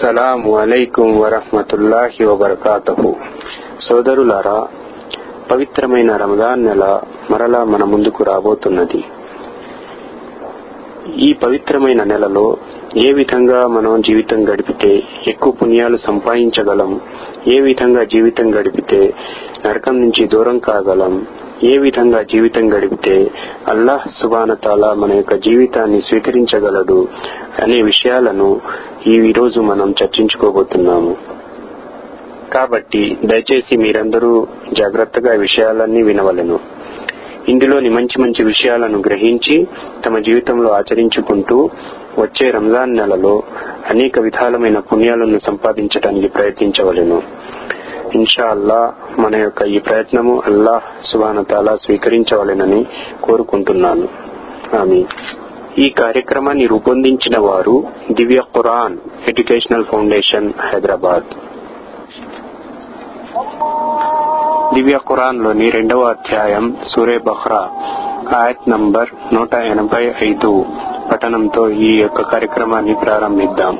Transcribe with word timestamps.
అస్సలాము 0.00 0.50
అలైకుం 0.58 1.08
వరహమతుల్లాహి 1.20 2.24
వబర్కాతహు 2.24 3.10
సోదరులారా 3.86 4.54
పవిత్రమైన 5.50 6.10
రమదాన్ 6.16 6.62
నెల 6.64 6.84
మరలా 7.30 7.60
మన 7.64 7.84
ముందుకు 7.84 8.22
రాబోతున్నది. 8.24 9.00
ఈ 11.18 11.28
పవిత్రమైన 11.42 12.02
నెలలో 12.02 12.46
ఏ 13.06 13.12
విధంగా 13.12 13.60
మనం 13.66 14.02
జీవితం 14.02 14.40
గడిపితే 14.48 14.92
ఎక్కువ 15.26 15.52
పుణ్యాలు 15.52 15.98
సంపాదించగలం 16.06 16.92
ఏ 17.48 17.58
విధంగా 17.60 18.04
జీవితం 18.04 18.48
గడిపితే 18.54 19.00
నరకం 19.66 19.96
నుంచి 20.00 20.24
దూరం 20.26 20.58
కాగలం 20.58 21.14
ఏ 21.64 21.78
విధంగా 21.78 22.22
జీవితం 22.22 22.74
గడిపితే 22.74 23.30
అల్లాహ్ 23.68 24.08
సుబానతాల 24.22 24.92
మన 24.92 25.12
యొక్క 25.12 25.34
జీవితాన్ని 25.34 26.00
స్వీకరించగలడు 26.00 27.08
అనే 27.62 27.82
విషయాలను 27.82 28.60
ఈ 29.06 29.32
రోజు 29.32 29.60
మనం 29.60 29.90
చర్చించుకోబోతున్నాము. 29.90 31.16
కాబట్టి 32.52 33.18
దయచేసి 33.24 33.76
మీరందరూ 33.76 34.46
జాగ్రత్తగా 34.72 35.34
విషయాలన్నీ 35.34 36.02
వినవలెను. 36.02 36.60
ఇందులోని 37.48 37.88
మంచి 37.88 38.22
మంచి 38.22 38.44
విషయాలను 38.44 38.98
గ్రహించి 38.98 39.66
తమ 40.06 40.18
జీవితంలో 40.18 40.70
ఆచరించుకుంటూ 40.70 41.70
వచ్చే 42.18 42.50
రంజాన్ 42.50 42.96
నెలలో 42.96 43.42
అనేక 43.90 44.18
విధాలమైన 44.18 44.78
పుణ్యాలను 44.78 45.38
సంపాదించడానికి 45.38 46.28
ప్రయత్నించవలెను. 46.28 47.22
ఇన్షా 48.14 48.50
అల్లా 48.50 48.94
మన 49.18 49.36
యొక్క 49.36 49.62
ఈ 49.62 49.78
ప్రయత్నము 49.78 50.42
అల్లాహ్ 50.46 51.06
సుబానతాలా 51.06 51.76
స్వీకరించవలెనని 51.76 52.86
కోరుకుంటున్నాను. 53.22 54.08
ఆమె 54.80 55.04
ఈ 55.78 55.88
కార్యక్రమాన్ని 55.88 56.66
రూపొందించిన 56.66 57.38
వారు 57.38 57.84
Divya 58.12 58.40
Quran 58.56 58.96
educational 59.28 59.84
foundation 59.84 60.52
Hyderabad. 60.60 61.22
Divya 64.74 64.98
ఖురాన్లోని 65.08 65.70
రెండవ 65.70 66.00
అధ్యాయం 66.00 66.76
సూరే 66.86 67.18
బహ్రా 67.18 67.68
ఆయత్ 68.38 68.70
నంబర్ 68.70 69.34
నూట 69.34 69.54
ఎనభై 69.54 70.12
ఐదు 70.22 70.64
పఠనంతో 71.12 71.68
ఈ 71.68 72.00
యొక్క 72.00 72.22
కార్యక్రమాన్ని 72.22 72.94
ప్రారంభిద్దాం. 72.94 73.78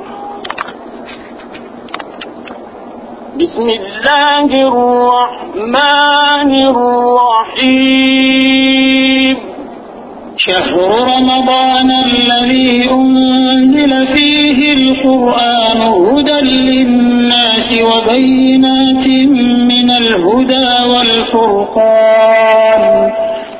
بسم 3.39 3.63
الله 3.63 4.49
الرحمن 4.67 6.51
الرحيم. 7.55 9.37
شهر 10.37 10.77
رمضان 11.15 11.89
الذي 12.05 12.89
أنزل 12.91 13.91
فيه 14.15 14.73
القرآن 14.73 15.79
هدى 15.81 16.39
للناس 16.41 17.69
وبينات 17.89 19.07
من 19.71 19.87
الهدى 19.91 20.69
والفرقان. 20.93 22.83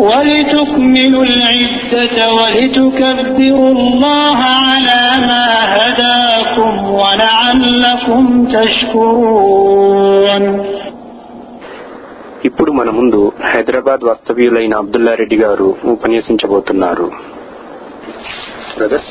ولتكملوا 0.00 1.24
العدة 1.30 2.16
ولتكبروا 2.38 3.70
الله 3.70 4.38
على 4.62 5.02
ما 5.28 5.46
هداكم 5.74 6.72
ولعلكم 7.00 8.22
تشكرون 8.54 10.44
ఇప్పుడు 12.48 12.70
మన 12.72 12.88
ముందు 12.90 13.20
హైదరాబాద్ 13.52 14.02
వాస్తవ్యులైన 14.08 14.74
అబ్దుల్లా 14.82 15.12
రెడ్డి 15.20 15.36
గారు 15.36 15.68
ఉపన్యసించబోతున్నారు 15.92 17.06
బ్రదర్ 18.76 19.06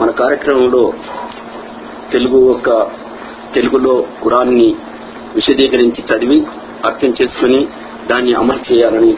మన 0.00 0.10
కార్యక్రమంలో 0.20 0.82
తెలుగు 2.12 2.40
యొక్క 2.48 2.70
తెలుగులో 3.54 3.94
కురాన్ని 4.22 4.68
విశదీకరించి 5.36 6.02
చదివి 6.10 6.38
అర్థం 6.85 7.11
చేసుకుని 7.21 7.59
దాన్ని 8.11 8.33
అమలు 8.33 8.63
చేయాలని 8.71 9.17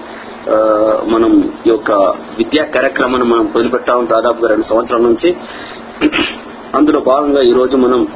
మనం 1.12 1.32
ఈ 1.68 1.70
యొక్క 1.70 1.92
విద్యా 2.38 2.64
కార్యక్రమాన్ని 2.64 3.28
మనం 3.30 3.46
వదిలిపెట్టాము 3.56 4.06
దాదాపుగా 4.06 4.48
రెండు 4.50 4.66
సంవత్సరాల 4.70 5.02
నుంచి. 5.02 5.30
అందులో 6.78 7.00
భాగంగా 7.00 7.42
ఈ 7.42 7.54
రోజు 7.54 7.78
మనం 7.78 8.08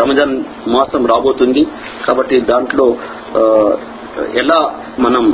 రంజాన్ 0.00 0.34
మాసం 0.68 1.06
రాబోతుంది. 1.06 1.62
కాబట్టి 2.06 2.40
దాంట్లో 2.40 2.86
ఎలా 4.34 4.60
మనం 4.98 5.24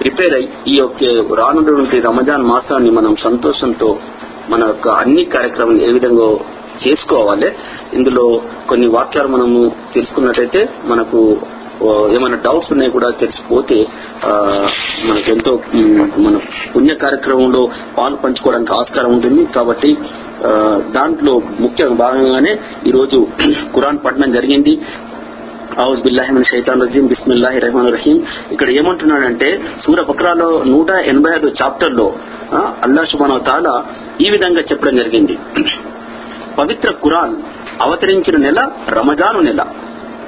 ప్రిపేర్ 0.00 0.34
అయ్యి 0.34 0.48
ఈ 0.72 0.76
యొక్క 0.78 1.04
రానున్నటువంటి 1.40 2.00
రంజాన్ 2.00 2.42
మాసాన్ని 2.42 2.90
మనం 2.90 3.16
సంతోషంతో 3.16 3.98
మన 4.50 4.60
యొక్క 4.64 4.88
అన్ని 4.88 5.24
కార్యక్రమాలు 5.24 5.80
ఏ 5.88 5.92
విధంగా 5.92 6.28
చేసుకోవాలి 6.86 7.48
ఇందులో 7.92 8.40
కొన్ని 8.68 8.86
వాక్యాలు 8.86 9.28
మనము 9.28 9.60
తెలుసుకున్నట్టయితే 9.94 10.68
మనకు 10.84 11.20
ఏమైనా 11.86 12.36
డౌట్స్ 12.36 12.72
ఉన్నాయి 12.72 12.90
కూడా 12.90 13.10
తెలిసిపోతే 13.10 13.86
మనకు 15.06 15.30
ఎంతో 15.30 15.60
మన 16.18 16.40
పుణ్య 16.76 16.94
కార్యక్రమంలో 16.94 17.70
పాలు 17.98 18.16
పంచుకోవడానికి 18.16 18.72
ఆస్కారం 18.72 19.12
ఉంటుంది. 19.12 19.44
కాబట్టి 19.44 19.96
దాంట్లో 20.90 21.42
ముఖ్య 21.60 21.88
భాగంగానే 21.88 22.58
ఈరోజు 22.86 23.26
ఖురాన్ 23.74 23.98
పఠనం 24.04 24.32
జరిగింది. 24.32 24.78
ఔజ్ 25.86 26.00
బిల్లాహి 26.00 26.32
మిన్ 26.32 26.44
షైతాన్ 26.44 26.82
రజీం 26.82 27.06
బిస్మిల్లాహి 27.06 27.58
రహమాన్ 27.58 27.92
రహీం 27.92 28.26
ఇక్కడ 28.52 28.70
ఏమంటున్నాడంటే 28.70 29.60
సూర 29.86 30.02
బక్రాలో 30.02 30.62
నూట 30.66 30.90
ఎనభై 30.90 31.30
ఐదు 31.36 31.52
చాప్టర్లో 31.62 32.06
ఆ, 32.52 32.72
అల్లా 32.84 33.38
తాలా 33.38 33.84
ఈ 34.26 34.30
విధంగా 34.30 34.60
చెప్పడం 34.60 34.96
జరిగింది. 34.96 35.38
పవిత్ర 36.58 36.90
ఖురాన్ 37.04 37.34
అవతరించిన 37.80 38.36
నెల 38.36 38.60
రమజాను 38.88 39.40
నెల. 39.40 39.60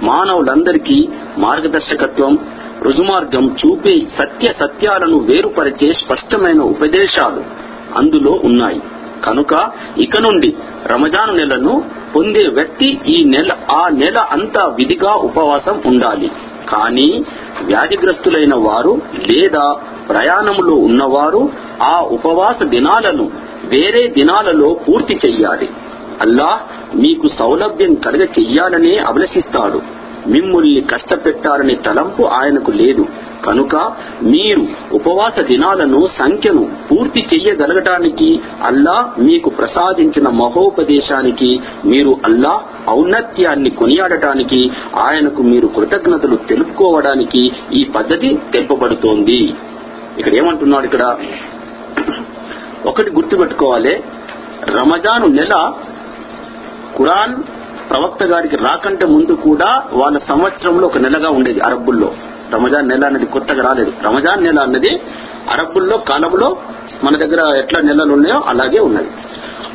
మానవులందరికీ 0.03 1.09
మార్గదర్శకత్వం 1.38 2.38
రుజుమార్గం 2.83 3.56
చూపే 3.61 4.06
సత్య 4.19 4.53
సత్యాలను 4.53 5.16
వేరుపరిచే 5.19 5.88
స్పష్టమైన 5.94 6.61
ఉపదేశాలు 6.62 7.43
అందులో 7.99 8.41
ఉన్నాయి. 8.44 8.81
కనుక 9.25 9.53
ఇక 9.99 10.22
నుండి 10.22 10.55
రమజాను 10.87 11.33
నెలను 11.33 11.84
పొందే 12.16 12.49
వ్యక్తి 12.49 13.00
ఈ 13.09 13.25
నెల 13.25 13.53
ఆ 13.72 13.89
నెల 13.89 14.19
అంతా 14.31 14.66
విధిగా 14.66 15.10
ఉపవాసం 15.10 15.83
ఉండాలి. 15.87 16.31
కానీ 16.69 17.25
వ్యాధిగ్రస్తులైన 17.62 18.55
వారు 18.55 19.03
లేదా 19.15 19.72
ప్రయాణములో 20.09 20.75
ఉన్నవారు 20.75 21.53
ఆ 21.83 22.00
ఉపవాస 22.00 22.65
దినాలను 22.65 23.31
వేరే 23.65 24.09
దినాలలో 24.09 24.77
పూర్తి 24.89 25.21
చెయ్యాలి. 25.27 25.69
అల్లాహ్ 26.21 26.61
మీకు 26.97 27.29
సౌలభ్యం 27.29 27.95
కలగ 27.95 28.19
చెయ్యాలనే 28.19 28.97
అభిలషిస్తాడు. 28.97 29.81
మిమ్మల్ని 30.27 30.81
కష్టపెట్టాలనే 30.81 31.75
తలంపు 31.75 32.23
ఆయనకు 32.23 32.71
లేదు. 32.71 33.07
కనుక 33.47 33.77
మీరు 34.23 34.67
ఉపవాస 34.93 35.41
దినాలను 35.41 36.09
సంఖ్యను 36.19 36.71
పూర్తి 36.91 37.21
చెయ్యగలగటానికి 37.21 38.41
అల్లా 38.63 39.15
మీకు 39.19 39.51
ప్రసాదించిన 39.51 40.29
మహోపదేశానికి 40.29 41.61
మీరు 41.85 42.17
అల్లా 42.25 42.63
ఔన్నత్యాన్ని 42.91 43.71
కొనియాడటానికి 43.71 44.71
ఆయనకు 44.97 45.43
మీరు 45.43 45.67
కృతజ్ఞతలు 45.67 46.37
తెలుపుకోవడానికి 46.37 47.53
ఈ 47.73 47.85
పద్ధతి 47.85 48.39
తెలుపబడుతోంది 48.55 49.55
ఇక్కడ 50.19 50.35
ఏమంటున్నాడు 50.35 50.85
ఇక్కడ? 50.85 51.16
ఒకటి 52.87 53.11
గుర్తుపెట్టుకోవాలి. 53.11 54.03
రమజాను 54.65 55.27
నెల 55.27 55.73
ఖురాన్ 56.97 57.34
ప్రవక్త 57.91 58.25
గారికి 58.25 58.57
రాకంటే 58.57 59.07
ముందు 59.07 59.33
కూడా 59.33 59.71
వాళ్ళ 59.92 60.19
సంవత్సరంలో 60.19 60.87
ఒక 60.87 60.98
నెలగా 60.98 61.31
ఉండేది 61.31 61.60
అరబ్బుల్లో. 61.60 62.10
రమజాన్ 62.54 62.89
నెల 62.89 63.04
అనేది 63.07 63.27
కొత్తగా 63.27 63.63
రాలేదు. 63.69 63.92
రమజాన్ 64.07 64.45
నెల 64.45 64.59
అన్నది 64.59 64.92
అరబ్బుల్లో 65.51 65.97
కాలంలో 66.10 66.48
మన 67.04 67.16
దగ్గర 67.16 67.41
ఎట్లా 67.63 67.81
నెలలు 67.81 68.13
ఉన్నాయో 68.13 68.39
అలాగే 68.48 68.78
ఉన్నది. 68.78 69.10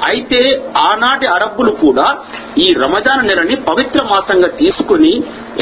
అయితే 0.06 0.40
ఆనాటి 0.80 1.26
అరబ్బులు 1.26 1.72
కూడా 1.72 2.06
ఈ 2.58 2.66
రమజాన్ 2.84 3.28
నెలని 3.28 3.56
పవిత్ర 3.56 4.00
మాసంగా 4.04 4.48
తీసుకుని 4.48 5.14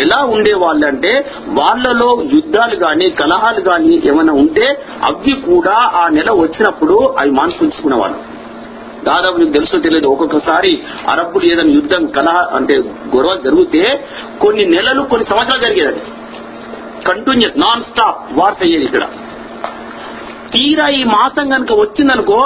ఎలా 0.01 0.19
ఉండేవాళ్ళంటే 0.35 1.11
వాళ్ళలో 1.59 2.09
యుద్ధాలు 2.33 2.75
గాని 2.75 3.09
కలహాలు 3.11 3.61
గాని 3.61 4.01
ఏమైనా 4.09 4.33
ఉంటే 4.33 4.67
అవి 5.09 5.33
కూడా 5.49 5.75
ఆ 6.01 6.07
నెల 6.09 6.31
వచ్చినప్పుడు 6.31 6.97
అవి 7.21 7.31
మాన్పుంచుకునేవాళ్ళు 7.31 8.19
దాదాపు 9.03 9.37
నీకు 9.37 9.51
తెలుసో 9.51 9.77
తెలియదు. 9.77 10.07
ఒక్కొక్కసారి 10.07 10.71
అరబ్బులు 11.11 11.45
ఏదైనా 11.45 11.73
యుద్ధం 11.73 12.05
కలహ 12.05 12.37
అంటే 12.55 12.75
గొడవ 13.15 13.35
జరిగితే 13.45 13.83
కొన్ని 14.41 14.65
నెలలు 14.65 15.01
కొన్ని 15.01 15.27
సంవత్సరాలు 15.27 15.63
జరిగేది 15.65 16.01
కంటిన్యూస్ 17.07 17.59
నాన్ 17.59 17.83
స్టాప్ 17.83 18.19
వార్స్ 18.39 18.63
అయ్యేది 18.63 18.85
ఇక్కడ. 18.85 19.05
తీరా 20.53 20.87
ఈ 20.87 21.03
మాసం 21.03 21.45
కనుక 21.49 21.73
వచ్చిందనుకో 21.79 22.39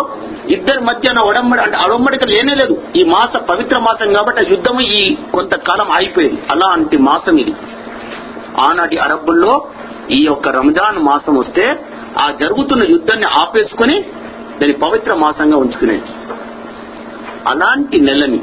ఇద్దరి 0.49 0.79
మధ్యన 0.79 1.19
ఒడంబడి 1.19 1.61
అంటే 1.61 1.77
అడంబడిక 1.77 2.25
లేనే 2.25 2.53
లేదు. 2.55 2.75
ఈ 2.95 3.03
మాస 3.03 3.33
పవిత్ర 3.49 3.77
మాసం 3.79 4.13
కాబట్టి 4.13 4.41
ఆ 4.41 4.45
యుద్ధము 4.51 4.81
ఈ 4.81 5.17
కొంతకాలం 5.33 5.89
ఆగిపోయింది 5.97 6.41
అలాంటి 6.51 6.97
మాసం 6.97 7.37
ఇది. 7.39 7.53
ఆనాటి 8.65 8.97
అరబ్బుల్లో 8.97 9.53
ఈ 10.17 10.19
యొక్క 10.25 10.47
రంజాన్ 10.49 10.97
మాసం 10.99 11.35
వస్తే 11.35 11.65
ఆ 12.23 12.27
జరుగుతున్న 12.41 12.83
యుద్ధాన్ని 12.91 13.27
ఆపేసుకొని 13.41 13.97
దాన్ని 14.59 14.77
పవిత్ర 14.77 15.13
మాసంగా 15.13 15.57
ఉంచుకునేది. 15.57 16.07
అలాంటి 17.51 17.97
నెలని 17.99 18.39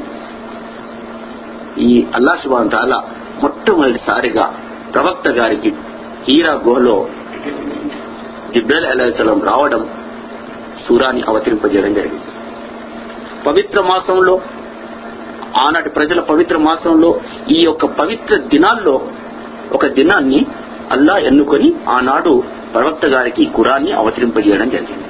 ఈ 1.87 2.05
అల్లా 2.15 2.33
సుబాన్ 2.43 2.71
తాలా 2.71 2.99
మొట్టమొదటిసారిగా 3.43 4.45
ప్రవక్త 4.93 5.27
గారికి 5.29 5.71
హీరా 6.27 6.53
గోలో 6.67 6.95
జిబ్రల్ 8.53 8.85
అలైహిస్సలాం 8.85 9.39
రావడం 9.43 9.81
సూరాన్ని 10.85 11.23
అవతరింపజేయడం 11.29 11.93
జరిగింది. 11.93 12.27
పవిత్ర 13.47 13.79
మాసంలో 13.81 14.35
ఆనాటి 15.65 15.89
ప్రజల 15.89 16.19
పవిత్ర 16.19 16.57
మాసంలో 16.57 17.09
ఈ 17.51 17.59
యొక్క 17.65 17.85
పవిత్ర 17.99 18.37
దినాల్లో 18.53 18.95
ఒక 19.73 19.85
దినాన్ని 19.97 20.39
అల్లా 20.95 21.15
ఎన్నుకొని 21.29 21.69
ఆనాడు 21.89 22.33
ప్రవక్త 22.73 23.05
గారికి 23.05 23.45
కురాన్ని 23.45 23.91
అవతరింపజేయడం 23.91 24.69
జరిగింది. 24.69 25.04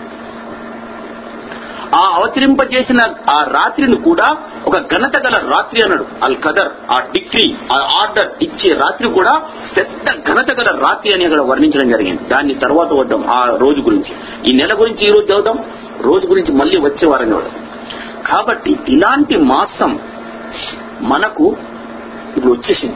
ఆ 1.95 2.11
అవతరింపజేసిన 2.15 2.97
ఆ 3.29 3.43
రాత్రిని 3.43 3.95
కూడా 3.95 4.37
ఒక 4.65 4.77
ఘనత 4.77 5.19
గల 5.25 5.31
రాత్రి 5.55 5.81
అన్నాడు. 5.83 6.05
అల్ 6.23 6.37
కదర్ 6.37 6.67
ఆ 6.91 6.99
డిగ్రీ 6.99 7.55
ఆ 7.73 8.01
ఆర్డర్ 8.01 8.29
ఇచ్చే 8.41 8.69
రాత్రి 8.69 9.09
కూడా 9.09 9.41
పెద్ద 9.77 10.09
ఘనత 10.27 10.51
గల 10.51 10.79
రాత్రి 10.79 11.11
అని 11.15 11.25
అక్కడ 11.25 11.41
వర్ణించడం 11.41 11.89
జరిగింది. 11.89 12.23
దాన్ని 12.23 12.53
తర్వాత 12.53 12.93
వద్దాం 12.93 13.27
ఆ 13.29 13.57
రోజు 13.57 13.79
గురించి. 13.81 14.15
ఈ 14.49 14.57
నెల 14.57 14.73
గురించి 14.73 15.03
ఈ 15.03 15.11
రోజు 15.11 15.25
చదువుదాం 15.25 15.59
రోజు 16.01 16.27
గురించి 16.27 16.53
మళ్ళీ 16.53 16.79
వచ్చే 16.79 17.09
వారం 17.09 17.43
కాబట్టి 18.25 18.79
ఇలాంటి 18.89 19.37
మాసం 19.37 19.99
మనకు 21.01 21.55
ఇప్పుడు 22.37 22.53
వచ్చేసింది. 22.53 22.95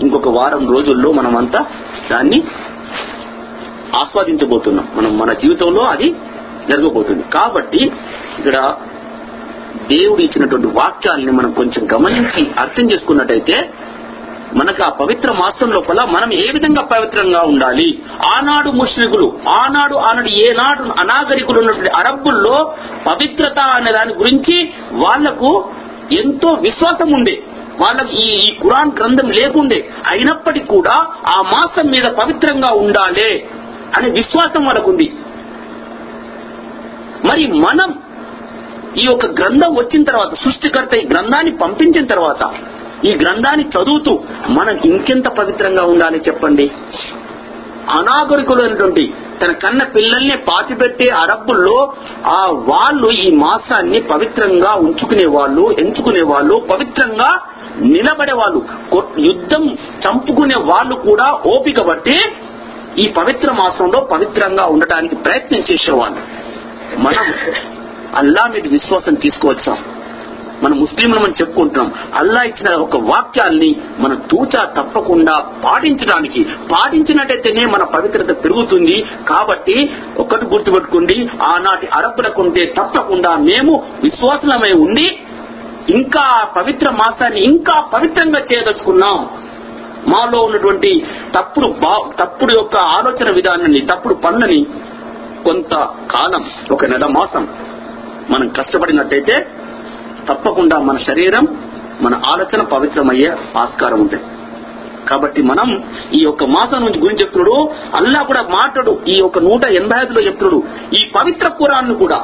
ఇంకొక 0.00 0.28
వారం 0.28 0.68
రోజుల్లో 0.68 1.12
మనమంతా 1.12 1.66
దాన్ని 2.12 2.44
ఆస్వాదించబోతున్నాం. 3.96 4.88
మనం 4.94 5.18
మన 5.18 5.32
జీవితంలో 5.32 5.80
అది 5.80 6.16
జరగబోతుంది. 6.68 7.22
కాబట్టి 7.22 7.78
ఇక్కడ 8.38 8.74
దేవుడు 9.92 10.22
ఇచ్చినటువంటి 10.22 10.66
వాక్యాలని 10.66 11.32
మనం 11.32 11.52
కొంచెం 11.52 11.88
గమనించి 11.94 12.50
అర్థం 12.58 12.90
చేసుకున్నట్టయితే 12.90 13.70
మనకు 14.54 14.82
ఆ 14.82 14.88
పవిత్ర 14.88 15.32
మాసం 15.32 15.70
లోపల 15.70 15.96
మనం 16.10 16.32
ఏ 16.32 16.52
విధంగా 16.52 16.84
పవిత్రంగా 16.84 17.40
ఉండాలి? 17.40 18.02
ఆనాడు 18.36 18.70
ముష్రికులు 18.70 19.38
ఆనాడు 19.48 19.94
ఆనాడు 19.94 20.28
ఏనాడు 20.28 20.82
అనాగరికులు 20.82 21.58
ఉన్నటువంటి 21.58 21.90
అరబ్బుల్లో 21.90 22.74
పవిత్రత 23.06 23.58
అనే 23.74 23.92
దాని 23.92 24.14
గురించి 24.14 24.72
వాళ్ళకు 24.92 25.70
ఎంతో 26.12 26.52
విశ్వాసం 26.52 27.12
ఉండే. 27.12 27.42
వాళ్ళకి 27.80 28.16
ఈ 28.16 28.40
ఈ 28.40 28.54
కురాన్ 28.54 28.90
గ్రంథం 28.98 29.28
లేకుండే. 29.28 29.90
అయినప్పటికీ 30.10 30.66
కూడా 30.66 31.06
ఆ 31.38 31.42
మాసం 31.42 31.86
మీద 31.86 32.10
పవిత్రంగా 32.10 32.74
ఉండాలి 32.74 33.48
అనే 33.98 34.10
విశ్వాసం 34.10 34.64
వాళ్ళకుంది 34.64 35.12
మరి 37.28 37.46
మనం 37.46 37.90
ఈ 38.98 39.04
యొక్క 39.04 39.26
గ్రంథం 39.26 39.74
వచ్చిన 39.74 40.02
తర్వాత 40.02 40.34
సృష్టికర్త 40.34 40.96
ఈ 40.96 41.06
గ్రంథాన్ని 41.06 41.50
పంపించిన 41.56 42.04
తర్వాత 42.04 42.42
ఈ 43.04 43.12
గ్రంథాన్ని 43.14 43.64
చదువుతూ 43.64 44.20
మనం 44.48 44.78
ఇంకెంత 44.84 45.28
పవిత్రంగా 45.28 45.84
ఉండాలి 45.84 46.18
చెప్పండి? 46.28 46.70
అనాగరికులైనటువంటి 47.90 49.14
తన 49.42 49.52
కన్న 49.52 49.82
పిల్లల్ని 49.84 50.36
పాతిపెట్టే 50.48 51.08
అరబ్బుల్లో 51.08 51.94
ఆ 52.26 52.46
వాళ్ళు 52.46 53.10
ఈ 53.10 53.30
మాసాన్ని 53.36 54.00
పవిత్రంగా 54.00 54.74
ఉంచుకునే 54.74 55.26
వాళ్ళు 55.26 55.76
ఎంచుకునే 55.78 56.22
వాళ్ళు 56.22 56.66
పవిత్రంగా 56.70 57.30
నిలబడే 57.80 58.32
వాళ్ళు 58.32 58.60
యుద్ధం 59.28 59.64
చంపుకునే 60.04 60.54
వాళ్ళు 60.54 60.94
కూడా 60.94 61.38
ఓపిక 61.46 61.82
బట్టి 61.82 62.18
ఈ 62.98 63.12
పవిత్ర 63.16 63.52
మాసంలో 63.52 64.00
పవిత్రంగా 64.00 64.64
ఉండటానికి 64.66 65.14
ప్రయత్నం 65.16 65.60
చేసేవాళ్ళు. 65.60 66.49
మనం 66.98 67.54
అల్లా 68.16 68.48
మీద 68.48 68.66
విశ్వాసం 68.66 69.14
తీసుకువచ్చాం? 69.14 69.84
మన 70.62 70.74
ముస్లింలు 70.74 71.20
మనం 71.20 71.34
చెప్పుకుంటున్నాం. 71.40 71.94
అల్లా 72.20 72.42
ఇచ్చిన 72.42 72.74
ఒక 72.74 72.96
వాక్యాల్ని 72.96 73.76
మనం 73.98 74.22
తూచా 74.30 74.64
తప్పకుండా 74.64 75.38
పాటించడానికి 75.64 76.44
పాటించినట్టయితేనే 76.44 77.66
మన 77.66 77.84
పవిత్రత 77.84 78.44
పెరుగుతుంది. 78.44 79.04
కాబట్టి 79.28 79.90
ఒకటి 80.18 80.44
గుర్తుపెట్టుకోండి 80.44 81.30
ఆనాటి 81.42 81.88
అరబ్బులకుంటే 81.96 82.74
తప్పకుండా 82.78 83.36
మేము 83.36 83.84
విశ్వాసమై 84.04 84.80
ఉండి 84.80 85.18
ఇంకా 85.88 86.48
పవిత్ర 86.56 86.90
మాసాన్ని 86.90 87.40
ఇంకా 87.40 87.80
పవిత్రంగా 87.80 88.38
చేయదలుచుకున్నాం. 88.38 89.28
మాలో 90.08 90.40
ఉన్నటువంటి 90.40 91.06
తప్పుడు 91.38 91.74
తప్పుడు 92.20 92.52
యొక్క 92.58 92.76
ఆలోచన 92.76 93.30
విధానాన్ని 93.30 93.80
తప్పుడు 93.80 94.14
పనులని 94.14 94.66
కొంత 95.44 95.74
కాలం 96.14 96.44
ఒక 96.72 96.84
నెల 96.84 97.06
మాసం 97.06 97.48
మనం 98.30 98.48
కష్టపడినట్టయితే 98.48 99.36
తప్పకుండా 100.28 100.78
మన 100.78 100.96
శరీరం 100.98 101.44
మన 102.02 102.14
ఆలోచన 102.14 102.62
పవిత్రమయ్యే 102.62 103.30
ఆస్కారం 103.56 104.00
ఉంటుంది. 104.00 104.24
కాబట్టి 105.08 105.42
మనం 105.42 105.68
ఈ 106.14 106.20
యొక్క 106.22 106.44
మాసం 106.44 106.80
నుంచి 106.80 106.98
గురించి 106.98 107.20
చెప్తున్నాడు 107.20 107.56
అల్లా 107.96 108.20
కూడా 108.22 108.42
మాట్లాడు 108.42 108.92
ఈ 109.08 109.16
యొక్క 109.18 109.38
నూట 109.38 109.64
ఎనభై 109.66 109.98
ఐదులో 110.02 110.20
చెప్తున్నాడు. 110.20 110.62
ఈ 110.94 111.00
పవిత్ర 111.16 111.48
కురాన్ 111.58 111.94
కూడా 111.94 112.18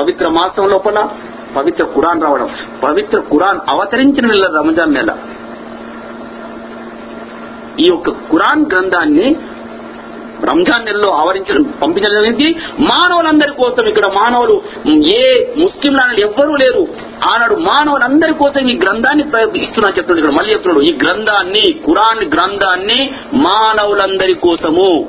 పవిత్ర 0.00 0.28
మాసం 0.28 0.68
లోపల 0.68 1.08
పవిత్ర 1.56 1.84
కురాన్ 1.84 2.22
రావడం 2.22 2.48
పవిత్ర 2.84 3.18
కురాన్ 3.20 3.60
అవతరించిన 3.68 4.26
నెల 4.26 4.46
రంజాన్ 4.58 4.94
నెల. 4.94 5.12
ఈ 7.80 7.86
యొక్క 7.88 8.10
కురాన్ 8.10 8.64
గ్రంథాన్ని 8.66 9.36
రంజాన్ 10.44 10.86
నెలలో 10.86 11.08
ఆవరించడం 11.08 11.62
పంపించడం 11.62 12.14
జరిగింది. 12.14 12.54
మానవులందరి 12.80 13.50
కోసం 13.50 13.88
ఇక్కడ 13.88 14.06
మానవులు 14.06 14.62
ఏ 14.90 15.44
ముస్లింలు 15.56 16.04
అనేది 16.04 16.20
ఎవ్వరూ 16.20 16.56
లేరు. 16.56 16.86
ఆనాడు 17.34 17.54
మానవులందరి 17.54 18.34
కోసం 18.34 18.68
ఈ 18.68 18.78
గ్రంథాన్ని 18.78 19.24
ప్ర- 19.24 19.56
ఇస్తున్నా 19.56 19.88
చెప్తున్నాడు 19.88 20.18
ఇక్కడ 20.18 20.32
మళ్ళీ 20.32 20.52
చెప్తున్నాడు 20.52 20.84
ఈ 20.84 20.98
గ్రంథాన్ని 21.04 21.72
కురాన్ 21.72 22.24
గ్రంథాన్ని 22.34 23.14
మానవులందరి 23.34 24.34
కోసము 24.34 25.08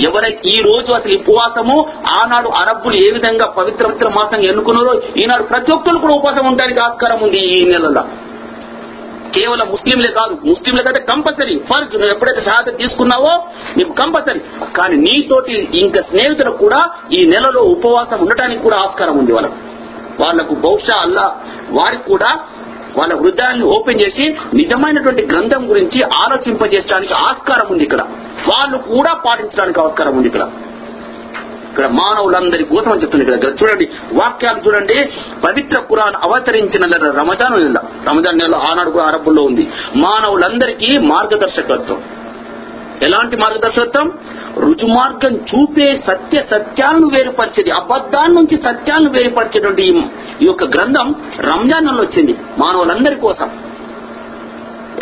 ఎవరైతే 0.00 0.40
ఈ 0.44 0.62
రోజు 0.62 0.92
అసలు 0.92 1.18
ఉపవాసము 1.18 1.86
ఆనాడు 2.20 2.48
అరబ్బులు 2.48 2.94
ఏ 2.94 3.10
విధంగా 3.12 3.46
పవిత్ర 3.46 3.86
పవిత్ర 3.86 4.08
మాసంగా 4.08 4.42
ఎన్నుకున్నారో 4.42 5.02
ఈనాడు 5.16 5.42
ప్రతి 5.42 5.72
ఒక్కరు 5.72 5.98
కూడా 5.98 6.14
ఉపవాసం 6.14 6.46
ఉండడానికి 6.46 6.82
ఆస్కారం 6.82 7.22
ఉంది 7.22 7.36
ఈ 7.36 7.64
నెలలో. 7.64 8.04
కేవలం 9.34 9.66
ముస్లింలే 9.70 10.10
కాదు 10.12 10.38
ముస్లింలకైతే 10.44 11.00
కంపల్సరీ. 11.00 11.58
ఫర్జ్ 11.58 11.94
నువ్వు 11.94 12.10
ఎప్పుడైతే 12.10 12.42
షహాదత్ 12.42 12.78
తీసుకున్నావో 12.78 13.32
నీకు 13.76 13.92
కంపల్సరీ. 13.92 14.40
కానీ 14.76 14.96
నీతోటి 14.96 15.68
ఇంకా 15.74 16.02
స్నేహితులకు 16.02 16.56
కూడా 16.56 16.90
ఈ 17.18 17.26
నెలలో 17.26 17.60
ఉపవాసం 17.60 18.20
ఉండటానికి 18.20 18.62
కూడా 18.62 18.76
ఆస్కారం 18.76 19.18
ఉంది 19.18 19.32
వాళ్ళకు. 19.32 19.54
వాళ్ళకు 20.22 20.54
బహుశా 20.54 21.00
అల్లా 21.00 21.26
వారికి 21.70 22.02
కూడా 22.02 22.30
వాళ్ళ 22.98 23.14
హృదయాన్ని 23.20 23.64
ఓపెన్ 23.66 24.00
చేసి 24.00 24.36
నిజమైనటువంటి 24.54 25.22
గ్రంథం 25.26 25.70
గురించి 25.70 26.02
ఆలోచింపజేయడానికి 26.02 27.12
ఆస్కారం 27.12 27.66
ఉంది 27.70 27.84
ఇక్కడ. 27.84 28.02
వాళ్ళు 28.50 28.78
కూడా 28.78 29.14
పాటించడానికి 29.14 29.80
ఆస్కారం 29.80 30.16
ఉంది 30.16 30.28
ఇక్కడ. 30.28 30.50
ఇక్కడ 31.76 31.90
మానవులందరి 31.90 32.64
కోసం 32.64 32.92
అని 32.92 33.02
చెప్తుంది 33.02 33.24
ఇక్కడ. 33.24 33.44
చూడండి 33.44 33.90
వాక్యాలు 34.12 34.68
చూడండి. 34.68 34.94
పవిత్ర 35.44 35.80
కురాన్ 35.80 36.14
అవతరించిన 36.22 36.80
నెల 36.86 37.10
రమజాన్ 37.10 37.52
నెల 37.52 37.80
రమజాన్ 38.08 38.38
నెల 38.38 38.54
ఆనాడు 38.54 38.90
కూడా 38.90 39.04
అరబ్బుల్లో 39.04 39.42
ఉంది. 39.42 39.68
మానవులందరికీ 39.96 40.98
మార్గదర్శకత్వం. 40.98 42.02
ఎలాంటి 43.02 43.36
మార్గదర్శకత్వం? 43.36 44.12
రుజుమార్గం 44.58 45.36
చూపే 45.36 46.02
సత్య 46.06 46.42
సత్యాలను 46.50 47.06
వేరుపరిచేది 47.06 47.70
అబద్దాల 47.70 48.26
నుంచి 48.26 48.56
సత్యాలను 48.56 49.10
వేరుపరిచేటువంటి 49.10 49.82
ఈ- 49.82 50.02
యొక్క 50.42 50.64
గ్రంథం 50.64 51.14
రంజాన్ 51.40 51.86
నెలలో 51.86 52.02
వచ్చింది 52.02 52.36
మానవులందరి 52.58 53.14
కోసం. 53.14 53.50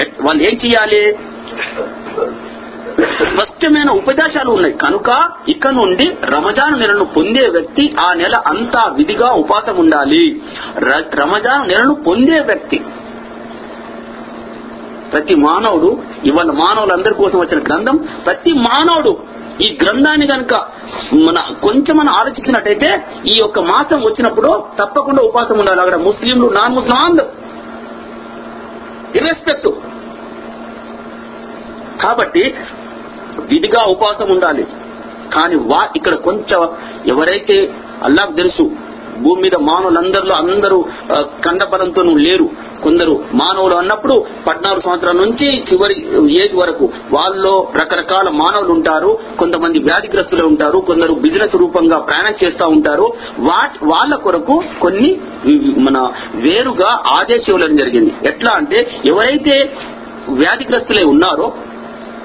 వాళ్ళు 0.00 0.43
ఏం 0.43 0.59
చేయాలి? 0.64 1.19
స్పష్టమైన 3.02 3.90
ఉపదేశాలు 3.90 4.50
ఉన్నాయి. 4.50 4.74
కనుక 4.74 5.30
ఇక 5.48 5.68
నుండి 5.68 6.06
రమజాన్ 6.24 6.78
నెలను 6.78 7.04
పొందే 7.04 7.48
వ్యక్తి 7.48 7.96
ఆ 8.08 8.12
నెల 8.14 8.34
అంతా 8.46 8.82
విధిగా 8.92 9.30
ఉపాసం 9.32 9.76
ఉండాలి. 9.76 10.42
రమజాన్ 11.14 11.68
నెలను 11.68 11.94
పొందే 11.94 12.40
వ్యక్తి 12.40 12.80
ప్రతి 15.12 15.34
మానవుడు 15.34 16.02
ఇవాళ 16.24 16.50
మానవులందరి 16.50 17.14
కోసం 17.14 17.38
వచ్చిన 17.38 17.60
గ్రంథం 17.62 17.96
ప్రతి 18.26 18.52
మానవుడు 18.52 19.12
ఈ 19.62 19.78
గ్రంథాన్ని 19.82 20.26
కనుక 20.26 20.54
మన 21.28 21.40
కొంచెం 21.62 21.96
మనం 21.96 22.12
ఆలోచించినట్టయితే 22.20 23.06
ఈ 23.26 23.34
యొక్క 23.38 23.58
మాసం 23.60 24.02
వచ్చినప్పుడు 24.04 24.64
తప్పకుండా 24.82 25.22
ఉపాసం 25.22 25.58
ఉండాలి. 25.58 25.80
అక్కడ 25.80 25.96
ముస్లింలు 25.96 26.46
నాన్ 26.46 26.74
ముస్లిం 26.74 27.18
ఇర్రెస్పెక్ట్ 29.16 29.68
కాబట్టి 32.02 32.54
విధిగా 33.41 33.91
ఉపవాసం 33.91 34.31
ఉండాలి. 34.31 34.67
కానీ 35.35 35.55
వా 35.55 35.88
ఇక్కడ 35.97 36.14
కొంచెం 36.14 36.69
ఎవరైతే 37.07 37.75
అల్లాకు 38.03 38.33
తెలుసు 38.33 38.71
భూమి 39.23 39.43
మీద 39.43 39.57
మానవులందరిలో 39.61 40.35
అందరూ 40.35 40.85
ఆ, 41.12 41.23
కండబలంతో 41.45 42.03
లేరు. 42.03 42.49
కొందరు 42.83 43.25
మానవులు 43.35 43.75
అన్నప్పుడు 43.75 44.26
పద్నాలుగు 44.49 44.81
సంవత్సరాల 44.81 45.17
నుంచి 45.17 45.61
చివరి 45.61 45.95
ఏజ్ 46.31 46.55
వరకు 46.55 46.85
వాళ్ళలో 47.12 47.73
రకరకాల 47.81 48.29
మానవులు 48.29 48.73
ఉంటారు 48.73 49.19
కొంతమంది 49.38 49.79
వ్యాధిగ్రస్తులు 49.79 50.47
ఉంటారు 50.47 50.79
కొందరు 50.79 51.14
బిజినెస్ 51.14 51.55
రూపంగా 51.57 51.99
ప్రయాణం 51.99 52.35
చేస్తూ 52.45 52.69
ఉంటారు. 52.69 53.12
వాట్ 53.38 53.85
వాళ్ళ 53.85 54.14
కొరకు 54.14 54.62
కొన్ని 54.81 55.21
మన 55.79 55.99
వేరుగా 56.35 56.93
ఆదేశం 57.14 57.55
ఇవ్వడం 57.55 57.76
జరిగింది. 57.76 58.14
ఎట్లా 58.26 58.53
అంటే 58.53 58.76
ఎవరైతే 59.05 59.75
వ్యాధిగ్రస్తులై 60.29 61.05
ఉన్నారో 61.05 61.53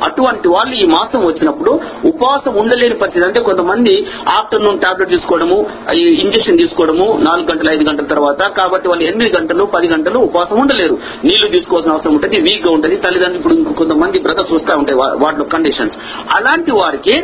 అటువంటి 0.07 0.47
వాళ్ళు 0.47 0.75
ఈ 0.75 0.85
మాసం 0.95 1.25
వచ్చినప్పుడు 1.25 1.71
ఉపవాసం 2.05 2.53
ఉండలేని 2.55 2.95
పరిస్థితి. 2.95 3.27
అంటే 3.27 3.41
కొంతమంది 3.43 3.93
ఆఫ్టర్నూన్ 4.37 4.79
టాబ్లెట్ 4.79 5.09
తీసుకోవడము 5.09 5.57
ఈ 5.99 6.05
ఇంజక్షన్ 6.25 6.57
తీసుకోవడము 6.57 7.07
నాలుగు 7.27 7.47
గంటలు 7.51 7.69
ఐదు 7.69 7.89
గంటల 7.89 8.05
తర్వాత 8.05 8.41
కాబట్టి 8.59 8.89
వాళ్ళు 8.89 9.05
ఎనిమిది 9.05 9.31
గంటలు 9.39 9.63
పది 9.63 9.87
గంటలు 9.87 10.19
ఉపవాసం 10.19 10.57
ఉండలేరు. 10.61 10.97
నీళ్ళు 11.25 11.49
తీసుకోవాల్సిన 11.57 11.93
అవసరం 11.93 12.13
ఉంటుంది 12.13 12.41
వీక్గా 12.41 12.73
ఉంటుంది. 12.73 12.95
తల్లిదండ్రులు 12.95 13.39
ఇప్పుడు 13.39 13.73
కొంతమంది 13.73 14.19
బ్రదర్స్ 14.19 14.53
వస్తూ 14.53 14.79
ఉంటాయి 14.79 14.97
వాటిలో 15.25 15.45
కండిషన్స్. 15.45 15.97
అలాంటి 16.37 16.71
వారికి 16.71 17.15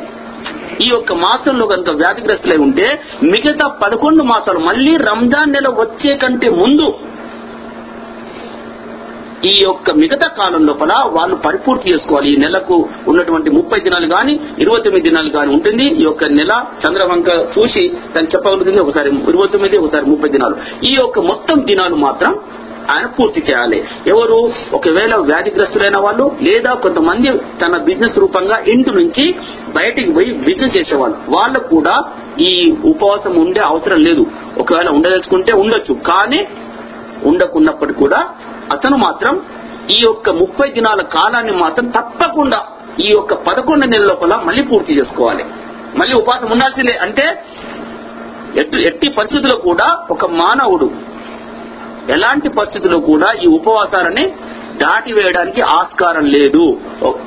ఈ 0.86 0.88
యొక్క 0.90 1.14
మాసంలో 1.14 1.66
కనుక 1.68 1.92
వ్యాధిగ్రస్తులై 1.94 2.58
ఉంటే 2.58 2.88
మిగతా 3.24 3.68
పదకొండు 3.84 4.24
మాసాలు 4.24 4.60
మళ్ళీ 4.60 4.98
రంజాన్ 4.98 5.54
నెల 5.54 5.68
వచ్చే 5.80 6.16
కంటే 6.16 6.50
ముందు 6.50 6.88
ఈ 9.50 9.54
యొక్క 9.66 9.92
మిగతా 10.02 10.28
కాలం 10.38 10.62
లోపల 10.70 10.92
వాళ్ళు 11.16 11.36
పరిపూర్తి 11.46 11.94
చేసుకోవాలి. 11.94 12.28
ఈ 12.34 12.36
నెలకు 12.44 12.76
ఉన్నటువంటి 13.12 13.50
ముప్పై 13.58 13.80
దినాలు 13.86 14.08
గాని 14.16 14.34
ఇరవై 14.64 14.80
తొమ్మిది 14.86 15.06
దినాలు 15.10 15.32
గాని 15.38 15.50
ఉంటుంది. 15.56 15.86
ఈ 16.02 16.04
యొక్క 16.10 16.26
నెల 16.40 16.54
చంద్రవంక 16.84 17.30
చూసి 17.56 17.84
దాన్ని 18.14 18.32
చెప్పగలుగుతుంది 18.36 18.82
ఒకసారి 18.82 19.10
ఇరవై 19.32 19.48
తొమ్మిది 19.56 19.78
ఒకసారి 19.78 20.06
ముప్పై 20.14 20.30
దినాలు. 20.36 20.56
ఈ 20.90 20.94
యొక్క 21.02 21.20
మొత్తం 21.32 21.60
దినాలు 21.72 21.98
మాత్రం 22.06 22.34
ఆయన 22.94 23.06
పూర్తి 23.18 23.40
చేయాలి. 23.48 23.78
ఎవరు 24.14 24.40
ఒకవేళ 24.78 25.14
వ్యాధిగ్రస్తులైన 25.30 25.98
వాళ్ళు 26.06 26.26
లేదా 26.48 26.72
కొంతమంది 26.84 27.30
తన 27.62 27.78
బిజినెస్ 27.88 28.20
రూపంగా 28.24 28.58
ఇంటి 28.74 28.92
నుంచి 29.00 29.26
బయటికి 29.78 30.12
పోయి 30.18 30.32
బిజినెస్ 30.48 30.76
చేసేవాళ్ళు 30.78 31.18
వాళ్ళకు 31.36 31.68
కూడా 31.76 31.96
ఈ 32.50 32.52
ఉపవాసం 32.92 33.34
ఉండే 33.44 33.62
అవసరం 33.72 34.00
లేదు. 34.08 34.26
ఒకవేళ 34.64 34.90
ఉండదలుచుకుంటే 34.98 35.54
ఉండొచ్చు. 35.64 35.96
కానీ 36.12 36.42
ఉండకున్నప్పటికీ 37.32 38.00
కూడా 38.00 38.20
అతను 38.72 38.98
మాత్రం 38.98 39.42
ఈ 39.92 39.98
యొక్క 40.06 40.30
ముప్పై 40.30 40.70
దినాల 40.70 41.02
కాలాన్ని 41.02 41.52
మాత్రం 41.52 41.88
తప్పకుండా 41.88 42.68
ఈ 43.00 43.06
యొక్క 43.16 43.34
పదకొండు 43.34 43.86
నెలల 43.86 44.08
లోపల 44.08 44.42
మళ్ళీ 44.44 44.64
పూర్తి 44.64 45.00
చేసుకోవాలి. 45.00 45.44
మళ్ళీ 45.98 46.16
ఉపవాసం 46.16 46.52
ఉండాల్సిందే. 46.52 46.98
అంటే 46.98 47.44
ఎట్టి 48.58 48.78
ఎట్టి 48.88 49.10
పరిస్థితుల్లో 49.10 49.58
కూడా 49.58 50.06
ఒక 50.12 50.26
మానవుడు 50.26 50.86
ఎలాంటి 52.10 52.50
పరిస్థితుల్లో 52.50 53.00
కూడా 53.00 53.28
ఈ 53.44 53.48
ఉపవాసాలని 53.48 54.28
దాటి 54.78 55.14
వేయడానికి 55.14 55.62
ఆస్కారం 55.62 56.26
లేదు. 56.26 56.80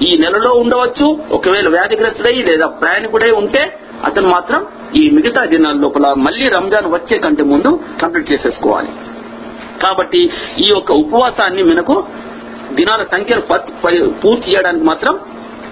ఈ 0.07 0.19
నెలలో 0.19 0.53
ఉండవచ్చు. 0.53 1.19
ఒకవేళ 1.31 1.69
వ్యాధిగ్రస్తుడై 1.69 2.35
లేదా 2.35 2.67
ప్రయాణికుడై 2.67 3.31
ఉంటే 3.31 3.79
అతను 4.05 4.29
మాత్రం 4.29 4.67
ఈ 4.97 5.11
మిగతా 5.11 5.45
దినాల 5.45 5.73
లోపల 5.73 6.15
మళ్ళీ 6.17 6.49
రంజాన్ 6.49 6.93
వచ్చే 6.93 7.19
కంటే 7.19 7.43
ముందు 7.43 7.81
కంప్లీట్ 8.03 8.33
చేసేసుకోవాలి. 8.33 8.89
కాబట్టి 9.85 10.23
ఈ 10.65 10.69
యొక్క 10.75 10.93
ఉపవాసాన్ని 11.05 11.65
మనకు 11.73 11.97
దినాల 12.79 13.03
సంఖ్యను 13.15 13.43
పూర్తి 14.23 14.47
చేయడానికి 14.51 14.87
మాత్రం 14.93 15.17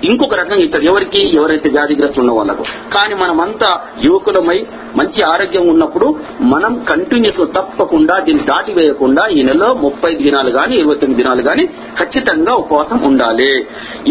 ఇంకొక 0.08 0.34
రకంగా 0.38 0.62
ఇస్తాడు 0.64 0.84
ఎవరికి 0.84 1.20
ఎవరైతే 1.36 1.68
వ్యాధిగ్రస్తులు 1.74 2.22
ఉన్న 2.22 2.32
వాళ్ళకు. 2.38 2.62
కానీ 2.94 3.14
మనమంతా 3.20 3.68
యువకులమై 4.06 4.56
మంచి 4.98 5.20
ఆరోగ్యం 5.32 5.64
ఉన్నప్పుడు 5.72 6.06
మనం 6.52 6.72
కంటిన్యూస్ 6.90 7.40
తప్పకుండా 7.56 8.14
దీన్ని 8.26 8.44
దాటి 8.50 8.72
వేయకుండా 8.78 9.22
ఈ 9.36 9.42
నెలలో 9.48 9.68
ముప్పై 9.84 10.10
దినాలు 10.24 10.50
గాని 10.58 10.74
ఇరవై 10.80 10.96
తొమ్మిది 11.02 11.20
దినాలు 11.22 11.42
గాని 11.48 11.64
ఖచ్చితంగా 12.00 12.54
ఉపవాసం 12.62 13.00
ఉండాలి. 13.10 13.50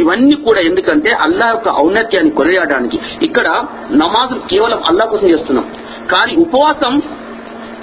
ఇవన్నీ 0.01 0.35
కూడా 0.47 0.63
ఎందుకంటే 0.69 1.11
అల్లా 1.25 1.49
యొక్క 1.53 1.69
ఔన్నత్యాన్ని 1.83 2.33
కొనియాడడానికి. 2.39 2.99
ఇక్కడ 3.27 3.47
నమాజులు 4.03 4.41
కేవలం 4.53 4.81
అల్లా 4.91 5.05
కోసం 5.05 5.29
చేస్తున్నాం. 5.35 5.67
కానీ 6.13 6.35
ఉపవాసం 6.45 6.95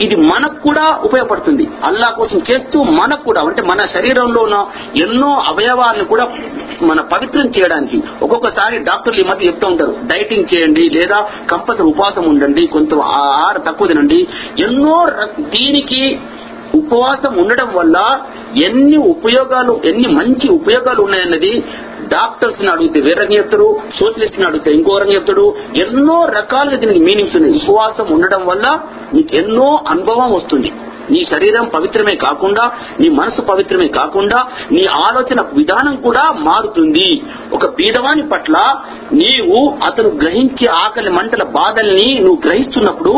ఇది 0.03 0.17
మనకు 0.17 0.55
కూడా 0.55 0.99
ఉపయోగపడుతుంది. 1.05 1.69
అల్లా 1.85 2.11
కోసం 2.11 2.39
చేస్తూ 2.39 2.83
మనకు 2.83 3.25
కూడా 3.25 3.41
అంటే 3.41 3.63
మన 3.63 3.87
శరీరంలో 3.87 4.43
ఉన్న 4.43 4.67
ఎన్నో 5.03 5.29
అవయవాలను 5.29 6.05
కూడా 6.05 6.29
మన 6.83 7.01
పవిత్రం 7.01 7.47
చేయడానికి. 7.47 8.03
ఒక్కొక్కసారి 8.23 8.79
డాక్టర్లు 8.79 9.21
ఈ 9.21 9.25
మధ్య 9.25 9.47
చెప్తూ 9.47 9.67
ఉంటారు 9.67 9.97
డైటింగ్ 10.05 10.45
చేయండి 10.55 10.91
లేదా 10.91 11.31
కంపల్సరీ 11.51 11.87
ఉపవాసం 11.87 12.29
ఉండండి 12.29 12.67
కొంత 12.67 12.95
ఆహార 12.95 13.59
తక్కువ 13.59 13.89
తినండి. 13.89 14.27
ఎన్నో 14.59 15.05
ర- 15.05 15.43
దీనికి 15.43 16.19
ఉపవాసం 16.75 17.37
ఉండడం 17.43 17.75
వల్ల 17.75 18.21
ఎన్ని 18.65 18.97
ఉపయోగాలు 18.97 19.81
ఎన్ని 19.85 20.09
మంచి 20.15 20.49
ఉపయోగాలు 20.49 21.03
ఉన్నాయన్నది 21.03 21.65
డాక్టర్స్ని 22.09 22.69
అడిగితే 22.69 23.01
వేరని 23.01 23.39
చెప్తారు? 23.39 23.81
సోషలిస్ట్ని 24.01 24.47
అడిగితే 24.47 24.71
ఇంకో 24.71 24.99
చెప్తాడు 24.99 25.55
ఎన్నో 25.81 26.25
రకాలుగా 26.25 26.77
దీనికి 26.77 26.99
మీనింగ్స్ 26.99 27.37
ఉన్నాయి. 27.37 27.61
ఉపవాసం 27.61 28.15
ఉండడం 28.15 28.47
వల్ల 28.47 28.81
నీకు 29.15 29.35
ఎన్నో 29.35 29.81
అనుభవం 29.89 30.33
వస్తుంది. 30.33 30.73
నీ 31.11 31.25
శరీరం 31.25 31.65
పవిత్రమే 31.75 32.15
కాకుండా 32.17 32.65
నీ 33.01 33.09
మనసు 33.09 33.41
పవిత్రమే 33.41 33.89
కాకుండా 33.89 34.39
నీ 34.71 34.83
ఆలోచన 35.07 35.39
విధానం 35.53 35.97
కూడా 35.97 36.25
మారుతుంది. 36.33 37.09
ఒక 37.53 37.67
బీదవాని 37.71 38.23
పట్ల 38.23 38.57
నీవు 39.13 39.59
అతను 39.87 40.09
గ్రహించే 40.09 40.67
ఆకలి 40.85 41.11
మంటల 41.11 41.43
బాధల్ని 41.43 42.09
నువ్వు 42.19 42.41
గ్రహిస్తున్నప్పుడు 42.47 43.15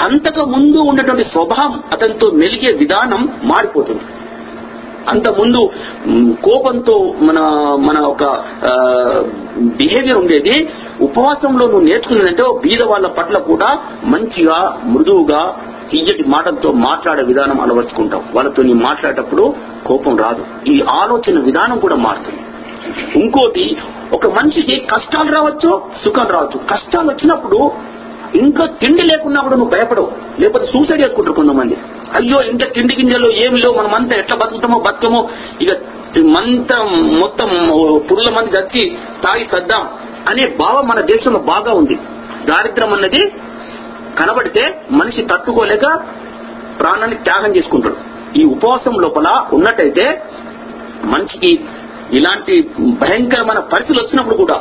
అంతకు 0.00 0.44
ముందు 0.44 0.78
ఉన్నటువంటి 0.78 1.24
స్వభావం 1.24 1.82
అతనితో 1.92 2.30
మెలిగే 2.30 2.72
విధానం 2.72 3.22
మారిపోతుంది. 3.44 4.04
అంత 5.08 5.28
ముందు 5.40 5.70
కోపంతో 6.44 7.14
మన 7.22 7.38
మన 7.78 7.98
ఒక 8.00 8.24
బిహేవియర్ 9.78 10.18
ఉండేది. 10.18 10.56
ఉపవాసంలో 11.00 11.66
నువ్వు 11.66 11.86
నేర్చుకున్నదంటే 11.88 12.44
బీద 12.64 12.82
వాళ్ళ 12.82 13.06
పట్ల 13.06 13.38
కూడా 13.38 13.68
మంచిగా 14.04 14.80
మృదువుగా 14.84 15.42
తీయటి 15.90 16.24
మాటలతో 16.28 16.72
మాట్లాడే 16.72 17.24
విధానం 17.24 17.60
అలవర్చుకుంటాం. 17.60 18.24
వాళ్ళతో 18.34 18.62
నీ 18.62 18.72
మాట్లాడేటప్పుడు 18.72 19.54
కోపం 19.86 20.16
రాదు. 20.16 20.46
ఈ 20.68 20.84
ఆలోచన 20.90 21.40
విధానం 21.40 21.78
కూడా 21.78 21.96
మారుతుంది. 21.96 22.40
ఇంకోటి 23.22 23.76
ఒక 24.12 24.26
మనిషికి 24.26 24.86
కష్టాలు 24.94 25.32
రావచ్చు 25.32 25.82
సుఖం 26.04 26.26
రావచ్చు. 26.26 26.60
కష్టాలు 26.70 27.10
వచ్చినప్పుడు 27.10 27.70
ఇంట్లో 28.34 28.66
తిండి 28.66 29.04
లేకున్నప్పుడు 29.04 29.54
నువ్వు 29.54 29.70
భయపడవు. 29.70 30.12
లేకపోతే 30.40 30.66
సూసైడ్ 30.66 31.02
చేసుకుంటారు 31.02 31.34
కొంతమంది. 31.34 31.76
అయ్యో 32.20 32.44
ఇంకా 32.50 32.70
తిండి 32.70 32.94
గింజలు 32.94 33.46
ఏమి 33.46 33.58
లేవు 33.58 33.74
మనమంతా 33.78 34.16
ఎట్లా 34.16 34.36
బతుకుతామో 34.36 34.78
బతుకమో. 34.80 35.28
ఇక 35.62 35.70
మంత 36.20 36.72
మొత్తం 37.22 37.48
పురుల 38.10 38.30
మంది 38.30 38.50
చచ్చి 38.50 38.96
తాగి 39.24 39.46
సద్దాం 39.52 39.88
అనే 40.28 40.42
భావం 40.60 40.88
మన 40.88 41.00
దేశంలో 41.00 41.38
బాగా 41.38 41.72
ఉంది. 41.72 41.94
దారిద్రం 42.50 42.90
అన్నది 42.94 43.22
కనబడితే 44.18 44.62
మనిషి 44.90 45.22
తట్టుకోలేక 45.22 45.86
ప్రాణాన్ని 46.80 47.16
త్యాగం 47.16 47.56
చేసుకుంటాడు. 47.56 47.96
ఈ 48.38 48.44
ఉపవాసం 48.44 48.94
లోపల 49.00 49.28
ఉన్నట్టయితే 49.52 50.22
మనిషికి 51.04 51.52
ఇలాంటి 52.12 52.54
భయంకరమైన 53.02 53.60
పరిస్థితులు 53.72 54.00
వచ్చినప్పుడు 54.04 54.36
కూడా 54.36 54.56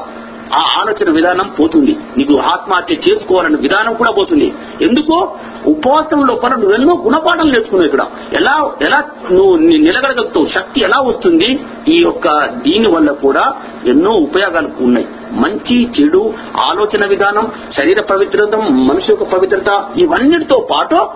ఆ 0.53 0.57
ఆలోచన 0.57 1.11
విధానం 1.11 1.47
పోతుంది. 1.59 1.97
నీకు 2.17 2.37
ఆత్మహత్య 2.37 2.95
చేసుకోవాలనే 2.95 3.55
విధానం 3.55 3.93
కూడా 3.93 4.13
పోతుంది. 4.13 4.53
ఎందుకో 4.81 5.37
ఉపవాసం 5.65 6.27
లోపల 6.27 6.49
నువ్వు 6.49 6.73
ఎన్నో 6.73 7.01
గుణపాఠాలు 7.05 7.51
నేర్చుకున్నావు 7.51 7.85
ఇక్కడ. 7.85 8.05
ఎలా 8.33 8.71
ఎలా 8.81 9.03
నువ్వు 9.31 9.55
నిలగడగలుగుతావు? 9.55 10.45
శక్తి 10.45 10.81
ఎలా 10.81 11.03
వస్తుంది? 11.07 11.59
ఈ 11.87 11.99
యొక్క 12.03 12.27
దీని 12.45 12.87
వల్ల 12.87 13.11
కూడా 13.11 13.53
ఎన్నో 13.85 14.11
ఉపయోగాలు 14.11 14.69
ఉన్నాయి. 14.79 15.07
మంచి 15.31 15.91
చెడు 15.95 16.33
ఆలోచన 16.71 17.05
విధానం 17.05 17.51
శరీర 17.79 18.01
పవిత్రత 18.01 18.55
మనిషి 18.55 19.11
యొక్క 19.11 19.23
పవిత్రత 19.23 19.85
ఇవన్నిటితో 19.97 20.67
పాటు 20.71 21.09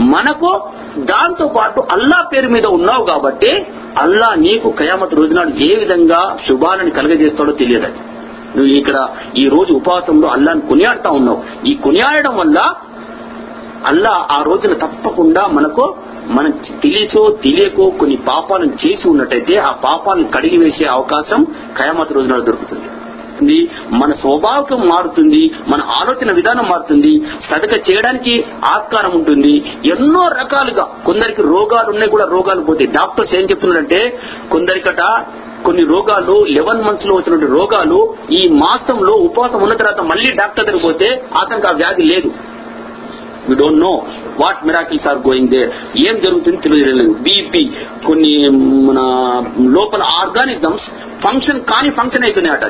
మనకు 0.00 0.62
దాంతో 0.98 1.48
పాటు 1.48 1.80
అల్లా 1.80 2.28
పేరు 2.34 2.48
మీద 2.48 2.66
ఉన్నావు 2.66 3.06
కాబట్టి 3.06 3.66
అల్లా 4.02 4.34
నీకు 4.34 4.68
కయామత్ 4.70 5.14
రోజునాడు 5.14 5.70
ఏ 5.70 5.74
విధంగా 5.78 6.38
శుభాలను 6.48 6.90
కలగజేస్తాడో 6.90 7.52
తెలియదు. 7.52 8.17
నువ్వు 8.58 8.74
ఇక్కడ 8.80 8.98
ఈ 9.42 9.46
రోజు 9.48 9.72
ఉపవాసంలో 9.72 10.28
అల్లాను 10.28 10.60
కొనియాడుతా 10.60 11.10
ఉన్నావు. 11.10 11.40
ఈ 11.66 11.74
కొనియాడడం 11.84 12.36
వల్ల 12.36 12.58
అల్లా 13.86 14.14
ఆ 14.36 14.38
రోజున 14.42 14.72
తప్పకుండా 14.84 15.42
మనకు 15.56 15.84
మనం 16.36 16.50
తెలియచో 16.82 17.20
తెలియకో 17.44 17.84
కొన్ని 18.00 18.16
పాపాలను 18.16 18.72
చేసి 18.82 19.08
ఉన్నట్టయితే 19.08 19.54
ఆ 19.68 19.72
పాపాలను 19.84 20.28
కడిగి 20.36 20.58
వేసే 20.62 20.84
అవకాశం 20.96 21.40
ఖయామత 21.78 22.12
రోజున 22.12 22.40
దొరుకుతుంది. 22.48 22.88
మన 23.92 24.10
స్వభావం 24.12 24.80
మారుతుంది 24.92 25.42
మన 25.72 25.80
ఆలోచన 25.98 26.32
విధానం 26.38 26.64
మారుతుంది 26.70 27.12
సదక 27.48 27.74
చేయడానికి 27.88 28.34
ఆస్కారం 28.70 29.12
ఉంటుంది. 29.18 29.54
ఎన్నో 29.92 30.22
రకాలుగా 30.40 30.84
కొందరికి 31.06 31.42
రోగాలు 31.42 31.88
ఉన్నాయి 31.94 32.10
కూడా 32.14 32.26
రోగాలు 32.34 32.62
పోతాయి. 32.68 32.90
డాక్టర్స్ 32.98 33.34
ఏం 33.34 33.46
చెప్తున్నారంటే 33.50 34.00
కొందరికట 34.52 35.02
కొన్ని 35.64 35.84
రోగాలు 35.84 36.44
లెవెన్ 36.48 36.82
మంత్స్లో 36.82 37.14
వచ్చినటువంటి 37.14 37.46
రోగాలు 37.52 37.98
ఈ 38.30 38.48
మాసంలో 38.48 39.12
ఉపవాసం 39.18 39.62
ఉన్న 39.62 39.74
తర్వాత 39.74 40.00
మళ్ళీ 40.00 40.30
డాక్టర్ 40.34 40.66
దగ్గర 40.66 40.82
పోతే 40.86 41.08
అతనికి 41.40 41.66
ఆ 41.66 41.70
వ్యాధి 41.70 42.02
లేదు. 42.02 42.28
We 43.48 43.54
don't 43.54 43.80
know 43.80 43.92
what 44.42 44.66
miracles 44.66 45.06
are 45.08 45.18
going 45.18 45.48
there 45.48 45.70
ఏం 46.06 46.20
జరుగుతుంది 46.20 46.56
తెలియలేదు 46.56 47.12
బీపీ 47.12 47.62
కొన్ని 48.06 48.32
మన 48.88 49.00
లోపల 49.70 50.02
ఆర్గానిజమ్స్ 50.20 50.86
ఫంక్షన్ 51.24 51.60
కాని 51.60 51.90
ఫంక్షన్ 51.90 52.24
అవుతున్నాయి 52.24 52.56
అట 52.56 52.66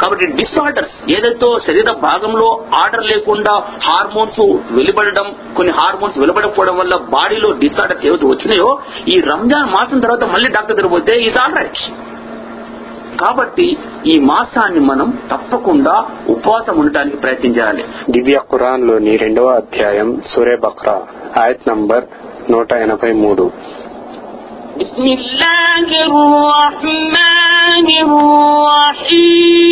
కాబట్టి 0.00 0.26
డిసార్డర్స్ 0.38 0.96
ఏదైతే 1.14 1.46
శరీర 1.66 1.90
భాగంలో 2.04 2.48
ఆర్డర్ 2.80 3.06
లేకుండా 3.10 3.54
హార్మోన్స్ 3.86 4.38
వెలువడడం 4.76 5.26
కొన్ని 5.56 5.72
హార్మోన్స్ 5.78 6.18
వెలువడకపోవడం 6.18 6.76
వల్ల 6.80 6.96
బాడీలో 7.14 7.50
డిసార్డర్స్ 7.62 8.04
ఏవైతే 8.08 8.28
వచ్చినాయో 8.28 8.68
ఈ 9.12 9.16
రంజాన్ 9.30 9.72
మాసం 9.74 10.00
తర్వాత 10.00 10.26
మళ్ళీ 10.34 10.50
డాక్టర్ 10.56 10.76
దగ్గర 10.76 10.90
పోతే 10.94 11.16
ఈజ్ 11.26 11.40
ఆల్ 11.42 11.56
రైట్ 11.58 11.82
కాబట్టి 13.22 13.66
ఈ 14.04 14.14
మాసాన్ని 14.28 14.82
మనం 14.90 15.08
తప్పకుండా 15.32 15.94
ఉపవాసం 16.34 16.76
ఉండటానికి 16.82 17.16
ప్రయత్నించాలి 17.16 17.84
దివ్య 18.14 18.38
ఖురాన్ 18.50 18.86
లోని 18.88 19.14
రెండవ 19.24 19.48
అధ్యాయం 19.62 20.10
సూరే 20.32 20.54
బక్రా 20.64 20.96
ఆయత్ 21.42 21.68
నంబర్ 21.72 22.06
నూట 22.50 22.72
ఎనభై 22.86 23.12
మూడు 23.24 23.46
بسم 24.80 25.04
الله 25.12 25.88
الرحمن 26.04 27.86
الرحيم 28.02 29.71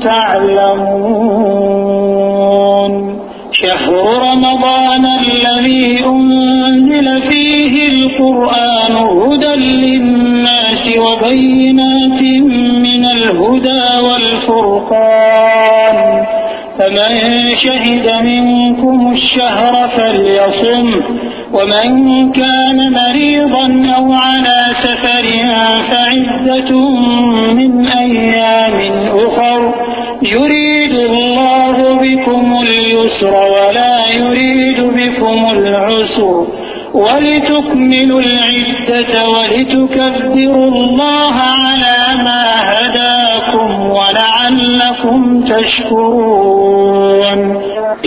تعلمون. 0.00 1.22
شهر 3.52 3.92
رمضان 4.30 5.04
الذي 5.06 6.04
أنزل 6.06 7.22
فيه 7.30 7.86
القرآن 7.86 8.96
هدى 8.96 9.54
للناس 9.54 10.94
وبينات 10.98 12.22
من 12.82 13.04
الهدى 13.04 13.84
والفرقان. 14.02 15.96
فمن 16.78 17.50
شهد 17.56 18.24
منكم 18.24 19.12
الشهر 19.12 19.88
فليصم. 19.88 20.92
ومن 21.52 22.32
كان 22.32 22.78
مريضا 22.92 23.66
أو 23.98 24.12
على 24.12 24.58
سفر 24.82 25.26
فعدة 25.90 26.70
من 27.54 27.86
أيام 27.86 28.01
اليسر 33.11 33.33
ولا 33.55 33.93
يريد 34.17 34.79
بكم 34.91 35.37
العسر 35.51 36.35
ولتكملوا 36.97 38.21
العدة 38.21 39.13
ولتكبروا 39.27 40.69
الله 40.73 41.35
على 41.59 41.97
ما 42.25 42.41
هداكم 42.71 43.67
ولعلكم 43.97 45.19
تشكرون 46.37 47.39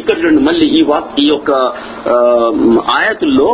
ఇక్కడ 0.01 0.17
చూడండి 0.19 0.41
మళ్ళీ 0.41 0.67
ఈ 0.71 0.83
వాక్ 0.91 1.11
ఈ 1.19 1.27
యొక్క 1.27 1.51
ఆ, 2.07 2.17
ఆయతుల్లో 2.97 3.49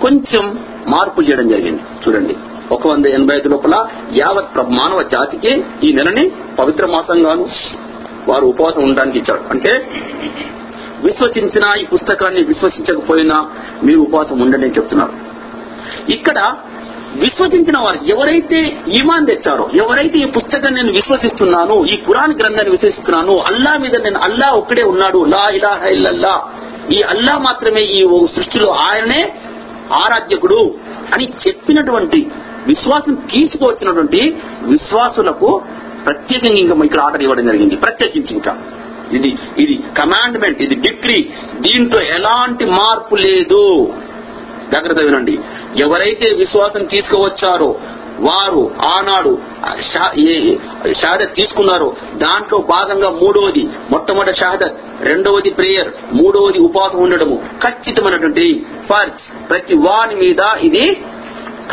కొంచెం 0.00 0.44
మార్పు 0.88 1.20
చేయడం 1.22 1.46
జరిగింది 1.48 1.82
చూడండి 2.02 2.34
ఒక 2.70 2.82
వంద 2.88 3.06
ఎనభై 3.16 3.34
ఐదు 3.36 3.48
లోపల 3.48 3.74
యావత్ 4.18 4.48
ప్ర- 4.54 4.70
మానవ 4.78 5.00
జాతికి 5.12 5.52
ఈ 5.82 5.92
నెలని 5.92 6.24
పవిత్ర 6.58 6.84
మాసంగాను 6.86 7.44
వారు 8.29 8.45
ఉపవాసం 8.45 8.83
ఉండడానికి 8.83 9.19
ఇచ్చాడు 9.19 9.43
అంటే 9.49 9.71
విశ్వసించిన 11.05 11.65
ఈ 11.81 11.85
పుస్తకాన్ని 11.85 12.43
విశ్వసించకపోయినా 12.43 13.37
మీరు 13.83 13.99
ఉపవాసం 13.99 14.41
ఉండండి 14.41 14.65
అని 14.65 14.75
చెప్తున్నారు. 14.75 15.13
ఇక్కడ 16.09 16.39
విశ్వసించిన 17.15 17.77
వారు 17.77 17.99
ఎవరైతే 18.13 18.59
ఈమాన్ 18.99 19.25
తెచ్చారో 19.27 19.69
ఎవరైతే 19.73 20.19
ఈ 20.19 20.25
పుస్తకాన్ని 20.25 20.81
నేను 20.81 20.91
విశ్వసిస్తున్నాను 20.91 21.85
ఈ 21.85 21.95
పురాణ 21.97 22.31
గ్రంథాన్ని 22.31 22.71
విశ్వసిస్తున్నాను 22.71 23.33
అల్లా 23.39 23.77
మీద 23.77 23.95
నేను 24.03 24.19
అల్లా 24.19 24.49
ఒక్కడే 24.51 24.83
ఉన్నాడు 24.83 25.25
లా 25.25 25.49
ఇలాహ 25.49 25.85
ఇల్లల్లా 25.85 26.35
ఈ 26.91 27.01
అల్లా 27.01 27.33
మాత్రమే 27.37 27.79
ఈ 27.79 28.03
ఓ 28.03 28.25
సృష్టిలో 28.25 28.69
ఆయనే 28.85 29.21
ఆరాధ్యకుడు 29.93 30.61
అని 31.15 31.33
చెప్పినటువంటి 31.47 32.19
విశ్వాసం 32.67 33.15
తీసుకువచ్చినటువంటి 33.15 34.21
విశ్వాసులకు 34.61 35.61
ప్రత్యేకంగా 36.05 36.57
ఇంకా 36.59 36.85
ఇక్కడ 36.85 36.99
ఆర్డర్ 36.99 37.21
ఇవ్వడం 37.21 37.45
జరిగింది. 37.45 37.75
ప్రత్యేకించి 37.75 38.33
ఇంకా. 38.33 38.61
ఇది 39.11 39.37
ఇది 39.59 39.83
కమాండ్మెంట్ 40.01 40.61
ఇది 40.61 40.75
డిగ్రీ 40.75 41.29
దీంట్లో 41.55 42.01
ఎలాంటి 42.01 42.65
మార్పు 42.65 43.15
లేదు. 43.15 43.93
జాగ్రత్త 44.73 45.01
వినండి. 45.01 45.39
ఎవరైతే 45.81 46.33
విశ్వాసం 46.33 46.85
తీసుకువచ్చారో 46.85 47.75
వారు 48.19 48.71
ఆనాడు 48.85 49.37
ఏ- 50.19 50.55
షహాదత్ 50.93 51.35
తీసుకున్నారో 51.35 51.95
దాంట్లో 52.17 52.59
భాగంగా 52.59 53.09
మూడవది 53.09 53.69
మొట్టమొదటి 53.91 54.37
షహాదత్ 54.37 54.73
రెండవది 55.01 55.49
ప్రేయర్ 55.49 55.93
మూడవది 56.13 56.59
ఉపాసం 56.59 56.99
ఉండడము 56.99 57.43
ఖచ్చితమైనటువంటి 57.63 58.65
ఫర్జ్. 58.89 59.49
ప్రతి 59.49 59.75
వాని 59.75 60.15
మీద 60.15 60.57
ఇది 60.59 60.97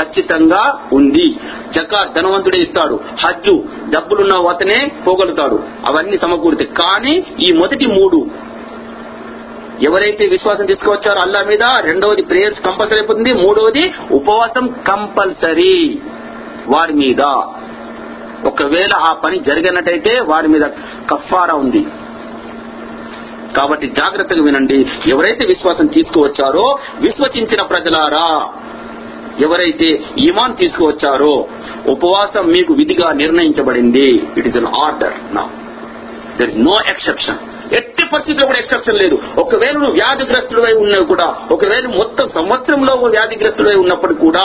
ఖచ్చితంగా 0.00 0.80
ఉంది. 0.92 1.36
జకాత్ 1.76 2.14
ధనవంతుడే 2.14 2.58
ఇస్తాడు. 2.58 3.00
హజ్జు 3.26 3.64
డబ్బులున్న 3.94 4.48
అతనే 4.48 4.92
పోగలుగుతాడు 5.06 5.62
అవన్నీ 5.86 6.16
సమకూరితే. 6.16 6.64
కానీ 6.64 7.26
ఈ 7.40 7.52
మొదటి 7.52 7.86
మూడు 7.86 8.48
ఎవరైతే 9.82 10.26
విశ్వాసం 10.26 10.66
తీసుకువచ్చారో 10.66 11.20
అల్లా 11.22 11.42
మీద 11.42 11.62
రెండవది 11.80 12.22
ప్రేయర్స్ 12.22 12.60
కంపల్సరీ 12.60 12.98
అయిపోతుంది. 12.98 13.32
మూడవది 13.32 13.94
ఉపవాసం 14.10 14.74
కంపల్సరీ 14.88 15.98
వారి 16.68 16.92
మీద. 16.92 17.20
ఒకవేళ 18.46 18.90
ఆ 18.96 19.12
పని 19.12 19.38
జరిగినట్టయితే 19.38 20.20
వారి 20.20 20.48
మీద 20.48 20.60
కఫారా 21.10 21.54
ఉంది. 21.54 21.86
కాబట్టి 23.56 23.86
జాగ్రత్తగా 23.86 24.42
వినండి. 24.42 24.86
ఎవరైతే 25.06 25.46
విశ్వాసం 25.46 25.86
తీసుకువచ్చారో 25.86 26.78
విశ్వసించిన 27.00 27.62
ప్రజలారా. 27.62 28.52
ఎవరైతే 29.42 30.00
ఈమాన్ 30.24 30.56
తీసుకువచ్చారో 30.56 31.46
ఉపవాసం 31.86 32.46
మీకు 32.46 32.74
విధిగా 32.74 33.12
నిర్ణయించబడింది. 33.12 34.22
ఇట్ 34.36 34.46
ఇస్ 34.48 34.56
అన్ 34.56 34.66
ఆర్డర్ 34.66 35.34
నా 35.34 35.50
దర్ 36.40 36.48
ఇస్ 36.48 36.58
నో 36.58 36.74
ఎక్సెప్షన్ 36.90 37.36
ఎట్టి 37.74 38.04
పరిస్థితిలో 38.06 38.46
కూడా 38.46 38.58
ఎక్సెప్షన్ 38.58 38.98
లేదు. 39.02 39.18
ఒకవేళ 39.38 39.72
నువ్వు 39.72 39.90
వ్యాధిగ్రస్తుడై 39.90 40.76
ఉన్నవి 40.78 41.06
కూడా 41.06 41.34
ఒకవేళ 41.50 41.86
మొత్తం 41.96 42.28
సంవత్సరంలో 42.34 42.94
వ్యాధిగ్రస్తుడై 42.94 43.74
ఉన్నప్పుడు 43.74 44.14
కూడా 44.14 44.44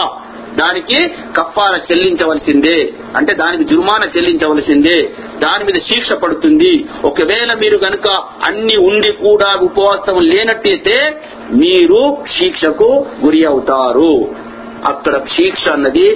దానికి 0.56 1.10
కఫార 1.38 1.80
చెల్లించవలసిందే. 1.92 2.94
అంటే 3.18 3.36
దానికి 3.36 3.64
జుర్మానా 3.64 4.12
చెల్లించవలసిందే. 4.18 5.10
దాని 5.40 5.64
మీద 5.64 5.74
శిక్ష 5.74 6.14
పడుతుంది. 6.14 6.86
ఒకవేళ 7.06 7.48
మీరు 7.60 7.80
గనుక 7.88 8.10
అన్ని 8.20 8.76
ఉండి 8.76 9.12
కూడా 9.12 9.60
ఉపవాసం 9.60 10.16
లేనట్టయితే 10.22 11.22
మీరు 11.52 12.18
శిక్షకు 12.42 13.06
గురి 13.26 13.46
అవుతారు. 13.46 14.43
అక్కడ 14.88 15.18
శిక్ష 15.36 15.68
అన్నది 15.68 16.08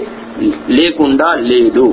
లేకుండా 0.69 1.35
లేదు. 1.35 1.85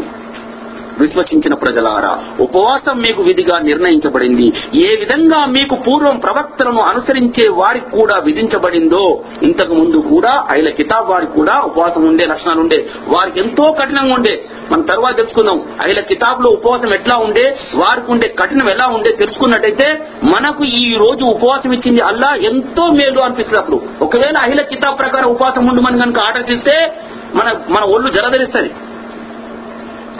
విశ్వసించిన 1.00 1.54
ప్రజలారా 1.54 2.24
ఉపవాసం 2.40 2.98
మీకు 2.98 3.22
విధిగా 3.22 3.58
నిర్ణయించబడింది. 3.58 4.46
ఏ 4.80 4.96
విధంగా 4.96 5.44
మీకు 5.44 5.74
పూర్వం 5.74 6.16
ప్రవక్తలను 6.16 6.80
అనుసరించే 6.80 7.50
వారికి 7.50 7.90
కూడా 7.90 8.18
విధించబడిందో 8.18 9.20
ఇంతకు 9.42 9.74
ముందు 9.74 9.96
కూడా 9.96 10.44
ఐల 10.50 10.68
కితాబ్ 10.68 11.10
వారికి 11.10 11.32
కూడా 11.32 11.60
ఉపవాసం 11.60 12.08
ఉండే 12.08 12.26
లక్షణాలు 12.26 12.60
ఉండే. 12.60 12.90
వారికి 13.08 13.40
ఎంతో 13.40 13.72
కఠినంగా 13.72 14.14
ఉండే. 14.14 14.44
మనం 14.72 14.82
తర్వాత 14.82 15.16
తెలుసుకుందాం. 15.16 15.62
అహిల 15.80 16.00
కితాబ్లో 16.00 16.50
ఉపవాసం 16.50 16.88
ఎట్లా 16.94 17.16
ఉండే 17.16 17.56
వారికి 17.74 18.12
ఉండే 18.12 18.34
కఠినం 18.42 18.66
ఎలా 18.74 18.86
ఉండే 18.86 19.12
తెలుసుకున్నట్టయితే 19.12 19.98
మనకు 20.34 20.64
ఈ 20.64 20.96
రోజు 20.96 21.24
ఉపవాసం 21.24 21.72
ఇచ్చింది 21.72 22.00
అల్లా 22.00 22.34
ఎంతో 22.34 22.86
మేలు 22.86 23.20
అనిపిస్తుంది 23.20 23.58
అప్పుడు. 23.58 24.04
ఒకవేళ 24.04 24.36
అహిల 24.38 24.60
కితాబ్ 24.60 24.98
ప్రకారం 24.98 25.24
ఉపవాసం 25.24 25.66
ఉండమని 25.66 25.98
కనుక 25.98 26.18
ఆర్డర్ 26.18 26.54
చేస్తే 26.54 26.92
మన 27.34 27.52
మన 27.70 27.84
ఒళ్ళు 27.84 28.10
జలధరిస్తుంది. 28.10 28.70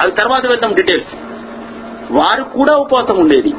అది 0.01 0.13
తర్వాత 0.13 0.47
వెళ్దాం 0.47 0.73
డీటెయిల్స్ 0.75 1.13
వారు 2.13 2.43
కూడా 2.43 2.75
ఉపవాసం 2.77 3.17
ఉండేది. 3.21 3.53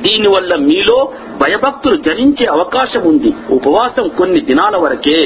దీనివల్ల 0.00 0.54
మీలో 0.56 0.98
భయభక్తులు 1.42 1.96
జనించే 1.96 2.46
అవకాశం 2.46 3.02
ఉంది. 3.08 3.30
ఉపవాసం 3.50 4.08
కొన్ని 4.18 4.40
దినాల 4.40 4.76
వరకే. 4.76 5.20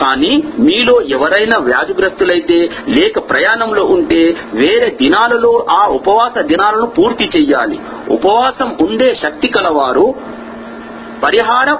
కానీ 0.00 0.32
మీలో 0.58 0.94
ఎవరైనా 1.14 1.58
వ్యాధిగ్రస్తులైతే 1.58 2.56
లేక 2.88 3.18
ప్రయాణంలో 3.30 3.84
ఉంటే 3.84 4.20
వేరే 4.54 4.88
దినాలలో 5.02 5.52
ఆ 5.70 5.86
ఉపవాస 5.88 6.42
దినాలను 6.50 6.86
పూర్తి 6.86 7.26
చేయాలి 7.36 7.78
ఉపవాసం 8.08 8.76
ఉండే 8.86 9.08
శక్తి 9.22 9.48
కలవారు 9.48 10.06
పరిహారం 11.24 11.78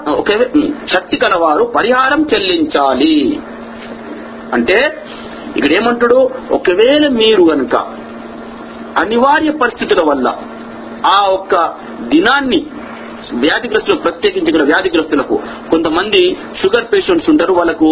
శక్తి 0.95 1.17
కలవారు 1.17 1.65
పరిహారం 1.77 2.23
చెల్లించాలి. 2.35 3.41
అంటే 4.53 4.79
ఇక్కడ 5.57 5.73
ఏమంటాడు 5.73 6.19
ఒకవేళ 6.51 7.05
మీరు 7.23 7.43
గనుక 7.53 7.77
అనివార్య 9.03 9.51
పరిస్థితుల 9.63 10.03
వల్ల 10.11 10.27
ఆ 11.15 11.19
ఒక్క 11.39 11.55
దినాన్ని 12.15 12.61
వ్యాధిగ్రస్తులకు 13.45 14.03
ప్రత్యేకించి 14.03 14.49
ఇక్కడ 14.51 14.65
వ్యాధిగ్రస్తులకు 14.71 15.37
కొంతమంది 15.71 16.21
షుగర్ 16.61 16.87
పేషెంట్స్ 16.93 17.29
ఉంటారు 17.33 17.53
వాళ్ళకు 17.53 17.89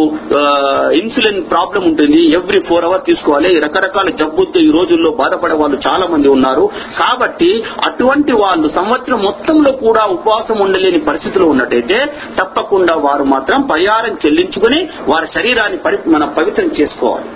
ఇన్సులిన్ 1.00 1.40
ప్రాబ్లం 1.52 1.82
ఉంటుంది 1.90 2.20
ఎవ్రీ 2.38 2.60
ఫోర్ 2.68 2.84
అవర్ 2.84 3.02
తీసుకోవాలి 3.08 3.50
రకరకాల 3.64 4.10
జబ్బుతో 4.20 4.60
ఈ 4.60 4.70
రోజుల్లో 4.70 5.10
బాధపడే 5.20 5.56
వాళ్ళు 5.62 5.78
చాలా 5.86 6.06
మంది 6.12 6.28
ఉన్నారు. 6.28 6.64
కాబట్టి 7.00 7.50
అటువంటి 7.88 8.32
వాళ్ళు 8.42 8.68
సంవత్సరం 8.78 9.20
మొత్తంలో 9.28 9.72
కూడా 9.84 10.04
ఉపవాసం 10.16 10.58
ఉండలేని 10.66 11.00
పరిస్థితిలో 11.10 11.46
ఉన్నట్టయితే 11.46 11.98
తప్పకుండా 12.40 12.94
వారు 13.06 13.26
మాత్రం 13.34 13.62
పరిహారం 13.72 14.14
చెల్లించుకుని 14.24 14.80
వారి 15.12 15.28
శరీరాన్ని 15.36 15.80
పరి 15.86 15.98
మన 16.16 16.24
పవిత్రం 16.38 16.70
చేసుకోవాలి. 16.80 17.28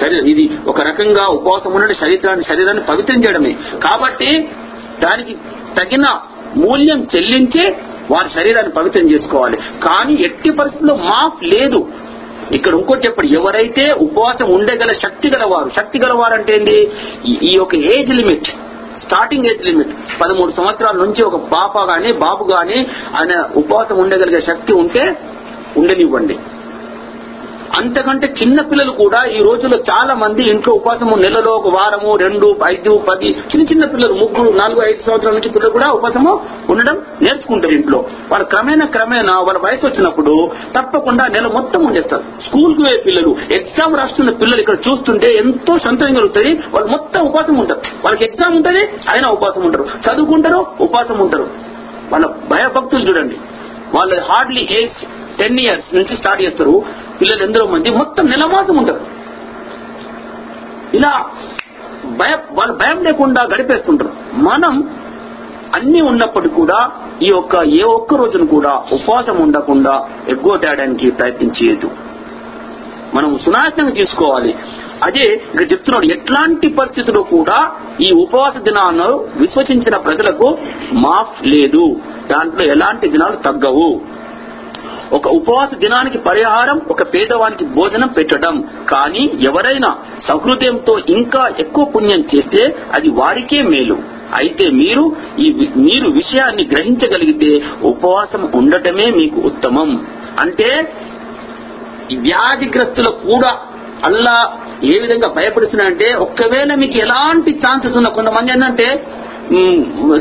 శరీరం 0.00 0.26
ఇది 0.26 0.58
ఒక 0.66 0.82
రకంగా 0.82 1.26
ఉపవాసం 1.26 1.74
ఉన్న 1.74 1.92
శరీరాన్ని 1.92 2.44
శరీరాన్ని 2.44 2.84
పవిత్రం 2.84 3.18
చేయడమే. 3.18 3.52
కాబట్టి 3.84 4.48
దానికి 5.04 5.34
తగిన 5.80 6.20
మూల్యం 6.56 7.06
చెల్లించే 7.16 7.76
వారి 8.10 8.28
శరీరాన్ని 8.28 8.72
పవిత్రం 8.72 9.10
చేసుకోవాలి. 9.10 9.56
కానీ 9.56 10.14
ఎట్టి 10.14 10.50
పరిస్థితుల్లో 10.50 10.96
మాఫ్ 10.96 11.44
లేదు. 11.44 11.88
ఇక్కడ 12.54 12.74
ఇంకోటి 12.74 13.06
చెప్పండి 13.06 13.38
ఎవరైతే 13.38 13.90
ఉపవాసం 13.90 14.54
ఉండగల 14.54 14.92
శక్తి 14.92 15.28
గలవారు 15.28 15.70
శక్తి 15.78 15.98
గలవారు 15.98 16.34
అంటే 16.34 16.52
ఏంటి 16.58 16.90
ఈ- 17.26 17.38
ఈ 17.42 17.50
యొక్క 17.56 17.76
age 17.76 18.10
limit 18.10 18.44
starting 18.98 19.44
age 19.44 19.66
limit 19.66 20.20
పదమూడు 20.20 20.50
సంవత్సరాల 20.50 20.96
నుంచి 20.96 21.24
ఒక 21.24 21.36
పాప 21.36 21.78
గాని 21.78 22.12
బాబు 22.12 22.48
గాని 22.54 22.86
ఆయన 22.88 23.48
ఉపవాసం 23.56 23.98
ఉండగలిగే 23.98 24.40
శక్తి 24.40 24.72
ఉంటే 24.72 25.18
ఉండనివ్వండి. 25.76 26.38
అంతకంటే 27.76 28.34
చిన్న 28.42 28.60
పిల్లలు 28.60 28.90
కూడా 28.90 29.24
ఈ 29.24 29.42
రోజుల్లో 29.42 29.78
చాలా 29.78 30.14
మంది 30.14 30.42
ఇంట్లో 30.42 30.74
ఉపవాసము 30.74 31.16
నెలలో 31.16 31.52
ఒక 31.52 31.68
వారము 31.68 32.16
రెండు 32.16 32.56
ఐదు 32.66 33.02
పది 33.10 33.26
చిన్న 33.26 33.62
చిన్న 33.62 33.84
పిల్లలు 33.84 34.14
ముగ్గురు 34.14 34.56
నాలుగు 34.56 34.82
ఐదు 34.82 35.02
సంవత్సరాల 35.02 35.34
నుంచి 35.34 35.48
పిల్లలు 35.48 35.72
కూడా 35.72 35.90
ఉపవాసము 35.90 36.40
ఉండడం 36.70 37.02
నేర్చుకుంటారు 37.22 37.74
ఇంట్లో. 37.74 38.04
వాళ్ళు 38.30 38.46
క్రమేణా 38.46 38.86
క్రమేణా 38.86 39.40
వాళ్ళ 39.40 39.60
వయసు 39.60 39.86
వచ్చినప్పుడు 39.86 40.50
తప్పకుండా 40.78 41.26
నెల 41.26 41.46
మొత్తం 41.46 41.84
ఉండేస్తారు. 41.84 42.22
స్కూల్కు 42.46 42.82
పోయే 42.82 42.98
పిల్లలు 43.06 43.36
ఎగ్జామ్ 43.50 43.96
రాస్తున్న 43.96 44.30
పిల్లలు 44.30 44.60
ఇక్కడ 44.60 44.76
చూస్తుంటే 44.88 45.34
ఎంతో 45.36 45.78
సంతోషం 45.78 46.14
కలుగుతుంది. 46.14 46.60
వాళ్ళు 46.72 46.90
మొత్తం 46.90 47.20
ఉపవాసం 47.22 47.58
ఉంటారు. 47.58 47.80
వాళ్ళకి 47.80 48.24
ఎగ్జామ్ 48.24 48.56
ఉంటుంది 48.56 48.80
అయినా 48.80 49.30
ఉపవాసం 49.30 49.62
ఉంటారు. 49.62 49.84
చదువుకుంటారు 49.84 50.66
ఉపవాసం 50.80 51.18
ఉంటారు. 51.18 51.48
వాళ్ళ 52.12 52.26
భయభక్తులు 52.26 53.08
చూడండి. 53.08 53.36
వాళ్ళు 53.94 54.16
హార్డ్లీ 54.20 54.68
ఏజ్ 54.70 54.98
టెన్ 55.38 55.58
ఇయర్స్ 55.60 55.94
నుంచి 55.94 56.16
స్టార్ట్ 56.16 56.42
చేస్తారు. 56.46 56.84
పిల్లలు 57.20 57.42
ఎందరో 57.42 57.66
మంది 57.66 57.92
మొత్తం 57.92 58.24
నెల 58.26 58.44
మాసం 58.44 58.76
ఉంటారు. 58.76 59.00
ఇలా 60.96 61.12
భయ 62.04 62.36
వాళ్ళు 62.50 62.74
భయం 62.74 63.04
లేకుండా 63.04 63.42
గడిపేస్తుంటారు. 63.54 64.12
మనం 64.32 64.74
అన్ని 65.74 66.00
ఉన్నప్పటికీ 66.00 66.54
కూడా 66.54 66.78
ఈ 67.22 67.26
యొక్క 67.30 67.56
ఏ 67.56 67.82
ఒక్క 67.82 68.14
రోజును 68.14 68.46
కూడా 68.46 68.72
ఉపవాసం 68.92 69.36
ఉండకుండా 69.36 69.94
ఎగ్గొట్టడానికి 70.28 71.10
ప్రయత్నం 71.10 71.50
చేయదు 71.62 71.90
మనం 73.14 73.38
సునాశనం 73.38 73.90
తీసుకోవాలి. 73.90 74.54
అదే 75.04 75.26
ఇక్కడ 75.34 75.72
చెప్తున్నాడు 75.72 76.06
ఎట్లాంటి 76.14 76.68
పరిస్థితుల్లో 76.68 77.22
కూడా 77.22 77.58
ఈ 78.08 78.12
ఉపవాస 78.12 78.56
దినాలను 78.56 79.14
విశ్వసించిన 79.36 79.96
ప్రజలకు 79.96 80.58
మాఫ్ 80.92 81.46
లేదు. 81.46 81.96
దాంట్లో 82.32 82.64
ఎలాంటి 82.66 83.08
దినాలు 83.08 83.36
తగ్గవు. 83.36 84.00
ఒక 85.12 85.28
ఉపవాస 85.28 85.74
దినానికి 85.74 86.18
పరిహారం 86.18 86.80
ఒక 86.90 87.02
పేదవానికి 87.02 87.64
భోజనం 87.64 88.08
పెట్టడం. 88.08 88.62
కానీ 88.88 89.30
ఎవరైనా 89.40 89.96
సహృదయంతో 90.28 90.98
ఇంకా 90.98 91.52
ఎక్కువ 91.58 91.84
పుణ్యం 91.84 92.22
చేస్తే 92.22 92.76
అది 92.98 93.08
వారికే 93.08 93.62
మేలు. 93.62 93.98
అయితే 94.34 94.70
మీరు 94.70 95.16
ఈ 95.38 95.46
మీరు 95.76 96.10
విషయాన్ని 96.10 96.64
గ్రహించగలిగితే 96.72 97.50
ఉపవాసం 97.82 98.50
ఉండటమే 98.54 99.10
మీకు 99.10 99.40
ఉత్తమం. 99.40 100.06
అంటే 100.40 100.68
వ్యాధిగ్రస్తులు 102.08 102.20
వ్యాధిగ్రస్తులకు 102.20 103.32
కూడా 103.32 103.50
అల్లా 104.04 104.36
ఏ 104.92 104.96
విధంగా 105.04 105.28
భయపడుతున్నాడంటే 105.36 106.08
ఒక్కవేళ 106.24 106.74
మీకు 106.82 106.96
ఎలాంటి 107.04 107.50
ఛాన్సెస్ 107.62 107.96
ఉన్న 108.00 108.10
కొంతమంది 108.18 108.52
ఏంటంటే 108.54 108.88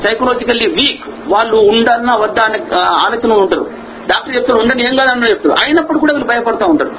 సైకలాజికల్లీ 0.05 0.67
వీక్ 0.77 1.03
వాళ్ళు 1.33 1.57
ఉండన్నా 1.71 2.13
వద్దా 2.23 2.43
అనే 2.49 2.59
ఆలోచన 3.05 3.39
ఉంటారు. 3.43 3.65
డాక్టర్ 4.09 4.35
చెప్తారు 4.35 4.59
ఉండని 4.63 4.83
ఏం 4.87 4.93
కాదన్న 4.99 5.29
చెప్తారు. 5.31 5.55
అయినప్పుడు 5.61 5.97
కూడా 6.03 6.13
వీళ్ళు 6.15 6.29
భయపడతా 6.29 6.65
ఉంటారు. 6.73 6.91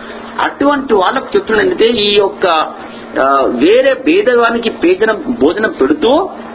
అటువంటి 0.47 0.95
వాళ్ళకు 1.03 1.29
చెప్తున్నానంటే 1.35 1.87
ఈ 2.07 2.09
యొక్క 2.23 2.47
వేరే 3.63 3.93
పేదవానికి 4.07 4.71
పేదన 4.83 5.13
భోజనం 5.43 5.73
పెడుతూ 5.81 6.11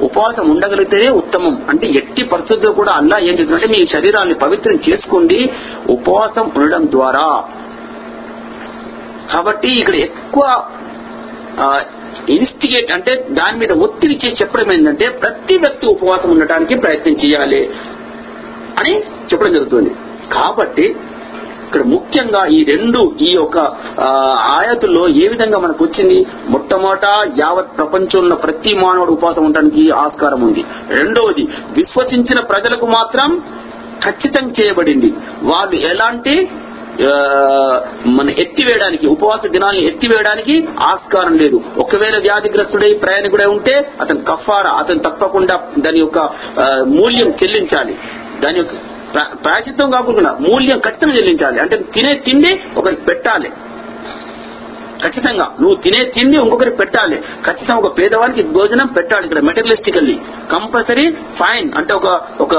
ఉపవాసం 0.07 0.45
ఉండగలిగితేనే 0.53 1.09
ఉత్తమం. 1.21 1.55
అంటే 1.71 1.87
ఎట్టి 1.99 2.23
పరిస్థితుల్లో 2.33 2.71
కూడా 2.79 2.91
అల్లా 2.99 3.17
ఏం 3.29 3.33
చెప్తుందంటే 3.39 3.69
మీ 3.75 3.81
శరీరాన్ని 3.95 4.35
పవిత్రం 4.43 4.77
చేసుకోండి 4.87 5.39
ఉపవాసం 5.95 6.45
ఉండడం 6.57 6.85
ద్వారా. 6.95 7.27
కాబట్టి 9.33 9.69
ఇక్కడ 9.81 9.95
ఎక్కువ 10.07 10.45
ఇన్స్టిగేట్ 12.29 12.91
అంటే 12.95 13.13
దాని 13.29 13.57
మీద 13.57 13.71
ఒత్తిడి 13.85 14.15
చేసి 14.15 14.37
చెప్పడం 14.41 14.69
ఏంటంటే 14.75 15.07
ప్రతి 15.23 15.55
వ్యక్తి 15.57 15.85
ఉపవాసం 15.87 16.29
ఉండటానికి 16.31 16.75
ప్రయత్నం 16.75 17.15
చేయాలి 17.23 17.61
అని 18.79 18.93
చెప్పడం 19.31 19.53
జరుగుతుంది. 19.53 19.91
కాబట్టి 20.33 20.85
ఇక్కడ 21.65 21.83
ముఖ్యంగా 21.93 22.41
ఈ 22.45 22.57
రెండు 22.63 22.99
ఈ 23.21 23.29
యొక్క 23.35 23.57
ఆయాతుల్లో 24.57 25.03
ఆయతుల్లో 25.03 25.03
ఏ 25.07 25.27
విధంగా 25.27 25.57
మనకు 25.57 25.81
వచ్చింది? 25.85 26.17
మొట్టమొదట 26.49 27.05
యావత్ 27.41 27.71
ప్రపంచంలో 27.77 28.35
ప్రతి 28.35 28.73
మానవుడు 28.75 29.11
ఉపవాసం 29.11 29.45
ఉండడానికి 29.45 29.83
ఆస్కారం 30.03 30.41
ఉంది. 30.41 30.63
రెండవది 30.99 31.45
విశ్వసించిన 31.79 32.39
ప్రజలకు 32.51 32.85
మాత్రం 32.85 33.29
ఖచ్చితం 34.05 34.45
చేయబడింది. 34.49 35.09
వాళ్ళు 35.43 35.75
ఎలాంటి 35.91 36.35
మన 38.07 38.29
ఎత్తివేయడానికి 38.29 39.07
ఉపవాస 39.07 39.47
దినాన్ని 39.47 39.87
ఎత్తివేయడానికి 39.87 40.67
ఆస్కారం 40.87 41.37
లేదు. 41.37 41.61
ఒకవేళ 41.77 42.19
వ్యాధిగ్రస్తుడై 42.19 42.93
ప్రయాణికుడై 42.93 43.45
ఉంటే 43.45 43.91
అతను 44.01 44.23
కఫారా 44.23 44.71
అతను 44.71 44.99
తప్పకుండా 44.99 45.61
దాని 45.79 45.99
యొక్క 45.99 46.19
మూల్యం 46.83 47.29
చెల్లించాలి. 47.29 47.97
దాని 48.43 48.57
యొక్క 48.57 48.73
ప్రా- 49.13 49.91
కాకుండా 49.91 50.37
మూల్యం 50.49 50.79
ఖచ్చితంగా 50.79 51.15
చెల్లించాలి. 51.15 51.59
అంటే 51.59 51.77
తినే 51.77 52.13
తిండి 52.25 52.59
ఒకరికి 52.77 53.01
పెట్టాలి. 53.01 53.51
ఖచ్చితంగా. 55.03 55.55
నువ్వు 55.61 55.75
తినే 55.75 56.05
తిండి 56.05 56.37
ఇంకొకరికి 56.37 56.77
పెట్టాలి. 56.77 57.17
ఖచ్చితంగా 57.17 57.79
ఒక 57.79 57.99
పేదవానికి 57.99 58.43
భోజనం 58.43 58.87
పెట్టాలి 58.87 59.23
ఇక్కడ 59.23 59.41
మెటీరియలిస్టికల్లీ 59.41 60.19
కంపల్సరీ 60.51 61.11
ఫైన్ 61.11 61.71
అంటే 61.77 61.93
ఒక 61.93 62.21
ఒక 62.41 62.55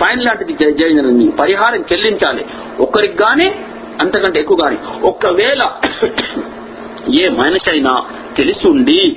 ఫైన్ 0.00 0.24
లాంటిది 0.24 0.52
జరిగింది 0.52 1.30
పరిహారం 1.30 1.84
చెల్లించాలి. 1.92 2.46
ఒక్కరికి 2.80 3.22
గాని 3.22 3.50
అంతకంటే 4.02 4.40
ఎక్కువ 4.40 4.58
గాని. 4.64 4.78
ఒకవేళ 5.02 5.62
ఏ 7.20 7.28
మనిషి 7.28 7.70
అయినా 7.70 8.04
తెలిసుండి 8.36 9.16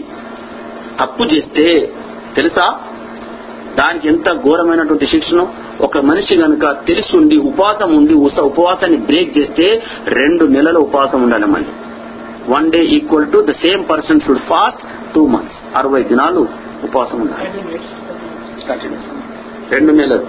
తప్పు 1.01 1.23
చేస్తే 1.23 1.93
తెలుసా? 2.35 2.79
దానికి 3.79 4.07
ఎంత 4.07 4.33
ఘోరమైనటువంటి 4.33 5.05
శిక్షణ 5.05 5.47
ఒక 5.81 5.97
మనిషి 5.97 6.37
గనుక 6.37 6.85
తెలుసుండి 6.87 7.37
ఉపవాసం 7.37 7.97
ఉండి 7.97 8.13
ఉపవాసాన్ని 8.41 8.97
బ్రేక్ 8.97 9.37
చేస్తే 9.37 9.83
రెండు 10.07 10.45
నెలల 10.45 10.77
ఉపవాసం 10.77 11.23
ఉండాలి 11.23 11.45
మళ్ళీ. 11.45 11.69
One 12.49 12.71
day 12.71 12.84
equal 12.84 13.31
to 13.31 13.45
the 13.49 13.51
same 13.51 13.89
person 13.89 14.21
should 14.21 14.39
fast 14.39 15.13
two 15.15 15.27
months. 15.27 15.77
అరవై 15.77 16.03
దినాలు 16.03 16.47
ఉపవాసం 16.84 17.21
ఉండాలి. 17.21 17.49
Continuous. 18.69 19.05
రెండు 19.71 19.91
నెలలు. 19.91 20.27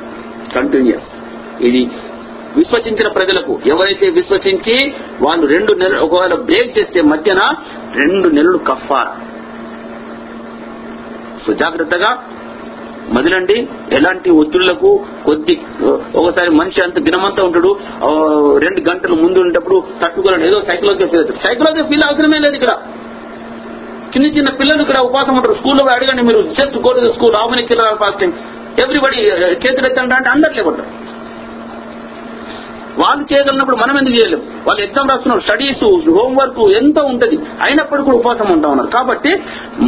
కంటిన్యూస్ 0.55 1.09
ఇది 1.63 1.91
విశ్వసించిన 2.57 3.09
ప్రజలకు 3.09 3.61
ఎవరైతే 3.67 4.11
విశ్వసించి 4.11 4.95
వాళ్ళు 5.21 5.47
రెండు 5.47 5.73
నెలలు 5.73 6.01
ఒకవేళ 6.01 6.35
బ్రేక్ 6.35 6.79
చేస్తే 6.79 7.01
మధ్యన 7.03 7.41
రెండు 7.95 8.29
నెలలు 8.29 8.59
కఫారా. 8.59 9.17
సో 11.47 11.53
జాగ్రత్తగా 11.53 12.11
మదిలండి 13.15 13.57
ఎలాంటి 13.97 14.29
ఒత్తిళ్ళకు 14.41 14.91
కొద్ది 15.27 15.55
ఒకసారి 16.21 16.51
మనిషి 16.61 16.81
అంత 16.85 16.99
దినమంతా 17.07 17.43
ఉంటాడు. 17.49 17.71
రెండు 18.65 18.81
గంటలు 18.89 19.17
ముందు 19.23 19.39
ఉండేటప్పుడు 19.45 19.79
తట్టుకోలేడు. 20.03 20.45
ఏదో 20.51 20.59
సైకలాజికల్ 20.69 21.11
ఫీల్ 21.13 21.23
అవుతాడు 21.23 21.41
సైకలాజికల్ 21.47 21.89
ఫీల్ 21.91 22.05
అవసరమే 22.09 22.39
లేదు 22.45 22.57
ఇక్కడ. 22.61 22.73
చిన్న 24.15 24.27
చిన్న 24.37 24.51
పిల్లలు 24.61 24.83
ఇక్కడ 24.87 24.99
ఉపాసం 25.09 25.35
ఉంటారు. 25.39 25.55
స్కూల్లో 25.61 25.85
అడగండి 25.95 26.23
మీరు. 26.29 26.43
Just 26.59 26.77
go 26.87 26.93
to 26.99 27.13
school. 27.17 27.37
How 27.41 27.47
many 27.53 27.65
children 27.71 28.01
fasting 28.05 28.37
everybody 28.85 29.19
చేతులు 29.63 29.87
ఎత్తండి 29.91 30.15
అంటే 30.19 30.31
అందరు 30.35 30.55
లేకుంటారు. 30.59 30.89
వాళ్ళు 33.03 33.23
చేయగలిగినప్పుడు 33.33 33.77
మనం 33.77 33.95
ఎందుకు 33.99 34.17
చేయలేము 34.19 34.43
వాళ్ళు 34.67 34.81
ఎగ్జామ్ 34.85 35.11
రాస్తున్నారు 35.11 35.41
స్టడీస్ 35.41 35.85
హోంవర్క్ 36.19 36.61
ఎంతో 36.81 37.03
ఉంటుంది 37.05 37.37
అయినప్పటికీ 37.63 38.05
కూడా 38.05 38.19
ఉపవాసం 38.19 38.49
ఉంటా 38.53 38.69
ఉన్నారు. 38.69 38.91
కాబట్టి 38.91 39.33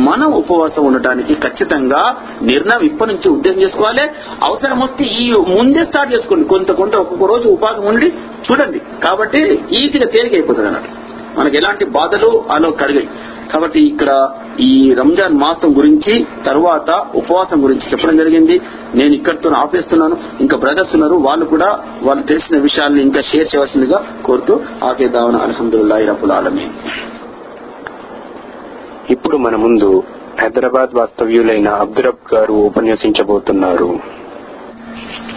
మనం 0.09 0.29
ఉపవాసం 0.33 0.85
ఉండటానికి 0.85 1.35
ఖచ్చితంగా 1.35 2.03
నిర్ణయం 2.43 2.83
ఇప్పటి 2.91 3.11
నుంచి 3.13 3.29
ఉద్దేశం 3.29 3.61
చేసుకోవాలి. 3.61 4.05
అవసరం 4.45 4.81
వస్తే 4.81 5.05
ఈ 5.05 5.33
ముందే 5.57 5.85
స్టార్ట్ 5.85 6.15
చేసుకోండి. 6.15 6.47
కొంత 6.49 6.73
కొంత 6.73 6.97
ఒక్కొక్క 6.97 7.25
రోజు 7.25 7.49
ఉపవాసం 7.49 7.87
ఉండి 7.87 8.11
చూడండి. 8.49 8.79
కాబట్టి 8.79 9.43
ఈజీగా 9.81 10.09
తేలిక 10.17 10.35
అయిపోతుంది 10.35 10.69
అన్నట్టు. 10.69 10.93
మనకి 11.41 11.57
ఎలాంటి 11.57 11.85
బాధలు 11.85 12.45
అలో 12.51 12.71
కలిగాయి 12.71 13.09
కాబట్టి 13.52 13.80
ఇక్కడ 13.90 14.12
ఈ 14.68 14.70
రంజాన్ 15.00 15.36
మాసం 15.44 15.72
గురించి 15.80 16.14
తర్వాత 16.48 16.90
ఉపవాసం 17.20 17.58
గురించి 17.66 17.90
చెప్పడం 17.92 18.18
జరిగింది 18.22 18.56
నేను 19.00 19.14
ఇక్కడితో 19.20 19.50
ఆపేస్తున్నాను 19.62 20.16
ఇంకా 20.46 20.58
బ్రదర్స్ 20.58 20.96
ఉన్నారు 20.98 21.18
వాళ్ళు 21.28 21.48
కూడా 21.54 21.70
వాళ్ళు 22.08 22.24
తెలిసిన 22.32 22.58
విషయాల్ని 22.68 23.02
ఇంకా 23.08 23.24
షేర్ 23.32 23.50
చేయవలసిందిగా 23.52 24.00
కోరుతూ 24.28 24.56
ఆపేద్దామని 24.90 25.40
అల్హమ్దుల్లాహి 25.48 26.08
రబ్బుల్ 26.12 26.36
ఆలమీన్ 26.40 26.74
ఇప్పుడు 29.14 29.38
మన 29.46 29.56
ముందు 29.66 29.90
హైదరాబాద్ 30.42 30.92
వాస్తవ్యులైన 31.00 31.70
అబ్దురబ్ 31.86 32.26
గారు 32.34 32.58
ఉపన్యసించబోతున్నారు 32.70 33.92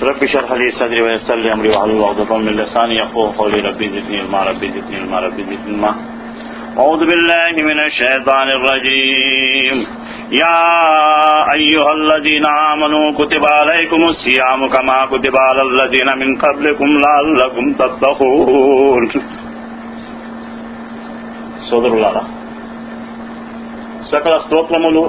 رب 0.02 0.20
اشرح 0.22 0.50
لي 0.52 0.68
صدري 0.72 1.00
ويسر 1.02 1.36
لي 1.36 1.48
امري 1.52 1.68
واحلل 1.70 2.04
عقدة 2.04 2.32
من 2.38 2.52
لساني 2.52 2.94
يفقهوا 2.96 3.32
قولي 3.32 3.60
ربي 3.60 3.86
زدني 3.90 4.16
علما 4.20 4.40
ربي 4.42 4.68
زدني 4.70 4.96
علما 4.96 5.18
ربي 5.20 5.42
زدني 5.44 5.58
علما 5.66 5.90
أعوذ 6.76 7.00
بالله 7.00 7.54
من 7.62 7.78
الشيطان 7.80 8.48
الرجيم 8.50 9.76
يا 10.34 10.60
أيها 11.52 11.90
الذين 11.92 12.46
آمنوا 12.72 13.06
كتب 13.12 13.44
عليكم 13.58 14.00
الصيام 14.04 14.60
كما 14.68 14.98
كتب 15.06 15.34
على 15.38 15.62
الذين 15.62 16.08
من 16.18 16.30
قبلكم 16.38 16.88
لعلكم 16.98 17.64
تتقون 17.74 19.04
సోదరులారా 21.68 22.20
సకల 24.10 24.34
స్తోత్రములు 24.38 25.02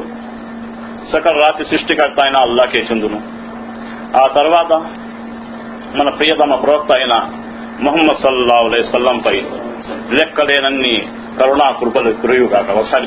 సకల 1.12 1.36
రాతి 1.43 1.63
సృష్టికర్త 1.63 2.19
అయిన 2.23 2.38
అల్లాకే 2.38 2.80
చెందును 2.82 3.19
ఆ 4.15 4.23
తర్వాత 4.28 4.71
మన 5.97 6.10
ప్రియతమ 6.10 6.56
ప్రవక్త 6.63 6.91
అయిన 6.91 7.13
ముహమ్మద్ 7.86 8.21
సల్లా 8.23 8.56
అలై 8.63 8.82
సల్లంపై 8.91 9.36
లెక్కలేనన్ని 9.90 10.95
కరుణా 11.38 11.71
కృపలు 11.71 12.12
కురుయుగాక. 12.12 12.71
ఒకసారి 12.71 13.07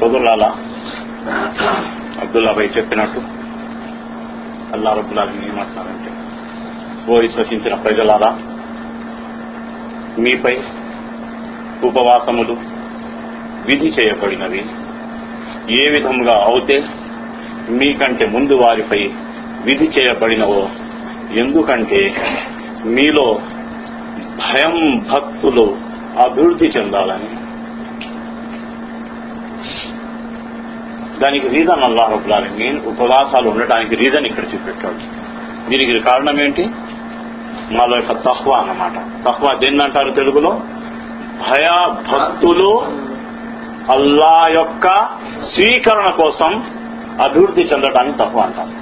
సోదరులాల 0.00 0.44
అబ్దుల్లా 2.20 2.52
చెప్పినట్టు 2.52 3.20
అల్లా 4.72 4.92
రబ్బుల్లాని 4.92 5.48
ఏమంటున్నారంటే 5.48 6.10
ఓ 7.12 7.18
విశ్వసించిన 7.18 7.74
ప్రజలారా 7.74 8.38
మీపై 10.18 10.58
ఉపవాసములు 11.84 12.56
విధి 13.66 13.86
చేయబడినవి. 13.86 14.64
ఏ 15.74 15.90
విధముగా 15.90 16.32
అవుతే 16.32 16.84
మీకంటే 17.68 18.26
ముందు 18.26 18.52
వారిపై 18.52 19.10
విధి 19.64 19.84
చేయబడినవో 19.84 20.68
ఎందుకంటే 21.30 22.00
మీలో 22.84 23.38
భయం 24.40 25.06
భక్తులు 25.12 25.76
అభివృద్ధి 26.24 26.66
చెందాలని. 26.66 27.28
దానికి 31.20 31.48
రీజన్ 31.48 31.84
అల్లాహబ్లాలని 31.84 32.80
ఉపవాసాలు 32.80 33.50
ఉండటానికి 33.50 33.94
రీజన్ 33.94 34.26
ఇక్కడ 34.26 34.44
చూపెట్టాడు. 34.44 35.30
దీనికి 35.70 35.98
కారణం 35.98 36.40
ఏంటి? 36.40 36.70
మాలో 37.72 37.96
యొక్క 37.96 38.12
తహ్వా 38.12 38.58
అన్నమాట. 38.58 39.24
తహ్వా 39.24 39.58
దేన్ని 39.58 39.84
అంటారు 39.84 40.10
తెలుగులో? 40.10 40.50
భయ 41.50 41.94
భక్తులు 42.12 42.78
అల్లా 43.92 44.52
యొక్క 44.52 44.88
స్వీకరణ 45.54 46.10
కోసం 46.10 46.64
అభివృద్ధి 47.24 47.62
చెందడానికి 47.62 48.18
తక్కువ 48.18 48.42
అంటారు. 48.42 48.80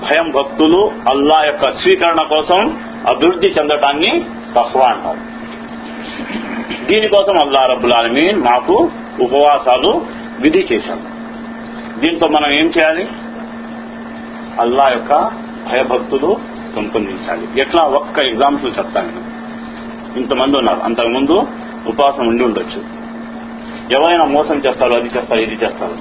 భయం 0.00 0.30
భక్తులు 0.30 0.92
అల్లా 1.10 1.46
యొక్క 1.46 1.70
స్వీకరణ 1.70 2.26
కోసం 2.28 2.85
అభివృద్ధి 3.08 3.48
చెందటాన్ని 3.48 4.24
తక్కువ 4.56 4.82
అంటారు 4.82 5.36
దీనికోసం 6.86 7.34
అల్లా 7.44 7.66
రబ్బుల్ 7.66 7.92
ఆలమీన్ 7.92 8.40
మాకు 8.40 8.90
ఉపవాసాలు 9.20 10.06
విధి 10.40 10.66
చేశారు 10.72 11.16
దీంతో 12.00 12.28
మనం 12.28 12.46
ఏం 12.46 12.66
చేయాలి? 12.66 13.08
అల్లా 14.60 14.88
యొక్క 14.88 15.30
భయభక్తులు 15.72 16.36
పెంపొందించాలి. 16.76 17.60
ఎట్లా? 17.60 17.82
ఒక్క 17.82 18.18
ఎగ్జాంపుల్ 18.18 18.72
చెప్తాను 18.78 19.36
ఇంతమంది 20.18 20.58
ఉన్నారు. 20.58 20.80
అంతకుముందు 20.80 21.48
ఉపవాసం 21.86 22.26
ఉండి 22.26 22.44
ఉండొచ్చు. 22.44 22.84
ఎవరైనా 23.92 24.24
మోసం 24.24 24.58
చేస్తారు 24.58 24.92
అది 24.92 25.08
చేస్తారు 25.16 25.40
ఇది 25.40 25.64
చేస్తారు. 25.64 25.96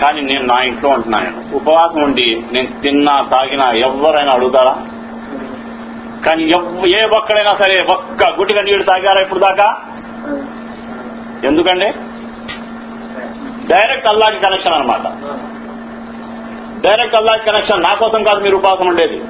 కానీ 0.00 0.20
నేను 0.20 0.44
నా 0.46 0.62
ఇంట్లో 0.62 0.90
ఉంటున్నాను. 0.90 1.56
ఉపవాసం 1.56 2.02
ఉండి 2.02 2.42
నేను 2.52 2.80
తిన్నా 2.80 3.22
తాగినా 3.22 3.70
ఎవరైనా 3.70 4.30
అడుగుతారా? 4.34 4.86
కానీ 6.26 6.42
ఎవ్- 6.44 6.86
ఏ 6.96 7.02
ఒక్కడైనా 7.16 7.54
సరే 7.54 7.82
ఒక్క 7.82 8.38
గుటిగా 8.38 8.62
నీళ్ళు 8.62 8.84
తాగారా 8.84 9.20
ఇప్పుడు 9.20 9.38
దాకా? 9.38 9.76
ఎందుకండి? 11.44 11.92
డైరెక్ట్ 13.66 14.08
అల్లాకి 14.08 14.40
కనెక్షన్ 14.40 14.74
అన్నమాట. 14.74 15.06
డైరెక్ట్ 16.80 17.16
అల్లాకి 17.16 17.46
కనెక్షన్ 17.46 17.82
నా 17.82 17.94
కోసం 17.94 18.22
కాదు 18.22 18.40
మీరు 18.40 18.56
ఉపాసం 18.56 18.88
ఉండేది. 18.88 19.22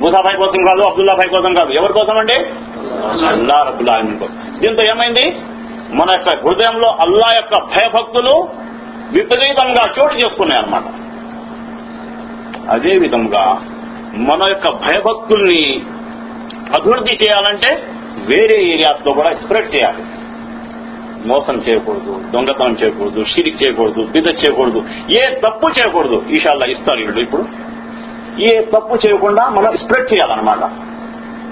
ముసాఫాయ్ 0.00 0.36
కోసం 0.36 0.64
కాదు 0.64 0.82
అబ్దుల్లా 0.82 1.14
భాయ్ 1.14 1.30
కోసం 1.30 1.54
కాదు. 1.54 1.72
ఎవరి 1.72 1.92
కోసం 1.92 2.18
అండి? 2.18 2.34
అల్లా 3.26 3.62
రబ్బుల్ 3.62 4.18
కోసం. 4.18 4.60
దీంతో 4.60 4.84
ఏమైంది? 4.84 5.42
మన 5.94 6.10
యొక్క 6.10 6.46
హృదయంలో 6.46 6.88
అల్లా 6.88 7.36
యొక్క 7.36 7.54
భయభక్తులు 7.54 8.48
విపరీతంగా 9.12 9.92
చోటు 10.00 10.14
చేసుకున్నాయి 10.14 10.62
అన్నమాట 10.62 10.82
అదే 12.70 12.98
విధంగా 12.98 13.60
మన 14.14 14.48
యొక్క 14.48 14.68
భయభక్తుల్ని 14.68 15.82
అభివృద్ధి 16.80 17.12
చేయాలంటే 17.12 17.88
వేరే 18.26 18.62
ఏరియాస్లో 18.62 19.12
కూడా 19.12 19.32
స్ప్రెడ్ 19.32 19.74
చేయాలి. 19.74 20.02
మోసం 21.28 21.54
చేయకూడదు 21.54 22.24
దొంగతనం 22.30 22.76
చేయకూడదు 22.82 23.24
షిరిక్ 23.24 23.56
చేయకూడదు 23.56 24.02
బిద 24.02 24.26
చేయకూడదు 24.26 24.84
ఏ 25.10 25.34
తప్పు 25.34 25.68
చేయకూడదు. 25.68 26.24
ఈషాల్లా 26.30 26.66
ఇస్తారు 26.66 26.98
వీళ్ళు 26.98 27.20
ఇప్పుడు. 27.20 27.44
ఏ 28.40 28.60
తప్పు 28.60 28.98
చేయకుండా 29.06 29.48
మనం 29.48 29.76
స్ప్రెడ్ 29.76 30.14
చేయాలన్నమాట. 30.14 30.70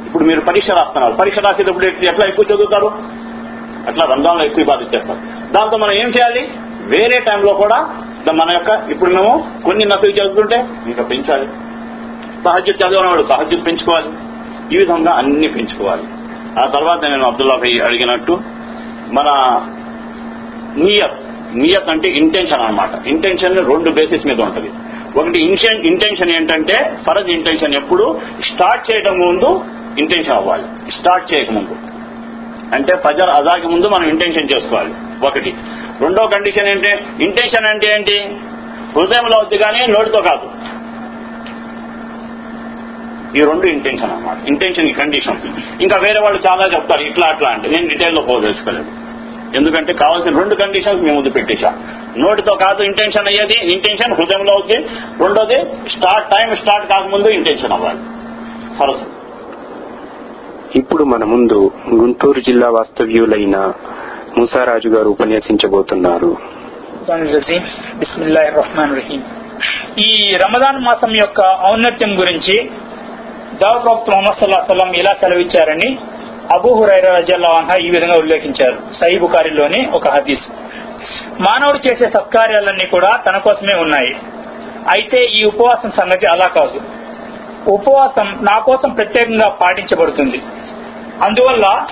ఇప్పుడు 0.07 0.25
మీరు 0.25 0.41
పరీక్ష 0.41 0.71
రాస్తున్నారు. 0.71 1.15
పరీక్ష 1.15 1.39
రాసేటప్పుడు 1.39 1.87
ఎట్లా 1.87 2.29
ఎక్కువ 2.29 2.45
చదువుతారు? 2.55 2.87
అట్లా 3.89 4.15
రంధ్రంలో 4.15 4.47
ఎక్కువ 4.47 4.65
బాధ 4.65 4.83
చేస్తారు. 4.83 5.19
దాంతో 5.53 5.77
మనం 5.77 5.93
ఏం 5.93 6.09
చేయాలి? 6.09 6.49
వేరే 6.81 7.21
టైంలో 7.21 7.55
కూడా 7.55 7.77
మన 8.33 8.49
యొక్క 8.55 8.91
ఇప్పుడు 8.91 9.11
మేము 9.11 9.47
కొన్ని 9.65 9.85
నసలు 9.87 10.11
చదువుతుంటే 10.11 10.57
ఇంకా 10.87 11.03
పెంచాలి. 11.03 11.49
సహజత్ 12.45 12.83
చదివినవాడు 12.83 13.23
సహజత్ 13.33 13.67
పెంచుకోవాలి. 13.67 14.11
ఈ 14.75 14.79
విధంగా 14.79 15.13
అన్ని 15.13 15.49
పెంచుకోవాలి. 15.49 16.03
ఆ 16.65 16.67
తర్వాత 16.67 17.05
నేను 17.07 17.27
అబ్దుల్లా 17.27 17.57
భయ్ 17.57 17.81
అడిగినట్టు 17.85 18.41
మన 19.13 19.27
నియత్ 20.77 21.21
నియత్ 21.57 21.91
అంటే 21.91 22.09
ఇంటెన్షన్ 22.09 22.61
అనమాట 22.61 23.07
ఇంటెన్షన్ 23.07 23.59
రెండు 23.59 23.91
బేసిస్ 23.91 24.27
మీద 24.27 24.45
ఉంటుంది. 24.45 24.71
ఒకటి 25.21 25.41
ఇంటెన్షన్ 25.89 26.31
ఏంటంటే 26.31 26.99
ఫరజ్ 27.07 27.31
ఇంటెన్షన్ 27.31 27.75
ఎప్పుడు 27.75 28.21
స్టార్ట్ 28.43 28.91
చేయడం 28.91 29.19
ముందు 29.19 29.65
ఇంటెన్షన్ 29.99 30.35
అవ్వాలి. 30.35 30.91
స్టార్ట్ 30.91 31.35
చేయకముందు 31.35 31.77
అంటే 32.75 32.97
ఫజర్ 32.97 33.31
అజాకి 33.31 33.67
ముందు 33.69 33.87
మనం 33.87 34.09
ఇంటెన్షన్ 34.09 34.49
చేసుకోవాలి. 34.57 34.95
ఒకటి. 35.27 35.55
రెండో 36.01 36.27
కండిషన్ 36.27 36.69
ఏంటి? 36.69 36.91
ఇంటెన్షన్ 37.25 37.67
అంటే 37.67 37.91
ఏంటి? 37.97 38.37
హృదయంలో 38.97 39.39
అవుద్ది 39.39 39.59
కానీ 39.59 39.87
నోటితో 39.87 40.23
కాదు. 40.23 40.51
ఈ 43.37 43.39
రెండు 43.39 43.67
ఇంటెన్షన్ 43.67 44.11
అన్నమాట. 44.11 44.37
ఇంటెన్షన్ 44.49 44.89
ఈ 44.89 44.93
కండిషన్స్ 44.93 45.45
ఇంకా 45.83 46.01
వేరే 46.01 46.21
వాళ్ళు 46.21 46.43
చాలా 46.51 46.77
చెప్తారు 46.77 47.03
ఇట్లా 47.03 47.29
అట్లా 47.29 47.51
అంటే. 47.51 47.69
నేను 47.69 47.89
డీటెయిల్లో 47.89 48.23
పోదలుచుకోలేదు 48.23 48.87
ఎందుకంటే 49.57 49.93
కావాల్సిన 49.93 50.39
రెండు 50.39 50.55
కండిషన్స్ 50.55 51.03
మేము 51.03 51.17
ముందు 51.17 51.31
పెట్టేశా. 51.31 51.71
నోటితో 52.19 52.55
కాదు 52.55 52.83
ఇంటెన్షన్ 52.83 53.27
అయ్యేది 53.27 53.59
ఇంటెన్షన్ 53.73 54.13
హృదయంలో 54.13 54.53
అవుతుంది 54.55 54.87
రెండోది 55.25 55.59
స్టార్ట్ 55.91 56.31
టైం 56.31 56.57
స్టార్ట్ 56.57 56.93
కాకముందు 56.93 57.29
ఇంటెన్షన్ 57.29 57.73
అవ్వాలి. 57.73 57.99
సరస్సు. 58.79 59.21
ఇప్పుడు 60.79 61.05
మన 61.05 61.25
ముందు 61.25 61.71
గుంటూరు 61.95 62.41
జిల్లా 62.41 62.69
వాస్తవ్యులైన 62.71 63.73
మూసారాజు 64.39 64.89
గారు 64.89 65.09
ఉపన్యసించబోతున్నారు. 65.09 66.37
ఈ 69.99 70.33
రమదాన్ 70.33 70.79
మాసం 70.85 71.17
యొక్క 71.17 71.41
ఔన్నత్యం 71.67 72.19
గురించి 72.19 72.71
దావప్రవక్త 73.63 74.11
ముహమ్మద్ 74.11 74.45
సల్లాహ్ 74.45 74.69
సల్లం 74.69 74.93
ఇలా 74.93 75.13
సెలవిచ్చారని 75.13 75.99
అబూ 76.55 76.75
హురైరా 76.75 77.17
రజల్లా 77.17 77.51
అన్హా 77.51 77.87
ఈ 77.87 77.91
విధంగా 77.91 78.15
ఉల్లేఖించారు. 78.19 78.79
సహీ 79.01 79.19
బుకారిలోని 79.19 79.91
ఒక 79.93 80.09
హదీస్. 80.09 80.53
మానవుడు 81.41 81.79
చేసే 81.79 82.05
సత్కార్యాలన్నీ 82.05 82.87
కూడా 82.87 83.17
తన 83.17 83.39
కోసమే 83.39 83.75
ఉన్నాయి. 83.75 84.17
అయితే 84.95 85.25
ఈ 85.25 85.45
ఉపవాసం 85.45 85.91
సంగతి 85.91 86.27
అలా 86.27 86.47
కాదు. 86.47 86.81
ఉపవాసం 87.71 88.39
నా 88.43 88.59
కోసం 88.59 88.93
ప్రత్యేకంగా 88.93 89.49
పాటించబడుతుంది. 89.49 90.37
అందువల్ల 91.23 91.87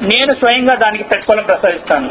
నేను 0.00 0.34
స్వయంగా 0.34 0.74
దానికి 0.74 1.04
ప్రతిఫలం 1.04 1.44
ప్రసాదిస్తాను. 1.44 2.10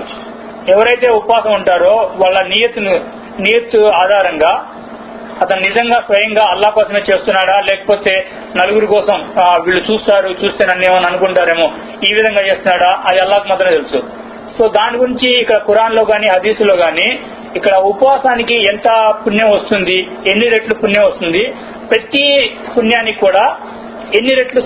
ఎవరైతే 0.71 1.10
ఉపవాసం 1.10 1.54
ఉంటారో 1.54 2.12
వాళ్ళ 2.15 2.41
నియతును 2.41 2.99
నియత్ 3.39 3.75
ఆధారంగా 3.75 4.75
అతను 5.43 5.62
నిజంగా 5.67 5.98
స్వయంగా 6.08 6.43
అల్లా 6.54 6.69
కోసమే 6.78 7.02
చేస్తున్నాడా? 7.10 7.56
లేకపోతే 7.69 8.13
నలుగురు 8.60 8.88
కోసం 8.95 9.17
వీళ్ళు 9.65 9.82
చూస్తారు 9.89 10.30
చూస్తే 10.41 10.63
నన్ను 10.69 10.86
ఏమని 10.89 11.08
అనుకుంటారేమో 11.12 11.65
ఈ 12.08 12.12
విధంగా 12.17 12.43
చేస్తున్నాడా? 12.50 12.91
అది 13.10 13.19
అల్లాకు 13.24 13.48
మాత్రమే 13.52 13.74
తెలుసు. 13.78 14.00
సో 14.58 14.65
దాని 14.78 14.95
గురించి 15.02 15.30
ఇక్కడ 15.43 15.58
ఖురాన్లో 15.69 16.04
గాని 16.12 16.28
హదీసులో 16.36 16.76
గాని 16.84 17.08
ఇక్కడ 17.58 17.74
ఉపవాసానికి 17.89 18.56
ఎంత 18.71 18.88
పుణ్యం 19.24 19.50
వస్తుంది 19.56 19.98
ఎన్ని 20.32 20.48
రెట్లు 20.54 20.76
పుణ్యం 20.84 21.04
వస్తుంది 21.10 21.43
ప్రతి 21.91 22.24
పుణ్యానికి 22.76 23.19
కూడా 23.26 23.43
ఎన్ని 24.19 24.34
రెట్లు 24.39 24.62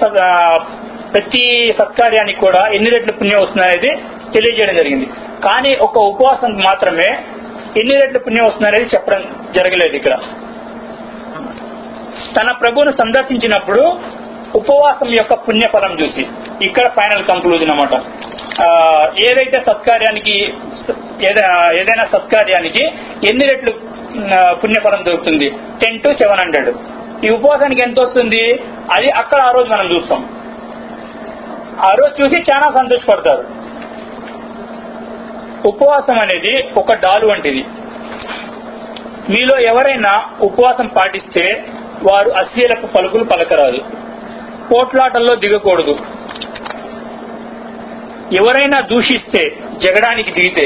ప్రతి 1.13 1.43
సత్కార్యానికి 1.79 2.39
కూడా 2.45 2.61
ఎన్ని 2.77 2.89
రెట్లు 2.95 3.13
పుణ్యం 3.19 3.39
వస్తుంది 3.43 3.65
అనేది 3.67 3.91
తెలియజేయడం 4.33 4.75
జరిగింది. 4.79 5.07
కానీ 5.45 5.71
ఒక 5.87 5.97
ఉపవాసం 6.11 6.51
మాత్రమే 6.67 7.09
ఎన్ని 7.81 7.95
రెట్లు 8.01 8.19
పుణ్యం 8.27 8.45
వస్తుంది 8.49 8.69
అనేది 8.71 8.87
చెప్పడం 8.95 9.23
జరగలేదు 9.57 9.95
ఇక్కడ. 9.99 10.15
తన 12.37 12.51
ప్రభువును 12.61 12.91
సందర్శించినప్పుడు 13.01 13.83
ఉపవాసం 14.59 15.09
యొక్క 15.19 15.33
పుణ్యఫలం 15.45 15.91
చూసి. 15.99 16.23
ఇక్కడ 16.67 16.85
ఫైనల్ 16.97 17.23
కంక్లూజన్ 17.31 17.71
అనమాట 17.73 17.95
ఏదైతే 19.25 19.57
సత్కార్యానికి 19.67 20.35
ఏదైనా 21.79 22.05
సత్కార్యానికి 22.13 22.83
ఎన్ని 23.29 23.45
రెట్లు 23.51 23.71
పుణ్యఫలం 24.61 25.01
దొరుకుతుంది? 25.07 25.47
Ten 25.81 25.99
to 26.03 26.09
seven 26.21 26.41
hundred. 26.43 26.69
ఈ 27.25 27.29
ఉపవాసానికి 27.37 27.81
ఎంత 27.87 27.99
వస్తుంది? 27.99 28.43
అది 28.95 29.09
అక్కడ 29.21 29.39
ఆ 29.47 29.51
రోజు 29.57 29.69
మనం 29.73 29.87
చూస్తాం. 29.93 30.21
ఆ 31.87 31.89
రోజు 31.99 32.13
చూసి 32.21 32.37
చాలా 32.51 32.67
సంతోషపడతారు. 32.77 33.43
ఉపవాసం 35.71 36.17
అనేది 36.23 36.53
ఒక 36.81 36.93
డాలు 37.03 37.25
వంటిది. 37.31 37.63
మీలో 39.33 39.55
ఎవరైనా 39.71 40.13
ఉపవాసం 40.47 40.87
పాటిస్తే 40.97 41.43
వారు 42.03 42.29
అశ్లీలకు 42.29 42.85
పలుకులు 42.87 43.23
పలకరాదు. 43.23 43.79
పోట్లాటల్లో 44.71 45.35
దిగకూడదు. 45.35 45.93
ఎవరైనా 48.33 48.79
దూషిస్తే 48.79 49.43
జగడానికి 49.85 50.31
దిగితే 50.31 50.65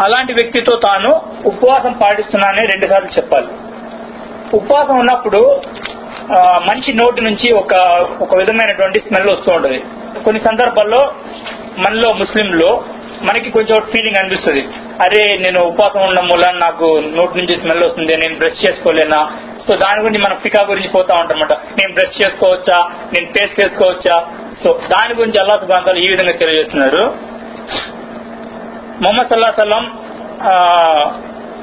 అలాంటి 0.00 0.32
వ్యక్తితో 0.32 0.80
తాను 0.84 1.10
ఉపవాసం 1.46 1.92
పాటిస్తున్నానని 1.92 2.66
రెండుసార్లు 2.66 3.08
చెప్పాలి. 3.16 3.48
ఉపవాసం 4.54 4.98
ఉన్నప్పుడు 4.98 5.40
మంచి 6.30 6.68
మనిషి 6.70 6.92
నోటి 6.92 7.20
నుంచి 7.24 7.50
ఒక 7.52 7.74
ఒక 8.20 8.34
విధమైనటువంటి 8.36 9.00
స్మెల్ 9.00 9.28
వస్తూ 9.30 9.52
ఉంటుంది. 9.52 9.78
కొన్ని 10.24 10.40
సందర్భాల్లో 10.44 11.02
మనలో 11.78 12.12
ముస్లింలో 12.12 12.70
మనకి 13.22 13.50
కొంచెం 13.50 13.76
ఫీలింగ్ 13.92 14.18
అనిపిస్తుంది. 14.20 14.62
అరే 15.04 15.22
నేను 15.38 15.60
ఉపవాసం 15.60 16.02
ఉండడం 16.06 16.28
వల్ల 16.34 16.46
నాకు 16.58 16.86
నోటి 17.16 17.38
నుంచి 17.38 17.60
స్మెల్ 17.60 17.84
వస్తుంది 17.84 18.16
నేను 18.16 18.34
బ్రష్ 18.34 18.60
చేసుకోలేనా? 18.66 19.20
సో 19.68 19.76
దాని 19.76 20.00
గురించి 20.00 20.20
మనం 20.20 20.36
ఫికా 20.36 20.66
గురించి 20.68 20.88
పోతా 20.88 21.14
ఉంటామన్నమాట. 21.20 21.52
నేను 21.52 21.92
బ్రష్ 21.94 22.16
చేసుకోవచ్చా? 22.20 22.78
నేను 23.14 23.26
పేస్ట్ 23.26 23.64
చేసుకోవచ్చా? 23.64 24.16
సో 24.64 24.80
దాని 24.88 25.14
గురించి 25.14 25.40
అల్లా 25.40 25.54
సుబాంతాలు 25.54 25.98
ఈ 25.98 26.06
విధంగా 26.10 26.32
తెలియజేస్తున్నారు. 26.32 27.02
మొహమ్మద్ 29.04 29.28
సల్లా 29.28 29.50
సలం 29.56 29.84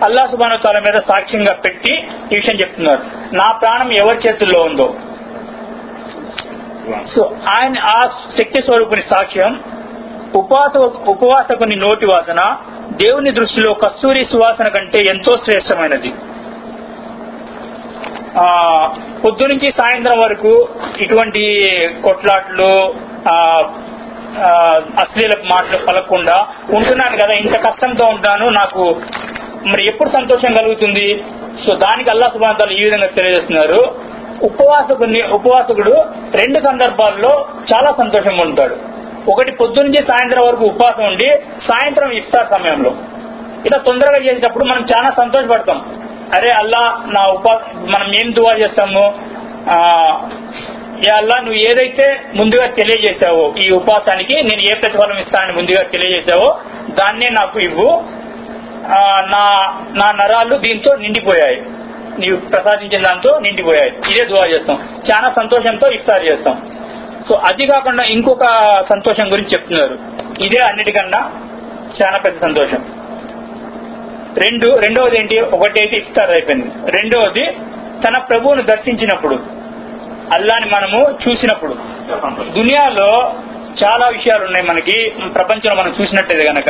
అల్లా 0.06 0.28
సుబాను 0.32 0.58
తాల 0.58 0.80
మీద 0.80 0.98
సాక్ష్యంగా 1.00 1.54
పెట్టి 1.54 1.94
ఈ 2.32 2.36
విషయం 2.36 2.56
చెప్తున్నారు. 2.56 3.02
నా 3.36 3.52
ప్రాణం 3.52 3.92
ఎవరి 3.92 4.18
చేతుల్లో 4.18 4.64
ఉందో? 4.64 4.88
సో 7.16 7.22
ఆయన 7.54 7.76
ఆ 7.80 8.02
శక్తి 8.38 8.62
స్వరూపుని 8.62 9.02
సాక్ష్యం 9.02 9.64
ఉపవాస 10.40 10.74
ఉపవాసకుని 11.14 11.76
నోటి 11.84 12.06
వాసన 12.12 12.42
దేవుని 13.02 13.32
దృష్టిలో 13.38 13.72
కస్తూరి 13.84 14.24
సువాసన 14.32 14.68
కంటే 14.76 15.00
ఎంతో 15.14 15.32
శ్రేష్టమైనది. 15.46 16.12
పొద్దు 19.24 19.44
నుంచి 19.52 19.68
సాయంత్రం 19.80 20.18
వరకు 20.24 20.52
ఇటువంటి 21.04 21.44
కొట్లాట్లు 22.06 22.72
అశ్లీల 25.02 25.36
మాటలు 25.52 25.78
పలకకుండా 25.86 26.36
ఉంటున్నాను 26.78 27.16
కదా 27.22 27.34
ఇంత 27.44 27.56
కష్టంతో 27.68 28.06
ఉంటాను 28.16 28.46
నాకు 28.60 28.84
మరి 29.70 29.84
ఎప్పుడు 29.92 30.10
సంతోషం 30.10 30.52
కలుగుతుంది? 30.60 31.08
సో 31.64 31.72
దానికి 31.86 32.10
అల్లా 32.14 32.28
సుభాంతాలు 32.34 32.74
ఈ 32.80 32.82
విధంగా 32.84 33.08
తెలియజేస్తున్నారు. 33.18 33.80
ఉపవాసకుని 34.50 35.22
ఉపవాసకుడు 35.38 35.94
రెండు 36.40 36.60
సందర్భాల్లో 36.68 37.32
చాలా 37.72 37.92
సంతోషంగా 38.02 38.44
ఉంటాడు. 38.48 38.76
ఒకటి 39.28 39.52
పొద్దున్నే 39.52 40.02
సాయంత్రం 40.08 40.48
వరకు 40.48 40.66
ఉపవాసం 40.66 41.06
ఉండి 41.06 41.28
సాయంత్రం 41.68 42.12
ఇఫ్తార్ 42.12 42.50
సమయంలో. 42.50 42.92
ఇలా 43.66 43.78
తొందరగా 43.78 44.18
చేసేటప్పుడు 44.18 44.66
మనం 44.66 44.86
చాలా 44.94 45.12
సంతోషపడతాం. 45.18 45.80
అరే 46.36 46.52
అల్లా 46.52 47.04
నా 47.06 47.28
ఉపా 47.28 47.54
మనం 47.98 48.08
ఏం 48.08 48.36
దువా 48.36 48.54
చేస్తాము? 48.54 49.06
ఏ 50.98 51.10
అల్లా 51.16 51.40
నువ్వు 51.40 51.54
ఏదైతే 51.54 52.22
ముందుగా 52.36 52.68
తెలియజేశావో 52.68 53.54
ఈ 53.64 53.70
ఉపవాసానికి 53.70 54.36
నేను 54.44 54.62
ఏ 54.62 54.74
ప్రతిఫలం 54.82 55.18
ఇస్తానని 55.18 55.54
ముందుగా 55.54 55.84
తెలియజేశావో 55.84 56.60
దాన్నే 56.90 57.30
నాకు 57.30 57.60
ఇవ్వు. 57.60 58.04
నా 59.26 59.44
నా 60.02 60.12
నరాలు 60.12 60.56
దీంతో 60.56 60.96
నిండిపోయాయి. 60.96 61.62
నీవు 62.20 62.38
ప్రసాదించిన 62.50 63.02
దాంతో 63.02 63.40
నిండిపోయాయి. 63.40 63.92
ఇదే 64.12 64.26
దువా 64.26 64.50
చేస్తాం. 64.50 64.78
చాలా 65.12 65.34
సంతోషంతో 65.36 65.92
ఇఫ్తార్ 65.92 66.26
చేస్తాం. 66.26 66.75
సో 67.30 67.36
అది 67.36 67.68
కాకుండా 67.68 68.04
ఇంకొక 68.04 68.44
సంతోషం 68.90 69.32
గురించి 69.32 69.50
చెప్తున్నారు. 69.50 70.00
ఇదే 70.44 70.66
అన్నిటికన్నా 70.66 71.32
చాలా 72.02 72.18
పెద్ద 72.18 72.42
సంతోషం. 72.42 72.78
రెండు 74.38 74.68
రెండవది 74.68 75.20
ఏంటి? 75.20 75.40
ఒకటి 75.40 75.82
అయితే 75.82 75.98
ఇఫ్తార్ 75.98 76.32
అయిపోయింది. 76.32 76.68
రెండవది 76.92 77.46
తన 78.08 78.18
ప్రభువును 78.18 78.62
దర్శించినప్పుడు 78.62 79.36
అల్లాని 80.34 80.66
మనము 80.66 81.30
చూసినప్పుడు. 81.30 81.74
దునియాలో 82.44 83.34
చాలా 83.84 84.08
విషయాలు 84.08 84.46
ఉన్నాయి 84.46 84.66
మనకి. 84.66 85.14
ప్రపంచంలో 85.36 85.76
మనం 85.76 85.96
చూసినట్టయితే 86.02 86.48
గనక 86.50 86.66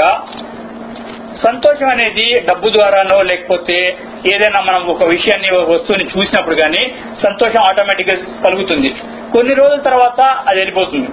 సంతోషం 1.45 1.89
అనేది 1.89 2.39
డబ్బు 2.39 2.69
ద్వారానో 2.69 3.21
లేకపోతే 3.21 3.97
ఏదైనా 4.35 4.61
మనం 4.61 4.87
ఒక 4.87 5.03
విషయాన్ని 5.03 5.49
ఒక 5.57 5.69
వస్తువుని 5.71 6.03
చూసినప్పుడు 6.03 6.55
కానీ 6.55 6.95
సంతోషం 7.23 7.61
ఆటోమేటిక్గా 7.61 8.15
కలుగుతుంది. 8.15 8.89
కొన్ని 9.33 9.53
రోజుల 9.53 9.79
తర్వాత 9.79 10.21
అది 10.21 10.59
వెళ్ళిపోతుంది. 10.59 11.07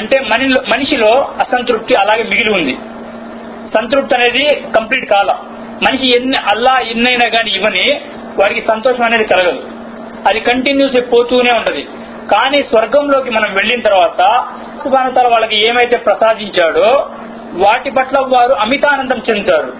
అంటే 0.00 0.20
మనలో 0.20 0.62
మనిషిలో 0.62 1.34
అసంతృప్తి 1.40 1.94
అలాగే 2.00 2.22
మిగిలి 2.22 2.50
ఉంది. 2.50 2.74
సంతృప్తి 3.74 4.14
అనేది 4.14 4.44
కంప్లీట్ 4.54 5.06
కాల. 5.06 5.30
మనిషి 5.88 6.18
ఎన్ని 6.18 6.42
అల్లా 6.42 6.78
ఎన్నైనా 6.78 7.28
కానీ 7.28 7.50
ఇవ్వని 7.50 8.00
వారికి 8.40 8.66
సంతోషం 8.66 9.04
అనేది 9.04 9.24
కలగదు. 9.24 9.62
అది 10.30 10.40
కంటిన్యూస్ 10.40 11.12
పోతూనే 11.12 11.52
ఉంటది. 11.52 11.82
కానీ 12.32 12.62
స్వర్గంలోకి 12.62 13.30
మనం 13.30 13.50
వెళ్ళిన 13.52 13.80
తర్వాత 13.80 14.46
సుభానతల 14.84 15.28
వాళ్ళకి 15.28 15.66
ఏమైతే 15.66 15.96
ప్రసాదించాడో 15.96 17.10
వాటి 17.52 17.90
పట్ల 17.90 18.16
వారు 18.28 18.52
అమితానందం 18.52 19.20
చెందుతారు. 19.30 19.72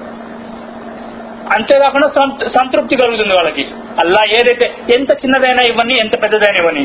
అంతేకాకుండా 1.55 2.09
సంతృప్తి 2.57 2.97
కలుగుతుంది 2.97 3.35
వాళ్ళకి. 3.37 3.65
అల్లా 3.99 4.23
ఏదైతే 4.39 4.67
ఎంత 4.95 5.11
చిన్నదైనా 5.13 5.63
ఇవ్వని 5.71 5.99
ఎంత 5.99 6.23
పెద్దదైనా 6.23 6.59
ఇవ్వని 6.59 6.85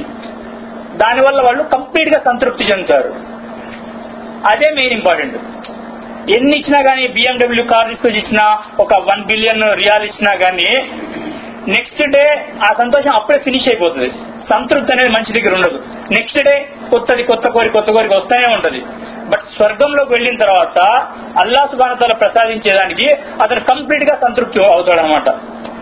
దానివల్ల 0.98 1.42
వాళ్ళు 1.46 1.64
కంప్లీట్గా 1.64 2.24
సంతృప్తి 2.26 2.64
చెందుతారు. 2.64 3.10
అదే 4.52 4.70
మెయిన్ 4.72 4.94
ఇంపార్టెంట్. 4.94 5.36
ఎన్ని 6.36 6.58
ఇచ్చినా 6.60 6.80
గానీ 6.80 7.08
బిఎండబ్ల్యూ 7.08 7.64
కార్ 7.66 7.90
తీసుకొచ్చి 7.90 8.20
ఇచ్చినా 8.20 8.44
ఒక 8.80 8.94
వన్ 9.10 9.24
బిలియన్ 9.24 9.64
రియాల్ 9.84 10.04
ఇచ్చినా 10.04 10.32
గానీ 10.46 10.70
నెక్స్ట్ 11.68 12.04
డే 12.12 12.24
ఆ 12.70 12.74
సంతోషం 12.78 13.10
అప్పుడే 13.16 13.40
ఫినిష్ 13.40 13.68
అయిపోతుంది. 13.70 14.10
సంతృప్తి 14.50 14.94
అనేది 14.94 15.10
మంచి 15.10 15.32
దగ్గర 15.40 15.54
ఉండదు. 15.56 15.78
నెక్స్ట్ 16.12 16.44
డే 16.44 16.70
కొత్తది 16.90 17.24
కొత్త 17.24 17.48
కోరి 17.48 17.70
కొత్త 17.70 17.90
కోరిక 17.92 18.14
వస్తూనే 18.14 18.48
ఉంటది. 18.54 18.82
బట్ 19.30 19.56
స్వర్గంలోకి 19.56 20.12
వెళ్ళిన 20.12 20.38
తర్వాత 20.38 20.80
అల్లా 21.40 21.68
సుబానతల 21.72 22.14
ప్రసాదించేదానికి 22.14 23.08
అతను 23.44 23.60
కంప్లీట్గా 23.60 24.20
సంతృప్తి 24.22 24.64
అవుతాడు 24.74 25.00
అనమాట 25.00 25.30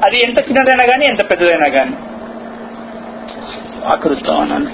అది 0.05 0.17
ఎంత 0.17 0.39
చిన్నదైనా 0.39 0.83
గానీ 0.89 1.05
ఎంత 1.09 1.29
పెద్దదైనా 1.29 1.67
గానీ. 1.67 1.95
ఆకృతం 3.85 4.67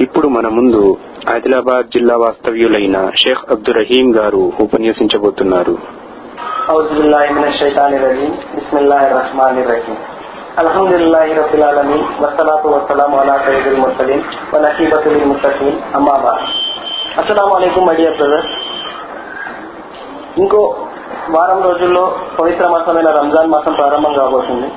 ఇప్పుడు 0.00 0.28
మన 0.28 0.48
ముందు 0.48 0.98
ఆదిలాబాద్ 1.30 1.86
జిల్లా 1.86 2.16
వాస్తవ్యులైన 2.16 3.10
షేక్ 3.16 3.52
అబ్దుల్ 3.52 3.76
రహీం 3.76 4.16
గారు 4.16 4.52
ఉపన్యసించబోతున్నారు. 4.60 5.78
أعوذ 10.51 10.89
بالله 10.89 11.25
من 11.25 11.39
الشيطان 11.39 11.43
الرجيم 11.43 11.43
بسم 11.43 11.57
الله 11.57 11.71
الرحمن 11.71 11.87
الرحيم 11.87 11.97
الحمد 11.97 12.03
لله 12.03 12.03
رب 12.03 12.03
العالمين 12.03 12.03
والصلاة 12.21 12.63
والسلام 12.65 13.11
على 13.15 13.33
سيد 13.45 13.65
المرسلين 13.67 14.21
ونحيبة 14.53 15.05
للمتقين 15.07 15.75
أما 15.95 16.15
بعد 16.17 16.41
السلام 17.17 17.49
عليكم 17.53 17.81
my 17.81 17.95
dear 17.95 18.13
brothers 18.17 18.49
ఇంకో 20.37 20.61
వారం 21.31 21.59
రోజుల్లో 21.63 22.03
పవిత్ర 22.37 22.65
మాసమైన 22.67 23.09
రంజాన్ 23.09 23.49
మాసం 23.49 23.73
ప్రారంభం 23.73 24.11
కాబోతుంది 24.13 24.67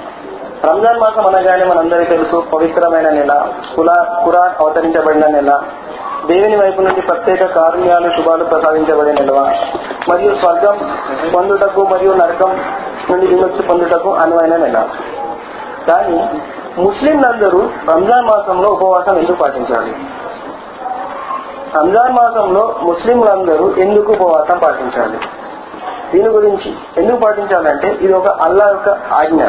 రంజాన్ 0.64 1.01
మాసం 1.01 1.25
అనగానే 1.27 1.64
మనందరికీ 1.64 2.11
తెలుసు 2.11 2.39
పవిత్రమైన 2.53 3.09
నెల 3.11 3.33
కులా 3.75 3.99
కురాన్ 4.25 4.55
అవతరించబడిన 4.61 5.27
నెల 5.27 5.53
దేవుని 6.27 6.57
వైపు 6.57 6.81
నుండి 6.83 7.01
ప్రత్యేక 7.01 7.43
కారుణ్యాలు 7.55 8.09
శుభాలు 8.16 8.45
ప్రసాదించబడిన 8.45 9.14
నెల 9.21 9.43
మరియు 10.11 10.33
స్వర్గం 10.35 10.77
పొందుటకు 11.35 11.83
మరియు 11.85 12.12
నరకం 12.12 12.53
నుండి 13.11 13.27
విముక్తి 13.27 13.62
పొందుటకు 13.62 14.11
అనువైన 14.14 14.57
నెల 14.57 14.79
కానీ 15.88 16.42
ముస్లింలందరూ 16.78 17.70
రంజాన్ 17.92 18.26
మాసంలో 18.26 18.70
ఉపవాసం 18.70 19.18
ఎందుకు 19.18 19.38
పాటించాలి? 19.38 19.96
రంజాన్ 21.78 22.14
మాసంలో 22.14 22.76
ముస్లింలందరూ 22.84 23.74
ఎందుకు 23.78 24.14
ఉపవాసం 24.14 24.58
పాటించాలి? 24.58 25.20
దీని 26.14 26.30
గురించి 26.30 26.76
ఎందుకు 26.98 27.18
పాటించాలంటే 27.18 27.88
ఇది 27.88 28.14
ఒక 28.14 28.28
అల్లా 28.28 28.68
యొక్క 28.68 28.90
ఆజ్ఞ. 28.90 29.46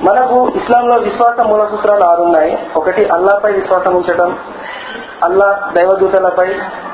మనకు 0.00 0.48
ఇస్లాంలో 0.48 0.94
విశ్వాస 0.94 1.40
మూల 1.40 1.64
సూత్రాలు 1.64 2.04
ఆరు 2.04 2.22
ఉన్నాయి 2.22 2.58
ఒకటి 2.76 3.08
అల్లాపై 3.08 3.52
విశ్వాసం 3.52 3.94
ఉంచడం 3.94 4.38
అల్లా 5.24 5.72
దైవదూతలపై 5.76 6.46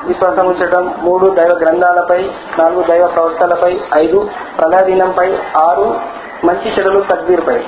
విశ్వాసం 0.07 0.45
ఉంచడం 0.47 0.93
మూడు 1.01 1.29
దైవ 1.29 1.57
గ్రంథాలపై. 1.61 2.31
నాలుగు 2.59 2.83
దైవ 2.83 3.07
ప్రవక్తలపై. 3.07 3.79
ఐదు 3.97 4.29
ప్రళయదినంపై. 4.57 5.37
ఆరు 5.57 5.95
మంచి 6.45 6.75
చెడులు 6.79 6.99
తగ్బీర్పై 7.01 7.63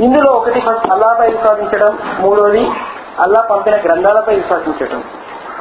ఇందులో 0.00 0.32
ఒకటి 0.32 0.60
ఫస్ట్ 0.60 0.92
అల్లాపై 0.92 1.28
విశ్వాసించడం 1.30 1.98
మూడోది 2.18 2.70
అల్లా 3.20 3.40
పంపిన 3.40 3.76
గ్రంథాలపై 3.76 4.34
విశ్వసించడం. 4.34 5.04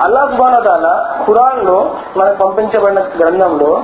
అల్లా 0.02 0.26
సుబానదాల 0.26 0.88
ఖురాన్లో 1.26 1.96
మనకు 2.18 2.36
పంపించబడిన 2.36 3.00
గ్రంథంలో 3.00 3.84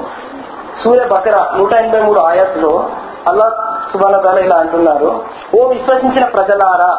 సూర్య 0.83 1.07
బకర 1.07 1.45
నూట 1.57 1.73
ఎనభై 1.73 2.01
మూడు 2.01 2.19
ఆయాత్లో 2.19 2.89
అల్లా 3.27 3.77
సుబానదాల 3.93 4.37
ఇలా 4.37 4.55
అంటున్నారు. 4.55 5.23
ఓ 5.59 5.67
విశ్వసించిన 5.67 6.25
ప్రజలారా 6.25 6.91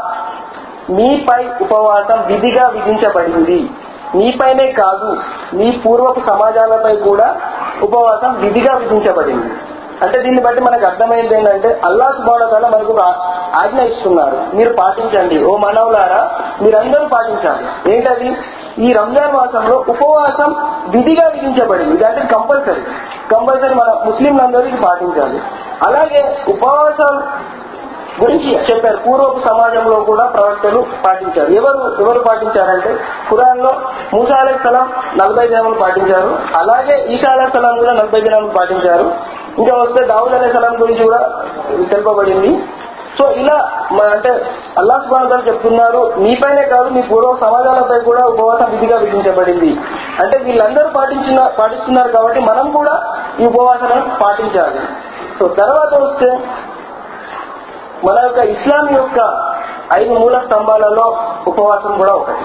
మీపై 0.90 1.48
ఉపవాసం 1.60 2.24
విధిగా 2.26 2.68
విధించబడింది. 2.68 3.70
మీపైనే 4.14 4.72
కాదు 4.72 5.16
మీ 5.54 5.70
పూర్వపు 5.70 6.20
సమాజాలపై 6.20 6.96
కూడా 6.96 7.36
ఉపవాసం 7.82 8.40
విధిగా 8.40 8.76
విధించబడింది. 8.76 9.54
అంటే 10.02 10.22
దీన్ని 10.22 10.42
బట్టి 10.42 10.60
మనకు 10.60 10.86
అర్థమైంది 10.86 11.34
ఏంటంటే 11.34 11.80
అల్లా 11.86 12.04
సుబానతాల 12.04 12.66
మనకు 12.66 12.98
ఆజ్ఞ 13.60 13.78
ఇస్తున్నారు. 13.78 14.56
మీరు 14.56 14.72
పాటించండి. 14.72 15.44
ఓ 15.44 15.56
మనవులారా 15.56 16.30
మీరందరూ 16.62 17.08
పాటించాలి. 17.08 17.94
ఏంటది? 17.94 18.36
ఈ 18.78 18.92
రంజాన్ 18.92 19.32
మాసంలో 19.32 19.84
ఉపవాసం 19.88 20.54
విధిగా 20.88 21.28
విధించబడింది. 21.28 21.94
ఇది 21.94 22.04
అంటే 22.04 22.20
కంపల్సరీ 22.34 22.80
కంపల్సరీ 23.32 23.74
మన 23.74 23.92
ముస్లింలందరికీ 24.04 24.76
పాటించాలి. 24.76 25.42
అలాగే 25.86 26.36
ఉపవాసం 26.48 27.22
గురించి 28.22 28.74
చెప్పారు. 28.74 28.96
పూర్వపు 28.96 29.48
సమాజంలో 29.48 30.00
కూడా 30.00 30.26
ప్రవక్తలు 30.26 30.86
పాటించారు. 31.06 31.50
ఎవరు 31.50 31.96
ఎవరు 32.00 32.18
పాటించారంటే 32.18 32.98
ఖురాన్లో 33.30 33.70
మూసా 34.14 34.36
అలెస్లాం 34.36 34.92
నలభై 35.16 35.46
దినాలు 35.46 35.74
పాటించారు. 35.74 36.38
అలాగే 36.54 37.06
ఈసా 37.06 37.32
అలెస్లాం 37.32 37.76
కూడా 37.76 37.92
నలభై 37.92 38.20
దినాలు 38.20 38.46
పాటించారు. 38.46 39.33
ఇంకా 39.58 39.74
వస్తే 39.82 40.00
దావుద్ 40.06 40.34
అనే 40.34 40.48
సలాం 40.52 40.74
గురించి 40.82 41.04
కూడా 41.04 41.20
తెలుపబడింది. 41.90 42.52
సో 43.18 43.24
ఇలా 43.30 43.56
మన 43.92 44.06
అంటే 44.14 44.30
అల్లా 44.78 44.94
సుబాన్ 45.04 45.48
చెప్తున్నారు 45.48 46.00
మీపైనే 46.16 46.62
కాదు 46.62 46.88
మీ 46.94 47.02
పూర్వ 47.02 47.36
సమాజాలపై 47.40 47.98
కూడా 48.00 48.22
ఉపవాసం 48.26 48.70
విధిగా 48.70 48.96
విధించబడింది. 48.96 49.70
అంటే 50.22 50.38
వీళ్ళందరూ 50.38 50.88
పాటించిన 50.96 51.40
పాటిస్తున్నారు 51.58 52.10
కాబట్టి 52.12 52.40
మనం 52.40 52.70
కూడా 52.70 52.94
ఈ 53.40 53.46
ఉపవాసాలను 53.46 54.18
పాటించాలి. 54.22 54.80
సో 55.38 55.46
తర్వాత 55.48 55.94
వస్తే 56.02 56.30
మన 58.06 58.16
యొక్క 58.22 58.38
ఇస్లాం 58.54 58.88
యొక్క 58.96 59.20
ఐదు 59.92 60.14
మూల 60.14 60.38
స్తంభాలలో 60.46 61.06
ఉపవాసం 61.46 61.92
కూడా 61.98 62.12
ఒకటి. 62.12 62.44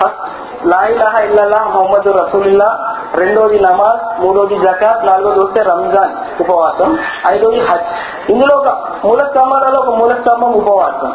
ఫస్ట్ 0.00 0.66
లాయిలాహ 0.66 1.18
ఇల్లల్లా 1.18 1.64
మొహమ్మద్ 1.64 2.08
రసూలిల్లా. 2.08 2.96
రెండోది 3.14 3.60
నమాజ్ 3.60 4.20
మూడోది 4.20 4.58
జకాత్ 4.58 5.06
నాలుగోది 5.06 5.40
వస్తే 5.40 5.62
రంజాన్ 5.62 6.40
ఉపవాసం. 6.40 6.98
ఐదోది 7.26 7.60
హజ్. 7.60 8.30
ఇందులో 8.30 8.54
ఒక 8.56 8.68
మూల 9.04 9.24
స్తంభాలలో 9.24 9.80
ఒక 9.80 9.96
మూల 9.96 10.12
స్తంభం 10.12 10.52
ఉపవాసం. 10.52 11.12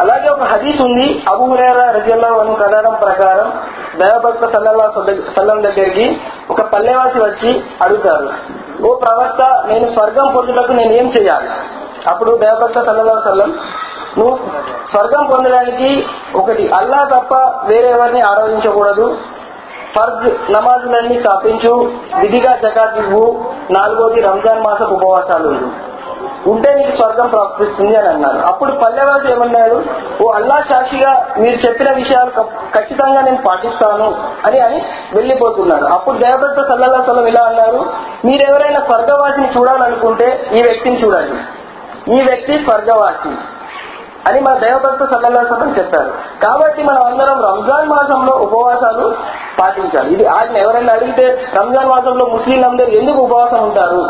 అలాగే 0.00 0.28
ఒక 0.28 0.42
హదీస్ 0.42 0.80
ఉంది 0.80 1.24
అబు 1.28 1.44
హురేరా 1.44 1.90
రజల్లా 1.90 2.28
అను 2.28 2.54
కథనం 2.54 2.94
ప్రకారం 2.94 3.52
దైవభక్త 4.00 4.46
సల్లల్లా 4.46 4.90
సల్లం 5.36 5.62
దగ్గరికి 5.62 6.20
ఒక 6.50 6.60
పల్లెవాసి 6.60 7.18
వచ్చి 7.18 7.64
అడుగుతారు 7.82 8.28
ఓ 8.86 8.94
ప్రవక్త 8.94 9.62
నేను 9.66 9.92
స్వర్గం 9.92 10.32
పొందుటకు 10.36 10.72
నేను 10.72 10.92
ఏం 10.92 11.06
చేయాలి? 11.06 11.48
అప్పుడు 12.08 12.36
దైవభక్త 12.36 12.82
సల్లల్లా 12.82 13.22
సల్లం 13.24 13.58
నువ్వు 14.18 14.38
స్వర్గం 14.90 15.26
పొందడానికి 15.26 16.06
ఒకటి. 16.34 16.68
అల్లా 16.68 17.04
తప్ప 17.04 17.34
వేరేవారిని 17.64 18.20
ఆరాధించకూడదు. 18.20 19.18
ఫర్జ్ 19.96 20.52
నమాజులన్నీ 20.52 21.18
స్థాపించు 21.18 21.92
విధిగా 22.20 22.56
జకాత్ 22.56 22.98
ఇవ్వు 22.98 23.44
నాలుగోది 23.70 24.20
రంజాన్ 24.20 24.62
మాస 24.62 24.82
ఉపవాసాలు 24.82 25.68
ఉంటే 26.46 26.74
నీకు 26.74 26.96
స్వర్గం 26.96 27.28
ప్రాప్తిస్తుంది 27.28 27.96
అని 27.96 28.08
అన్నారు 28.08 28.38
అప్పుడు 28.38 28.72
పల్లెవాసి 28.72 29.32
ఏమన్నాడు 29.32 29.84
ఓ 30.22 30.30
అల్లా 30.30 30.62
సాక్షిగా 30.70 31.26
మీరు 31.38 31.66
చెప్పిన 31.66 31.92
విషయాలు 31.92 32.30
ఖచ్చితంగా 32.74 33.20
నేను 33.20 33.38
పాటిస్తాను 33.48 34.08
అని 34.46 34.60
అని 34.60 34.82
వెళ్ళిపోతున్నారు. 35.14 35.84
అప్పుడు 35.84 36.18
దేవదత్త 36.18 36.68
సల్లల్లా 36.68 37.04
సలం 37.06 37.26
ఇలా 37.26 37.42
అన్నారు. 37.46 37.86
మీరు 38.24 38.42
ఎవరైనా 38.50 38.80
స్వర్గవాసిని 38.80 39.48
చూడాలనుకుంటే 39.58 40.50
ఈ 40.52 40.62
వ్యక్తిని 40.62 41.04
చూడండి. 41.04 41.38
ఈ 42.16 42.22
వ్యక్తి 42.22 42.52
స్వర్గవాసి. 42.52 43.34
అని 44.28 44.40
మన 44.40 44.58
దైవభక్త 44.58 45.04
సల్లల్లాసం 45.04 45.74
చెప్పారు. 45.78 46.10
కాబట్టి 46.46 46.82
మనం 46.82 47.02
అందరం 47.02 47.42
రంజాన్ 47.42 47.88
మాసంలో 47.88 48.32
ఉపవాసాలు 48.32 49.14
పాటించాలి. 49.60 50.12
ఇది 50.12 50.26
ఆజ్ఞ 50.26 50.56
ఎవరైనా 50.56 50.92
అడిగితే 50.92 51.48
రంజాన్ 51.60 51.88
మాసంలో 51.88 52.26
ముస్లింలందరూ 52.26 52.86
ఎందుకు 52.86 53.16
ఉపవాసం 53.16 53.62
ఉంటారు? 53.62 54.08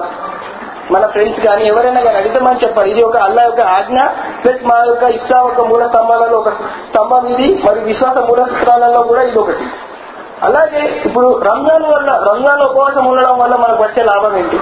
మన 0.93 1.07
ఫ్రెండ్స్ 1.07 1.47
కానీ 1.47 1.65
ఎవరైనా 1.65 2.01
కానీ 2.01 2.17
అడిగితే 2.17 2.41
మనం 2.41 2.57
చెప్పాలి. 2.57 2.91
ఇది 2.91 3.03
ఒక 3.03 3.17
అల్లా 3.17 3.43
యొక్క 3.43 3.61
ఆజ్ఞ 3.61 3.99
ప్లస్ 4.45 4.67
మా 4.67 4.85
యొక్క 4.87 5.03
ఇష్టా 5.03 5.43
ఒక 5.43 5.61
మూల 5.61 5.87
స్తంభాలలో 5.87 6.39
ఒక 6.39 6.49
స్తంభం 6.89 7.27
ఇది 7.27 7.63
మరియు 7.69 7.85
విశ్వాస 7.85 8.17
మూల 8.19 8.45
సూత్రాలలో 8.45 9.03
కూడా 9.03 9.23
ఇది 9.23 9.39
ఒకటి. 9.39 9.65
అలాగే 10.43 11.03
ఇప్పుడు 11.05 11.41
రంజాన్ 11.45 11.83
వల్ల 11.83 12.11
రంజాన్ 12.33 12.63
ఉపవాసం 12.63 13.07
ఉండడం 13.07 13.39
వల్ల 13.39 13.55
మనకు 13.55 13.83
వచ్చే 13.83 14.03
లాభం 14.03 14.37
ఏంటి? 14.37 14.61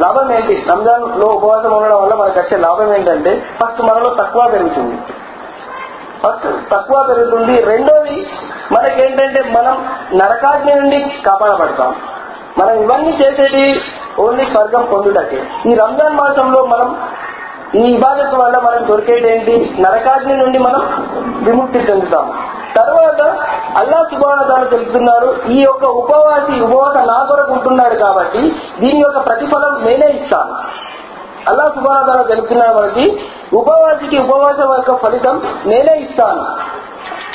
లాభం 0.00 0.32
ఏంటి? 0.32 0.64
రంజాన్లో 0.72 1.26
ఉపవాసం 1.26 1.72
ఉండడం 1.72 2.02
వల్ల 2.02 2.14
మనకు 2.14 2.38
వచ్చే 2.38 2.56
లాభం 2.56 2.94
ఏంటంటే 2.94 3.44
ఫస్ట్ 3.60 3.82
మనలో 3.82 4.14
తక్కువ 4.18 4.48
పెరుగుతుంది. 4.52 4.96
ఫస్ట్ 6.22 6.70
తక్కువ 6.70 7.04
పెరుగుతుంది. 7.08 7.62
రెండోది 7.62 8.26
మనకేంటంటే 8.72 9.42
మనం 9.42 9.88
నరకాగ్ని 10.14 10.74
నుండి 10.74 11.22
కాపాడబడతాం. 11.26 11.94
మనం 12.58 12.74
ఇవన్నీ 12.74 13.10
చేసేది 13.10 13.80
ఓన్లీ 14.18 14.44
స్వర్గం 14.44 14.88
పొందుటకే. 14.92 15.42
ఈ 15.66 15.74
రంజాన్ 15.74 16.16
మాసంలో 16.16 16.64
మనం 16.64 17.08
ఈ 17.74 17.78
ఇబాదత్ 17.78 18.34
వల్ల 18.34 18.58
మనం 18.58 18.88
దొరికేది 18.88 19.32
ఏంటి? 19.32 19.82
నరకాగ్ని 19.82 20.36
నుండి 20.36 20.58
మనం 20.58 21.08
విముక్తి 21.42 21.78
చెందుతాం. 21.78 22.32
తర్వాత 22.78 23.22
అల్లా 23.80 24.00
సుబానదాలు 24.10 24.64
తెలుపుతున్నారు 24.64 25.28
ఈ 25.48 25.58
యొక్క 25.62 25.84
ఉపవాసి 26.00 26.54
ఉపవాస 26.66 26.96
నా 27.10 27.18
కొరకు 27.28 27.52
ఉంటున్నాడు 27.52 27.94
కాబట్టి 27.94 28.42
దీని 28.80 29.00
యొక్క 29.00 29.26
ప్రతిఫలం 29.26 29.72
నేనే 29.86 30.08
ఇస్తాను. 30.18 30.54
అల్లా 31.50 31.64
సుబానదాలు 31.74 32.22
తెలుపుతున్నా 32.22 32.66
మనకి 32.72 33.06
ఉపవాసికి 33.54 34.16
ఉపవాసం 34.18 34.70
యొక్క 34.78 34.94
ఫలితం 35.04 35.36
నేనే 35.66 35.94
ఇస్తాను. 35.96 36.44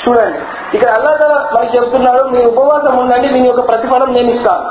చూడండి 0.02 0.38
ఇక్కడ 0.74 0.90
అల్లా 0.90 1.12
తల 1.16 1.34
మనకి 1.54 1.76
చెబుతున్నాడు 1.76 2.22
మీ 2.24 2.40
ఉపవాసం 2.44 2.98
ఉండండి 2.98 3.28
దీని 3.28 3.46
యొక్క 3.46 3.68
ప్రతిఫలం 3.68 4.14
నేను 4.14 4.30
ఇస్తాను. 4.30 4.64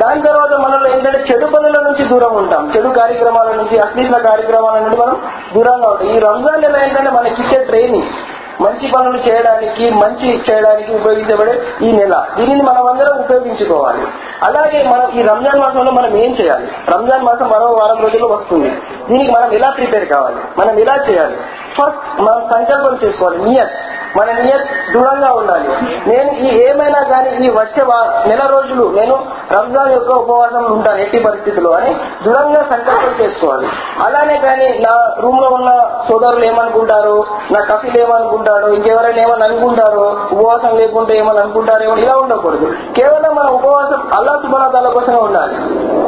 దాని 0.00 0.22
తర్వాత 0.22 0.52
మనలో 0.60 0.86
ఏంటంటే 0.90 1.18
చెడు 1.30 1.46
పనుల 1.46 1.78
నుంచి 1.86 2.04
దూరం 2.08 2.34
ఉంటాం. 2.36 2.72
చెడు 2.76 2.88
కార్యక్రమాల 2.88 3.48
నుంచి 3.56 3.78
అశ్లీల 3.78 4.18
కార్యక్రమాల 4.28 4.76
నుండి 4.80 4.96
మనం 4.96 5.16
దూరంగా 5.54 5.88
ఉంటాం. 5.88 6.08
ఈ 6.08 6.18
రంజాన్ 6.18 6.62
నెల 6.62 6.76
ఏంటంటే 6.84 7.10
మనకి 7.10 7.42
ఇచ్చే 7.42 7.64
ట్రైనింగ్. 7.64 8.12
మంచి 8.60 8.92
పనులు 8.98 9.18
చేయడానికి 9.18 9.90
మంచి 9.90 10.42
చేయడానికి 10.50 10.94
ఉపయోగించబడే 10.94 11.62
ఈ 11.82 11.92
నెల. 11.92 12.26
దీనిని 12.36 12.62
మనం 12.62 12.86
అందరం 12.86 13.18
ఉపయోగించుకోవాలి. 13.18 14.02
అలాగే 14.42 14.90
మనం 14.90 15.10
ఈ 15.10 15.22
రంజాన్ 15.22 15.60
మాసంలో 15.60 15.92
మనం 15.92 16.16
ఏం 16.16 16.36
చేయాలి? 16.40 16.68
రంజాన్ 16.88 17.22
మాసం 17.22 17.48
మరో 17.48 17.66
వారం 17.66 18.02
రోజుల్లో 18.02 18.28
వస్తుంది. 18.28 18.70
దీనికి 19.10 19.32
మనం 19.32 19.52
ఎలా 19.52 19.70
ప్రిపేర్ 19.70 20.08
కావాలి? 20.08 20.36
మనం 20.58 20.78
ఎలా 20.78 20.96
చేయాలి? 21.10 21.36
ఫస్ట్ 21.72 22.22
మనం 22.22 22.48
సంకల్పం 22.52 22.98
చేసుకోవాలి. 23.04 23.44
నియత్. 23.44 23.70
మన 24.16 24.26
నియత్ 24.26 24.92
దృఢంగా 24.92 25.30
ఉండాలి. 25.34 25.68
నేను 26.10 26.30
ఈ 26.30 26.68
ఏమైనా 26.68 27.02
కానీ 27.02 27.46
ఈ 27.46 27.50
వచ్చే 27.50 27.84
నెల 28.28 28.40
రోజులు 28.46 28.92
నేను 28.96 29.26
రంజాన్ 29.52 29.92
యొక్క 29.92 30.12
ఉపవాసం 30.12 30.64
ఉంటాను 30.64 30.98
ఎట్టి 30.98 31.18
పరిస్థితుల్లో 31.18 31.70
అని 31.70 31.94
దృఢంగా 32.24 32.62
సంకల్పం 32.70 33.24
చేసుకోవాలి. 33.24 33.68
అలానే 34.04 34.38
కానీ 34.38 34.68
నా 34.68 35.14
రూమ్లో 35.20 35.48
ఉన్న 35.48 35.70
సోదరులు 36.08 36.44
ఏమనుకుంటారు 36.44 37.24
నా 37.50 37.60
కఫీలు 37.60 37.98
ఏమనుకుంటారు 37.98 38.72
ఇంకెవరైనా 38.72 39.18
ఏమని 39.18 39.44
అనుకుంటారో 39.44 40.16
ఉపవాసం 40.32 40.76
లేకుంటే 40.76 41.18
ఏమని 41.18 41.38
అనుకుంటారేమో 41.38 41.96
ఇలా 41.96 42.16
ఉండకూడదు. 42.16 42.74
కేవలం 42.96 43.34
మన 43.34 43.46
ఉపవాసం 43.46 44.10
అల్లా 44.14 44.40
సుబనాదాల 44.42 44.88
కోసమే 44.88 45.16
ఉండాలి. 45.16 45.54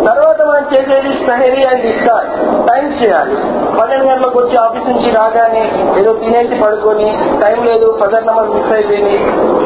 తర్వాత 0.06 0.42
మనం 0.42 0.66
చేసేది 0.74 1.26
సహరీ 1.26 1.62
అండ్ 1.62 1.86
ఇఫ్తార్. 1.86 2.26
టైం 2.68 2.84
చేయాలి. 2.86 3.36
పన్నెండు 3.80 4.04
గంటలకు 4.04 4.38
వచ్చి 4.38 4.56
ఆఫీస్ 4.56 4.88
నుంచి 4.88 5.10
రాగానే 5.10 5.94
ఏదో 5.98 6.12
తినేసి 6.12 6.62
పడుకొని 6.62 7.18
టైం 7.42 7.64
లేదు 7.64 7.98
ఫజర్ 8.00 8.26
నమాజ్ 8.26 8.48
మిస్ 8.48 8.72
అయిపోయింది. 8.72 9.16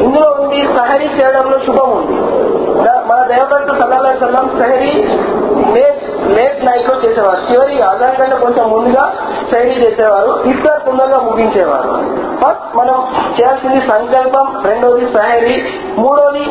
ఇందులో 0.03 0.35
ఉంది 0.39 0.67
సహరీ 0.77 1.05
చేయడంలో 1.05 1.59
శుభం 1.59 1.91
ఉంది. 1.91 2.17
మన 2.81 3.35
దేవభక్త 3.35 3.81
సల్లాహ 3.81 4.01
సల్లం 4.01 4.59
సహరీ 4.59 5.03
లేట్ 5.73 6.27
లేట్ 6.27 6.65
నైట్లో 6.65 6.95
చేసేవారు. 6.95 7.53
చివరి 7.53 7.81
ఆధార్ 7.81 8.17
కంటే 8.17 8.35
కొంచెం 8.35 8.71
ముందుగా 8.71 9.13
సహరీ 9.51 9.69
చేసేవారు. 9.69 10.41
ఇద్దరు 10.45 10.79
తొందరగా 10.85 11.17
ముగించేవారు. 11.17 11.89
ఫస్ట్ 12.39 12.75
మనం 12.75 13.07
చేయాల్సింది 13.39 13.81
సంకల్పం 13.81 14.63
రెండోది 14.65 15.13
సహరీ 15.13 15.63
మూడోది 15.97 16.45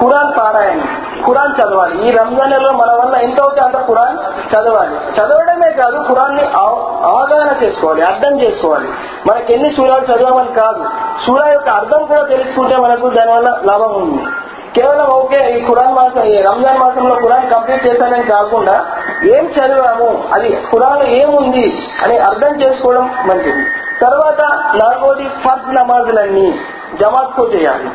ఖురాన్ 0.00 0.38
పారాయణ 0.38 0.80
ఖురాన్ 1.26 1.52
చదవాలి. 1.60 2.08
ఈ 2.08 2.10
రంజాన్ 2.10 2.50
నెలలో 2.50 2.72
మన 2.72 2.92
వల్ల 2.92 3.14
ఎంత 3.22 3.40
అవుతే 3.40 3.60
అంత 3.60 3.86
ఖురాన్ 3.86 4.18
చదవాలి. 4.54 4.94
చదవడమే 4.94 5.72
కాదు 5.72 6.04
ఖురాన్ని 6.08 6.42
అవగాహన 7.06 7.64
చేసుకోవాలి 7.64 8.02
అర్థం 8.02 8.40
చేసుకోవాలి. 8.40 8.88
మనకి 9.30 9.52
ఎన్ని 9.54 9.72
సూరాలు 9.76 10.04
చదవమని 10.04 10.60
కాదు. 10.60 10.84
సూరా 11.26 11.48
యొక్క 11.52 11.68
అర్థం 11.68 12.06
కూడా 12.06 12.22
తెలుసుకుంటే 12.22 12.76
మనకు 12.76 13.08
దానివల్ల 13.08 13.60
లాభం 13.64 13.94
ఉంది. 14.02 14.22
కేవలం 14.74 15.06
ఓకే 15.06 15.58
ఈ 15.58 15.66
ఖురాన్ 15.66 15.94
మాసం 15.94 16.24
ఈ 16.24 16.42
రంజాన్ 16.42 16.78
మాసంలో 16.78 17.14
ఖురాన్ 17.14 17.50
కంప్లీట్ 17.50 17.86
చేశానని 17.86 18.22
కాకుండా 18.22 18.74
ఏం 19.24 19.44
చదివాము 19.46 20.24
అది 20.34 20.50
ఖురాన్ 20.72 21.02
ఏముంది 21.02 21.66
అని 22.02 22.18
అర్థం 22.18 22.62
చేసుకోవడం 22.62 23.06
మంచిది. 23.26 23.62
తర్వాత 24.00 24.40
నాలుగోది 24.74 25.24
ఫర్జ్ 25.44 25.74
నమాజులన్నీ 25.74 26.60
జమాత్తో 27.00 27.44
చేయాలి. 27.44 27.88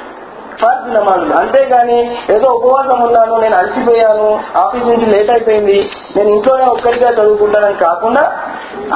ఫర్జ్ 0.62 0.94
నమాజులు. 0.94 1.34
అంతేగాని 1.34 2.00
ఏదో 2.30 2.48
ఉపవాసం 2.50 3.02
ఉన్నాను 3.02 3.36
నేను 3.38 3.56
అలసిపోయాను 3.56 4.40
ఆఫీస్ 4.58 4.86
నుంచి 4.86 5.06
లేట్ 5.06 5.32
అయిపోయింది 5.32 5.92
నేను 6.18 6.30
ఇంట్లోనే 6.30 6.66
ఒక్కరిగా 6.66 7.10
చదువుకుంటానని 7.12 7.74
కాకుండా 7.74 8.24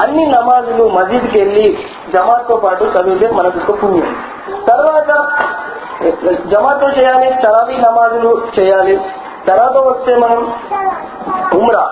అన్ని 0.02 0.26
నమాజులు 0.26 0.84
మసీద్కి 0.88 1.38
వెళ్ళి 1.38 1.78
జమాత్తో 2.12 2.56
పాటు 2.56 2.84
చదివితే 2.84 3.28
మనకు 3.30 3.72
ఒక 3.72 3.84
పుణ్యం. 3.84 4.16
తర్వాత 4.68 5.10
జమాతో 6.50 6.86
చేయాలి 6.86 7.28
తరావీ 7.44 7.76
నమాజులు 7.76 8.42
చేయాలి. 8.58 8.96
తర్వాత 9.48 9.76
వస్తే 9.76 10.16
మనం 10.16 10.52
ఉమ్రా. 11.54 11.84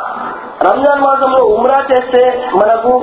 రంజాన్ 0.66 1.00
మాసంలో 1.00 1.44
ఉమ్రా 1.44 1.84
చేస్తే 1.92 2.50
మనకు 2.54 3.02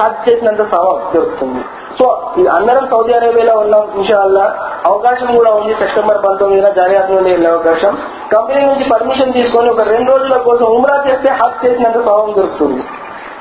హజ్ 0.00 0.28
చేసినంత 0.28 0.70
సవాబ్ 0.72 1.14
దొరుకుతుంది. 1.14 1.64
సో 1.98 2.32
అందరం 2.50 2.88
సౌదీ 2.88 3.12
అరేబియాలో 3.12 3.60
ఉన్నాం 3.60 3.88
ఇన్షాల్లా 3.96 4.44
అవకాశం 4.86 5.36
కూడా 5.36 5.50
ఉంది 5.50 5.74
సెప్టెంబర్ 5.74 6.24
పంతొమ్మిదిన 6.24 6.68
జారియాత్ 6.68 7.10
నుండి 7.10 7.30
వెళ్ళే 7.30 7.50
అవకాశం. 7.50 7.98
కంపెనీ 8.32 8.66
నుంచి 8.66 8.90
పర్మిషన్ 8.90 9.32
తీసుకొని 9.32 9.70
ఒక 9.70 9.82
రెండు 9.82 10.10
రోజుల 10.12 10.36
కోసం 10.36 10.64
ఉమ్రా 10.64 11.04
చేస్తే 11.08 11.32
హజ్ 11.32 11.66
చేసినంత 11.66 12.06
సవాబం 12.06 12.34
దొరుకుతుంది. 12.36 12.82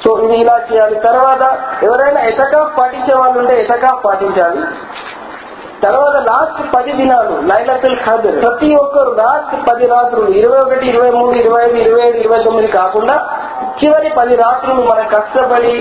సో 0.04 0.20
ఇది 0.20 0.38
ఇలా 0.38 0.62
చేయాలి. 0.74 1.00
తర్వాత 1.00 1.58
ఎవరైనా 1.84 2.22
ఎతకా 2.22 2.72
పాటించే 2.78 3.14
వాళ్ళు 3.14 3.40
ఉంటే 3.40 3.62
ఎతకా 3.62 3.96
పాటించాలి. 4.06 4.62
తర్వాత 5.84 6.16
లాస్ట్ 6.24 6.76
పది 6.76 6.92
దినాలు 6.92 7.36
లైలతుల్ 7.48 7.98
ఖదర్. 7.98 8.38
ప్రతి 8.42 8.76
ఒక్కరు 8.76 9.12
లాస్ట్ 9.14 9.70
పది 9.70 9.86
రాత్రులు 9.88 10.32
ఇరవై 10.32 10.58
ఒకటి 10.58 10.86
ఇరవై 10.88 11.10
మూడు 11.10 11.36
ఇరవై 11.36 11.62
ఐదు 11.64 11.76
ఇరవై 11.76 12.02
ఏడు 12.02 12.18
ఇరవై 12.18 12.44
తొమ్మిది 12.44 12.68
కాకుండా 12.68 13.16
చివరి 13.84 14.10
పది 14.18 14.36
రాత్రులు 14.36 14.82
మనం 14.82 15.08
కష్టపడి 15.08 15.74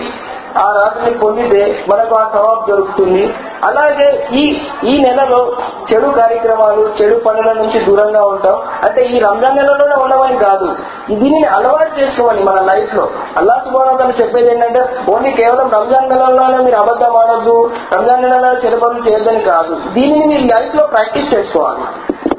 ఆ 0.59 0.83
రాత్రిని 0.83 1.19
పొందితే 1.19 1.85
మనకు 1.89 2.15
ఆ 2.15 2.31
సవాబ్ 2.33 2.71
దొరుకుతుంది. 2.71 3.35
అలాగే 3.65 4.29
ఈ 4.33 4.63
ఈ 4.85 5.03
నెలలో 5.03 5.53
చెడు 5.93 6.07
కార్యక్రమాలు 6.07 6.95
చెడు 7.03 7.17
పనుల 7.17 7.53
నుంచి 7.53 7.85
దూరంగా 7.85 8.25
ఉంటాం. 8.25 8.63
అంటే 8.89 9.03
ఈ 9.03 9.19
రంజాన్ 9.19 9.57
నెలలోనే 9.57 10.03
ఉండమని 10.03 10.39
కాదు. 10.39 10.77
దీనిని 11.11 11.47
అలవాటు 11.47 12.01
చేసుకోవాలి 12.01 12.43
మన 12.43 12.55
లైఫ్లో. 12.55 13.09
అల్లా 13.37 13.63
సుబాన్ 13.65 14.21
చెప్పేది 14.21 14.51
ఏంటంటే 14.51 14.89
ఓన్లీ 15.11 15.31
కేవలం 15.31 15.71
రంజాన్ 15.71 16.09
నెలలోనే 16.09 16.65
మీరు 16.65 16.77
అబద్ధం 16.77 17.17
ఆడొద్దు 17.17 17.71
రంజాన్ 17.93 18.23
నెలలో 18.23 18.53
చెడు 18.53 18.77
పనులు 18.77 19.09
చేయొద్దని 19.09 19.41
కాదు. 19.41 19.75
దీనిని 19.75 20.27
మీ 20.27 20.39
లైఫ్లో 20.39 20.87
ప్రాక్టీస్ 20.87 21.35
చేసుకోవాలి. 21.35 21.83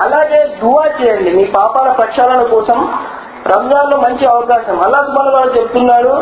అలాగే 0.02 0.56
దువా 0.64 0.84
చేయండి. 1.02 1.34
మీ 1.34 1.46
పాపాల 1.46 1.92
ప్రక్షాళన 1.92 2.44
కోసం 2.44 2.94
రంజాన్లో 3.52 3.98
మంచి 3.98 4.26
అవకాశం. 4.26 4.80
అల్లా 4.80 5.00
సుబ్బాలు 5.00 5.58
చెప్తున్నాడు 5.58 6.14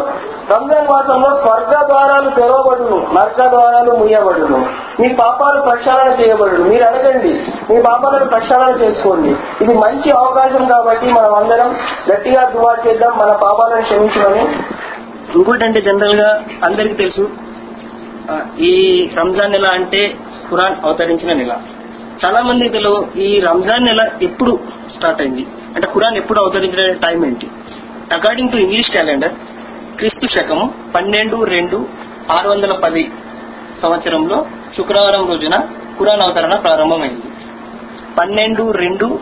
రంజాన్ 0.51 0.87
మాసంలో 0.91 1.29
స్వర్గ 1.43 1.73
ద్వారాలు 1.87 2.29
తెరవబడును 2.29 2.97
నర్క 3.13 3.49
ద్వారాలు 3.49 3.91
ముయ్యబడును. 3.91 4.59
మీ 4.99 5.07
పాపాలు 5.13 5.61
ప్రక్షాళన 5.61 6.09
చేయబడును. 6.21 6.63
మీరు 6.69 6.83
అడగండి 6.83 7.33
మీ 7.69 7.81
పాపాలను 7.81 8.25
ప్రక్షాళన 8.25 8.75
చేసుకోండి. 8.81 9.29
ఇది 9.63 9.73
మంచి 9.77 10.11
అవకాశం 10.11 10.65
కాబట్టి 10.65 11.07
మనం 11.07 11.35
అందరం 11.35 11.75
గట్టిగా 12.11 12.43
దువా 12.49 12.75
చేద్దాం 12.87 13.17
మన 13.17 13.31
పాపాలను 13.43 13.81
క్షమించమని. 13.81 14.43
ఇంకోటి 15.35 15.65
అంటే 15.65 15.81
జనరల్గా 15.81 16.29
అందరికి 16.63 16.93
తెలుసు 16.93 17.25
ఈ 18.59 18.73
రంజాన్ 19.17 19.51
నెల 19.51 19.67
అంటే 19.73 20.01
ఖురాన్ 20.49 20.75
అవతరించిన 20.85 21.37
నెల. 21.37 21.53
చాలా 22.25 22.41
మంది 22.41 22.69
తెలియదు 22.69 23.07
ఈ 23.17 23.39
రంజాన్ 23.39 23.83
నెల 23.83 24.01
ఎప్పుడు 24.21 24.59
స్టార్ట్ 24.95 25.21
అయింది? 25.21 25.47
అంటే 25.77 25.89
ఖురాన్ 25.93 26.17
ఎప్పుడు 26.17 26.39
అవతరించిన 26.39 26.93
టైం 26.93 27.25
ఏంటి? 27.25 27.47
అకార్డింగ్ 28.13 28.51
టు 28.51 28.57
ఇంగ్లీష్ 28.57 28.91
క్యాలెండర్ 28.91 29.31
క్రీస్తు 29.97 30.27
శకం 30.27 30.73
పన్నెండు 30.95 31.43
రెండు 31.43 31.87
ఆరు 32.31 32.49
వందల 32.49 32.73
పది 32.73 33.11
సంవత్సరంలో 33.81 34.45
శుక్రవారం 34.77 35.27
రోజున 35.27 35.57
ఖురాన్ 35.99 36.21
అవతరణ 36.21 36.55
ప్రారంభమైంది. 36.55 37.21
పన్నెండు 38.17 38.71
రెండు 38.71 39.19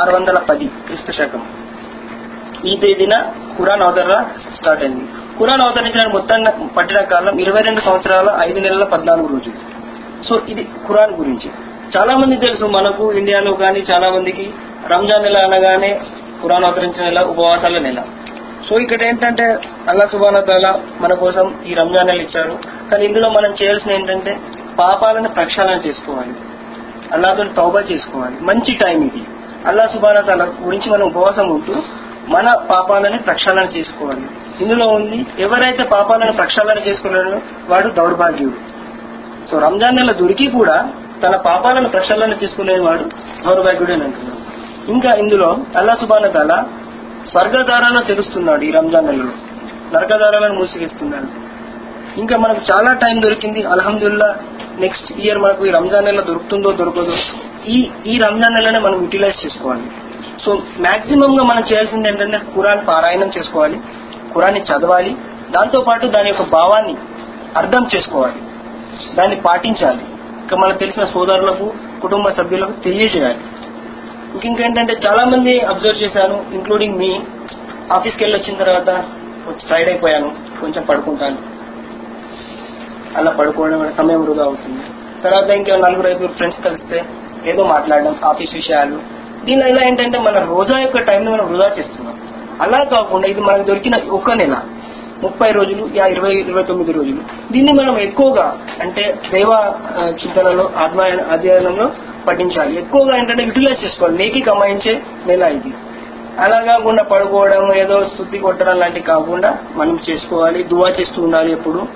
ఆరు 0.00 0.16
వందల 0.16 0.38
పది 0.38 0.64
క్రీస్తు 0.64 1.12
శకం. 1.12 1.42
ఈ 2.64 2.76
తేదీన 2.76 3.32
ఖురాన్ 3.58 3.82
అవతరణ 3.82 4.24
స్టార్ట్ 4.56 4.84
అయింది. 4.84 5.04
ఖురాన్ 5.38 5.60
అవతరించడానికి 5.64 6.16
మొత్తాన్ని 6.16 6.68
పట్టిన 6.68 7.02
కాలం 7.02 7.38
ఇరవై 7.38 7.60
రెండు 7.60 7.80
సంవత్సరాల 7.80 8.36
ఐదు 8.40 8.60
నెలల 8.60 8.84
పద్నాలుగు 8.84 9.26
రోజులు. 9.26 9.54
సో 10.24 10.40
ఇది 10.48 10.64
ఖురాన్ 10.64 11.14
గురించి. 11.14 11.50
చాలా 11.94 12.16
మంది 12.16 12.36
తెలుసు 12.36 12.64
మనకు 12.64 13.12
ఇండియాలో 13.12 13.52
కానీ 13.52 13.80
చాలా 13.90 14.10
మందికి 14.10 14.44
రంజాన్ 14.92 15.22
నెల 15.22 15.36
అనగానే 15.46 16.00
ఖురాన్ 16.42 16.64
అవతరించిన 16.64 17.04
నెల 17.04 17.20
ఉపవాసాల 17.20 17.78
నెల. 17.78 18.00
సో 18.68 18.78
ఇక్కడ 18.78 19.02
ఏంటంటే 19.02 19.46
అల్లా 19.88 20.06
సుబాన 20.06 20.40
తల 20.40 20.66
మన 21.00 21.14
కోసం 21.14 21.54
ఈ 21.66 21.74
రంజాన్ 21.74 22.08
నెల 22.08 22.20
ఇచ్చారు. 22.20 22.54
కానీ 22.90 23.04
ఇందులో 23.04 23.28
మనం 23.28 23.54
చేయాల్సిన 23.62 23.92
ఏంటంటే 23.92 24.38
పాపాలను 24.78 25.28
ప్రక్షాళన 25.28 25.80
చేసుకోవాలి. 25.86 26.34
అల్లాతో 27.12 27.44
తౌబా 27.44 27.80
చేసుకోవాలి. 27.80 28.36
మంచి 28.42 28.74
టైం 28.74 29.02
ఇది. 29.02 29.22
అల్లా 29.66 29.86
సుబాన 29.86 30.20
తల 30.20 30.52
గురించి 30.62 30.90
మనం 30.90 31.06
ఉపవాసం 31.06 31.48
ఉంటూ 31.48 31.74
మన 32.28 32.54
పాపాలని 32.70 33.18
ప్రక్షాళన 33.18 33.66
చేసుకోవాలి. 33.76 34.26
ఇందులో 34.60 34.86
ఉంది 34.86 35.26
ఎవరైతే 35.38 35.84
పాపాలను 35.84 36.32
ప్రక్షాళన 36.32 36.78
చేసుకున్నారో 36.88 37.40
వాడు 37.68 37.88
దౌర్భాగ్యుడు. 37.88 38.58
సో 39.50 39.58
రంజాన్ 39.58 39.96
నెల 39.96 40.12
దొరికి 40.12 40.50
కూడా 40.50 40.76
తన 41.22 41.36
పాపాలను 41.36 41.88
ప్రక్షాళన 41.88 42.32
చేసుకునేవాడు 42.32 43.04
దౌర్భాగ్యుడు 43.44 43.92
అని 43.92 44.04
అంటున్నాడు. 44.04 44.40
ఇంకా 44.90 45.14
ఇందులో 45.14 45.56
అల్లా 45.78 45.94
సుబాన 45.94 46.26
తాల 46.28 46.64
స్వర్గదారాలను 47.30 48.02
తెరుస్తున్నాడు 48.02 48.64
ఈ 48.64 48.70
రంజాన్ 48.70 49.06
నెలలో. 49.06 49.32
నరకదారాలను 49.94 50.54
మూసివేస్తున్నాడు. 50.54 51.28
ఇంకా 52.20 52.36
మనకు 52.36 52.60
చాలా 52.72 52.92
టైం 52.92 53.22
దొరికింది. 53.22 53.62
అల్హమ్దుల్లా 53.62 54.34
నెక్స్ట్ 54.78 55.12
ఇయర్ 55.12 55.38
మనకు 55.38 55.66
ఈ 55.66 55.70
రంజాన్ 55.70 56.04
నెల 56.04 56.20
దొరుకుతుందో 56.20 56.72
దొరకదో 56.72 57.14
ఈ 57.66 57.90
ఈ 58.06 58.18
రంజాన్ 58.18 58.54
నెలనే 58.54 58.78
మనం 58.78 59.00
యూటిలైజ్ 59.00 59.46
చేసుకోవాలి. 59.46 59.90
సో 60.44 60.54
మాక్సిమం 60.54 61.40
గా 61.40 61.44
మనం 61.44 61.64
చేయాల్సింది 61.72 62.08
ఏంటంటే 62.08 62.38
కురాన్ 62.54 62.86
పారాయణం 62.88 63.30
చేసుకోవాలి 63.38 63.80
కురాన్ని 64.34 64.60
చదవాలి 64.60 65.16
దాంతో 65.50 65.80
పాటు 65.80 66.06
దాని 66.06 66.28
యొక్క 66.28 66.42
భావాన్ని 66.42 66.94
అర్థం 67.56 67.86
చేసుకోవాలి 67.94 68.40
దాన్ని 69.14 69.36
పాటించాలి. 69.36 70.04
ఇంకా 70.46 70.56
మనకు 70.56 70.78
తెలిసిన 70.78 71.04
సోదరులకు 71.04 71.72
కుటుంబ 72.02 72.28
సభ్యులకు 72.28 72.72
తెలియజేయాలి. 72.72 73.40
ఇంకేంటంటే 74.48 74.94
చాలా 75.06 75.24
మంది 75.24 75.60
అబ్జర్వ్ 75.60 76.02
చేశాను 76.02 76.36
ఇంక్లూడింగ్ 76.54 76.98
మీ 76.98 77.20
ఆఫీస్కి 77.92 78.24
వెళ్ళి 78.24 78.38
వచ్చిన 78.38 78.56
తర్వాత 78.62 78.90
టైర్డ్ 79.70 79.88
అయిపోయాను 79.88 80.28
కొంచెం 80.60 80.82
పడుకుంటాను. 80.84 81.38
అలా 83.16 83.30
పడుకోవడం 83.30 83.92
సమయం 83.98 84.22
వృధా 84.24 84.44
అవుతుంది. 84.44 84.84
తర్వాత 85.24 85.50
ఇంకా 85.50 85.76
నలుగురు 85.76 86.08
ఐదుగురు 86.08 86.32
ఫ్రెండ్స్ 86.32 86.60
కలిస్తే 86.64 87.04
ఏదో 87.46 87.64
మాట్లాడడం 87.64 88.16
ఆఫీస్ 88.24 88.54
విషయాలు. 88.54 88.98
దీనిలో 89.44 89.68
ఇలా 89.68 89.82
ఏంటంటే 89.86 90.18
మన 90.18 90.38
రోజా 90.38 90.78
యొక్క 90.78 90.98
టైంని 90.98 91.30
మనం 91.30 91.46
వృధా 91.52 91.68
చేస్తున్నాం. 91.78 92.16
అలా 92.62 92.84
కాకుండా 92.84 93.28
ఇది 93.28 93.40
మనకు 93.40 93.62
దొరికిన 93.62 93.96
ఒక 94.10 94.30
నెల. 94.32 94.56
ముప్పై 95.22 95.50
రోజులు 95.50 95.90
యా 95.96 96.06
ఇరవై 96.06 96.32
ఇరవై 96.34 96.62
తొమ్మిది 96.62 96.92
రోజులు. 96.92 97.20
దీన్ని 97.52 97.72
మనం 97.72 97.98
ఎక్కువగా 97.98 98.58
అంటే 98.80 99.18
దైవ 99.32 99.52
చింతనలో 100.08 100.70
ఆత్మ 100.76 101.00
అధ్యయనంలో 101.30 101.90
పఠించాలి. 102.28 102.78
ఎక్కువగా 102.78 103.16
ఏంటంటే 103.16 103.44
యూటిలైజ్ 103.44 103.84
చేసుకోవాలి. 103.84 104.18
నీకి 104.18 104.40
కమాయించే 104.40 105.02
నెల 105.26 105.42
ఇది. 105.42 105.74
అలా 106.38 106.60
కాకుండా 106.60 107.02
పడుకోవడం 107.02 107.74
ఏదో 107.74 108.04
శుద్ధి 108.04 108.38
కొట్టడం 108.38 108.78
లాంటివి 108.78 109.06
కాకుండా 109.06 109.58
మనం 109.74 109.98
చేసుకోవాలి. 110.10 110.62
దువా 110.62 110.88
చేస్తూ 111.00 111.22
ఉండాలి 111.22 111.52
ఎప్పుడు. 111.52 111.86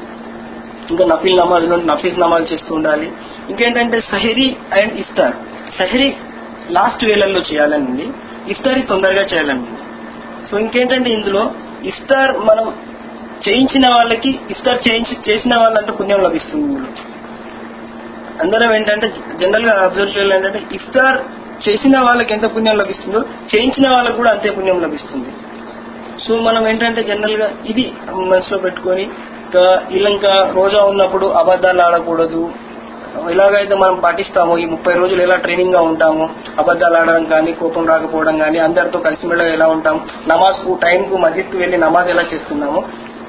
ఇంకా 0.91 1.07
నఫీల్ 1.07 1.39
నమాజ్లో 1.39 1.77
నఫీస్ 1.77 2.19
నమాజ్ 2.19 2.53
చేస్తూ 2.53 2.75
ఉండాలి. 2.75 3.13
ఇంకేంటంటే 3.51 4.01
సహరీ 4.01 4.57
అండ్ 4.81 4.95
ఇఫ్తార్. 4.95 5.35
సహరీ 5.79 6.17
లాస్ట్ 6.71 7.05
వేలల్లో 7.05 7.41
చేయాలని 7.41 8.09
ఇఫ్తారీ 8.49 8.83
తొందరగా 8.83 9.23
చేయాలండి 9.23 9.71
సో 10.51 10.59
ఇంకేంటంటే 10.59 11.11
ఇందులో 11.11 11.51
ఇఫ్తార్ 11.85 12.33
మనం 12.39 12.75
చేయించిన 13.45 13.87
వాళ్ళకి 13.97 14.31
ఇఫ్తార్ 14.55 14.81
చేయించి 14.87 15.15
చేసిన 15.29 15.55
వాళ్ళంటే 15.63 15.93
పుణ్యం 15.99 16.21
లభిస్తుంది. 16.27 16.79
అందరం 18.45 18.71
ఏంటంటే 18.77 19.07
జనరల్గా 19.43 19.73
అబ్జర్వ్ 19.87 20.13
చేయాలి 20.17 20.35
ఏంటంటే 20.37 20.61
ఇఫ్తార్ 20.79 21.19
చేసిన 21.65 21.97
వాళ్ళకి 22.07 22.33
ఎంత 22.37 22.47
పుణ్యం 22.55 22.77
లభిస్తుందో 22.83 23.21
చేయించిన 23.53 23.87
వాళ్ళకి 23.95 24.17
కూడా 24.21 24.31
అంతే 24.35 24.51
పుణ్యం 24.59 24.79
లభిస్తుంది. 24.87 25.31
సో 26.25 26.33
మనం 26.47 26.63
ఏంటంటే 26.71 27.03
జనరల్గా 27.11 27.49
ఇది 27.73 27.85
మనసులో 28.31 28.59
పెట్టుకొని 28.65 29.05
ఇంకా 29.45 29.63
ఇలా 29.99 30.11
ఇంకా 30.17 30.33
రోజా 30.59 30.81
ఉన్నప్పుడు 30.91 31.27
అబద్ధాలు 31.41 31.83
ఆడకూడదు. 31.87 32.43
ఎలాగైతే 33.33 33.75
మనం 33.83 33.95
పాటిస్తామో 34.05 34.55
ఈ 34.63 34.67
ముప్పై 34.73 34.93
రోజులు 34.99 35.21
ఎలా 35.25 35.37
ట్రైనింగ్గా 35.45 35.81
ఉంటాము 35.91 36.25
అబద్దాలు 36.63 36.97
ఆడడం 36.99 37.25
కానీ 37.33 37.53
కోపం 37.61 37.85
రాకపోవడం 37.93 38.37
కానీ 38.43 38.59
అందరితో 38.67 38.99
కలిసిమెళ్ళగా 39.07 39.53
ఎలా 39.57 39.67
ఉంటాం 39.77 39.97
నమాజ్కు 40.33 40.75
టైం 40.85 41.01
కు 41.11 41.17
మస్జిద్కు 41.25 41.57
వెళ్ళి 41.63 41.79
నమాజ్ 41.87 42.11
ఎలా 42.15 42.25
చేస్తున్నామో 42.33 42.83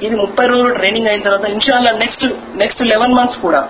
ఇది 0.05 0.15
ముప్పై 0.23 0.45
రోజులు 0.51 0.71
ట్రైనింగ్ 0.79 1.09
అయిన 1.11 1.21
తర్వాత 1.27 1.47
ఇన్షాల్లా 1.55 1.91
నెక్స్ట్ 2.03 2.25
నెక్స్ట్ 2.61 2.81
లెవెన్ 2.91 3.15
మంత్స్ 3.19 3.39
కూడా 3.45 3.61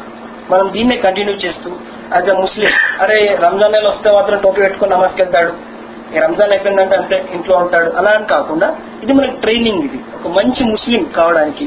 మనం 0.51 0.65
దీన్నే 0.75 0.95
కంటిన్యూ 1.05 1.35
చేస్తూ 1.43 1.69
యాజ్ 2.15 2.29
అ 2.33 2.35
ముస్లిం 2.43 2.71
అరే 3.03 3.17
రంజాన్ 3.43 3.75
నెల 3.75 3.87
వస్తే 3.87 4.09
మాత్రం 4.17 4.39
టోపీ 4.45 4.59
పెట్టుకుని 4.61 4.93
నమస్కెళ్తాడు 4.95 5.51
వెళ్తాడు. 5.51 6.23
రంజాన్ 6.23 6.53
అయిపోయిందంటే 6.53 6.95
అంతే 7.01 7.17
ఇంట్లో 7.35 7.55
ఉంటాడు. 7.63 7.89
అలా 7.99 8.11
అని 8.17 8.27
కాకుండా 8.33 8.67
ఇది 9.03 9.13
మనకి 9.19 9.35
ట్రైనింగ్ 9.43 9.83
ఇది. 9.87 9.99
ఒక 10.17 10.27
మంచి 10.37 10.63
ముస్లిం 10.73 11.03
కావడానికి 11.19 11.65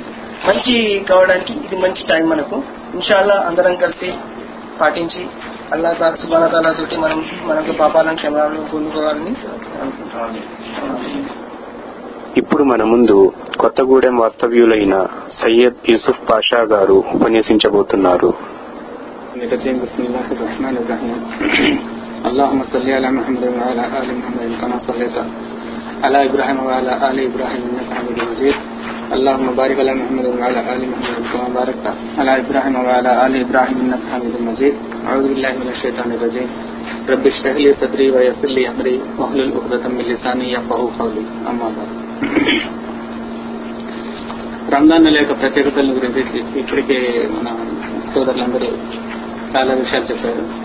మంచి 0.49 0.75
కావడానికి 1.11 1.55
ఇది 1.67 1.77
మంచి 1.85 2.03
టైం 2.11 2.25
మనకు. 2.33 2.57
ఇన్షాల్లా 2.97 3.37
అందరం 3.49 3.77
కలిసి 3.85 4.11
పాటించి 4.81 5.23
అల్లా 5.75 5.91
తాలా 6.01 6.17
సుబాన 6.23 6.73
తోటి 6.79 6.97
మనం 7.05 7.21
మనకు 7.51 7.73
పాపాలను 7.81 8.17
క్షమాలను 8.21 8.65
పొందుకోవాలని 8.73 9.33
అనుకుంటున్నాం. 9.83 10.35
ఇప్పుడు 12.41 12.64
మన 12.72 12.82
ముందు 12.93 13.18
కొత్తగూడెం 13.62 14.16
వాస్తవ్యులైన 14.24 14.95
సయ్యద్ 15.41 15.80
యూసుఫ్ 15.91 16.22
పాషా 16.32 16.62
గారు 16.74 16.97
ఉపన్యసించబోతున్నారు 17.16 18.32
الرجيم 19.39 19.76
بسم 19.84 20.01
الله 20.07 20.28
الرحمن 20.36 20.76
الرحيم 20.82 21.18
اللهم 22.30 22.60
صل 22.74 22.88
على 22.97 23.10
محمد 23.18 23.43
وعلى 23.57 23.84
آل 23.99 24.07
محمد 24.20 24.49
كما 24.62 24.78
صليت 24.88 25.16
على 26.03 26.18
إبراهيم 26.30 26.57
وعلى 26.68 26.91
آل 27.10 27.18
إبراهيم 27.30 27.62
إنك 27.70 27.89
حميد 27.97 28.18
مجيد 28.30 28.57
اللهم 29.16 29.47
بارك 29.62 29.78
على 29.84 29.93
محمد 30.01 30.26
وعلى 30.34 30.60
آل 30.74 30.82
محمد 30.91 31.24
كما 31.32 31.47
باركت 31.57 31.86
على 32.20 32.32
إبراهيم 32.43 32.76
وعلى 32.80 33.12
آل 33.26 33.34
إبراهيم 33.45 33.78
إنك 33.84 34.03
حميد 34.12 34.36
مجيد 34.49 34.76
أعوذ 35.07 35.26
بالله 35.32 35.51
من 35.62 35.68
الشيطان 35.76 36.10
الرجيم 36.18 36.49
رب 37.12 37.24
اشرح 37.32 37.55
لي 37.64 37.72
صدري 37.82 38.07
ويسر 38.12 38.49
لي 38.57 38.64
أمري 38.72 38.95
واحلل 39.20 39.49
عقدة 39.57 39.84
من 39.88 40.03
لساني 40.12 40.45
يفقهوا 40.55 40.91
قولي 40.99 41.24
أما 41.51 41.68
بعد 41.78 41.89
రంజాన్ 44.75 45.05
నెల 45.05 45.17
యొక్క 45.19 45.41
ప్రత్యేకతల 45.41 45.91
గురించి 45.93 46.61
ఇప్పటికే 46.61 47.29
మన 47.33 47.67
సోదరులందరూ 48.15 48.67
చాలా 49.57 49.75
విషయాలు 49.75 50.05
చెప్పారు. 50.05 50.65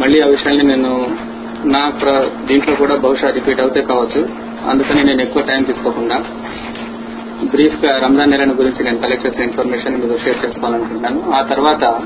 మళ్ళీ 0.00 0.20
ఆ 0.20 0.26
విషయాల్ని 0.26 0.64
నేను 0.64 1.16
నా 1.64 1.90
ప్ర- 1.90 2.46
దీంట్లో 2.46 2.74
కూడా 2.74 2.96
బహుశా 2.96 3.30
రిపీట్ 3.30 3.60
అవుతే 3.60 3.82
కావచ్చు. 3.82 4.28
అందుకని 4.68 5.04
నేను 5.04 5.22
ఎక్కువ 5.22 5.42
టైం 5.42 5.62
తీసుకోకుండా 5.62 6.24
బ్రీఫ్గా 7.44 7.98
రంజాన్ 7.98 8.30
నెలను 8.30 8.54
గురించి 8.54 8.84
నేను 8.84 8.98
కలెక్ట్ 8.98 9.26
చేసిన 9.26 9.42
ఇన్ఫర్మేషన్ 9.42 10.02
మీతో 10.02 10.18
షేర్ 10.18 10.46
చేసుకోవాలనుకుంటున్నాను. 10.46 11.30
ఆ 11.30 11.42
తర్వాత 11.42 12.00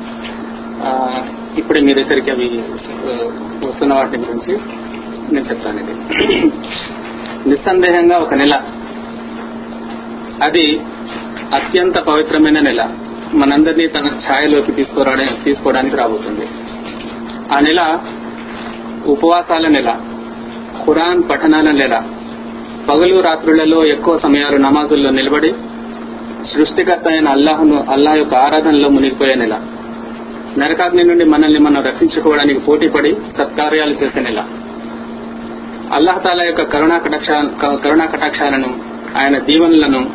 ఇప్పుడు 1.56 1.58
ఇప్పుడే 1.58 1.80
మీ 1.80 1.92
దగ్గరికి 1.94 2.30
అవి 2.30 2.62
వస్తున్న 3.66 3.94
వాటి 3.94 4.18
గురించి 4.18 4.58
నేను 5.32 5.44
చెప్తాను 5.44 5.78
ఇది. 5.80 6.52
నిస్సందేహంగా 7.46 8.16
ఒక 8.18 8.34
నెల. 8.34 8.52
అది 10.42 10.80
అత్యంత 11.54 11.98
పవిత్రమైన 11.98 12.60
నెల. 12.60 12.90
మనందరినీ 13.34 13.86
తన 13.86 14.06
ఛాయలోకి 14.06 14.72
తీసుకురావడం 14.72 15.42
తీసుకోవడానికి 15.44 15.96
రాబోతుంది. 15.96 16.48
ఆ 17.52 17.60
నెల 17.60 17.98
ఉపవాసాల 19.06 19.68
నెల 19.68 20.00
ఖురాన్ 20.86 21.22
పఠనాల 21.30 21.70
నెల. 21.70 22.02
పగలు 22.88 23.20
రాత్రులలో 23.20 23.84
ఎక్కువ 23.84 24.18
సమయాలు 24.18 24.56
నమాజుల్లో 24.56 25.10
నిలబడి 25.10 25.54
సృష్టికర్త 26.54 27.08
అయిన 27.08 27.28
అల్లాహ్ను 27.28 27.86
అల్లాహ్ 27.90 28.16
యొక్క 28.16 28.34
ఆరాధనలో 28.34 28.88
మునిగిపోయే 28.88 29.34
నెల. 29.34 29.60
నరకాగ్ని 30.58 31.04
నుండి 31.04 31.24
మనల్ని 31.24 31.58
మనం 31.58 31.82
రక్షించుకోవడానికి 31.82 32.60
పోటీపడి 32.60 33.16
సత్కార్యాలు 33.38 33.92
చేసే 33.92 34.20
నెల. 34.20 34.44
అల్లహతాల 35.94 36.40
యొక్క 36.46 36.62
కరుణా 36.62 36.98
కటాక్ష 36.98 37.30
కరుణా 37.84 38.04
కటాక్షాలను 38.04 38.68
ఆయన 39.16 39.38
దీవెనలను 39.38 40.10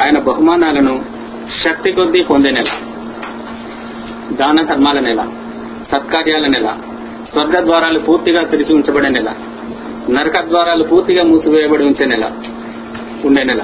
ఆయన 0.00 0.18
బహుమానాలను 0.18 1.04
శక్తి 1.64 1.92
కొద్దీ 1.92 2.22
పొందే 2.22 2.50
నెల. 2.50 2.70
దాన 4.36 4.60
ధర్మాల 4.62 5.00
నెల 5.00 5.22
సత్కార్యాల 5.92 6.46
నెల 6.46 6.68
స్వర్గ 7.32 7.60
ద్వారాలు 7.60 7.98
పూర్తిగా 7.98 8.42
తెరిచి 8.42 8.74
ఉంచబడే 8.74 9.08
నెల 9.08 9.30
నరక 10.10 10.38
ద్వారాలు 10.48 10.84
పూర్తిగా 10.84 11.24
మూసివేయబడి 11.24 11.84
ఉంచే 11.84 12.06
నెల 12.06 12.26
ఉండే 13.24 13.42
నెల. 13.42 13.62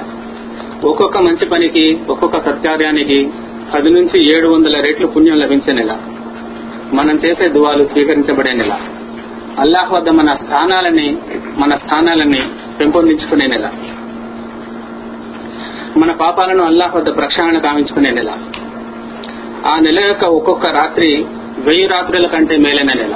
ఒక్కొక్క 0.85 1.19
మంచి 1.19 1.47
పనికి 1.47 1.99
ఒక్కొక్క 2.09 2.37
సత్కార్యానికి 2.47 3.31
పది 3.75 3.91
నుంచి 3.91 4.37
ఏడు 4.37 4.49
వందల 4.49 4.81
రెట్లు 4.81 5.07
పుణ్యం 5.07 5.39
లభించే 5.39 5.73
నెల. 5.73 5.93
మనం 6.93 7.17
చేసే 7.25 7.49
దువాలు 7.49 7.85
స్వీకరించబడే 7.85 8.53
నెల. 8.53 8.75
అల్లాహ్ 9.59 9.93
వద్ద 9.93 10.11
మన 10.11 10.35
స్థానాలని 10.35 11.19
మన 11.57 11.77
స్థానాలని 11.77 12.41
పెంపొందించుకునే 12.81 13.47
నెల. 13.47 13.67
మన 15.97 16.13
పాపాలను 16.13 16.65
అల్లాహ్ 16.65 16.97
వద్ద 16.97 17.17
ప్రక్షాళన 17.17 17.59
కావించుకునే 17.59 18.11
నెల. 18.11 18.31
ఆ 19.67 19.79
నెల 19.81 20.01
యొక్క 20.05 20.25
ఒక్కొక్క 20.25 20.67
రాత్రి 20.67 21.27
వెయ్యి 21.59 21.87
రాత్రుల 21.87 22.27
కంటే 22.27 22.57
మేలైన 22.57 22.93
నెల. 22.93 23.15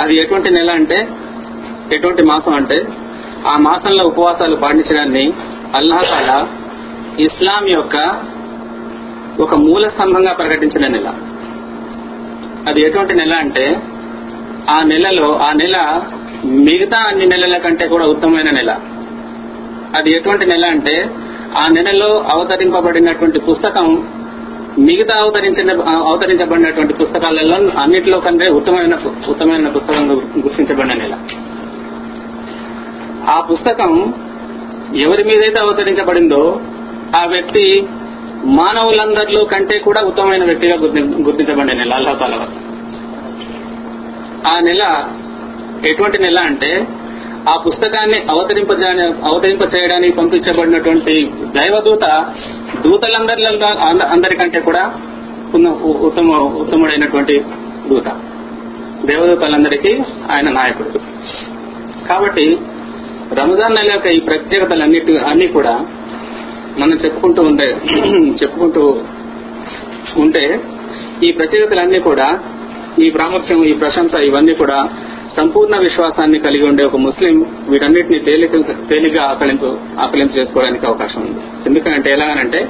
అది 0.00 0.14
ఎటువంటి 0.14 0.50
నెల 0.50 0.70
అంటే 0.70 1.08
ఎటువంటి 1.96 2.22
మాసం 2.22 2.54
అంటే 2.54 2.88
ఆ 3.46 3.56
మాసంలో 3.56 4.04
ఉపవాసాలు 4.04 4.56
పాటించడాన్ని 4.56 5.32
అల్లాహతాల 5.74 6.46
ఇస్లాం 7.18 7.66
యొక్క 7.72 7.96
ఒక 9.40 9.54
మూల 9.54 9.88
స్తంభంగా 9.88 10.32
ప్రకటించిన 10.32 10.86
నెల. 10.86 11.08
అది 12.68 12.80
ఎటువంటి 12.82 13.14
నెల 13.14 13.34
అంటే 13.34 13.82
ఆ 14.70 14.82
నెలలో 14.84 15.36
ఆ 15.36 15.52
నెల 15.52 16.02
మిగతా 16.44 16.98
అన్ని 17.08 17.26
నెలల 17.26 17.58
కంటే 17.58 17.88
కూడా 17.88 18.06
ఉత్తమమైన 18.06 18.50
నెల. 18.50 18.78
అది 19.94 20.10
ఎటువంటి 20.10 20.46
నెల 20.46 20.66
అంటే 20.66 21.10
ఆ 21.56 21.72
నెలలో 21.72 22.24
అవతరింపబడినటువంటి 22.32 23.38
పుస్తకం 23.38 24.08
మిగతా 24.78 25.16
అవతరించిన 25.20 25.80
అవతరించబడినటువంటి 25.90 26.94
పుస్తకాలలో 26.94 27.80
అన్నిటిలో 27.80 28.20
కంటే 28.20 28.52
ఉత్తమమైన 28.52 28.98
ఉత్తమమైన 29.28 29.68
పుస్తకం 29.68 30.16
గుర్తించబడిన 30.16 30.92
నెల. 30.92 31.14
ఆ 33.30 33.40
పుస్తకం 33.40 34.14
ఎవరి 34.94 35.24
మీదైతే 35.24 35.60
అవతరించబడిందో 35.60 36.60
ఆ 37.22 37.26
వ్యక్తి 37.26 37.88
మానవులందరిలో 38.44 39.44
కంటే 39.44 39.78
కూడా 39.78 40.00
ఉత్తమమైన 40.00 40.44
వ్యక్తిగా 40.44 40.76
గుర్తి- 40.76 41.74
నెల 41.74 41.92
అల్లాహతాల 41.94 42.34
వద్ద 42.34 42.52
ఆ 44.46 44.60
నెల 44.60 45.08
ఎటువంటి 45.84 46.18
నెల 46.18 46.38
అంటే 46.38 46.86
ఆ 47.50 47.56
పుస్తకాన్ని 47.66 48.18
అవతరింప 48.30 48.72
అవతరింప 49.24 49.74
చేయడానికి 49.74 50.12
పంపించబడినటువంటి 50.12 51.32
దైవదూత 51.42 52.32
దూతలందరిలో 52.84 53.66
అంద- 53.66 54.04
అందరికంటే 54.04 54.60
కూడా 54.60 54.94
ఉత్తమ 55.84 56.32
ఉత్తముడైనటువంటి 56.36 57.44
దూత. 57.88 58.04
దేవదూతలందరికీ 59.04 59.98
ఆయన 60.30 60.50
నాయకుడు. 60.50 60.88
కాబట్టి 62.08 62.58
రంజాన్ 63.32 63.74
నెల 63.74 63.92
యొక్క 63.92 64.06
ఈ 64.06 64.20
ప్రత్యేకతలన్నిటి 64.20 65.18
అన్ని 65.18 65.46
కూడా 65.46 65.86
మనం 66.80 66.96
చెప్పుకుంటూ 67.04 67.42
ఉండే 67.42 67.68
చెప్పుకుంటూ 68.42 68.82
ఉంటే 70.24 70.44
ఈ 71.26 71.28
ప్రత్యేకతలన్నీ 71.38 71.98
కూడా 72.08 72.28
ఈ 73.04 73.06
ప్రాముఖ్యం 73.10 73.60
ఈ 73.70 73.72
ప్రశంస 73.82 74.14
ఇవన్నీ 74.28 74.54
కూడా 74.54 74.78
సంపూర్ణ 75.36 75.76
విశ్వాసాన్ని 75.86 76.38
కలిగి 76.38 76.64
ఉండే 76.68 76.82
ఒక 76.84 76.98
ముస్లిం 77.06 77.34
వీటన్నిటిని 77.70 78.18
తేలిక 78.18 78.60
తేలిగ్గా 78.90 79.22
ఆకలింపు 79.30 79.70
ఆకలింపు 80.04 80.34
చేసుకోవడానికి 80.38 80.86
అవకాశం 80.86 81.20
ఉంది. 81.20 81.40
ఎందుకంటే 81.66 82.08
ఎలాగనంటే 82.16 82.60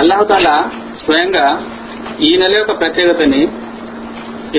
అల్లాహతాల 0.00 0.48
స్వయంగా 1.04 1.44
ఈ 2.28 2.30
నెల 2.36 2.54
యొక్క 2.56 2.72
ప్రత్యేకతని 2.80 3.42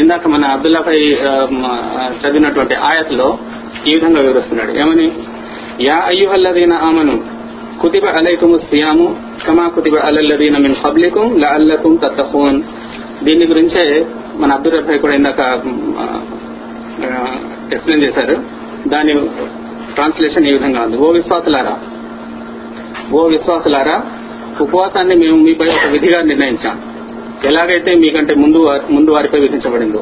ఇందాక 0.02 0.28
మన 0.28 0.46
అబ్దుల్లాపై 0.56 0.98
చదివినటువంటి 2.22 2.76
ఆయతలో 2.90 3.28
ఈ 3.90 3.94
విధంగా 3.96 4.22
వివరిస్తున్నాడు. 4.26 4.72
ఏమని? 4.84 5.08
యా 5.88 5.98
అయ్యుహల్లదీన 6.12 6.74
ఆమను 6.88 7.16
కుతిబ 7.82 8.06
అలైకుము 8.18 8.58
సియాము 8.58 9.08
కమా 9.48 9.66
కుతిబ 9.76 9.96
అలల్లదీన 10.08 10.58
మిన్ 10.58 10.76
కబ్లికుం 10.86 11.28
లఅల్లకుం 11.42 11.94
తత్తఖూన్ 11.96 12.60
దీని 13.24 13.46
గురించే 13.46 13.84
మన 14.36 14.52
అబ్దుల్ 14.52 14.76
రఫై 14.78 14.98
కూడా 14.98 15.14
ఇందాక 15.16 15.42
ఎక్స్ప్లెయిన్ 17.74 18.06
చేశారు. 18.06 18.36
దాని 18.88 19.14
ట్రాన్స్లేషన్ 19.94 20.46
ఈ 20.50 20.54
విధంగా 20.54 20.82
ఉంది. 20.86 20.98
ఓ 20.98 21.08
విశ్వాసులారా 21.12 21.76
ఓ 23.14 23.22
విశ్వాసులారా 23.28 23.98
ఉపవాసాన్ని 24.62 25.16
మేము 25.16 25.38
మీపై 25.38 25.68
ఒక 25.68 25.86
విధిగా 25.92 26.20
నిర్ణయించాం. 26.32 26.76
ఎలాగైతే 27.46 27.92
మీకంటే 28.04 28.34
ముందు 28.44 28.60
ముందు 28.90 29.12
వారిపై 29.12 29.40
విధించబడిందో 29.40 30.02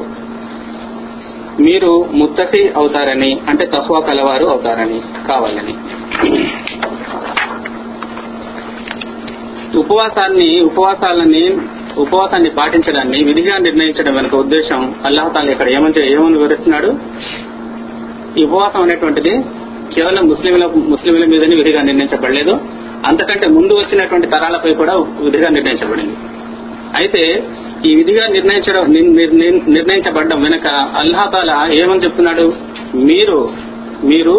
మీరు 1.60 1.92
ముత్తసి 2.12 2.62
అవుతారని 2.76 3.30
అంటే 3.48 3.64
తక్కువ 3.74 3.96
కలవారు 4.00 4.46
అవుతారని 4.52 5.00
కావాలని. 5.28 5.74
ఉపవాసాన్ని 9.78 10.48
ఉపవాసాలని 10.60 11.44
ఉపవాసాన్ని 12.02 12.50
పాటించడాన్ని 12.50 13.18
విధిగా 13.24 13.56
నిర్ణయించడం 13.58 14.14
వెనుక 14.14 14.34
ఉద్దేశం 14.34 14.80
అల్లాహతాల 15.04 15.50
ఇక్కడ 15.50 15.68
ఏమని 15.68 16.12
ఏమని 16.12 16.38
వివరిస్తున్నాడు? 16.38 16.90
ఈ 18.40 18.44
ఉపవాసం 18.44 18.82
అనేటువంటిది 18.82 19.34
కేవలం 19.94 20.24
ముస్లింల 20.28 20.66
ముస్లింల 20.92 21.24
మీదని 21.32 21.56
విధిగా 21.56 21.82
నిర్ణయించబడలేదు. 21.82 22.54
అంతకంటే 23.08 23.48
ముందు 23.48 23.74
వచ్చినటువంటి 23.74 24.26
తరాలపై 24.26 24.72
కూడా 24.74 24.94
విధిగా 25.20 25.48
నిర్ణయించబడింది. 25.48 26.16
అయితే 26.94 27.22
ఈ 27.86 27.94
విధిగా 27.94 28.24
నిర్ణయించడం 28.32 28.84
నిర్ణయించబడడం 29.76 30.42
వెనుక 30.42 30.66
అల్లాహతాల 31.00 31.50
ఏమని 31.82 32.04
చెప్తున్నాడు? 32.04 32.46
మీరు 33.10 33.38
మీరు 34.04 34.34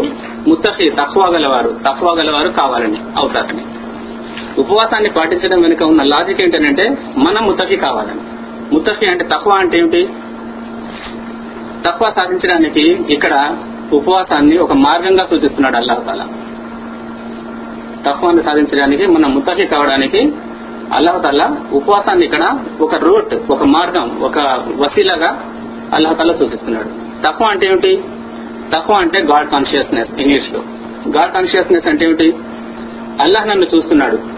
ముత్తఫి 0.48 0.88
తక్కువ 1.02 1.24
గలవారు 1.36 1.70
తక్కువ 1.88 2.10
గలవారు 2.20 2.50
కావాలని 2.50 3.00
అవుతారని. 3.18 3.64
ఉపవాసాన్ని 4.58 5.10
పాటించడం 5.10 5.62
వెనుక 5.62 5.84
ఉన్న 5.84 6.04
లాజిక్ 6.04 6.42
ఏంటంటే 6.42 6.90
మనం 7.18 7.46
ముత్తఫీ 7.46 7.76
కావాలని. 7.76 8.22
ముత్తఫీ 8.76 9.12
అంటే 9.12 9.26
తక్కువ 9.26 9.54
అంటే 9.58 9.78
ఏమిటి? 9.78 10.10
తక్కువ 11.86 12.08
సాధించడానికి 12.20 12.82
ఇక్కడ 13.10 13.58
ఉపవాసాన్ని 13.94 14.58
ఒక 14.58 14.74
మార్గంగా 14.74 15.28
సూచిస్తున్నాడు 15.30 15.76
అల్లహతాల 15.76 16.28
తక్కువని 18.08 18.44
సాధించడానికి 18.44 19.06
మనం 19.06 19.36
ముత్తఫీ 19.36 19.66
కావడానికి 19.66 20.34
అల్లాహతాల 20.98 21.56
ఉపవాసాన్ని 21.72 22.26
ఇక్కడ 22.26 22.46
ఒక 22.80 22.96
రూట్ 22.96 23.52
ఒక 23.52 23.64
మార్గం 23.64 24.20
ఒక 24.20 24.40
వసీలాగా 24.78 25.52
అల్లహతాల 25.96 26.32
సూచిస్తున్నాడు. 26.32 26.90
తక్కువ 27.28 27.48
అంటే 27.48 27.68
ఏమిటి? 27.68 28.04
తక్కువ 28.74 28.98
అంటే 29.02 29.20
గాడ్ 29.20 29.50
కాన్షియస్నెస్ 29.50 30.22
ఇంగ్లీష్లో. 30.22 30.60
గాడ్ 31.08 31.34
కాన్షియస్నెస్ 31.34 31.90
అంటే 31.90 32.06
ఏమిటి? 32.06 32.36
అల్లాహ్ 33.22 33.48
నన్ను 33.48 33.66
చూస్తున్నాడు. 33.76 34.35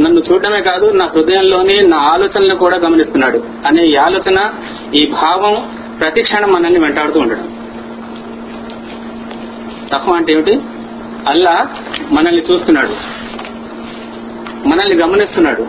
నన్ను 0.00 0.22
చూడడమే 0.32 0.60
కాదు 0.60 0.90
నా 0.90 1.04
హృదయంలోని 1.04 1.88
నా 1.88 1.98
ఆలోచనలు 2.12 2.54
కూడా 2.54 2.78
గమనిస్తున్నాడు. 2.86 3.44
అనే 3.66 3.84
ఈ 3.84 3.96
ఆలోచన 3.96 4.52
ఈ 4.94 5.06
భావం 5.06 5.76
ప్రతి 6.00 6.22
క్షణం 6.22 6.52
మనల్ని 6.52 6.80
వెంటాడుతూ 6.80 7.20
ఉండడం. 7.20 7.58
తక్కువ 9.92 10.14
అంటే 10.14 10.32
ఏమిటి? 10.32 10.60
అల్లా 11.28 11.66
మనల్ని 12.12 12.42
చూస్తున్నాడు. 12.50 12.92
మనల్ని 14.68 14.96
గమనిస్తున్నాడు. 14.96 15.66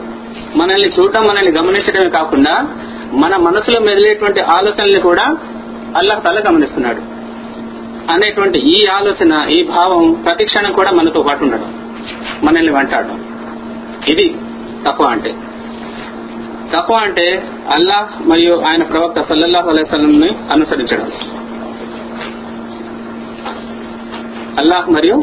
మనల్ని 0.57 0.89
చూడటం 0.99 1.21
మనల్ని 1.21 1.51
గమనించడమే 1.51 2.09
కాకుండా 2.09 2.67
మన 3.13 3.35
మనసులో 3.35 3.79
మెదిలేటువంటి 3.79 4.39
ఆలోచనల్ని 4.39 4.99
కూడా 4.99 5.37
అల్లాహ్ 5.97 6.23
తల 6.23 6.43
గమనిస్తున్నాడు. 6.49 7.01
అనేటువంటి 8.11 8.59
ఈ 8.59 8.85
ఆలోచన 8.87 9.49
ఈ 9.49 9.63
భావం 9.63 10.13
ప్రతి 10.13 10.43
క్షణం 10.43 10.71
కూడా 10.71 10.91
మనతో 10.91 11.21
పాటు 11.21 11.43
ఉండడం 11.43 11.95
మనల్ని 12.43 12.73
వెంటాడడం. 12.73 13.22
ఇది 14.07 14.35
తక్కువ 14.87 15.07
అంటే. 15.09 15.35
తక్కువ 16.75 16.95
అంటే 17.01 17.47
అల్లాహ్ 17.77 18.29
మరియు 18.29 18.59
ఆయన 18.59 18.83
ప్రవక్త 18.83 19.21
సల్లల్లాహు 19.21 19.69
అలైస్లంని 19.69 20.29
అనుసరించడం. 20.51 21.11
అల్లాహ్ 24.57 24.89
మరియు 24.89 25.21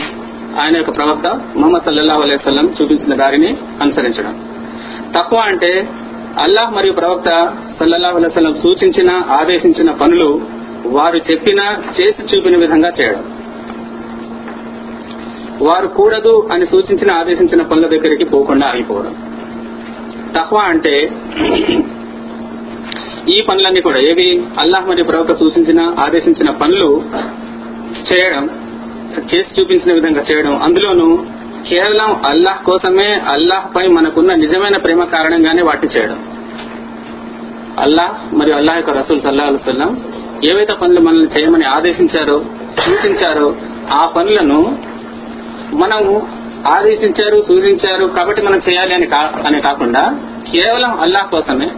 ఆయన 0.60 0.76
యొక్క 0.76 0.96
ప్రవక్త 0.96 1.26
మొహమ్మద్ 1.56 1.84
సల్లల్లాహు 1.84 2.22
అలైస్లం 2.22 2.74
చూపించిన 2.82 3.14
దారిని 3.14 3.56
అనుసరించడం. 3.80 4.44
తక్కువ 5.16 5.38
అంటే 5.38 5.88
అల్లాహ్ 6.40 6.72
మరియు 6.72 6.92
ప్రవక్త 6.92 7.56
సల్లల్లాహు 7.80 8.16
అలైస్లం 8.16 8.60
సూచించిన 8.62 9.10
ఆదేశించిన 9.30 9.90
పనులు 9.90 10.40
వారు 10.86 11.16
చెప్పిన 11.30 11.60
చేసి 12.00 12.36
చూపిన 12.36 12.56
విధంగా 12.56 12.92
చేయడం. 13.00 13.39
వారు 15.62 15.86
కూడదు 15.86 16.48
అని 16.54 16.66
సూచించిన 16.66 17.10
ఆదేశించిన 17.12 17.62
పనుల 17.62 17.86
దగ్గరికి 17.86 18.24
పోకుండా 18.24 18.66
ఆగిపోవడం. 18.66 19.14
తహ్వా 20.36 20.62
అంటే 20.62 20.94
ఈ 23.28 23.38
పనులన్నీ 23.50 23.80
కూడా 23.80 23.96
ఏవి? 23.96 24.28
అల్లాహ్ 24.64 24.88
మరియు 24.88 25.04
ప్రవక్త 25.04 25.34
సూచించిన 25.34 25.80
ఆదేశించిన 25.80 26.50
పనులు 26.50 27.02
చేయడం 28.08 28.50
చేసి 29.34 29.60
చూపించిన 29.60 29.92
విధంగా 29.92 30.24
చేయడం. 30.32 30.54
అందులోనూ 30.62 31.08
కేవలం 31.68 32.10
అల్లాహ్ 32.28 32.64
కోసమే 32.64 33.10
అల్లాహ్ 33.32 33.76
పై 33.76 33.86
మనకున్న 33.86 34.34
నిజమైన 34.34 34.76
ప్రేమ 34.76 35.04
కారణంగానే 35.04 35.62
వాటిని 35.62 35.92
చేయడం. 35.92 36.18
అల్లాహ్ 37.78 38.34
మరియు 38.34 38.56
అల్లాహ్ 38.56 38.78
యొక్క 38.78 38.90
రసూల్ 38.90 39.20
సల్లా 39.20 39.44
అలుసల్లం 39.44 39.90
ఏవైతే 40.50 40.72
పనులు 40.72 41.00
మనల్ని 41.00 41.28
చేయమని 41.36 41.64
ఆదేశించారో 41.64 42.44
సూచించారో 42.84 43.54
ఆ 44.00 44.06
పనులను 44.06 44.89
మనము 45.78 46.12
ఆదేశించారు 46.66 47.42
సూచించారు 47.42 48.06
కాబట్టి 48.06 48.42
మనం 48.42 48.58
చేయాలి 48.58 48.94
అని 48.94 49.06
అని 49.46 49.60
కాకుండా 49.60 50.02
కేవలం 50.44 50.98
అల్లాహ్ 51.00 51.28
కోసమే 51.30 51.68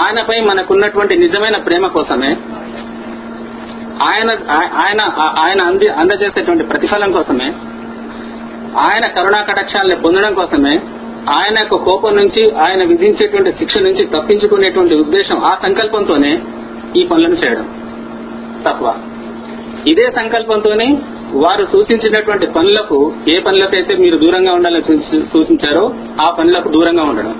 ఆయనపై 0.00 0.40
మనకున్నటువంటి 0.40 1.16
నిజమైన 1.16 1.56
ప్రేమ 1.56 1.86
కోసమే 1.88 2.30
ఆయన 4.02 4.30
ఆయన 4.80 5.00
ఆయన 5.38 5.60
అంది 5.62 5.88
అందజేసేటువంటి 5.88 6.64
ప్రతిఫలం 6.64 7.12
కోసమే 7.12 7.48
ఆయన 8.78 9.06
కరుణా 9.06 9.40
కటాక్షాలను 9.40 10.02
పొందడం 10.02 10.34
కోసమే 10.34 10.74
ఆయన 11.30 11.56
యొక్క 11.58 11.76
కోపం 11.84 12.16
నుంచి 12.16 12.50
ఆయన 12.56 12.84
విధించేటువంటి 12.84 13.52
శిక్ష 13.58 13.76
నుంచి 13.78 14.06
తప్పించుకునేటువంటి 14.06 14.94
ఉద్దేశం 14.94 15.38
ఆ 15.44 15.58
సంకల్పంతోనే 15.62 16.32
ఈ 16.96 17.04
పనులను 17.04 17.34
చేయడం. 17.34 17.66
తక్కువ 18.64 18.88
ఇదే 19.86 20.10
సంకల్పంతోనే 20.10 20.88
వారు 21.42 21.64
సూచించినటువంటి 21.72 22.46
పనులకు 22.56 22.98
ఏ 23.34 23.36
పనులకైతే 23.40 23.94
మీరు 23.96 24.16
దూరంగా 24.18 24.52
ఉండాలని 24.54 24.84
సూచించారో 25.32 25.84
ఆ 26.24 26.28
పనులకు 26.38 26.68
దూరంగా 26.68 27.04
ఉండడం. 27.10 27.34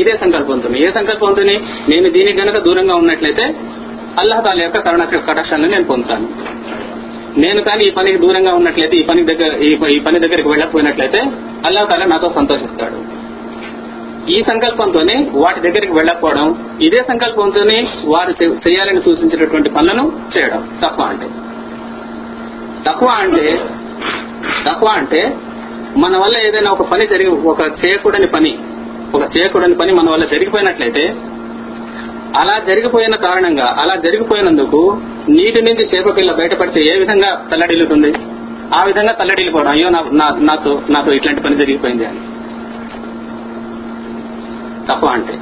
ఇదే 0.00 0.14
సంకల్పంతో 0.22 0.68
ఏ 0.84 0.88
సంకల్పంతో 0.98 1.42
నేను 1.92 2.08
దీనికి 2.16 2.38
గనక 2.42 2.58
దూరంగా 2.58 2.94
ఉన్నట్లయితే 2.94 3.46
అల్లహతాల 4.20 4.62
యొక్క 4.62 4.78
కరుణ 4.78 5.04
కటాక్షాన్ని 5.04 5.68
నేను 5.68 5.84
పొందుతాను. 5.84 6.28
నేను 7.38 7.60
కానీ 7.62 7.84
ఈ 7.88 7.90
పనికి 7.90 8.18
దూరంగా 8.18 8.52
ఉన్నట్లయితే 8.54 8.96
ఈ 8.96 9.02
పని 9.02 9.22
దగ్గర 9.22 9.50
ఈ 9.68 9.98
పని 10.06 10.18
దగ్గరికి 10.20 10.48
వెళ్ళకపోయినట్లయితే 10.48 11.20
అల్లహతాల 11.66 12.04
నాతో 12.04 12.28
సంతోషిస్తాడు. 12.34 12.98
ఈ 14.34 14.38
సంకల్పంతోనే 14.50 15.16
వాటి 15.34 15.60
దగ్గరికి 15.60 15.92
వెళ్ళకపోవడం 15.92 16.46
ఇదే 16.82 17.00
సంకల్పంతోనే 17.10 17.76
వారు 18.04 18.32
చేయాలని 18.44 19.02
సూచించినటువంటి 19.02 19.70
పనులను 19.70 20.04
చేయడం 20.34 20.62
తప్ప 20.84 21.00
అంటే. 21.02 21.28
తక్కువ 22.86 23.08
అంటే 23.18 23.60
తక్కువ 24.68 24.88
అంటే 24.88 25.36
మన 25.96 26.16
వల్ల 26.16 26.46
ఏదైనా 26.46 26.70
ఒక 26.72 26.82
పని 26.82 27.06
జరిగి 27.06 27.28
ఒక 27.28 27.60
చేయకూడని 27.60 28.26
పని 28.26 28.58
ఒక 29.14 29.36
చేయకూడని 29.36 29.74
పని 29.74 29.92
మన 29.92 30.10
వల్ల 30.10 30.24
జరిగిపోయినట్లయితే 30.24 31.16
అలా 32.36 32.58
జరిగిపోయిన 32.58 33.14
కారణంగా 33.14 33.76
అలా 33.82 33.94
జరిగిపోయినందుకు 33.94 35.00
నీటి 35.28 35.62
నుంచి 35.62 35.84
చేపపిల్ల 35.84 36.32
బయటపడితే 36.32 36.80
ఏ 36.80 36.98
విధంగా 36.98 37.48
తల్లడిల్లుతుంది? 37.50 38.10
ఆ 38.74 38.84
విధంగా 38.86 39.12
తల్లడిల్లిపోవడం 39.12 39.70
అయ్యో 39.70 39.90
నాతో 39.90 40.82
నాతో 40.90 41.12
ఇట్లాంటి 41.12 41.42
పని 41.42 41.56
జరిగిపోయింది 41.56 42.06
అని. 42.06 42.20
తక్కువ 44.88 45.10
అంటే. 45.10 45.34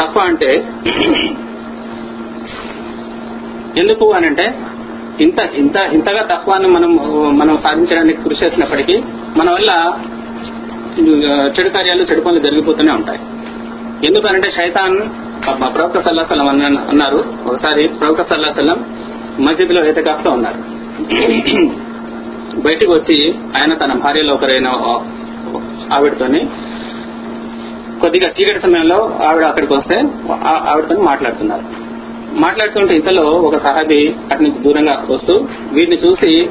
తక్కువ 0.00 0.22
అంటే 0.22 0.50
ఎందుకు 3.78 4.12
అని 4.12 4.26
అంటే 4.26 4.58
ఇంత 5.20 5.38
ఇంత 5.54 5.76
ఇంతగా 5.76 6.22
తత్వాన్ని 6.22 6.68
మనం 6.68 6.90
మనం 7.38 7.58
సాధించడానికి 7.64 8.22
కృషి 8.22 8.44
చేసినప్పటికీ 8.44 9.02
మన 9.36 9.50
వల్ల 9.50 9.70
చెడు 11.58 11.68
కార్యాలు 11.68 12.02
చెడు 12.02 12.20
పనులు 12.20 12.40
జరిగిపోతూనే 12.40 12.92
ఉంటాయి. 12.92 13.20
ఎందుకనంటే 14.06 14.52
శైతాన్ 14.52 14.98
ప్రవక్త 15.74 16.00
సల్లాసలం 16.00 16.48
అన్నారు. 16.48 17.24
ఒకసారి 17.46 17.88
ప్రవక్త 17.88 18.34
సల్లాసలం 18.34 18.78
మసీదులో 19.40 19.82
లో 20.26 20.30
ఉన్నారు. 20.30 20.58
బయటికి 22.60 22.90
వచ్చి 22.90 23.34
ఆయన 23.60 23.74
తన 23.74 23.92
భార్యలో 23.92 24.34
ఒకరైన 24.34 24.68
ఆవిడతోని 25.92 26.40
కొద్దిగా 28.00 28.28
చీకటి 28.28 28.60
సమయంలో 28.60 29.18
ఆవిడ 29.28 29.44
అక్కడికి 29.44 29.74
వస్తే 29.74 30.00
ఆవిడతో 30.70 31.02
మాట్లాడుతున్నారు. 31.02 31.81
మాట్లాడుతుంటే 32.32 32.94
ఇంతలో 32.94 33.22
ఒక 33.22 33.66
సహాబి 33.66 34.16
అటు 34.32 34.42
నుంచి 34.42 34.58
దూరంగా 34.58 35.06
వస్తూ 35.10 35.46
వీటిని 35.72 35.96
చూసి 35.96 36.50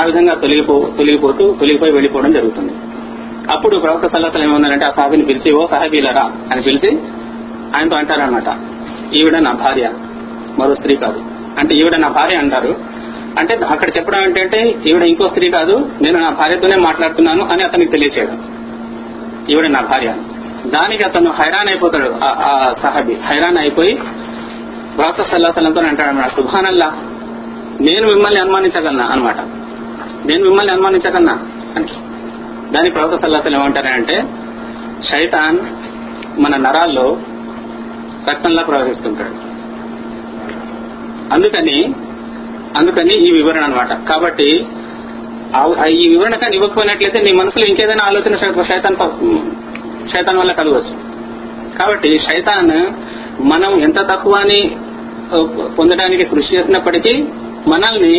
ఆ 0.00 0.04
విధంగా 0.04 0.34
తొలగిపో 0.34 0.90
తొలగిపోతూ 0.98 1.56
తొలగిపోయి 1.60 1.92
వెళ్ళిపోవడం 1.92 2.32
జరుగుతుంది. 2.32 2.72
అప్పుడు 3.50 3.78
ప్రవక్త 3.78 4.06
సల్లాసలు 4.06 4.42
ఏమన్నారంటే 4.42 4.86
ఆ 4.86 4.88
సాహాబిని 4.88 5.22
పిలిచి 5.22 5.52
ఓ 5.52 5.66
సాహాబీలరా 5.66 6.32
అని 6.52 6.62
పిలిచి 6.62 6.98
ఆయనతో 7.76 7.96
అంటారనమాట 7.96 8.58
ఈవిడ 9.14 9.36
నా 9.36 9.52
భార్య 9.52 9.90
మరో 10.58 10.74
స్త్రీ 10.74 10.96
కాదు. 10.96 11.24
అంటే 11.58 11.74
ఈవిడ 11.74 11.96
నా 11.96 12.08
భార్య 12.08 12.36
అంటారు. 12.36 12.76
అంటే 13.40 13.54
అక్కడ 13.54 13.88
చెప్పడం 13.96 14.18
ఏంటంటే 14.22 14.74
ఈవిడ 14.86 15.02
ఇంకో 15.02 15.28
స్త్రీ 15.28 15.50
కాదు 15.50 15.90
నేను 16.02 16.20
నా 16.20 16.30
భార్యతోనే 16.30 16.80
మాట్లాడుతున్నాను 16.80 17.44
అని 17.44 17.62
అతనికి 17.62 17.90
తెలియచేయడం. 17.90 18.42
ఈవిడ 19.50 19.66
నా 19.66 19.80
భార్య. 19.80 20.14
దానికి 20.66 21.06
అతను 21.06 21.30
హైరాన్ 21.30 21.68
అయిపోతాడు 21.68 22.14
ఆ- 22.24 22.38
ఆ 22.38 22.74
సహాబి. 22.82 23.14
హైరాన్ 23.14 23.58
అయిపోయి 23.58 23.98
ప్రవక్త 24.96 25.22
సల్లాసలంతో 25.22 25.80
అంటాడు 25.80 26.08
అన్నాడు 26.08 26.36
సుభానల్లా 26.36 26.86
నేను 27.80 28.06
మిమ్మల్ని 28.06 28.40
అనుమానించగలనా 28.40 29.04
అనమాట 29.04 29.40
నేను 30.26 30.44
మిమ్మల్ని 30.44 30.72
అనుమానించగలనా? 30.72 31.38
అని 31.76 31.86
దాని 32.72 32.90
ప్రవక్త 32.90 33.22
సల్లాసలు 33.22 33.56
ఏమంటారంటే 33.56 34.24
శైతాన్ 35.10 35.58
మన 36.40 36.56
నరాల్లో 36.56 37.20
రక్తంలా 38.30 38.62
ప్రవహిస్తుంటాడు. 38.62 39.50
అందుకని 41.34 41.94
అందుకని 42.78 43.28
ఈ 43.28 43.30
వివరణ 43.30 43.60
అన్నమాట. 43.60 43.92
కాబట్టి 43.92 44.66
ఈ 45.88 46.08
వివరణ 46.08 46.34
కానీ 46.34 46.56
ఇవ్వకపోయినట్లయితే 46.56 47.20
నీ 47.20 47.32
మనసులో 47.32 47.66
ఇంకేదైనా 47.66 48.06
ఆలోచన 48.06 48.36
శైతాన్ 48.36 48.96
శైతాన్ 50.08 50.36
వల్ల 50.36 50.52
కలగవచ్చు. 50.52 51.10
కాబట్టి 51.78 52.18
శైతాన్ 52.18 52.70
మనం 53.52 53.80
ఎంత 53.80 53.98
తక్కువ 54.10 54.34
అని 54.34 54.60
పొందడానికి 55.78 56.24
కృషి 56.24 56.50
చేసినప్పటికీ 56.56 57.14
మనల్ని 57.68 58.14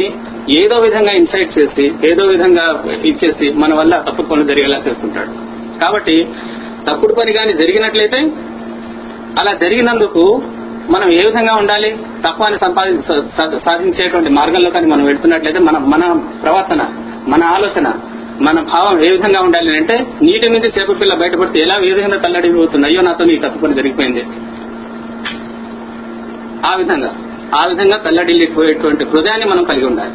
ఏదో 0.58 0.76
విధంగా 0.80 1.12
ఇన్సైట్ 1.12 1.52
చేసి 1.58 1.86
ఏదో 2.12 2.24
విధంగా 2.26 2.66
ఇచ్చేసి 3.10 3.48
మన 3.54 3.74
వల్ల 3.74 3.94
తప్పుడు 4.08 4.28
పనులు 4.28 4.48
జరిగేలా 4.48 4.78
చేస్తుంటాడు. 4.88 5.32
కాబట్టి 5.82 6.16
తప్పుడు 6.88 7.14
పని 7.14 7.34
కానీ 7.34 7.54
జరిగినట్లయితే 7.54 8.20
అలా 9.42 9.54
జరిగినందుకు 9.64 10.24
మనం 10.90 11.10
ఏ 11.12 11.22
విధంగా 11.26 11.54
ఉండాలి? 11.56 11.90
తత్వాన్ని 12.26 12.60
సంపాది 12.60 12.94
సాధించేటువంటి 13.66 14.30
మార్గంలో 14.30 14.70
కానీ 14.70 14.88
మనం 14.88 15.06
వెళ్తున్నట్లయితే 15.06 15.60
మన 15.60 15.78
మన 15.78 16.04
ప్రవర్తన 16.44 16.82
మన 17.28 17.44
ఆలోచన 17.44 17.88
మన 18.42 18.60
భావం 18.74 18.96
ఏ 19.06 19.10
విధంగా 19.12 19.40
ఉండాలి 19.42 19.72
అంటే 19.76 19.96
నీటి 20.22 20.50
నుంచి 20.50 20.70
చేప 20.78 21.02
పిల్ల 21.02 21.14
బయటపడితే 21.16 21.60
ఎలా 21.60 21.76
ఏ 21.90 21.92
విధంగా 21.94 22.18
తల్లడిపోతుంది 22.18 22.88
అయ్యో 22.88 23.02
నాతో 23.02 23.26
నీ 23.26 23.36
తప్పు 23.36 23.60
పని 23.60 23.74
జరిగిపోయింది. 23.74 24.24
ఆ 26.66 26.76
విధంగా 26.76 27.16
ఆ 27.56 27.66
విధంగా 27.68 27.98
తల్లడిల్లిపోయేటువంటి 27.98 29.04
హృదయాన్ని 29.04 29.46
మనం 29.46 29.64
కలిగి 29.64 29.86
ఉండాలి. 29.86 30.12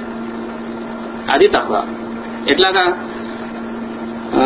అది 1.35 1.49
తక్కువ. 1.49 1.87
ఎట్లాగా? 2.49 3.09
ఆ, 4.35 4.43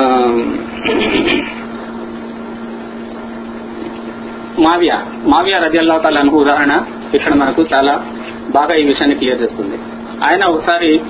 మావియా 4.58 5.02
మావియా 5.26 5.58
రజల్లా 5.58 5.98
తాలను 5.98 6.32
ఉదాహరణ 6.32 6.82
ఇక్కడ 7.14 7.34
మనకు 7.34 7.66
చాలా 7.74 8.06
బాగా 8.50 8.74
ఈ 8.74 8.84
విషయాన్ని 8.84 9.16
క్లియర్ 9.16 9.42
చేస్తుంది. 9.42 9.78
ఆయన 10.24 10.44
ఒకసారి 10.44 11.00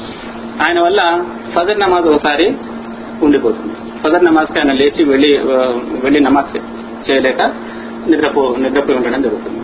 ఆయన 0.67 0.81
వల్ల 0.81 1.25
ఫజర్ 1.57 1.81
నమాజ్ 1.81 2.07
ఒకసారి 2.07 2.57
ఉండిపోతుంది. 3.23 3.75
ఫజర్ 4.05 4.25
నమాజ్కి 4.25 4.59
ఆయన 4.59 4.73
లేచి 4.73 5.05
వెళ్ళి 5.05 5.39
వెళ్ళి 6.03 6.21
నమాజ్ 6.21 6.59
చేయలేక 7.11 7.53
నిద్రపో 8.09 8.57
నిద్రపోయి 8.59 8.99
ఉండడం 8.99 9.23
జరుగుతుంది. 9.23 9.60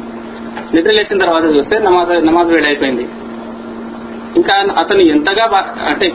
నిద్ర 0.75 0.91
లేచిన 0.91 1.19
తర్వాత 1.25 1.45
చూస్తే 1.57 1.79
నమాజ్ 1.79 2.27
నమాజ్ 2.27 2.51
వేళ 2.55 2.67
అయిపోయింది. 2.67 3.05
ఇంకా 4.39 4.55
అతను 4.79 5.03
ఎంతగా 5.15 5.45
అంటే 5.91 6.07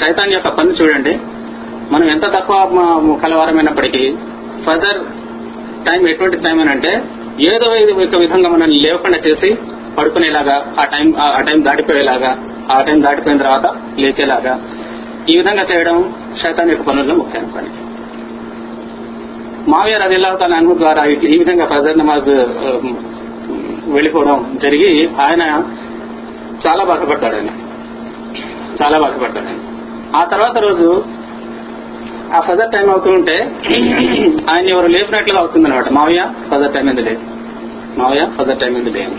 శైతాన్ 0.00 0.32
యొక్క 0.32 0.48
పని 0.48 0.72
చూడండి. 0.80 1.14
మనం 1.92 2.06
ఎంత 2.10 2.26
తక్కువ 2.34 2.56
కలవారమైనప్పటికీ 3.22 4.02
ఫర్దర్ 4.66 5.00
టైం 5.86 6.08
ఎటువంటి 6.08 6.36
టైం 6.36 6.60
అని 6.60 6.70
అంటే 6.70 6.92
ఏదో 7.52 7.66
ఒక 8.04 8.18
విధంగా 8.20 8.48
మనల్ని 8.48 8.76
లేవకుండా 8.86 9.18
చేసి 9.26 9.50
పడుకునేలాగా 9.98 10.56
ఆ 10.80 10.84
టైం 10.84 11.08
ఆ 11.20 11.40
టైం 11.48 11.58
దాటిపోయేలాగా 11.64 12.30
ఆ 12.72 12.82
టైం 12.82 12.98
దాటిపోయిన 13.02 13.38
తర్వాత 13.42 13.66
లేచేలాగా 13.98 14.54
ఈ 15.34 15.36
విధంగా 15.38 15.64
చేయడం 15.72 15.98
శైతాన్ 16.42 16.70
యొక్క 16.70 16.84
పనుల్లో 16.88 17.14
ముఖ్యమైన 17.14 17.50
పని. 17.56 17.70
మావయ్య 19.70 19.98
రజిల్లా 19.98 20.30
తన 20.34 20.54
అనుమతి 20.54 20.78
ద్వారా 20.78 21.04
ఈ 21.04 21.36
విధంగా 21.38 21.66
ఫజర్ 21.66 21.98
నమాజ్ 21.98 22.32
వెళ్ళిపోవడం 23.92 24.58
జరిగి 24.62 25.08
ఆయన 25.20 25.42
చాలా 26.66 26.84
బాధపడ్డాడు 26.84 27.36
ఆయన 27.36 27.50
చాలా 28.82 28.98
బాధపడ్డాడు 28.98 29.48
ఆ 30.16 30.24
తర్వాత 30.24 30.58
రోజు 30.58 30.88
ఆ 32.34 32.40
ఫజర్ 32.40 32.70
టైం 32.70 32.90
అవుతుంటే 32.90 33.16
ఉంటే 33.16 33.36
ఆయన 34.50 34.66
ఎవరు 34.70 34.86
లేపినట్లుగా 34.86 35.40
అవుతుంది 35.40 35.68
అనమాట 35.68 35.88
మావయ్య 35.92 36.22
ఫజర్ 36.50 36.74
టైం 36.74 36.88
ఎందుకు 36.88 37.06
లేదు? 37.08 37.20
మావయ్య 37.98 38.26
ఫజర్ 38.38 38.58
టైం 38.58 38.76
ఎందుకు 38.76 38.96
లేదు? 38.96 39.16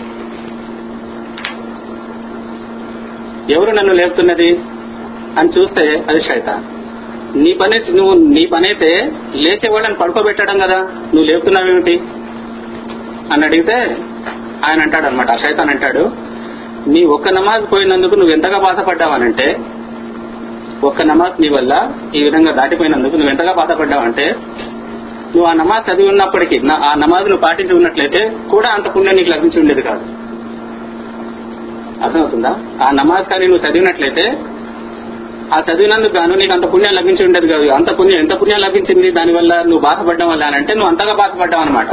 ఎవరు 3.52 3.70
నన్ను 3.70 3.92
లేపుతున్నది? 3.92 4.50
అని 5.38 5.48
చూస్తే 5.48 6.04
అది 6.08 6.20
శైతాన్. 6.20 6.64
నీ 7.34 7.52
పని 7.52 7.92
నువ్వు 7.96 8.14
నీ 8.14 8.46
పనైతే 8.46 8.90
లేచేవాళ్ళని 9.34 9.94
పడుకోబెట్టడం 9.94 10.58
కదా. 10.58 10.78
నువ్వు 11.14 11.24
లేపుతున్నావేమిటి? 11.24 11.96
అని 13.32 13.44
అడిగితే 13.44 13.76
ఆయన 14.64 14.80
అంటాడు 14.82 15.06
అనమాట 15.06 15.30
ఆ 15.30 15.36
శైతాన్ 15.36 15.70
అంటాడు 15.70 16.02
నీ 16.86 17.04
ఒక్క 17.06 17.28
నమాజ్ 17.34 17.70
పోయినందుకు 17.72 18.14
నువ్వు 18.14 18.32
ఎంతగా 18.32 18.58
బాధపడ్డావనంటే 18.58 19.46
ఒక్క 20.84 21.02
నమాజ్ 21.02 21.40
నీ 21.40 21.48
వల్ల 21.48 21.72
ఈ 22.14 22.22
విధంగా 22.22 22.52
దాటిపోయినందుకు 22.52 23.16
నువ్వు 23.16 23.30
ఎంతగా 23.30 23.52
బాధపడ్డావంటే 23.54 24.26
నువ్వు 25.32 25.50
ఆ 25.50 25.52
నమాజ్ 25.52 25.90
చదివి 25.90 26.08
ఉన్నప్పటికీ 26.08 26.56
నా- 26.60 26.80
ఆ 26.82 26.94
నమాజ్ 26.94 27.24
నువ్వు 27.24 27.42
పాటించి 27.46 27.74
ఉన్నట్లయితే 27.74 28.20
కూడా 28.50 28.68
అంత 28.68 28.94
పుణ్యం 28.94 29.14
నీకు 29.14 29.30
లభించి 29.30 29.60
ఉండేది 29.60 29.82
కాదు. 29.82 30.04
అర్థమవుతుందా? 32.02 32.52
ఆ 32.82 32.90
నమాజ్ 32.92 33.28
కానీ 33.28 33.46
నువ్వు 33.46 33.66
చదివినట్లయితే 33.66 34.24
ఆ 35.52 35.60
చదివినందుకు 35.60 36.16
గాను 36.16 36.34
నీకు 36.34 36.52
అంత 36.52 36.72
పుణ్యం 36.72 36.94
లభించి 36.94 37.24
ఉండేది 37.24 37.48
కాదు. 37.48 37.68
అంత 37.70 37.98
పుణ్యం 37.98 38.18
ఎంత 38.18 38.40
పుణ్యం 38.40 38.60
లభించింది? 38.60 39.10
దానివల్ల 39.10 39.54
నువ్వు 39.62 39.80
బాధపడడం 39.80 40.28
వల్ల 40.28 40.44
అని 40.44 40.56
అంటే 40.56 40.74
నువ్వు 40.74 40.90
అంతగా 40.90 41.14
బాధపడ్డావు 41.14 41.62
అనమాట 41.62 41.90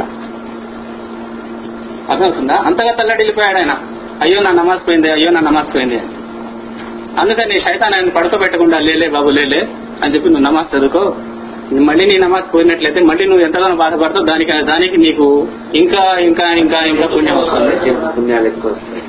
అర్థమవుతుందా 2.10 2.54
అంతగా 2.54 2.92
తల్లడిల్లిపోయాడు 2.92 3.56
ఆయన. 3.56 3.74
అయ్యో 4.22 4.42
నా 4.42 4.62
నమాజ్ 4.62 4.88
పోయింది 4.88 5.12
అయ్యో 5.12 5.30
నా 5.30 5.40
నమాజ్ 5.40 5.74
పోయింది. 5.74 5.98
అని. 5.98 6.08
అందుకని 7.20 7.60
శైతాన్ 7.60 7.94
ఆయన 7.94 8.08
పడుకోబెట్టకుండా 8.08 8.78
లేలే 8.78 9.08
బాబు 9.08 9.30
లేలే 9.30 9.68
అని 10.02 10.14
చెప్పి 10.14 10.28
నువ్వు 10.28 10.50
నమాజ్ 10.50 10.76
చదువుకో. 10.76 11.16
మళ్ళీ 11.72 12.06
నీ 12.06 12.18
నమాజ్ 12.18 12.54
పోయినట్లయితే 12.54 13.02
మళ్ళీ 13.02 13.24
నువ్వు 13.24 13.44
ఎంతగానో 13.44 13.76
బాధపడతావు 13.76 14.26
దానికి 14.26 14.52
దానికి 14.52 14.96
నీకు 14.96 15.48
ఇంకా 15.74 16.16
ఇంకా 16.18 16.52
ఇంకా 16.54 16.84
ఇంకా 16.84 17.06
పుణ్యం 17.06 17.38
వస్తుంది. 17.38 17.92
పుణ్యాలు 18.16 18.46
ఎక్కువ 18.46 18.70
వస్తాయి. 18.70 19.02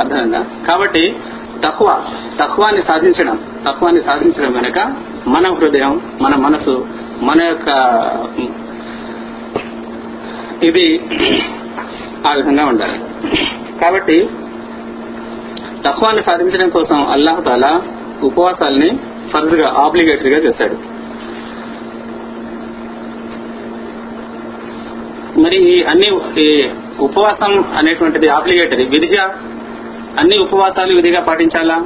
అర్థమైందా? 0.00 0.44
కాబట్టి 0.68 1.16
తక్కువ 1.64 2.04
తక్కువాన్ని 2.44 2.82
సాధించడం 2.82 3.38
తక్కువాన్ని 3.68 4.02
సాధించడం 4.02 4.52
వెనక 4.52 4.78
మన 5.26 5.52
హృదయం 5.52 6.00
మన 6.22 6.36
మనసు 6.36 6.86
మన 7.22 7.42
యొక్క 7.42 7.68
ఇది 10.62 11.00
ఆ 12.26 12.32
విధంగా 12.34 12.66
ఉండాలి. 12.66 12.98
కాబట్టి 13.80 14.28
తత్వాన్ని 15.86 16.22
సాధించడం 16.22 16.68
కోసం 16.68 17.06
అల్లాహతాల 17.10 17.80
ఉపవాసాల్ని 18.22 18.90
ఉపవాసాలని 18.90 18.98
ఫర్జ్గా 19.32 19.74
ఆబ్లిగేటరీగా 19.76 20.38
చేశాడు. 20.38 20.98
మరి 25.40 25.56
ఈ 25.56 25.82
అన్ని 25.82 26.20
ఈ 26.42 26.68
ఉపవాసం 27.00 27.64
అనేటువంటిది 27.76 28.28
ఆబ్లిగేటరీ 28.28 28.84
విధిగా 28.84 29.24
అన్ని 30.18 30.38
ఉపవాసాలు 30.38 30.94
విధిగా 30.94 31.22
పాటించాలా? 31.22 31.84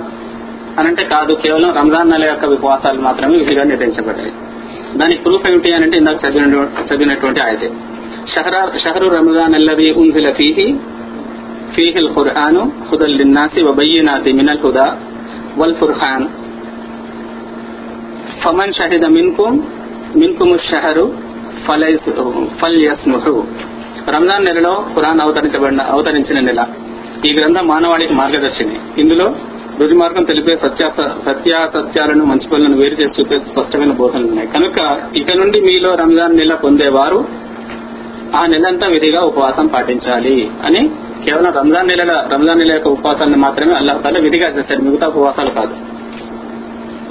అనంటే 0.78 1.04
కాదు 1.04 1.32
కేవలం 1.32 1.74
రంజాన్ 1.74 2.10
నెల 2.10 2.24
యొక్క 2.24 2.44
ఉపవాసాలు 2.44 3.00
మాత్రమే 3.00 3.38
విధిగా 3.38 3.64
నిర్ణయించబడ్డాయి. 3.64 4.32
దానికి 4.98 5.22
ప్రూఫ్ 5.22 5.46
ఏమిటి 5.46 5.72
అని 5.72 5.84
అంటే 5.84 5.98
ఇందాక 5.98 6.24
చదివిన 6.24 6.68
చదివినటువంటి 6.92 7.40
ఆయతే. 7.40 7.70
షహరా 8.33 8.61
షహరు 8.83 9.07
రంజాన్ 9.17 9.57
అల్లది 9.59 9.89
ఉంజిల 10.01 10.29
ఫీహి 10.39 10.69
فيه 11.75 11.95
القرآن 11.97 12.55
هدى 12.89 13.07
للناس 13.11 13.53
وبينات 13.59 14.25
من 14.31 14.47
الهدى 14.49 14.87
والفرقان 15.59 16.21
فمن 18.41 18.69
شهد 18.73 19.03
منكم 19.09 19.51
منكم 20.15 20.49
الشهر 20.53 20.97
فليس- 21.65 22.17
فليسمحوا 22.59 23.41
రంజాన్ 24.13 24.45
నెలలో 24.47 24.73
ఖురాన్ 24.91 25.21
అవతరించబడిన 25.23 25.81
అవతరించిన 25.93 26.37
నెల 26.47 26.61
ఈ 27.27 27.31
గ్రంథం 27.37 27.65
మానవాళికి 27.71 28.13
మార్గదర్శిని 28.19 28.77
ఇందులో 29.01 29.25
రుజుమార్గం 29.81 30.23
తెలిపే 30.29 30.53
సత్య 30.63 30.83
సత్యాసత్యాలను 31.27 32.23
మంచి 32.29 32.47
పనులను 32.51 32.77
వేరు 32.81 32.95
చేసి 32.99 33.15
చూపే 33.17 33.37
స్పష్టమైన 33.47 33.93
బోధనలు 33.99 34.29
ఉన్నాయి 34.31 34.49
కనుక 34.55 34.77
ఇక 35.21 35.29
నుండి 35.41 35.59
మీలో 35.67 35.91
రంజాన్ 36.01 36.37
నెల 36.39 36.53
పొందేవారు 36.65 37.19
ఆ 38.38 38.42
నెలంతా 38.46 38.86
విధిగా 38.86 39.20
ఉపవాసం 39.30 39.66
పాటించాలి 39.66 40.36
అని 40.66 40.82
కేవలం 41.24 41.52
రంజాన్ 41.52 41.88
నెల 41.88 42.12
రంజాన్ 42.34 42.58
నెల 42.58 42.72
యొక్క 42.72 42.88
ఉపవాసాన్ని 42.88 43.36
మాత్రమే 43.36 43.72
అల్లాహ్ 43.80 43.98
తాలా 44.04 44.20
విధిగా 44.20 44.48
చేశారు 44.56 44.82
మిగతా 44.86 45.06
ఉపవాసాలు 45.12 45.50
కాదు. 45.58 45.74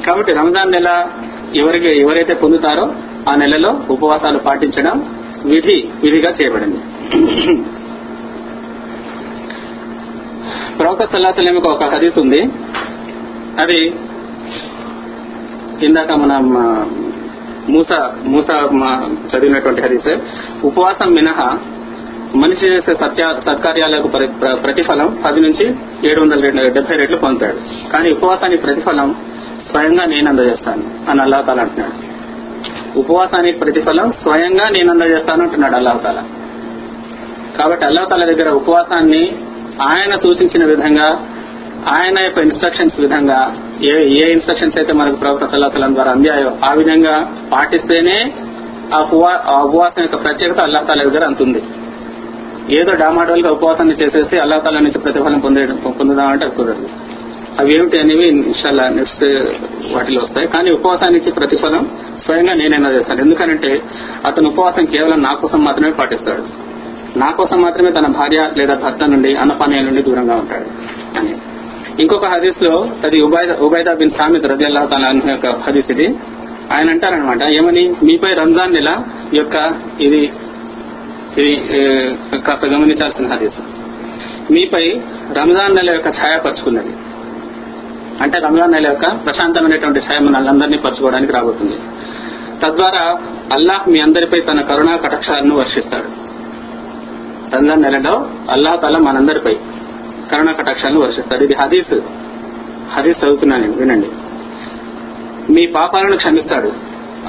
కాబట్టి 0.06 0.32
రంజాన్ 0.34 0.72
నెల 0.72 0.90
ఎవరికి 1.56 1.92
ఎవరైతే 2.00 2.34
పొందుతారో 2.34 2.86
ఆ 3.32 3.36
నెలలో 3.36 3.72
ఉపవాసాలు 3.90 4.40
పాటించడం 4.48 4.98
విధి 5.46 5.78
విధిగా 6.04 6.32
చేయబడింది. 6.40 6.80
ప్రవక్త 10.80 11.06
సల్లాసలేమికి 11.14 11.68
ఒక 11.74 11.84
హదీస్ 11.94 12.20
ఉంది. 12.24 12.42
అది 13.62 13.80
ఇందాక 15.88 16.12
మనం 16.24 16.44
మూస 17.74 17.92
మూస 18.34 18.50
చదివినటువంటి 19.32 19.82
హదీస్. 19.82 20.12
ఉపవాసం 20.64 21.10
మినహా 21.18 21.50
మనిషి 22.36 22.66
చేసే 22.66 22.94
సత్య 22.94 23.24
సత్కార్యాలకు 23.48 24.08
ప్రతిఫలం 24.66 25.08
పది 25.26 25.40
నుంచి 25.46 25.66
ఏడు 26.10 26.20
వందల 26.22 26.70
డెబ్బై 26.78 26.96
రెట్లు 26.98 27.18
పొందుతాడు. 27.18 27.58
కానీ 27.94 28.10
ఉపవాసానికి 28.12 28.62
ప్రతిఫలం 28.64 29.10
స్వయంగా 29.70 30.06
నేను 30.14 30.28
అందజేస్తాను 30.30 30.84
అని 31.10 31.22
అల్లాహతాల 31.22 31.60
అంటున్నాడు. 31.60 31.98
ఉపవాసానికి 33.00 33.58
ప్రతిఫలం 33.60 34.08
స్వయంగా 34.24 34.66
నేను 34.76 34.90
అందజేస్తాను 34.92 35.42
అంటున్నాడు 35.44 35.76
అల్లాహతాల 35.76 36.20
కాబట్టి 37.60 37.86
అల్లాహతాల 37.86 38.24
దగ్గర 38.32 38.50
ఉపవాసాన్ని 38.62 39.24
ఆయన 39.92 40.14
సూచించిన 40.24 40.64
విధంగా 40.66 41.08
ఆయన 41.88 42.24
యొక్క 42.24 42.38
ఇన్స్ట్రక్షన్స్ 42.38 43.00
విధంగా 43.00 43.58
ఏ 43.84 44.08
ఏ 44.08 44.32
ఇన్స్ట్రక్షన్స్ 44.32 44.78
అయితే 44.78 44.94
మనకు 44.94 45.16
ప్రవక్త 45.16 45.46
సల్లాహలం 45.46 45.96
ద్వారా 45.96 46.12
అందాయో 46.12 46.58
ఆ 46.72 46.74
విధంగా 46.74 47.36
పాటిస్తేనే 47.54 48.34
ఆ 48.94 49.00
ఉపవా 49.02 49.44
ఆ 49.46 49.62
ఉపవాసం 49.62 50.02
యొక్క 50.02 50.24
ప్రత్యేకత 50.24 50.60
అల్లాహ్ 50.60 50.88
తాలా 50.88 51.10
దగ్గర 51.10 51.26
అంతుంది. 51.26 51.64
ఏదో 52.78 52.94
డామాడోల్గా 52.94 53.52
ఉపవాసాన్ని 53.52 53.96
చేసేసి 53.96 54.38
అల్లాహ్ 54.38 54.64
తాలా 54.64 54.80
నుంచి 54.80 55.00
ప్రతిఫలం 55.00 55.40
పొందే 55.40 55.66
పొందుదామంటే 55.66 56.48
కుదరదు. 56.48 56.90
అవి 57.60 57.72
ఏమిటి 57.76 58.00
అనేవి 58.00 58.28
ఇన్షాల్లా 58.28 58.90
నెక్స్ట్ 58.90 59.24
వాటిలో 59.94 60.22
వస్తాయి. 60.24 60.48
కానీ 60.48 60.72
ఉపవాసానికి 60.72 61.32
ప్రతిఫలం 61.32 61.90
స్వయంగా 62.26 62.54
నేనైనా 62.54 62.92
చేస్తాను. 62.92 63.22
ఎందుకంటే 63.22 63.82
అతను 64.26 64.50
ఉపవాసం 64.50 64.86
కేవలం 64.86 65.24
నా 65.24 65.34
కోసం 65.34 65.64
మాత్రమే 65.64 65.92
పాటిస్తాడు. 65.92 66.72
నా 67.20 67.32
కోసం 67.32 67.62
మాత్రమే 67.62 67.92
తన 67.92 68.08
భార్య 68.08 68.50
లేదా 68.58 68.74
భర్త 68.76 69.06
నుండి 69.06 69.36
అన్నపానీయాల 69.36 69.86
నుండి 69.86 70.02
దూరంగా 70.02 70.36
ఉంటాడు. 70.36 70.66
అని. 71.20 71.36
ఇంకొక 72.02 72.26
హదీస్లో 72.26 72.76
అది 73.06 73.18
ఉబైదా 73.22 73.54
ఉబైదా 73.66 73.94
బిన్ 73.94 74.14
సామిద్ 74.20 74.46
రజి 74.52 74.66
అల్లాహ్ 74.66 75.30
యొక్క 75.30 75.48
హదీస్ 75.66 75.92
ఇది. 75.92 76.08
ఆయన 76.74 76.90
అంటారనమాట 76.90 77.44
ఏమని? 77.58 77.84
మీపై 78.04 78.32
రంజాన్ 78.34 78.74
నెల 78.74 78.90
యొక్క 79.34 79.56
ఇది 80.00 80.22
ఇది 81.38 81.54
కాస్త 82.48 82.64
గమనించాల్సిన 82.76 83.28
హదీస్. 83.34 83.60
మీపై 84.52 84.86
రంజాన్ 85.40 85.76
నెల 85.76 85.90
యొక్క 85.90 86.10
ఛాయ 86.10 86.38
పరుచుకున్నది 86.46 86.94
అంటే 88.24 88.38
రంజాన్ 88.40 88.72
నెల 88.72 88.86
యొక్క 88.86 89.06
ప్రశాంతమైనటువంటి 89.26 90.00
ఛాయ 90.00 90.20
మనల్ని 90.26 90.78
పరచుకోవడానికి 90.78 91.34
రాబోతుంది. 91.34 91.78
తద్వారా 92.64 93.04
అల్లాహ్ 93.54 93.90
మీ 93.90 94.00
అందరిపై 94.00 94.40
తన 94.40 94.62
కరుణా 94.62 94.96
కటాక్షాలను 94.96 95.56
వర్షిస్తాడు. 95.56 96.10
రంజాన్ 97.56 97.82
నెలలో 97.84 98.16
అల్లాహ్ 98.50 98.78
తల 98.82 98.98
మనందరిపై 98.98 99.56
కరుణా 100.32 100.52
కటాక్షాలను 100.52 101.00
వర్షిస్తాడు 101.00 101.44
ఇది 101.44 101.54
హదీస్. 101.54 102.00
హదీస్ 102.94 103.26
చదువుతున్నాను 103.26 103.64
నేను. 103.64 103.78
వినండి. 103.78 104.08
మీ 105.54 105.66
పాపాలను 105.66 106.18
క్షమిస్తాడు. 106.18 106.72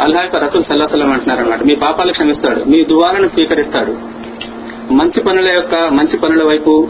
అల్లా 0.01 0.21
యొక్క 0.21 0.37
రసూల్ 0.37 0.65
సల్లాసలం 0.65 1.13
అంటున్నారు 1.13 1.41
అనమాట 1.41 1.63
మీ 1.63 1.75
పాపాలు 1.75 2.13
క్షమిస్తాడు. 2.13 2.65
మీ 2.65 2.85
దువాలను 2.85 3.29
స్వీకరిస్తాడు. 3.29 3.99
మంచి 4.93 5.21
పనుల 5.21 5.49
యొక్క 5.49 5.89
మంచి 5.89 6.19
పనుల 6.19 6.45
వైపు 6.45 6.89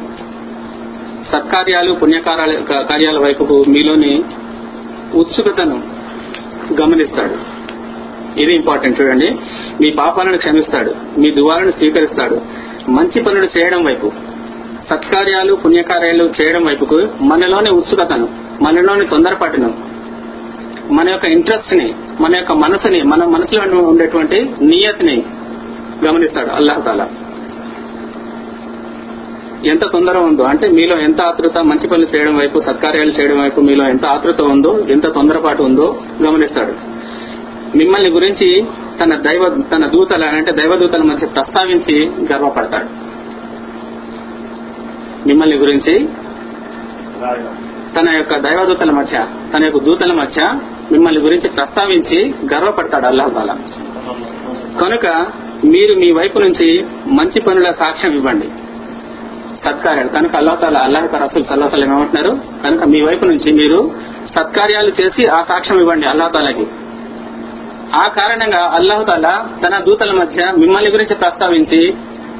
సత్కార్యాలు 1.32 1.92
పుణ్యకార్యాల 1.92 2.82
కార్యాల 2.92 3.18
వైపుకు 3.18 3.64
మీలోని 3.68 4.24
ఉత్సుకతను 5.14 5.82
గమనిస్తాడు. 6.80 7.62
ఇది 8.40 8.54
ఇంపార్టెంట్. 8.54 9.00
చూడండి. 9.00 9.30
మీ 9.80 9.90
పాపాలను 9.90 10.36
క్షమిస్తాడు. 10.36 10.94
మీ 11.18 11.30
దువాలను 11.30 11.70
స్వీకరిస్తాడు. 11.70 12.40
మంచి 12.88 13.22
పనులు 13.22 13.44
చేయడం 13.44 13.84
వైపు 13.84 14.12
సత్కార్యాలు 14.88 15.54
పుణ్యకార్యాలు 15.54 16.24
చేయడం 16.24 16.64
వైపుకు 16.64 17.08
మనలోని 17.20 17.70
ఉత్సుకతను 17.70 18.28
మనలోని 18.62 19.06
తొందరపాటును 19.06 19.92
మన 20.90 21.08
యొక్క 21.08 21.24
ఇంట్రెస్ట్ని 21.24 21.94
మన 22.20 22.32
యొక్క 22.34 22.52
మనసుని 22.52 23.02
మన 23.02 23.24
మనసులో 23.24 23.80
ఉండేటువంటి 23.80 24.50
నియతిని 24.60 25.22
గమనిస్తాడు 26.06 26.50
అల్లాహతాలా 26.50 27.06
ఎంత 29.66 29.84
తొందర 29.84 30.18
ఉందో 30.18 30.42
అంటే 30.42 30.68
మీలో 30.68 30.98
ఎంత 30.98 31.20
ఆతృత 31.20 31.58
మంచి 31.58 31.86
పనులు 31.88 32.16
చేయడం 32.16 32.36
వైపు 32.36 32.60
సత్కార్యాలు 32.60 33.10
చేయడం 33.10 33.40
వైపు 33.40 33.60
మీలో 33.60 33.88
ఎంత 33.88 34.06
ఆతృత 34.06 34.40
ఉందో 34.40 34.78
ఎంత 34.88 35.06
తొందరపాటు 35.06 35.62
ఉందో 35.62 36.02
గమనిస్తాడు. 36.22 36.72
మిమ్మల్ని 37.76 38.10
గురించి 38.10 38.64
తన 39.00 39.14
దైవ 39.14 39.64
తన 39.74 39.86
దూతల 39.86 40.24
అంటే 40.24 40.52
దైవదూతల 40.52 41.02
మధ్య 41.02 41.26
ప్రస్తావించి 41.26 42.10
గర్వపడతాడు. 42.32 43.11
మిమ్మల్ని 45.26 45.56
గురించి 45.56 46.08
తన 47.96 48.10
యొక్క 48.16 48.36
దైవదూతల 48.36 48.90
మధ్య 48.90 49.26
తన 49.54 49.64
యొక్క 49.64 49.84
దూతల 49.84 50.12
మధ్య 50.12 50.58
మిమ్మల్ని 50.92 51.20
గురించి 51.20 51.48
ప్రస్తావించి 51.48 52.34
గర్వపడతాడు 52.54 53.06
అల్లాహ్ 53.06 53.30
కనుక 54.80 55.26
మీరు 55.64 55.94
మీ 55.94 56.12
వైపు 56.12 56.38
నుంచి 56.38 56.86
మంచి 57.06 57.40
పనుల 57.40 57.72
సాక్ష్యం 57.78 58.12
ఇవ్వండి. 58.12 58.48
సత్కార్యాలు. 59.64 60.08
కనుక 60.08 60.36
అల్లాహ్ 60.36 60.60
తాలా 60.60 60.80
అల్లాహ్ 60.84 61.04
యొక్క 61.04 61.24
రసూల్ 61.24 61.44
సల్లాహం 61.44 61.84
ఏమంటున్నారు? 61.84 62.62
కనుక 62.64 62.84
మీ 62.84 63.02
వైపు 63.02 63.24
నుంచి 63.24 63.52
మీరు 63.52 63.90
సత్కార్యాలు 64.38 64.88
చేసి 64.88 65.26
ఆ 65.26 65.42
సాక్ష్యం 65.42 65.80
ఇవ్వండి 65.80 66.06
అల్లాహ్ 66.06 66.32
తాలాకి. 66.32 66.66
ఆ 67.94 68.08
కారణంగా 68.08 68.70
అల్లాహ్ 68.74 69.06
తాలా 69.06 69.48
తన 69.66 69.78
దూతల 69.78 70.12
మధ్య 70.12 70.52
మిమ్మల్ని 70.58 70.90
గురించి 70.90 71.14
ప్రస్తావించి 71.14 71.94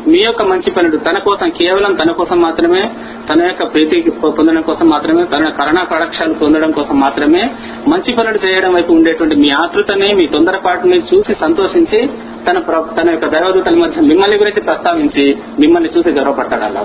మీ 0.07 0.21
యొక్క 0.21 0.43
మంచి 0.43 0.71
పనులు 0.71 0.99
తన 0.99 1.19
కోసం 1.19 1.49
కేవలం 1.51 1.93
తన 1.95 2.11
కోసం 2.13 2.39
మాత్రమే 2.41 2.83
తన 3.29 3.41
యొక్క 3.43 3.65
ప్రీతి 3.73 3.99
పొందడం 4.39 4.63
కోసం 4.63 4.87
మాత్రమే 4.89 5.25
తన 5.25 5.49
కరుణా 5.51 5.83
కటాక్షాలు 5.85 6.35
పొందడం 6.35 6.73
కోసం 6.73 6.97
మాత్రమే 7.01 7.43
మంచి 7.89 8.13
పనులు 8.13 8.41
చేయడం 8.47 8.73
వైపు 8.75 8.93
ఉండేటువంటి 8.93 9.37
మీ 9.37 9.51
ఆతృతని 9.63 10.11
మీ 10.15 10.27
తొందరపాటుని 10.27 11.01
చూసి 11.13 11.35
సంతోషించి 11.41 12.01
తన 12.47 12.59
తన 12.97 13.09
యొక్క 13.11 13.27
దైవదూతల 13.29 13.77
మధ్య 13.77 14.07
మిమ్మల్ని 14.09 14.39
గురించి 14.39 14.63
ప్రస్తావించి 14.63 15.27
మిమ్మల్ని 15.59 15.93
చూసి 15.97 16.13
గర్వపడతాడు 16.13 16.65
అలా 16.65 16.85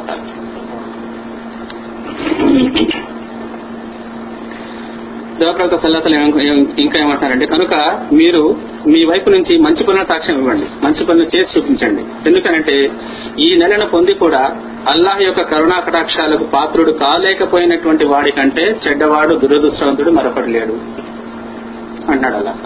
దేవప్రవక్త 5.40 5.76
సల్లాతలు 5.76 6.16
ఇంకా 6.82 7.06
ఏమంటారంటే 7.06 7.46
కనుక 7.46 7.74
మీరు 8.14 8.58
మీ 8.88 9.06
వైపు 9.06 9.30
నుంచి 9.30 9.58
మంచి 9.58 9.84
పనుల 9.84 10.04
సాక్ష్యం 10.04 10.38
ఇవ్వండి. 10.38 10.68
మంచి 10.84 11.06
పనులు 11.06 11.26
చేసి 11.36 11.58
చూపించండి. 11.58 12.02
ఎందుకనంటే 12.26 12.92
ఈ 13.40 13.56
నెలను 13.56 13.86
పొంది 13.86 14.14
కూడా 14.14 14.44
అల్లాహ్ 14.90 15.22
యొక్క 15.22 15.42
కరుణా 15.42 15.80
కటాక్షాలకు 15.80 16.44
పాత్రుడు 16.44 16.92
కాలేకపోయినటువంటి 16.92 18.06
వాడి 18.06 18.32
కంటే 18.32 18.76
చెడ్డవాడు 18.88 19.36
దురదృష్టవంతుడు 19.36 20.12
మరొకటి 20.12 20.52
లేడు. 20.52 20.74
అన్నాడు 22.12 22.36
అల్లాహ్ 22.36 22.58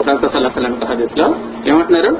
ప్రవక్త 0.00 0.26
సల్లాహం 0.26 0.80
హదీస్లో 0.88 1.34
ఏమంటున్నారు? 1.66 2.18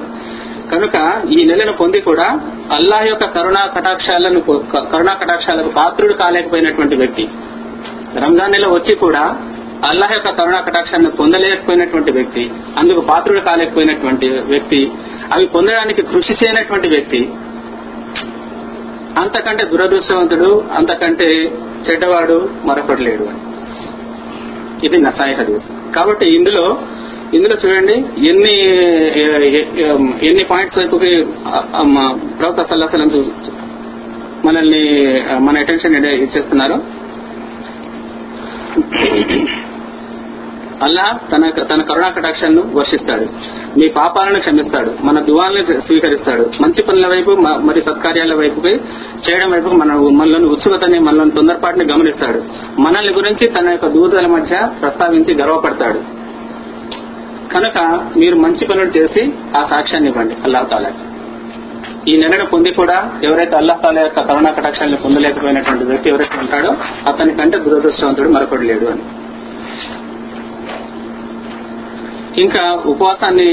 కనుక 0.72 1.22
ఈ 1.30 1.44
నెలను 1.44 1.72
పొంది 1.72 2.00
కూడా 2.00 2.28
అల్లాహ్ 2.72 3.06
యొక్క 3.06 3.24
కరుణా 3.24 3.66
కటాక్షాలను 3.66 4.40
కరుణా 4.92 5.12
కటాక్షాలకు 5.14 5.68
పాత్రుడు 5.68 6.12
కాలేకపోయినటువంటి 6.12 6.96
వ్యక్తి. 6.96 7.28
రంజాన్ 8.16 8.52
నెల 8.52 8.66
వచ్చి 8.68 8.94
కూడా 8.96 9.22
అల్లాహ్ 9.88 10.12
యొక్క 10.12 10.28
కరుణా 10.30 10.60
కటాక్షాన్ని 10.60 11.10
పొందలేకపోయినటువంటి 11.10 12.12
వ్యక్తి 12.12 12.44
అందుకు 12.78 13.00
పాత్రుడు 13.00 13.40
కాలేకపోయినటువంటి 13.40 14.28
వ్యక్తి 14.44 14.80
అవి 15.32 15.46
పొందడానికి 15.46 16.02
కృషి 16.02 16.32
చేయనటువంటి 16.32 16.88
వ్యక్తి 16.88 17.20
అంతకంటే 19.20 19.64
దురదృష్టవంతుడు 19.64 20.48
అంతకంటే 20.74 21.28
చెడ్డవాడు 21.86 22.36
మరొకటి 22.64 23.02
లేడు 23.02 23.26
ఇది 24.86 24.98
నసాయి 24.98 25.34
హదీస్. 25.34 25.66
కాబట్టి 25.94 26.26
ఇందులో 26.34 26.64
ఇందులో 27.32 27.54
చూడండి 27.54 27.94
ఎన్ని 28.30 28.56
ఎన్ని 30.26 30.44
పాయింట్స్ 30.44 30.78
వైపుకి 30.78 31.12
ప్రవక్త 32.40 32.62
సల్లాహలం 32.70 33.10
మనల్ని 34.44 34.82
మన 35.38 35.56
అటెన్షన్ 35.58 35.96
ఇచ్చేస్తున్నారు 36.16 36.76
అల్లా 40.82 41.18
తన 41.32 41.50
తన 41.50 41.82
కరుణా 41.82 42.08
కటాక్షాలను 42.08 42.62
వర్షిస్తాడు. 42.74 43.26
మీ 43.78 43.88
పాపాలను 43.88 44.38
క్షమిస్తాడు. 44.38 44.92
మన 45.04 45.20
దువాలను 45.20 45.80
స్వీకరిస్తాడు. 45.80 46.50
మంచి 46.62 46.82
పనుల 46.82 47.06
వైపు 47.06 47.30
మరి 47.40 47.82
సత్కార్యాల 47.82 48.34
వైపుకి 48.34 48.68
చేయడం 49.28 49.50
వైపు 49.50 49.68
మన 49.68 49.92
మనలోని 49.92 50.46
ఉత్సుకతని 50.46 50.98
మనలోని 50.98 51.30
తొందరపాటుని 51.30 51.84
గమనిస్తాడు. 51.84 52.42
మనల్ని 52.80 53.14
గురించి 53.14 53.48
తన 53.48 53.68
యొక్క 53.70 53.86
దూతల 53.86 54.26
మధ్య 54.26 54.68
ప్రస్తావించి 54.80 55.34
గర్వపడతాడు. 55.34 55.98
కనుక 57.54 58.06
మీరు 58.16 58.34
మంచి 58.36 58.66
పనులు 58.66 58.88
చేసి 58.88 59.32
ఆ 59.56 59.66
సాక్ష్యాన్ని 59.70 60.10
ఇవ్వండి. 60.10 60.34
అల్లాహ్ 60.44 60.70
తాలా. 60.70 60.92
ఈ 62.08 62.16
నిన్నను 62.16 62.46
పొంది 62.46 62.70
కూడా 62.70 62.96
ఎవరైతే 63.22 63.56
అల్లాహ్ 63.56 63.82
తాలా 63.82 64.00
యొక్క 64.00 64.20
కరుణా 64.20 64.50
కటాక్షాన్ని 64.50 64.96
పొందలేకపోయినటువంటి 64.96 65.84
వ్యక్తి 65.84 66.08
ఎవరైతే 66.08 66.38
ఉంటాడో 66.38 66.70
అతని 67.06 67.34
కంటే 67.34 67.58
దురదృష్టవంతుడు 67.58 68.28
మరొకడు 68.28 68.60
లేడు 68.60 68.86
అని. 68.86 69.04
ఇంకా 72.40 72.64
ఉపవాసాన్ని 72.86 73.48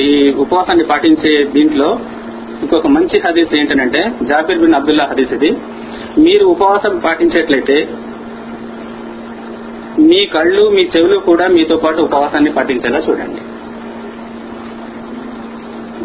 ఈ 0.00 0.32
ఉపవాసాన్ని 0.32 0.84
పాటించే 0.84 1.44
దీంట్లో 1.44 1.98
ఇంకొక 2.62 2.86
మంచి 2.86 3.22
హదీస్ 3.26 3.54
ఏంటంటే 3.54 4.12
జాబిర్ 4.22 4.58
బిన్ 4.58 4.74
అబ్దుల్లా 4.74 5.04
హదీస్ 5.04 5.32
ఇది. 5.32 5.50
మీరు 6.18 6.44
ఉపవాసం 6.46 6.98
పాటించేట్లయితే 6.98 7.88
మీ 9.98 10.26
కళ్ళు 10.26 10.70
మీ 10.70 10.88
చెవులు 10.96 11.18
కూడా 11.18 11.46
మీతో 11.48 11.76
పాటు 11.76 12.02
ఉపవాసాన్ని 12.02 12.50
పాటించేలా 12.52 12.98
చూడండి. 12.98 13.42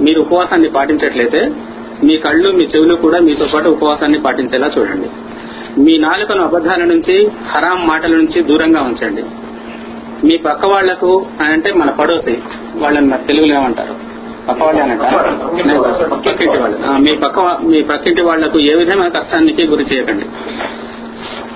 మీరు 0.03 0.21
ఉపవాసాన్ని 0.21 0.69
పాటించట్లయితే 0.69 1.41
మీ 2.03 2.17
కళ్ళు 2.17 2.51
మీ 2.51 2.63
చెవులు 2.63 2.95
కూడా 2.95 3.19
మీతో 3.19 3.45
పాటు 3.53 3.69
ఉపవాసాన్ని 3.69 4.19
పాటించేలా 4.19 4.71
చూడండి. 4.77 5.09
మీ 5.81 5.97
నాలుకను 5.97 6.43
అబద్ధాల 6.43 6.83
నుంచి 6.83 7.27
హరాం 7.27 7.87
మాటల 7.87 8.11
నుంచి 8.11 8.41
దూరంగా 8.41 8.81
ఉంచండి. 8.81 9.23
మీ 10.23 10.37
పక్క 10.37 10.65
వాళ్ళకు 10.65 11.25
అంటే 11.41 11.73
మన 11.73 11.89
పడోసి 11.89 12.37
వాళ్ళని 12.75 13.05
మరి 13.05 13.23
తెలుగులో 13.27 13.55
ఏమంటారు? 13.55 14.11
పక్క 14.49 16.29
పక్కింటి 16.29 16.57
వాళ్ళు. 16.57 16.77
మీ 16.77 17.17
పక్క 17.17 17.59
మీ 17.63 17.81
పక్కింటి 17.81 18.21
వాళ్ళకు 18.21 18.59
ఏ 18.59 18.75
విధమైన 18.75 19.07
కష్టానికి 19.07 19.67
గురి 19.67 19.83
చేయకండి. 19.83 20.25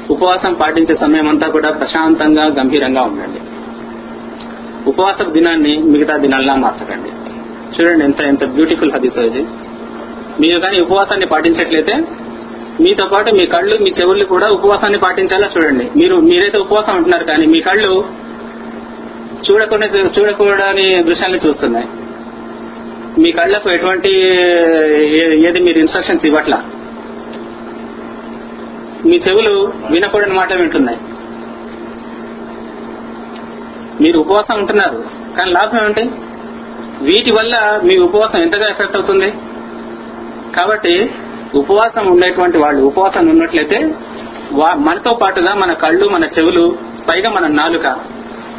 ఉపవాసం 0.10 0.54
పాటించే 0.54 0.96
సమయం 0.96 1.30
అంతా 1.30 1.50
కూడా 1.50 1.72
ప్రశాంతంగా 1.72 2.46
గంభీరంగా 2.46 3.02
ఉండండి. 3.02 3.40
ఉపవాస 4.90 5.22
దినాన్ని 5.22 5.78
మిగతా 5.78 6.18
దినాల్లా 6.18 6.56
మార్చకండి. 6.56 7.10
చూడండి 7.78 8.06
ఎంత 8.06 8.22
ఎంత 8.22 8.46
బ్యూటిఫుల్ 8.46 8.92
హదీస్ 8.92 9.18
ఇది. 9.18 9.46
మీరు 10.42 10.60
కానీ 10.62 10.78
ఉపవాసాన్ని 10.82 11.26
పాటించట్లయితే 11.26 11.96
మీతో 12.82 13.06
పాటు 13.06 13.32
మీ 13.32 13.46
కళ్ళు 13.46 13.76
మీ 13.78 13.92
చెవులు 14.00 14.26
కూడా 14.26 14.48
ఉపవాసాన్ని 14.48 15.00
పాటించాలా 15.00 15.50
చూడండి. 15.58 15.92
మీరు 15.96 16.16
మీరైతే 16.16 16.58
ఉపవాసం 16.58 16.96
ఉంటున్నారు 16.96 17.24
కానీ 17.24 17.46
మీ 17.46 17.60
కళ్ళు 17.60 17.92
చూడకుండా 19.46 19.88
చూడకూడని 19.88 21.04
దృశ్యాన్ని 21.04 21.40
చూస్తున్నాయి. 21.46 21.88
మీ 23.22 23.32
కళ్ళకు 23.32 23.70
ఎటువంటి 23.70 24.12
ఏది 25.48 25.60
మీరు 25.60 25.80
ఇన్స్ట్రక్షన్స్ 25.80 26.26
ఇవ్వట్లా? 26.26 26.58
మీ 29.06 29.22
చెవులు 29.30 29.74
వినకూడని 29.92 30.34
మాట 30.34 30.54
వింటున్నాయి. 30.54 31.00
మీరు 34.04 34.20
ఉపవాసం 34.20 34.60
ఉంటున్నారు. 34.60 35.04
కానీ 35.38 35.52
లాభం 35.52 35.80
ఏమిటి? 35.84 36.04
వీటి 37.02 37.32
వల్ల 37.40 37.82
మీ 37.84 37.98
ఉపవాసం 37.98 38.40
ఎంతగా 38.40 38.68
ఎఫెక్ట్ 38.70 38.96
అవుతుంది? 38.96 39.34
కాబట్టి 40.58 41.12
ఉపవాసం 41.56 42.08
ఉండేటువంటి 42.08 42.58
వాళ్ళు 42.58 42.84
ఉపవాసం 42.84 43.28
ఉన్నట్లయితే 43.28 43.96
వా- 44.54 44.78
మనతో 44.78 45.18
పాటుగా 45.22 45.54
మన 45.54 45.74
కళ్ళు 45.74 46.10
మన 46.10 46.24
చెవులు 46.24 46.78
పైగా 47.12 47.30
మన 47.30 47.48
నాలుక 47.48 47.96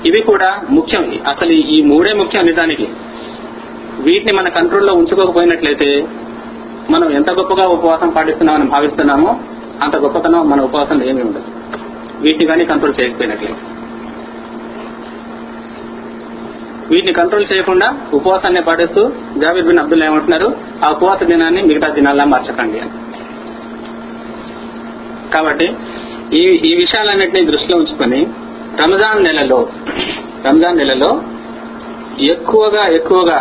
ఇవి 0.06 0.22
కూడా 0.22 0.62
ముఖ్యం. 0.70 1.18
అసలు 1.28 1.52
ఈ 1.52 1.82
మూడే 1.82 2.12
ముఖ్యం 2.12 2.46
నిజానికి. 2.46 2.88
వీటిని 4.00 4.32
మన 4.32 4.48
కంట్రోల్లో 4.48 4.94
ఉంచుకోకపోయినట్లయితే 4.94 6.08
మనం 6.90 7.10
ఎంత 7.10 7.32
గొప్పగా 7.32 7.66
ఉపవాసం 7.66 8.08
పాటిస్తున్నామని 8.08 8.64
భావిస్తున్నామో 8.64 9.40
అంత 9.82 9.96
గొప్పతనం 9.96 10.50
మన 10.50 10.60
ఉపవాసం 10.60 11.02
ఏమీ 11.02 11.22
ఉండదు. 11.22 11.44
వీటిని 12.20 12.46
కానీ 12.46 12.64
కంట్రోల్ 12.64 12.94
చేయకపోయినట్లయితే 13.00 13.75
వీటిని 16.90 17.12
కంట్రోల్ 17.12 17.46
చేయకుండా 17.52 17.86
ఉపవాసాన్ని 18.14 18.62
పాటిస్తూ 18.62 19.02
జాబీర్ 19.36 19.66
బిన్ 19.66 19.78
అబ్దుల్లా 19.78 20.06
ఏమంటున్నారు? 20.06 20.48
ఆ 20.84 20.90
ఉపవాస 20.90 21.22
దినాన్ని 21.22 21.62
మిగతా 21.62 21.88
దినాల్లా 21.88 22.24
మార్చకండి 22.24 22.78
అని. 22.78 22.92
కాబట్టి 25.30 25.66
ఈ 26.32 26.42
ఈ 26.68 26.74
విషయాలన్నింటినీ 26.74 27.46
దృష్టిలో 27.46 27.78
ఉంచుకొని 27.78 28.20
రంజాన్ 28.82 29.24
నెలలో 29.24 29.68
రంజాన్ 30.46 30.76
నెలలో 30.76 31.10
ఎక్కువగా 32.32 32.86
ఎక్కువగా 32.86 33.38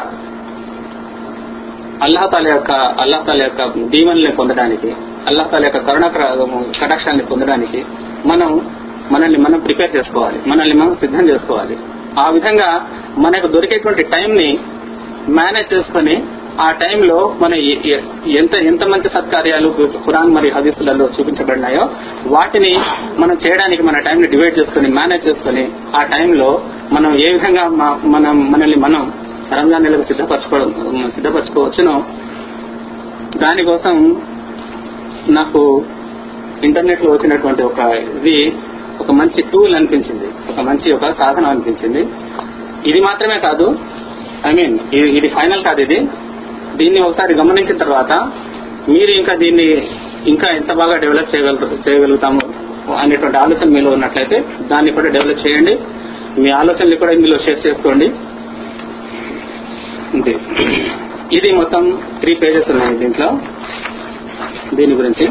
అల్లహతాల 2.04 2.48
యొక్క 2.48 2.72
అల్లహతాల 2.72 3.40
యొక్క 3.44 3.90
దీవెనల్ని 3.90 4.32
పొందడానికి 4.32 4.90
అల్లహతాల 5.28 5.64
యొక్క 5.64 5.78
కరుణ 5.78 6.08
కటాక్షాన్ని 6.82 7.24
పొందడానికి 7.24 7.86
మనం 8.26 8.62
మనల్ని 9.12 9.38
మనం 9.38 9.60
ప్రిపేర్ 9.60 9.96
చేసుకోవాలి. 9.96 10.40
మనల్ని 10.48 10.76
మనం 10.76 10.96
సిద్ధం 10.96 11.30
చేసుకోవాలి. 11.30 11.78
ఆ 12.22 12.26
విధంగా 12.30 12.70
మనకు 13.18 13.48
దొరికేటువంటి 13.48 14.04
టైంని 14.12 14.50
మేనేజ్ 15.30 15.70
చేసుకొని 15.74 16.16
ఆ 16.60 16.68
టైంలో 16.72 17.18
మన 17.42 17.54
ఎంత 18.38 18.56
ఎంత 18.66 18.84
మంచి 18.84 19.10
సత్కార్యాలు 19.10 19.70
ఖురాన్ 20.06 20.32
మరియు 20.34 20.54
హదీసులలో 20.56 21.06
చూపించబడినాయో 21.16 21.84
వాటిని 22.28 22.72
మనం 23.20 23.36
చేయడానికి 23.36 23.84
మన 23.84 24.00
టైంని 24.00 24.28
డివైడ్ 24.28 24.60
చేసుకుని 24.60 24.90
మేనేజ్ 24.90 25.28
చేసుకొని 25.28 25.64
ఆ 26.00 26.04
టైంలో 26.14 26.50
మనం 26.94 27.12
ఏ 27.16 27.30
విధంగా 27.34 27.66
మనం 28.06 28.38
మనల్ని 28.52 28.78
మనం 28.78 29.04
రంజాన్ 29.52 29.84
నెలకు 29.84 30.04
సిద్ధపరచుకోవడం 30.04 30.72
సిద్ధపరచుకోవచ్చునో 31.16 31.96
దానికోసం 33.38 33.98
నాకు 35.30 35.62
ఇంటర్నెట్లో 36.64 37.10
వచ్చినటువంటి 37.12 37.64
ఒక 37.64 37.80
ఇది 38.16 38.38
ఒక 39.02 39.12
మంచి 39.12 39.40
టూల్ 39.54 39.76
అనిపించింది. 39.76 40.28
ఒక 40.52 40.60
మంచి 40.60 40.88
ఒక 40.94 41.06
సాధనం 41.22 41.50
అనిపించింది. 41.50 42.02
ఇది 42.90 43.00
మాత్రమే 43.00 43.38
కాదు 43.40 43.68
ఐ 44.46 44.52
మీన్ 44.52 44.76
ఇది 44.94 45.28
ఫైనల్ 45.28 45.64
కాదు 45.64 45.82
ఇది. 45.82 46.00
దీన్ని 46.76 47.02
ఒకసారి 47.02 47.34
గమనించిన 47.34 47.78
తర్వాత 47.78 48.12
మీరు 48.90 49.12
ఇంకా 49.20 49.36
దీన్ని 49.36 49.68
ఇంకా 50.28 50.48
ఎంత 50.56 50.72
బాగా 50.74 50.96
డెవలప్ 50.98 51.36
చేయగలరు 51.36 51.78
చేయగలుగుతాము 51.88 52.42
అనేటువంటి 52.98 53.38
ఆలోచన 53.38 53.70
మీలో 53.70 53.92
ఉన్నట్లయితే 53.92 54.38
దాన్ని 54.72 54.92
కూడా 54.92 55.10
డెవలప్ 55.10 55.42
చేయండి. 55.46 55.74
మీ 56.42 56.50
ఆలోచనలు 56.50 56.96
కూడా 56.96 57.12
ఇందులో 57.12 57.38
షేర్ 57.38 57.68
చేసుకోండి. 57.68 58.08
ఇది 61.38 61.50
మొత్తం 61.54 61.84
త్రీ 62.22 62.34
పేజెస్ 62.36 62.70
ఉన్నాయి 62.72 62.98
దీంట్లో. 62.98 63.30
దీని 64.74 64.94
గురించి. 64.94 65.26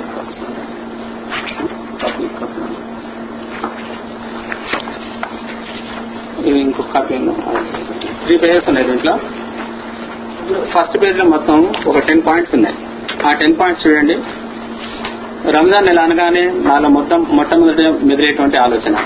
ఇది 6.48 6.58
ఇంకొక 6.60 6.88
కాపీ 6.94 7.16
త్రీ 8.24 8.36
పేజెస్ 8.36 8.68
ఉన్నాయి 8.68 8.86
దీంట్లో. 8.88 9.14
ఫస్ట్ 10.72 10.96
పేజ్లో 11.02 11.24
మొత్తం 11.24 11.58
ఒక 11.86 11.98
టెన్ 12.08 12.22
పాయింట్స్ 12.26 12.54
ఉన్నాయి. 12.54 12.76
ఆ 13.28 13.32
టెన్ 13.32 13.56
పాయింట్స్ 13.60 13.84
చూడండి. 13.86 14.16
రంజాన్ 15.56 15.86
నెల 15.86 16.00
అనగానే 16.00 16.44
నాలో 16.68 16.88
మొత్తం 16.88 17.26
మొట్టమొదటి 17.38 17.84
మెదిలేటువంటి 18.08 18.56
ఆలోచన. 18.56 18.96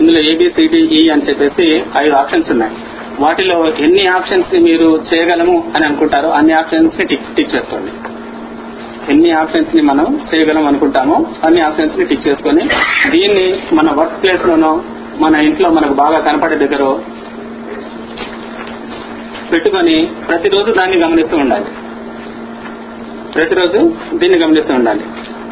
ఇందులో 0.00 0.20
ఏబిసిడిఈ 0.30 1.00
e 1.00 1.12
అని 1.12 1.26
చెప్పేసి 1.28 1.66
ఐదు 2.02 2.14
ఆప్షన్స్ 2.22 2.48
ఉన్నాయి. 2.54 2.74
వాటిలో 3.20 3.58
ఎన్ని 3.86 4.04
ఆప్షన్స్ 4.16 4.54
మీరు 4.68 4.88
చేయగలము 5.08 5.56
అని 5.76 5.84
అనుకుంటారో 5.86 6.30
అన్ని 6.38 6.52
ఆప్షన్స్ని 6.52 7.04
టిక్ 7.10 7.28
టిక్ 7.36 7.54
చేసుకోండి. 7.54 7.92
ఎన్ని 9.12 9.30
ఆప్షన్స్ని 9.42 9.82
మనం 9.82 10.06
చేయగలం 10.30 10.66
అనుకుంటామో 10.66 11.16
అన్ని 11.46 11.60
ఆప్షన్స్ని 11.60 12.04
టిక్ 12.10 12.26
చేసుకొని 12.28 12.62
దీన్ని 13.12 13.46
మన 13.72 13.88
వర్క్ 14.00 14.16
ప్లేస్ 14.22 14.46
లోనో 14.46 14.72
మన 15.22 15.34
ఇంట్లో 15.48 15.68
మనకు 15.70 15.94
బాగా 15.94 16.18
కనపడే 16.18 16.56
దగ్గర 16.64 16.84
పెట్టుకొని 19.52 19.96
ప్రతిరోజు 20.28 20.70
దాన్ని 20.72 20.96
గమనిస్తూ 21.02 21.36
ఉండాలి. 21.36 21.68
ప్రతిరోజు 23.34 23.78
దీన్ని 24.20 24.38
గమనిస్తూ 24.44 24.74
ఉండాలి. 24.74 25.04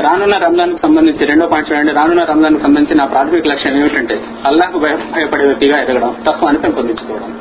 రానున్న 0.05 0.37
రంజాన్ 0.45 0.73
సంబంధించి 0.83 1.25
రెండో 1.31 1.47
పాయింట్ 1.47 1.69
చూడండి. 1.73 1.93
రానున్న 1.93 2.23
రంజాన్ 2.25 2.59
సంబంధించి 2.61 2.95
నా 3.01 3.05
ప్రాథమిక 3.05 3.49
లక్ష్యం 3.49 3.75
ఏమిటంటే 3.81 4.17
అల్లాహకు 4.47 4.79
భయపడే 5.15 5.45
వ్యక్తిగా 5.47 5.79
ఎదగడం 5.83 6.13
తక్కువని 6.29 6.59
పెంపొందించుకోవడం 6.59 7.33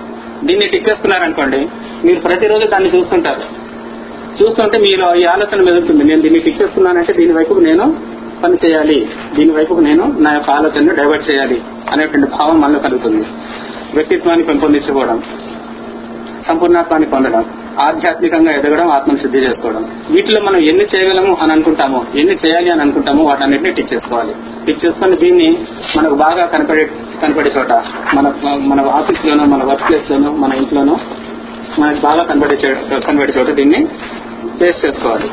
దీన్ని 0.47 0.67
టిక్ 0.67 0.87
చేసుకున్నారనుకోండి 0.89 1.59
మీరు 2.05 2.19
ప్రతిరోజు 2.19 2.67
దాన్ని 2.67 2.89
చూస్తుంటారు. 2.97 3.43
చూస్తుంటే 4.39 4.77
మీరు 4.79 5.05
ఈ 5.21 5.23
ఆలోచన 5.25 5.59
మెదులుతుంది 5.67 6.03
నేను 6.03 6.21
దీన్ని 6.21 6.39
టిక్ 6.39 6.61
చేసుకున్నానంటే 6.61 7.13
దీని 7.13 7.33
వైపు 7.33 7.53
నేను 7.59 7.85
పని 8.43 8.57
చేయాలి. 8.65 8.99
దీనివైపుకు 9.35 9.81
నేను 9.89 10.05
నా 10.19 10.33
యొక్క 10.33 10.49
ఆలోచనను 10.49 10.95
డైవర్ట్ 10.95 11.25
చేయాలి 11.29 11.57
అనేటువంటి 11.91 12.27
భావం 12.27 12.61
మనలో 12.61 12.79
కలుగుతుంది. 12.79 13.25
వ్యక్తిత్వాన్ని 13.93 14.45
పెంపొందించుకోవడం 14.45 15.23
సంపూర్ణత్వాన్ని 16.47 17.07
పొందడం 17.09 17.43
ఆధ్యాత్మికంగా 17.81 18.51
ఎదగడం 18.51 18.87
ఆత్మను 18.89 19.17
శుద్ధి 19.17 19.39
చేసుకోవడం. 19.39 19.83
వీటిలో 20.09 20.39
మనం 20.41 20.59
ఎన్ని 20.69 20.85
చేయగలము 20.93 21.37
అని 21.41 21.51
అనుకుంటామో 21.51 21.99
ఎన్ని 22.19 22.35
చేయాలి 22.43 22.69
అని 22.71 22.81
అనుకుంటామో 22.81 23.21
వాటన్నిటిని 23.23 23.71
టిక్ 23.71 23.93
చేసుకోవాలి. 23.93 24.33
టిక్ 24.65 24.85
చేసుకుని 24.85 25.15
దీన్ని 25.15 25.49
మనకు 25.97 26.15
బాగా 26.15 26.45
కనపడే 26.45 26.85
కనపడే 27.21 27.51
చోట 27.57 27.73
మన 28.15 28.33
మన 28.71 28.79
ఆఫీస్ 28.99 29.25
లోనో 29.25 29.45
మన 29.45 29.63
వర్క్ 29.63 29.85
ప్లేస్ 29.89 30.11
లోనో 30.11 30.31
మన 30.43 30.53
ఇంట్లోనో 30.53 30.97
మనకు 31.79 31.99
బాగా 31.99 32.23
కనబడే 32.23 32.55
కనబడే 33.07 33.33
చోట 33.37 33.49
దీన్ని 33.59 33.81
పేస్ట్ 34.61 34.85
చేసుకోవాలి. 34.85 35.29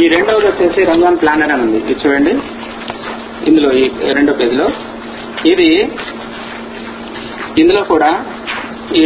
ఈ 0.00 0.08
రెండవది 0.08 0.46
వచ్చేసి 0.46 0.84
రంజాన్ 0.84 1.18
ప్లానర్ 1.18 1.52
అని 1.52 1.62
ఉంది. 1.62 1.76
ఇది 1.76 1.96
చూడండి. 2.06 2.34
ఇందులో 3.46 3.72
ఈ 3.72 3.90
రెండో 4.12 4.32
పేజీలో. 4.32 4.68
ఇది 5.46 5.92
ఇందులో 7.58 7.82
కూడా 7.82 8.24
ఈ 8.94 9.04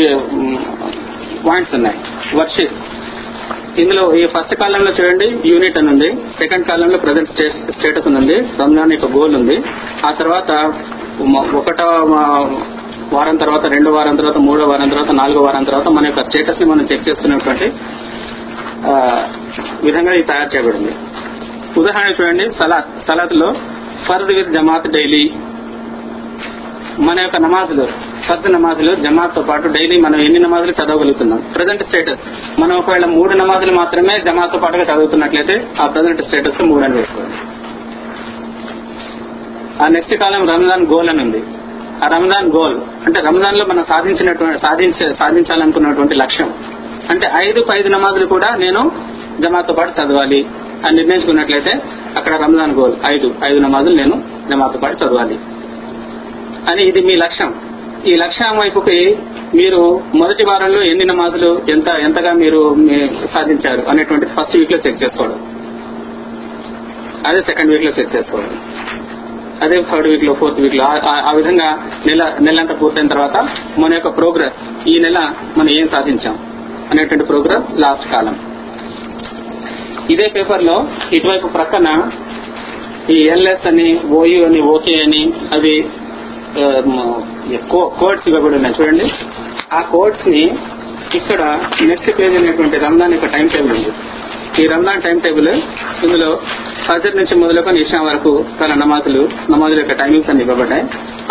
పాయింట్స్ 1.49 1.74
ఉన్నాయి. 1.74 1.99
వర్షిప్ 2.35 2.73
ఇందులో 3.81 4.15
ఈ 4.15 4.27
ఫస్ట్ 4.27 4.55
కాలంలో 4.55 4.91
చూడండి 4.91 5.27
యూనిట్ 5.47 5.78
అని 5.78 5.89
ఉంది. 5.89 6.12
సెకండ్ 6.39 6.66
కాలంలో 6.66 6.99
ప్రజెంట్ 6.99 7.31
స్టేటస్ 7.73 8.07
ఉంది. 8.07 8.35
రంజాన్ 8.35 8.93
యొక్క 8.93 9.07
గోల్ 9.07 9.35
ఉంది. 9.37 9.62
ఆ 10.07 10.11
తర్వాత 10.11 10.51
ఒకటో 11.55 11.87
వారం 13.12 13.37
తర్వాత 13.37 13.66
రెండో 13.66 13.93
వారం 13.93 14.16
తర్వాత 14.16 14.37
మూడో 14.37 14.65
వారం 14.65 14.89
తర్వాత 14.89 15.11
నాలుగో 15.11 15.41
వారం 15.43 15.65
తర్వాత 15.65 15.89
మన 15.89 16.07
యొక్క 16.07 16.23
స్టేటస్ని 16.31 16.66
మనం 16.66 16.87
చెక్ 16.93 17.09
చేస్తున్నటువంటి 17.09 17.73
విధంగా 19.85 20.12
ఇది 20.12 20.23
తయారు 20.23 20.57
చేయబడింది. 20.57 20.93
ఉదాహరణ 21.81 22.15
చూడండి 22.20 22.52
సలాత్ 22.52 23.07
సలాత్లో 23.09 23.55
ఫర్ద్ 24.07 24.32
విత్ 24.32 24.51
జమాత్ 24.51 24.89
డైలీ. 24.89 25.32
మన 26.98 27.20
యొక్క 27.20 27.36
నమాజులు 27.36 27.89
ఫర్ద్ 28.28 28.52
నమాజులు 28.52 28.94
జమాత్తో 28.94 29.43
పాటు 29.43 29.69
డైలీ 29.69 30.01
మనం 30.01 30.20
ఎన్ని 30.20 30.40
నమాజులు 30.40 30.70
చదవగలుగుతున్నాం? 30.70 31.52
Present 31.55 31.82
status. 31.82 32.20
మనం 32.61 32.77
ఒకవేళ 32.77 33.05
మూడు 33.05 33.35
నమాజులు 33.35 33.73
మాత్రమే 33.77 34.24
జమాత్తో 34.27 34.59
పాటుగా 34.59 34.82
చదువుతున్నట్లయితే 34.82 35.69
ఆ 35.81 35.86
ప్రజెంట్ 35.86 36.23
స్టేటస్ 36.23 36.62
మూడు 36.62 36.85
అని 36.85 36.97
వేసుకోండి 36.97 37.39
ఆ 39.85 39.89
నెక్స్ట్ 39.89 40.15
కాలం 40.15 40.48
రంజాన్ 40.48 40.86
గోల్ 40.86 41.09
అని 41.09 41.23
ఉంది. 41.23 41.43
ఆ 42.05 42.09
రంజాన్ 42.09 42.52
గోల్ 42.52 42.81
అంటే 43.07 43.23
రంజాన్లో 43.23 43.65
మనం 43.65 43.85
సాధించినటువంటి 43.85 44.59
సాధించే 44.59 45.15
సాధించాలనుకున్నటువంటి 45.15 46.15
లక్ష్యం. 46.15 46.55
అంటే 47.11 47.31
ఐదు 47.49 47.65
ఐదు 47.77 47.89
నమాజులు 47.89 48.27
కూడా 48.27 48.57
నేను 48.57 48.93
జమాతో 49.41 49.74
పాటు 49.74 49.91
చదవాలి 49.91 50.47
అని 50.89 50.97
నిర్ణయించుకున్నట్లయితే 50.97 51.82
అక్కడ 52.16 52.35
రంజాన్ 52.35 52.73
గోల్ 52.73 52.97
ఐదు 53.15 53.35
ఐదు 53.45 53.61
నమాజులు 53.61 53.97
నేను 53.97 54.23
జమాతో 54.51 54.78
పాటు 54.78 55.05
చదవాలి. 55.05 55.39
అని 56.73 56.89
ఇది 56.89 57.01
మీ 57.01 57.16
లక్ష్యం. 57.16 57.55
ఈ 58.07 58.16
లక్ష్యం 58.16 58.57
వైపుకి 58.57 59.19
మీరు 59.55 60.03
మొదటి 60.15 60.45
వారంలో 60.45 60.82
ఎన్ని 60.82 61.05
నమాజులు 61.05 61.62
ఎంత 61.69 61.89
ఎంతగా 61.89 62.32
మీరు 62.32 62.77
సాధించారు 63.37 63.82
అనేటువంటి 63.89 64.27
ఫస్ట్ 64.27 64.57
వీక్లో 64.57 64.78
చెక్ 64.78 65.03
చేసుకోవడం. 65.03 65.57
అదే 67.27 67.41
సెకండ్ 67.41 67.73
వీక్లో 67.73 67.91
చెక్ 67.91 68.16
చేసుకోవడం. 68.16 68.61
అదే 69.62 69.82
థర్డ్ 69.93 70.09
వీక్లో 70.09 70.35
ఫోర్త్ 70.35 70.61
వీక్లో 70.61 70.85
ఆ- 70.85 71.23
ఆ 71.28 71.32
విధంగా 71.32 71.91
నెల 72.07 72.37
నెలంతా 72.41 72.74
పూర్తయిన 72.74 73.09
తర్వాత 73.09 73.37
మన 73.78 73.93
యొక్క 73.93 74.16
ప్రోగ్రెస్ 74.16 74.89
ఈ 74.89 74.99
నెల 74.99 75.24
మనం 75.59 75.70
ఏం 75.70 75.89
సాధించాం? 75.89 76.49
అనేటువంటి 76.91 77.27
ప్రోగ్రామ్ 77.31 77.67
లాస్ట్ 77.83 78.07
కాలం. 78.15 78.37
ఇదే 80.12 80.27
పేపర్లో 80.37 80.77
ఇటువైపు 81.17 81.49
ప్రక్కన 81.57 81.89
ఈ 83.15 83.19
ఎల్ఎస్ 83.35 83.67
అని 83.71 83.89
ఓయు 84.19 84.41
అని 84.49 84.61
ఓకే 84.75 84.95
అని 85.05 85.23
అవి 85.57 85.75
కోడ్స్ 88.01 88.27
ఇవ్వబడి 88.31 88.57
ఉన్నాయి. 88.59 88.77
చూడండి. 88.79 89.07
ఆ 89.77 89.81
కోడ్స్ని 89.93 90.43
ఇక్కడ 91.19 91.43
నెక్స్ట్ 91.91 92.11
పేజ్ 92.19 92.35
అనేటువంటి 92.41 92.77
రంజాన్ 92.87 93.15
యొక్క 93.17 93.29
టైం 93.37 93.47
టేబుల్ 93.55 93.73
ఉంది. 93.79 93.93
ఈ 94.61 94.65
రంజాన్ 94.73 95.05
టైం 95.07 95.19
టేబుల్ 95.27 95.51
ఇందులో 96.05 96.31
ఫజర్ 96.87 97.17
నుంచి 97.21 97.35
మొదలుకొని 97.43 97.79
ఇషా 97.85 98.01
వరకు 98.09 98.33
తన 98.61 98.75
నమాజులు 98.83 99.23
నమాజుల 99.55 99.79
యొక్క 99.83 99.97
టైమింగ్స్ 100.03 100.31
అన్ని 100.33 100.45
ఇవ్వబడ్డాయి. 100.47 100.85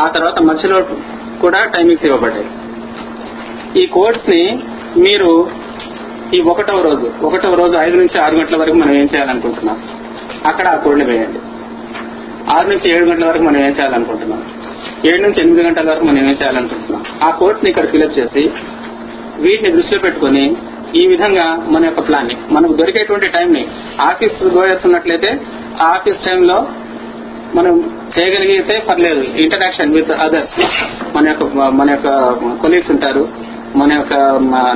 ఆ 0.03 0.07
తర్వాత 0.15 0.37
మధ్యలో 0.49 0.77
కూడా 1.43 1.59
టైమింగ్స్ 1.75 2.05
ఇవ్వబడ్డాయి. 2.09 2.47
ఈ 3.81 3.83
కోడ్స్ని 3.95 4.43
మీరు 4.97 5.47
ఈ 6.33 6.39
ఒకటవ 6.39 6.81
రోజు 6.81 7.11
ఒకటవ 7.25 7.53
రోజు 7.53 7.77
ఐదు 7.77 7.97
నుంచి 7.97 8.21
ఆరు 8.21 8.35
గంటల 8.35 8.55
వరకు 8.55 8.75
మనం 8.75 8.91
ఏం 8.91 9.09
చేయాలనుకుంటున్నాం? 9.15 9.83
అక్కడ 10.45 10.67
ఆ 10.67 10.75
కోడిని 10.75 11.05
వేయండి. 11.05 11.39
ఆరు 12.51 12.67
నుంచి 12.67 12.91
ఏడు 12.91 13.05
గంటల 13.05 13.25
వరకు 13.25 13.43
మనం 13.43 13.57
ఏం 13.57 13.69
చేయాలనుకుంటున్నాం? 13.69 14.43
ఏడు 15.05 15.21
నుంచి 15.21 15.41
ఎనిమిది 15.41 15.67
గంటల 15.67 15.89
వరకు 15.89 16.03
మనం 16.03 16.17
ఏం 16.17 16.29
చేయాలనుకుంటున్నాం? 16.29 17.03
ఆ 17.23 17.29
కోర్టుని 17.29 17.69
ఇక్కడ 17.69 17.89
ఫిలప్ 17.89 18.19
చేసి 18.19 18.51
వీటిని 19.39 19.71
దృష్టిలో 19.71 19.99
పెట్టుకొని 19.99 20.55
ఈ 20.95 21.07
విధంగా 21.07 21.65
మన 21.69 21.85
యొక్క 21.85 22.07
ప్లాన్ని 22.07 22.37
మనకు 22.51 22.73
దొరికేటువంటి 22.73 23.29
టైం 23.29 23.53
ని 23.53 23.67
ఆఫీస్ 24.01 24.43
గోయేస్తున్నట్లయితే 24.43 25.41
ఆ 25.83 25.87
ఆఫీస్ 25.87 26.25
టైంలో 26.25 26.67
మనం 27.55 27.99
చేయగలిగితే 28.19 28.85
పర్లేదు. 28.89 29.19
Interaction 29.19 29.93
with 29.93 30.11
others. 30.11 30.65
మన 31.17 31.27
యొక్క 31.27 31.43
మన 31.57 31.89
యొక్క 31.89 32.33
కొలీగ్స్ 32.61 32.91
ఉంటారు. 32.91 33.48
మన 33.77 33.89
యొక్క 33.93 34.13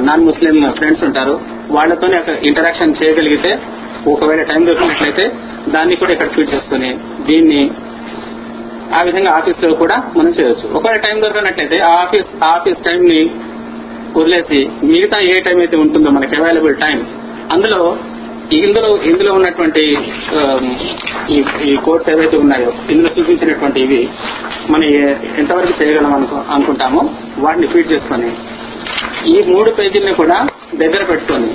నాన్ 0.08 0.26
ముస్లిం 0.26 0.56
ఫ్రెండ్స్ 0.72 1.04
ఉంటారు. 1.04 1.36
వాళ్ళతో 1.72 2.08
ఇంటరాక్షన్ 2.50 2.96
చేయగలిగితే 3.04 3.52
ఒకవేళ 4.08 4.42
టైం 4.44 4.62
దొరికినట్లయితే 4.68 5.26
దాన్ని 5.74 5.96
కూడా 5.96 6.12
ఇక్కడ 6.14 6.30
ఫీడ్ 6.30 6.54
చేసుకుని 6.54 6.90
దీన్ని 7.30 7.72
ఆ 8.98 9.02
విధంగా 9.02 9.32
ఆఫీస్లో 9.32 9.76
కూడా 9.76 9.98
మనం 10.18 10.32
చేయొచ్చు. 10.40 10.66
ఒకవేళ 10.78 10.98
టైం 10.98 11.22
దొరకనట్లయితే 11.22 11.80
ఆ 11.80 11.94
ఆఫీస్ 12.06 12.30
ఆ 12.44 12.50
ఆఫీస్ 12.56 12.80
టైం 12.90 13.02
ని 13.04 13.22
వదిలేసి 14.18 14.60
మిగతా 14.84 15.18
ఏ 15.24 15.34
టైం 15.34 15.60
అయితే 15.60 15.78
ఉంటుందో 15.78 16.10
మనకి 16.10 16.36
అవైలబుల్ 16.42 16.76
టైం 16.76 17.00
అందులో 17.52 17.98
ఇందులో 18.52 18.90
ఇందులో 19.10 19.34
ఉన్నటువంటి 19.34 19.84
ఈ 21.72 21.76
కోర్స్ 21.76 22.10
ఏవైతే 22.10 22.38
ఉన్నాయో 22.38 22.74
ఇందులో 22.92 23.10
చూపించినటువంటి 23.18 23.80
ఇవి 23.82 24.10
మనం 24.70 24.88
ఎంతవరకు 25.42 25.84
చేయగలం 25.84 26.14
అనుకో 26.14 26.44
అనుకుంటామో 26.54 27.10
వాటిని 27.38 27.68
ఫీడ్ 27.68 27.92
చేసుకొని 27.92 28.30
ఈ 29.26 29.42
మూడు 29.48 29.70
పేజీల్ని 29.72 30.14
కూడా 30.14 30.38
దగ్గర 30.78 31.04
పెట్టుకొని 31.04 31.50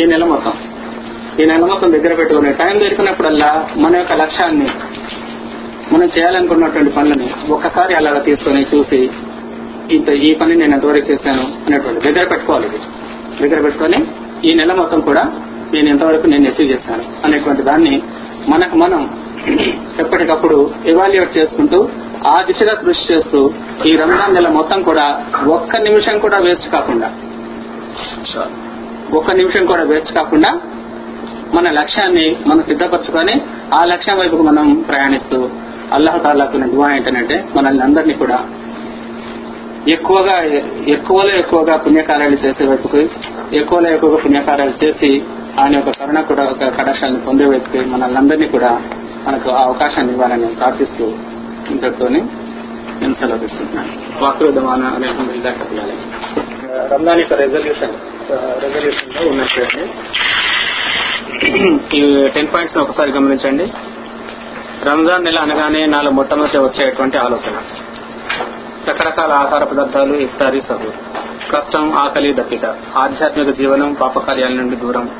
ఈ 0.00 0.06
నెల 0.06 0.24
మొత్తం. 0.24 0.54
ఈ 1.40 1.44
నెల 1.44 1.64
మొత్తం 1.64 1.92
దగ్గర 1.92 2.14
పెట్టుకుని 2.14 2.52
టైం 2.52 2.74
దొరికినప్పుడల్లా 2.78 3.50
మన 3.76 3.96
యొక్క 3.96 4.12
లక్ష్యాన్ని 4.12 4.68
మనం 5.92 6.08
చేయాలనుకున్నటువంటి 6.16 6.90
పనులని 6.90 7.26
ఒక్కసారి 7.50 7.94
అలాగా 7.94 8.18
తీసుకొని 8.18 8.66
చూసి 8.74 9.00
ఇంత 9.90 10.08
ఈ 10.26 10.34
పని 10.34 10.54
నేను 10.56 10.74
ఎంతవరకు 10.74 11.06
చేశాను 11.06 11.42
అనేటువంటి 11.66 12.00
దగ్గర 12.06 12.24
పెట్టుకోవాలి 12.24 12.66
ఇది. 12.66 12.78
దగ్గర 13.42 13.60
పెట్టుకొని 13.60 13.98
ఈ 14.48 14.54
నెల 14.54 14.72
మొత్తం 14.72 15.00
కూడా 15.00 15.24
నేను 15.72 15.88
ఎంతవరకు 15.88 16.26
నేను 16.26 16.48
అచీవ్ 16.48 16.70
చేశాను 16.70 17.04
అనేటువంటి 17.24 17.62
దాన్ని 17.62 17.94
మనకు 18.48 18.76
మనం 18.76 19.02
ఎప్పటికప్పుడు 19.98 20.56
ఎవాల్యుయేట్ 20.86 21.38
చేసుకుంటూ 21.38 21.78
ఆ 22.26 22.34
దిశగా 22.40 22.74
కృషి 22.74 23.04
చేస్తూ 23.10 23.40
ఈ 23.86 23.92
రంజాన్ 23.96 24.34
నెల 24.34 24.48
మొత్తం 24.50 24.80
కూడా 24.82 25.06
ఒక్క 25.48 25.76
నిమిషం 25.82 26.16
కూడా 26.18 26.38
వేస్ట్ 26.38 26.68
కాకుండా 26.72 27.08
ఒక్క 29.14 29.30
నిమిషం 29.32 29.64
కూడా 29.66 29.82
వేస్ట్ 29.82 30.12
కాకుండా 30.14 30.50
మన 31.54 31.70
లక్ష్యాన్ని 31.70 32.26
మనం 32.46 32.62
సిద్ధపరచుకొని 32.62 33.34
ఆ 33.74 33.80
లక్ష్యం 33.84 34.16
వైపుకు 34.18 34.42
మనం 34.42 34.66
ప్రయాణిస్తూ 34.82 35.38
అల్లాహ్ 35.92 36.18
తాలాకు 36.24 36.58
దువా 36.64 36.86
ఏంటంటే 36.90 37.36
మనల్ని 37.56 37.82
అందరినీ 37.82 38.14
కూడా 38.14 38.38
ఎక్కువగా 39.88 40.36
ఎక్కువలో 40.88 41.32
ఎక్కువగా 41.34 41.74
పుణ్యకార్యాలు 41.76 42.38
చేసే 42.44 42.64
వైపుకి 42.64 43.02
ఎక్కువలో 43.52 43.88
ఎక్కువగా 43.88 44.18
పుణ్యకార్యాలు 44.22 44.76
చేసి 44.82 45.10
ఆయన 45.58 45.72
యొక్క 45.74 45.92
కరుణ 45.98 46.20
కూడా 46.22 46.44
ఒక 46.44 46.70
కడాశాన్ని 46.78 47.20
పొందే 47.20 47.46
వైపుకి 47.46 47.80
మనల్ని 47.90 48.18
అందరినీ 48.18 48.48
కూడా 48.48 48.70
మనకు 49.26 49.48
ఆ 49.50 49.60
అవకాశాన్ని 49.62 50.12
ఇవ్వాలని 50.12 50.48
ప్రార్థిస్తూ 50.54 51.06
ఇంతటితోనే 51.70 52.20
నేను 53.00 53.14
సెలవు 53.14 53.38
తీసుకుంటున్నాను. 53.38 54.24
వాక్రోధమాన 54.24 54.84
అల్హమ్దుల్లా 54.84 55.50
కట్టాలి 55.50 55.96
రంజాన్ 56.94 57.18
యొక్క 57.18 57.34
రెజల్యూషన్ 57.34 57.94
రెజల్యూషన్లో 58.62 59.30
ఉన్నట్టు 59.30 59.86
ఈ 61.96 62.28
టెన్ 62.28 62.48
పాయింట్స్ 62.54 62.78
ఒకసారి 62.78 63.10
గమనించండి. 63.10 63.64
రంజాన్ 64.84 65.24
నెల 65.24 65.38
అనగానే 65.38 65.86
నాలో 65.86 66.10
మొట్టమొదటి 66.10 66.58
వచ్చేటువంటి 66.58 67.18
ఆలోచన. 67.18 67.62
రకరకాల 68.88 69.32
ఆహార 69.32 69.64
పదార్థాలు 69.64 70.14
ఇఫ్తారీ 70.14 70.60
సహూర్ 70.60 70.96
కష్టం 71.54 71.94
ఆకలి 71.94 72.32
దప్పిక. 72.32 72.64
ఆధ్యాత్మిక 72.96 73.50
జీవనం 73.50 73.92
పాపకార్యాల 73.92 74.52
నుండి 74.52 74.76
దూరం. 74.76 75.10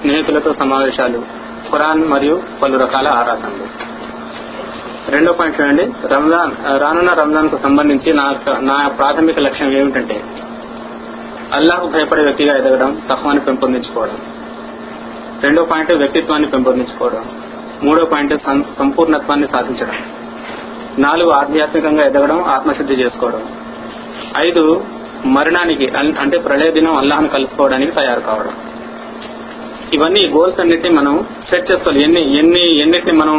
స్నేహితులతో 0.00 0.52
సమావేశాలు. 0.52 1.18
ఖురాన్ 1.72 2.08
మరియు 2.08 2.42
పలు 2.62 2.78
రకాల 2.78 3.08
ఆరాధనలు. 3.08 3.87
రెండో 5.08 5.32
పాయింట్ 5.32 5.60
చూడండి. 5.60 5.82
రంజాన్ 5.84 6.82
రానున్న 6.82 7.12
రంజాన్కు 7.12 7.58
సంబంధించి 7.62 8.12
నా 8.12 8.34
నా 8.60 8.88
ప్రాథమిక 8.88 9.38
లక్ష్యం 9.38 9.72
ఏమిటంటే 9.72 10.24
అల్లాహ్ 11.52 11.90
భయపడే 11.90 12.22
వ్యక్తిగా 12.22 12.56
ఎదగడం 12.56 13.02
తహ్వాన్ని 13.08 13.44
పెంపొందించుకోవడం. 13.44 14.18
రెండో 15.42 15.64
పాయింట్ 15.64 15.92
వ్యక్తిత్వాన్ని 15.92 16.48
పెంపొందించుకోవడం. 16.48 17.24
మూడో 17.82 18.04
పాయింట్ 18.04 18.34
సం- 18.44 18.78
సంపూర్ణత్వాన్ని 18.78 19.48
సాధించడం. 19.52 19.94
నాలుగు 20.98 21.30
ఆధ్యాత్మికంగా 21.30 22.06
ఎదగడం 22.06 22.42
ఆత్మశుద్ధి 22.42 22.94
చేసుకోవడం. 22.94 23.42
ఐదు 24.36 24.84
మరణానికి 25.26 25.92
అంటే 26.20 26.38
ప్రళయ 26.38 26.70
దినం 26.70 26.96
అల్లాహ్ను 26.96 27.28
కలుసుకోవడానికి 27.28 27.92
తయారు 27.92 28.20
కావడం. 28.20 28.67
ఇవన్నీ 29.94 30.22
గోల్స్ 30.28 30.60
అన్నిటిని 30.60 30.94
మనం 30.94 31.26
సెట్ 31.50 31.72
చేసుకోవాలి 31.72 32.04
ఎన్ని 32.04 32.38
ఎన్ని 32.38 32.76
ఎన్నిటిని 32.76 33.12
మనం 33.12 33.36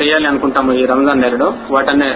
చేయాలి 0.00 0.26
అనుకుంటాము 0.26 0.72
ఈ 0.72 0.86
రంజాన్ 0.86 1.20
నెలలో? 1.20 1.54
వాటన్నే 1.70 2.10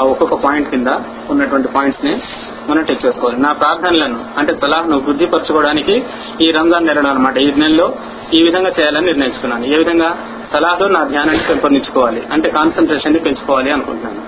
ఒక్కొక్క 0.00 0.34
పాయింట్ 0.34 0.70
కింద 0.70 0.86
ఉన్నటువంటి 1.30 1.68
పాయింట్స్ని 1.68 2.22
మనం 2.68 2.82
టెక్ 2.82 3.06
చేసుకోవాలి. 3.06 3.40
నా 3.40 3.52
ప్రార్థనలను 3.52 4.20
అంటే 4.38 4.52
సలాహ్ను 4.54 4.98
వృద్ధిపరచుకోవడానికి 4.98 6.04
ఈ 6.40 6.48
రంజాన్ 6.58 6.86
నెలలో 6.86 7.10
అనమాట 7.10 7.36
ఈ 7.38 7.50
నెలలో 7.50 7.94
ఈ 8.34 8.42
విధంగా 8.42 8.68
చేయాలని 8.68 9.06
నిర్ణయించుకున్నాను. 9.06 9.64
ఏ 9.64 9.76
విధంగా? 9.76 10.10
సలాహ్లో 10.52 10.88
నా 10.88 11.04
ధ్యానాన్ని 11.04 11.44
పెంపొందించుకోవాలి. 11.48 12.22
అంటే 12.32 12.50
కాన్సన్ట్రేషన్ని 12.50 13.20
పెంచుకోవాలి 13.20 13.70
అనుకుంటున్నాను. 13.70 14.22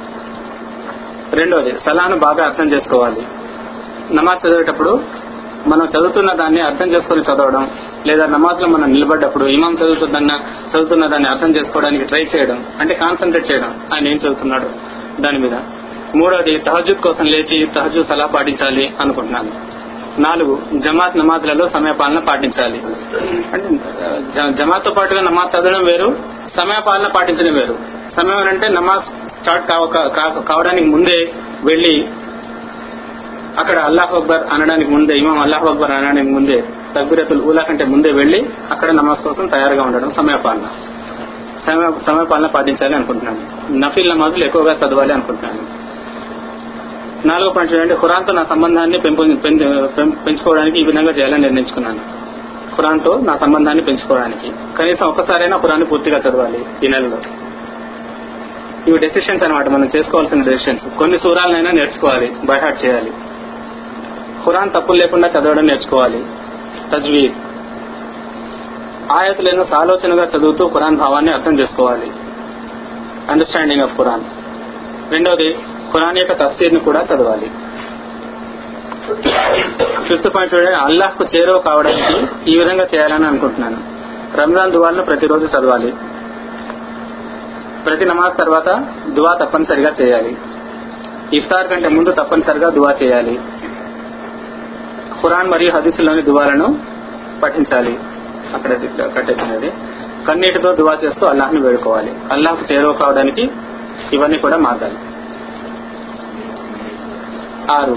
రెండోది 1.36 1.70
సలాహ్ను 1.86 2.16
బాగా 2.16 2.44
అర్థం 2.44 2.72
చేసుకోవాలి. 2.72 3.22
నమాజ్ 4.12 4.46
చదివేటప్పుడు 4.46 5.00
మనం 5.66 5.84
చదువుతున్న 5.86 6.32
దాన్ని 6.32 6.60
అర్థం 6.60 6.90
చేసుకొని 6.90 7.20
చదవడం 7.20 7.70
లేదా 8.06 8.26
నమాజ్లో 8.26 8.68
మనం 8.68 8.92
నిలబడ్డప్పుడు 8.92 9.44
ఇమాం 9.44 9.74
చదువుతున్న 9.74 10.30
చదువుతున్న 10.74 11.06
దాన్ని 11.06 11.28
అర్థం 11.28 11.56
చేసుకోవడానికి 11.56 12.04
ట్రై 12.04 12.26
చేయడం 12.36 12.66
అంటే 12.80 12.94
కాన్సన్ట్రేట్ 12.94 13.52
చేయడం. 13.52 13.80
ఆయన 13.94 14.08
ఏం 14.08 14.16
చదువుతున్నాడు? 14.16 14.70
దాని 15.22 15.38
మీద. 15.38 15.54
మూడోది 16.16 16.58
తహజుద్ 16.58 16.96
కోసం 16.96 17.24
లేచి 17.24 17.66
తహజుద్ 17.66 18.06
సలహా 18.06 18.26
పాటించాలి 18.26 18.94
అనుకుంటున్నాను. 19.00 19.50
నాలుగు 20.20 20.62
జమాత్ 20.74 21.16
నమాజ్లలో 21.16 21.68
సమయపాలన 21.68 22.18
పాటించాలి. 22.18 22.82
అంటే 23.52 23.68
జ- 24.36 24.62
జమాత్తో 24.62 24.90
పాటుగా 24.90 25.20
నమాజ్ 25.20 25.56
చదవడం 25.56 25.84
వేరు 25.84 26.16
సమయపాలన 26.60 27.06
పాటించడం 27.06 27.54
వేరు. 27.54 27.78
సమయం 28.20 28.48
అంటే 28.48 28.68
నమాజ్ 28.68 29.02
స్టార్ట్ 29.42 29.70
కావ 29.70 30.42
కావడానికి 30.48 30.86
ముందే 30.86 31.32
వెళ్ళి 31.64 32.08
అక్కడ 33.58 33.78
అల్లాహ్ 33.78 34.14
అక్బర్ 34.14 34.42
అనడానికి 34.52 34.90
ముందే 34.90 35.16
ఇమాం 35.16 35.38
అల్లాహ్ 35.38 35.64
అక్బర్ 35.64 35.90
అనడానికి 35.90 36.30
ముందే 36.30 36.64
తగ్బిరతుల్ 36.96 37.42
ఊలా 37.42 37.62
కంటే 37.62 37.84
ముందే 37.84 38.12
వెళ్ళి 38.12 38.50
అక్కడ 38.70 38.90
నమాజ్ 38.90 39.18
కోసం 39.18 39.46
తయారుగా 39.46 39.82
ఉండడం 39.82 40.12
సమయపాలన. 40.16 40.62
సమయ 41.66 41.92
సమయపాలన 42.10 42.46
పాటించాలి 42.46 42.94
అనుకుంటున్నాను. 42.94 43.72
నఫీల్ 43.78 44.10
నమాజులు 44.10 44.44
ఎక్కువగా 44.44 44.72
చదవాలి 44.72 45.12
అనుకుంటున్నాను. 45.12 45.86
నాలుగో 47.28 47.50
పాయింట్ 47.50 47.74
ఏంటంటే 47.74 47.94
ఖురాన్తో 47.94 48.32
నా 48.32 48.44
సంబంధాన్ని 48.44 48.98
పెంపొంది- 48.98 49.36
పెం- 49.36 50.10
పెంచుకోవడానికి 50.10 50.80
ఈ 50.80 50.84
విధంగా 50.84 51.10
చేయాలని 51.10 51.42
నిర్ణయించుకున్నాను. 51.42 51.98
ఖురాన్తో 52.76 53.20
నా 53.20 53.36
సంబంధాన్ని 53.36 53.84
పెంచుకోవడానికి. 53.84 54.52
కనీసం 54.78 55.06
ఒక్కసారైనా 55.06 55.56
ఖురాన్ని 55.56 55.86
పూర్తిగా 55.86 56.18
చదవాలి 56.18 56.64
ఈ 56.84 56.88
నెలలో. 56.88 57.18
ఇవి 58.88 58.98
డెసిషన్స్ 58.98 59.44
అన్నమాట. 59.44 59.68
మనం 59.68 59.90
చేసుకోవాల్సిన 59.96 60.42
డెసిషన్స్ 60.42 60.98
కొన్ని 60.98 61.18
సూరాలనైనా 61.18 61.70
నేర్చుకోవాలి. 61.70 62.32
బైహార్ట్ 62.44 62.84
చేయాలి. 62.84 63.12
ఖురాన్ 64.46 64.70
తప్పులు 64.70 64.98
లేకుండా 64.98 65.28
చదవడం 65.28 65.66
నేర్చుకోవాలి. 65.66 66.24
తజ్వీద్ 66.92 67.34
ఆయతులను 69.12 69.64
సాలోచనగా 69.64 70.24
చదువుతూ 70.36 70.68
ఖురాన్ 70.68 70.96
భావాన్ని 70.96 71.32
అర్థం 71.32 71.58
చేసుకోవాలి. 71.58 72.10
అండర్స్టాండింగ్ 73.30 73.82
ఆఫ్ 73.82 73.96
ఖురాన్ 73.96 74.24
రెండవది 75.12 75.52
ఖురాన్ 75.92 76.18
యొక్క 76.18 76.44
తఫ్సీర్ని 76.44 76.80
కూడా 76.80 77.06
చదవాలి. 77.14 77.50
ఫిఫ్త్ 80.08 80.34
పాయింట్ 80.34 80.54
చూడండి 80.54 80.72
అల్లాహ్కు 80.72 81.24
చేరువ 81.24 81.58
కావడానికి 81.58 82.26
ఈ 82.50 82.58
విధంగా 82.58 82.84
చేయాలని 82.84 83.26
అనుకుంటున్నాను. 83.26 83.78
రంజాన్ 84.36 84.72
దువాలను 84.72 85.02
ప్రతిరోజు 85.02 85.46
చదవాలి. 85.46 85.94
ప్రతి 87.86 88.04
నమాజ్ 88.04 88.38
తర్వాత 88.38 88.68
దువా 89.08 89.44
తప్పనిసరిగా 89.44 89.92
చేయాలి. 90.02 90.36
ఇఫ్తార్ 91.32 91.68
కంటే 91.68 91.88
ముందు 91.88 92.10
తప్పనిసరిగా 92.10 92.70
దువా 92.70 92.94
చేయాలి. 93.02 93.40
ఖురాన్ 95.22 95.50
మరియు 95.50 95.70
హదీసులోని 95.70 96.22
దువాలను 96.22 96.78
పఠించాలి. 97.42 97.98
అక్కడ 98.54 98.72
కట్టేసినది 99.16 99.72
కన్నీటితో 100.28 100.72
దువా 100.72 100.98
చేస్తూ 101.04 101.26
అల్లాహ్ని 101.26 101.60
వేడుకోవాలి. 101.60 102.10
అల్లాహ్కు 102.32 102.72
చేరువ 102.72 102.92
కావడానికి 102.92 103.50
ఇవన్నీ 104.12 104.38
కూడా 104.38 104.56
మార్గాలు. 104.56 105.16
ఆరు. 107.76 107.96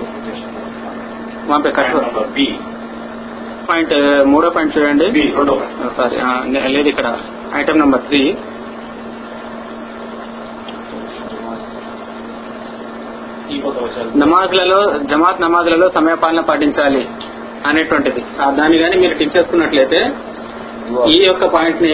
పాయింట్ 3.69 3.93
మూడో 4.27 4.49
పాయింట్ 4.49 4.77
చూడండి. 4.77 5.33
సారీ 5.97 6.17
లేదు 6.67 6.89
ఇక్కడ. 6.89 7.17
ఐటమ్ 7.55 7.79
నెంబర్ 7.79 8.01
త్రీ 8.01 8.19
ఈ 8.19 8.27
కొత్త 8.27 8.37
వచ్చారు 13.41 13.48
నమాజ్లలో 14.23 14.79
జమాత్ 15.11 15.41
నమాజ్లలో 15.45 15.87
సమయపాలన 15.97 16.41
పాటించాలి 16.49 17.03
అనేటువంటిది. 17.69 18.21
దాన్ని 18.59 18.77
కానీ 18.83 18.95
మీరు 19.03 19.15
టిక్ 19.19 19.35
చేసుకున్నట్లయితే 19.37 19.99
ఈ 21.15 21.17
యొక్క 21.29 21.45
పాయింట్ని 21.55 21.91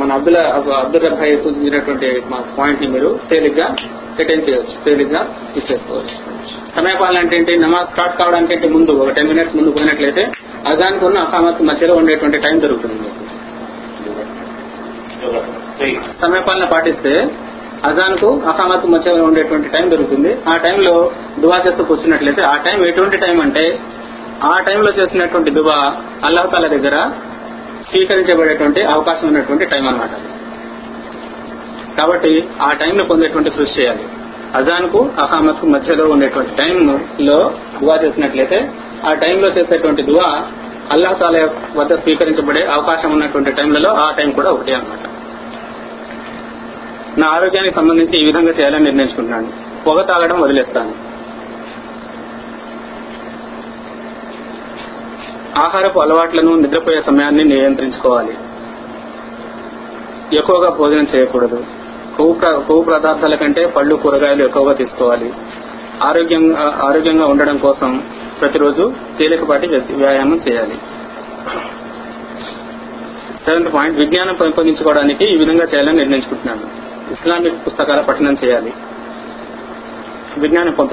మన 0.00 0.10
అబ్దుల్ 0.18 0.38
అబ్దుల్ 0.82 1.04
రబ్బాయి 1.06 1.34
సూచించినటువంటి 1.44 2.08
పాయింట్ని 2.58 2.88
మీరు 2.94 3.08
తేలిగ్గా 3.30 3.66
అటెండ్ 4.22 4.44
చేయవచ్చు 4.48 4.76
తేలిగ్గా 4.84 5.20
టిక్ 5.54 5.68
చేసుకోవచ్చు. 5.70 6.14
సమయపాలన 6.76 7.18
అంటే 7.24 7.34
ఏంటి? 7.38 7.52
నమాజ్ 7.64 7.88
స్టార్ట్ 7.92 8.14
కావడానికంటే 8.20 8.68
ముందు 8.76 8.92
ఒక 9.02 9.10
టెన్ 9.16 9.28
మినిట్స్ 9.32 9.56
ముందు 9.58 9.74
పోయినట్లయితే 9.76 10.22
అజానికి 10.70 11.04
ఉన్న 11.08 11.18
అసామత్ 11.26 11.60
మధ్యలో 11.70 11.94
ఉండేటువంటి 12.00 12.38
టైం 12.46 12.56
దొరుకుతుంది. 12.64 13.08
సమయపాలన 16.22 16.64
పాటిస్తే 16.74 17.12
అజాన్కు 17.88 18.42
అసామత్ 18.50 18.86
మధ్యలో 18.86 19.24
ఉండేటువంటి 19.24 19.68
టైం 19.68 19.90
దొరుకుతుంది. 19.90 20.36
ఆ 20.48 20.56
టైంలో 20.56 21.10
దువా 21.38 21.58
చేస్తూ 21.66 21.84
కూర్చున్నట్లయితే 21.84 22.42
ఆ 22.42 22.56
టైం 22.56 22.86
ఎటువంటి 22.86 23.16
టైం 23.16 23.40
అంటే 23.40 23.80
ఆ 24.44 24.60
టైంలో 24.60 24.92
చేసినటువంటి 24.98 25.50
దువా 25.50 25.78
అల్లాహ్ 26.24 26.68
దగ్గర 26.68 26.96
స్వీకరించబడేటువంటి 27.90 28.82
అవకాశం 28.82 29.26
ఉన్నటువంటి 29.26 29.64
టైం 29.64 29.88
అన్నమాట. 29.88 30.10
కాబట్టి 31.98 32.48
ఆ 32.60 32.72
టైంలో 32.72 33.04
పొందేటువంటి 33.04 33.50
కృషి 33.50 33.80
చేయాలి. 33.80 34.04
అజాన్కు 34.54 35.10
అహామత్కు 35.18 35.66
మధ్యలో 35.66 36.04
ఉండేటువంటి 36.04 36.56
టైంలో 36.56 37.38
దువా 37.80 37.96
చేసినట్లయితే 37.96 38.70
ఆ 39.10 39.12
టైంలో 39.14 39.48
చేసేటువంటి 39.48 40.02
దువా 40.02 40.44
అల్లాహ్ 40.92 41.18
తాలా 41.18 41.48
వద్ద 41.76 41.92
స్వీకరించబడే 41.92 42.66
అవకాశం 42.66 43.12
ఉన్నటువంటి 43.12 43.52
టైంలలో 43.52 43.88
ఆ 43.88 44.10
టైం 44.10 44.30
కూడా 44.30 44.50
ఒకటి 44.50 44.74
అనమాట 44.74 45.15
నా 47.18 47.26
ఆరోగ్యానికి 47.28 47.74
సంబంధించి 47.74 48.22
ఈ 48.22 48.26
విధంగా 48.26 48.50
చేయాలని 48.50 48.84
నిర్ణయించుకుంటున్నాను. 48.84 49.52
పొగ 49.86 50.02
తాగడం 50.02 50.40
వదిలేస్తాను. 50.40 51.06
ఆహారపు 55.60 56.00
అలవాట్లను 56.00 56.54
నిద్రపోయే 56.54 57.02
సమయాన్ని 57.02 57.44
నియంత్రించుకోవాలి. 57.44 58.36
ఎక్కువగా 60.36 60.70
భోజనం 60.70 61.06
చేయకూడదు. 61.14 61.64
కొవ్వు 62.16 62.34
కొవ్వు 62.62 62.82
పదార్థాల 62.82 63.34
కంటే 63.34 63.66
పళ్ళు 63.66 63.94
కూరగాయలు 63.94 64.44
ఎక్కువగా 64.44 64.72
తీసుకోవాలి. 64.72 65.32
ఆరోగ్యంగా 66.02 66.80
ఆరోగ్యంగా 66.84 67.26
ఉండడం 67.26 67.56
కోసం 67.56 68.02
ప్రతిరోజు 68.40 68.92
తేలికపాటి 69.18 69.66
వ్యాయామం 69.68 70.40
చేయాలి. 70.48 70.74
సెవెంత్ 73.44 73.74
పాయింట్ 73.74 73.98
విజ్ఞానం 73.98 74.34
పెంపొందించుకోవడానికి 74.34 75.24
ఈ 75.24 75.36
విధంగా 75.38 75.64
చేయాలని 75.64 75.96
నిర్ణయించుకుంటున్నాను. 75.96 76.85
ఇస్లామిక్ 77.12 77.66
పుస్తకాల 77.66 78.00
పఠనం 78.00 78.36
చేయాలి. 78.44 78.72
విజ్ఞానం 80.38 80.86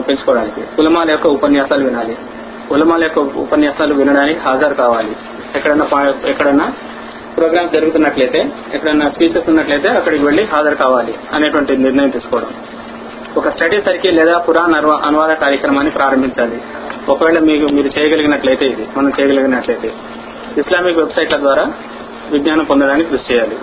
పెంచుకోవడానికి. 0.00 0.60
ఉలమాల 0.78 1.10
యొక్క 1.10 1.26
ఉపన్యాసాలు 1.26 1.84
వినాలి. 1.84 2.18
ఉలమాల 2.70 3.02
యొక్క 3.02 3.18
ఉపన్యాసాలు 3.18 3.94
వినడానికి 3.94 4.40
హాజరు 4.40 4.74
కావాలి. 4.74 5.16
ఎక్కడన్నా 5.54 6.14
ఎక్కడన్నా 6.26 6.72
ప్రోగ్రామ్స్ 7.36 7.72
జరుగుతున్నట్లయితే 7.72 8.52
ఎక్కడన్నా 8.72 9.10
స్పీచెస్ 9.10 9.48
ఉన్నట్లయితే 9.48 9.88
అక్కడికి 9.88 10.24
వెళ్ళి 10.24 10.44
హాజరు 10.44 10.74
కావాలి 10.74 11.14
అనేటువంటి 11.32 11.76
నిర్ణయం 11.76 12.08
తీసుకోవడం. 12.08 12.50
ఒక 13.36 13.48
స్టడీ 13.48 13.80
సర్కిల్ 13.80 14.16
లేదా 14.16 14.38
పురాణ 14.38 14.74
అనువాద 15.06 15.30
కార్యక్రమాన్ని 15.30 15.92
ప్రారంభించాలి. 15.92 16.62
ఒకవేళ 17.08 17.38
మీకు 17.38 17.66
మీరు 17.66 17.98
చేయగలిగినట్లయితే 17.98 18.66
ఇది 18.66 18.88
మనం 18.96 19.12
చేయగలిగినట్లయితే. 19.20 19.92
ఇస్లామిక్ 20.58 20.98
వెబ్సైట్ల 20.98 21.36
ద్వారా 21.36 21.72
విజ్ఞానం 22.30 22.64
పొందడానికి 22.64 23.10
కృషి 23.10 23.34
చేయాలి. 23.34 23.58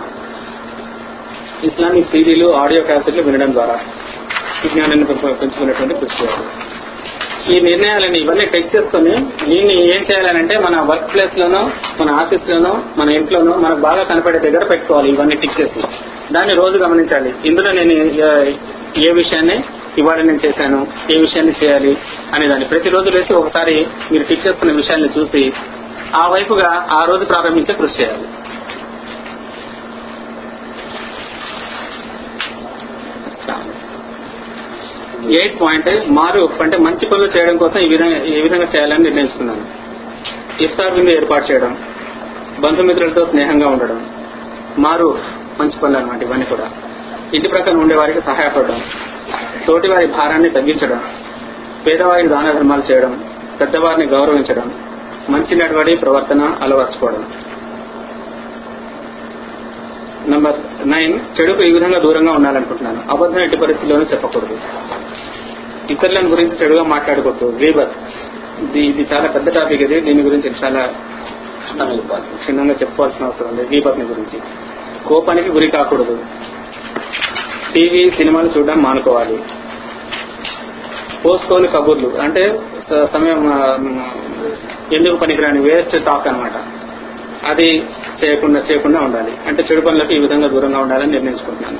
ఇస్లామిక్ 1.63 2.11
సీడీలు 2.11 2.55
ఆడియో 2.55 2.83
క్యాసెట్లు 2.83 3.21
వినడం 3.21 3.53
ద్వారా 3.53 3.73
విజ్ఞానాన్ని 4.63 5.05
పెంచుకునేటువంటి 5.05 5.95
కృషి 5.95 6.23
చేయాలి 6.23 6.73
ఈ 7.55 7.59
నిర్ణయాలని 7.59 8.19
ఇవన్నీ 8.19 8.45
టెక్ 8.45 8.75
చేసుకుని 8.75 9.11
దీన్ని 9.45 9.95
ఏం 9.95 10.01
చేయాలనంటే 10.01 10.57
మన 10.57 10.81
వర్క్ 10.81 11.13
ప్లేస్ 11.13 11.39
లోనో 11.39 11.71
మన 11.99 12.09
ఆఫీస్ 12.09 12.49
లోనో 12.49 12.83
మన 12.97 13.09
ఇంట్లోనో 13.09 13.57
మనకు 13.57 13.79
బాగా 13.79 14.03
కనపడే 14.03 14.39
దగ్గర 14.39 14.63
పెట్టుకోవాలి 14.63 15.09
ఇవన్నీ 15.09 15.37
టిక్ 15.41 15.61
చేసి. 15.61 15.81
దాన్ని 16.33 16.55
రోజు 16.55 16.77
గమనించాలి. 16.77 17.33
ఇందులో 17.45 17.71
నేను 17.71 17.91
ఏ- 19.07 19.11
విషయాన్ని 19.11 19.63
ఇవాళ 19.97 20.17
నేను 20.17 20.39
చేశాను 20.45 20.87
ఏ 21.15 21.17
విషయాన్ని 21.17 21.53
చేయాలి 21.63 21.97
అనే 22.35 22.47
దాన్ని 22.47 22.65
ప్రతిరోజు 22.65 23.09
వేసి 23.09 23.33
ఒకసారి 23.33 23.87
మీరు 24.11 24.23
టిక్ 24.23 24.47
చేసుకున్న 24.47 24.75
విషయాన్ని 24.75 25.19
చూసి 25.19 25.53
ఆ 26.15 26.27
వైపుగా 26.27 26.87
ఆ 26.91 27.05
రోజు 27.05 27.25
ప్రారంభించే 27.25 27.73
కృషి 27.73 28.01
చేయాలి. 28.01 28.23
ఎయిట్ 35.31 35.61
పాయింట్ 35.61 36.09
మారు 36.09 36.49
అంటే 36.61 36.77
మంచి 36.77 37.05
పనులు 37.05 37.29
చేయడం 37.37 37.57
కోసం 37.57 37.79
ఈ 37.79 37.87
విధంగా 37.87 38.23
ఏ 38.23 38.41
విధంగా 38.41 38.63
చేయాలని 38.63 39.03
నిర్ణయించుకున్నాను. 39.03 39.63
ఇఫ్తార్ 40.63 40.93
విందు 40.93 41.09
ఏర్పాటు 41.09 41.51
చేయడం 41.51 41.77
బంధుమిత్రులతో 42.61 43.25
స్నేహంగా 43.25 43.67
ఉండడం 43.67 44.09
మారు 44.77 45.19
మంచి 45.59 45.77
పనులు 45.79 45.97
అనమాట 45.97 46.21
ఇవన్నీ 46.23 46.45
కూడా. 46.45 46.69
ఇంటి 47.33 47.47
ప్రక్కన 47.47 47.77
ఉండే 47.77 47.95
వారికి 47.95 48.21
సహాయపడడం 48.21 48.81
తోటి 49.67 49.87
వారి 49.87 50.07
భారాన్ని 50.07 50.49
తగ్గించడం 50.49 50.99
పేదవారికి 51.87 52.27
దాన 52.27 52.51
ధర్మాలు 52.51 52.91
చేయడం 52.91 53.23
పెద్దవారిని 53.61 54.05
గౌరవించడం 54.05 54.73
మంచి 55.29 55.55
నడవడి 55.55 55.95
ప్రవర్తన 55.95 56.55
అలవర్చుకోవడం. 56.61 57.25
నంబర్ 60.29 60.89
నైన్ 60.89 61.19
చెడుకు 61.39 61.63
ఈ 61.63 61.71
విధంగా 61.71 61.99
దూరంగా 61.99 62.31
ఉండాలనుకుంటున్నాను. 62.31 63.03
అబద్ధం 63.09 63.39
ఎట్టి 63.39 63.57
పరిస్థితుల్లోనూ 63.57 64.03
చెప్పకూడదు. 64.11 64.59
ఇతరులను 65.89 66.29
గురించి 66.29 66.57
చెడుగా 66.57 66.83
మాట్లాడకూడదు. 66.83 67.59
గీబత్ 67.63 67.91
ఇది 68.63 68.85
ఇది 68.85 69.13
చాలా 69.13 69.27
పెద్ద 69.27 69.53
టాపిక్ 69.53 69.81
ఇది. 69.81 69.99
దీని 69.99 70.21
గురించి 70.21 70.51
చాలా 70.63 70.93
క్షుణ్ణంగా 72.41 72.73
చెప్పుకోవాల్సిన 72.73 73.25
అవసరం 73.25 73.47
ఉంది 73.47 73.75
గీబత్ని 73.75 74.05
గురించి. 74.05 74.39
కోపానికి 75.07 75.49
గురి 75.49 75.67
కాకూడదు. 75.67 76.19
టీవీ 77.73 78.11
సినిమాలు 78.11 78.49
చూడడం 78.57 78.81
మానుకోవాలి. 78.81 79.39
పోస్కోలు 81.25 81.67
కబుర్లు. 81.67 82.09
అంటే 82.21 82.59
సమయం 82.91 83.39
ఎందుకు 84.93 85.15
పనికిరాని? 85.15 85.59
వేస్ట్ 85.59 86.05
టాక్ 86.05 86.27
అన్నమాట. 86.27 86.72
అది 87.45 87.85
చేయకుండా 88.23 88.59
చేయకుండా 88.59 88.99
ఉండాలి. 88.99 89.37
అంటే 89.47 89.63
చెడు 89.71 89.81
పనులకు 89.81 90.13
ఈ 90.13 90.19
విధంగా 90.19 90.47
దూరంగా 90.47 90.79
ఉండాలని 90.79 91.11
నిర్ణయించుకుంటున్నాను. 91.11 91.77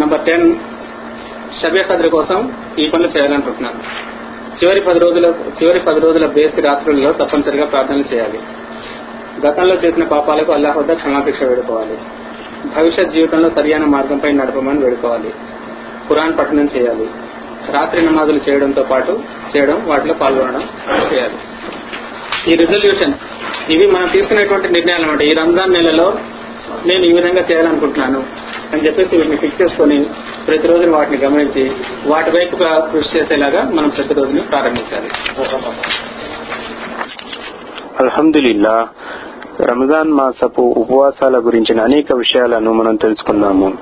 నంబర్ 0.00 0.20
టెన్ 0.20 0.56
షబే 1.62 2.08
కోసం 2.08 2.52
ఈ 2.78 2.88
పనులు 2.88 3.08
చేయాలనుకుంటున్నాను. 3.08 4.10
చివరి 4.64 4.80
పది 4.80 4.98
రోజుల 4.98 5.34
చివరి 5.62 5.80
పది 5.80 6.00
రోజుల 6.00 6.26
బేసి 6.26 6.60
రాత్రులలో 6.60 7.12
తప్పనిసరిగా 7.12 7.66
ప్రార్థనలు 7.66 8.14
చేయాలి. 8.14 8.40
గతంలో 9.46 9.74
చేసిన 9.74 10.04
పాపాలకు 10.04 10.52
అల్లాహ్ 10.52 10.76
వద్ద 10.76 10.92
క్షమాపేక్ష 10.92 11.42
వేడుకోవాలి. 11.42 11.98
భవిష్యత్ 12.76 13.10
జీవితంలో 13.10 13.50
సరియైన 13.50 13.84
మార్గంపై 13.84 14.32
నడపమని 14.32 14.78
వేడుకోవాలి. 14.84 15.34
ఖురాన్ 16.08 16.38
పఠనం 16.38 16.68
చేయాలి. 16.76 17.10
రాత్రి 17.70 18.06
నమాజులు 18.06 18.40
చేయడంతో 18.50 18.82
పాటు 18.82 19.20
చేయడం 19.56 19.82
వాటిలో 19.86 20.14
పాల్గొనడం 20.14 20.62
చేయాలి. 21.12 21.34
ఈ 22.52 22.56
రిజల్యూషన్ 22.56 23.12
ఇవి 23.68 23.86
మనం 23.86 24.08
తీసుకునేటువంటి 24.08 24.68
నిర్ణయాలు 24.68 25.04
అనమాట 25.04 25.22
ఈ 25.22 25.32
రంజాన్ 25.32 25.72
నెలలో 25.72 26.18
నేను 26.86 27.04
ఈ 27.04 27.12
విధంగా 27.12 27.42
చేయాలనుకుంటున్నాను 27.50 28.24
అని 28.72 28.86
చెప్పేసి 28.86 29.16
వీటిని 29.16 29.36
ఫిక్స్ 29.36 29.62
చేసుకొని 29.62 30.06
ప్రతిరోజు 30.46 30.90
వాటిని 30.90 31.18
గమనించి 31.24 31.70
వాటి 32.06 32.30
వైపు 32.30 32.56
కృషి 32.92 33.18
చేసేలాగా 33.18 33.62
మనం 33.62 33.88
ప్రతిరోజుని 33.88 34.40
ప్రారంభించాలి. 34.40 35.10
అల్హమ్దుల్లా 38.00 38.88
రంజాన్ 39.60 40.10
మాసపు 40.12 40.62
ఉపవాసాల 40.62 41.38
గురించిన 41.38 41.80
అనేక 41.80 42.12
విషయాలను 42.12 42.72
మనం 42.72 42.96
తెలుసుకున్నాము 42.96 43.72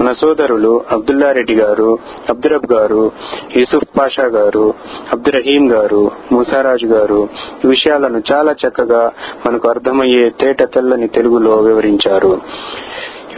మన 0.00 0.12
సోదరులు 0.12 0.82
అబ్దుల్లా 0.92 1.32
రెడ్డి 1.32 1.54
గారు 1.54 1.98
అబ్దురబ్ 2.28 2.72
గారు 2.72 3.12
యూసుఫ్ 3.56 3.98
పాషా 3.98 4.24
గారు 4.24 4.74
అబ్దురహీం 5.12 5.72
గారు 5.72 6.10
మూసారాజు 6.32 6.86
గారు 6.86 7.28
ఈ 7.64 7.68
విషయాలను 7.68 8.22
చాలా 8.34 8.52
చక్కగా 8.52 9.12
మనకు 9.46 9.68
అర్థమయ్యే 9.68 10.30
తేట 10.40 10.62
తెల్లని 10.62 11.08
తెలుగులో 11.08 11.50
వివరించారు. 11.50 12.40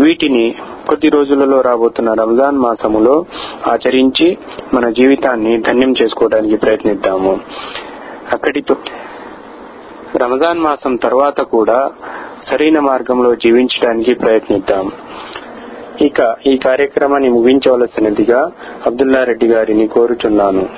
వీటిని 0.00 0.54
కొద్ది 0.88 1.08
రోజులలో 1.08 1.60
రాబోతున్న 1.60 2.12
రంజాన్ 2.12 2.58
మాసములో 2.58 3.24
ఆచరించి 3.66 4.38
మన 4.74 4.88
జీవితాన్ని 4.90 5.60
ధన్యం 5.60 5.94
చేసుకోవడానికి 6.02 6.56
ప్రయత్నిద్దాము. 6.56 7.40
అక్కడితో 8.32 8.76
రమదాన్ 10.16 10.58
మాసం 10.58 10.96
తర్వాత 10.96 11.40
కూడా 11.40 11.90
సరైన 12.50 12.78
మార్గంలో 12.80 13.34
జీవించడానికి 13.34 14.14
ప్రయత్నిద్దాం. 14.14 14.92
ఇక 16.00 16.36
ఈ 16.46 16.56
కార్యక్రమాన్ని 16.56 17.28
ముగించవలసినదిగా 17.28 18.50
అబ్దుల్లా 18.86 19.24
రెడ్డి 19.24 19.46
గారిని 19.46 19.86
కోరుచున్నాను. 19.86 20.68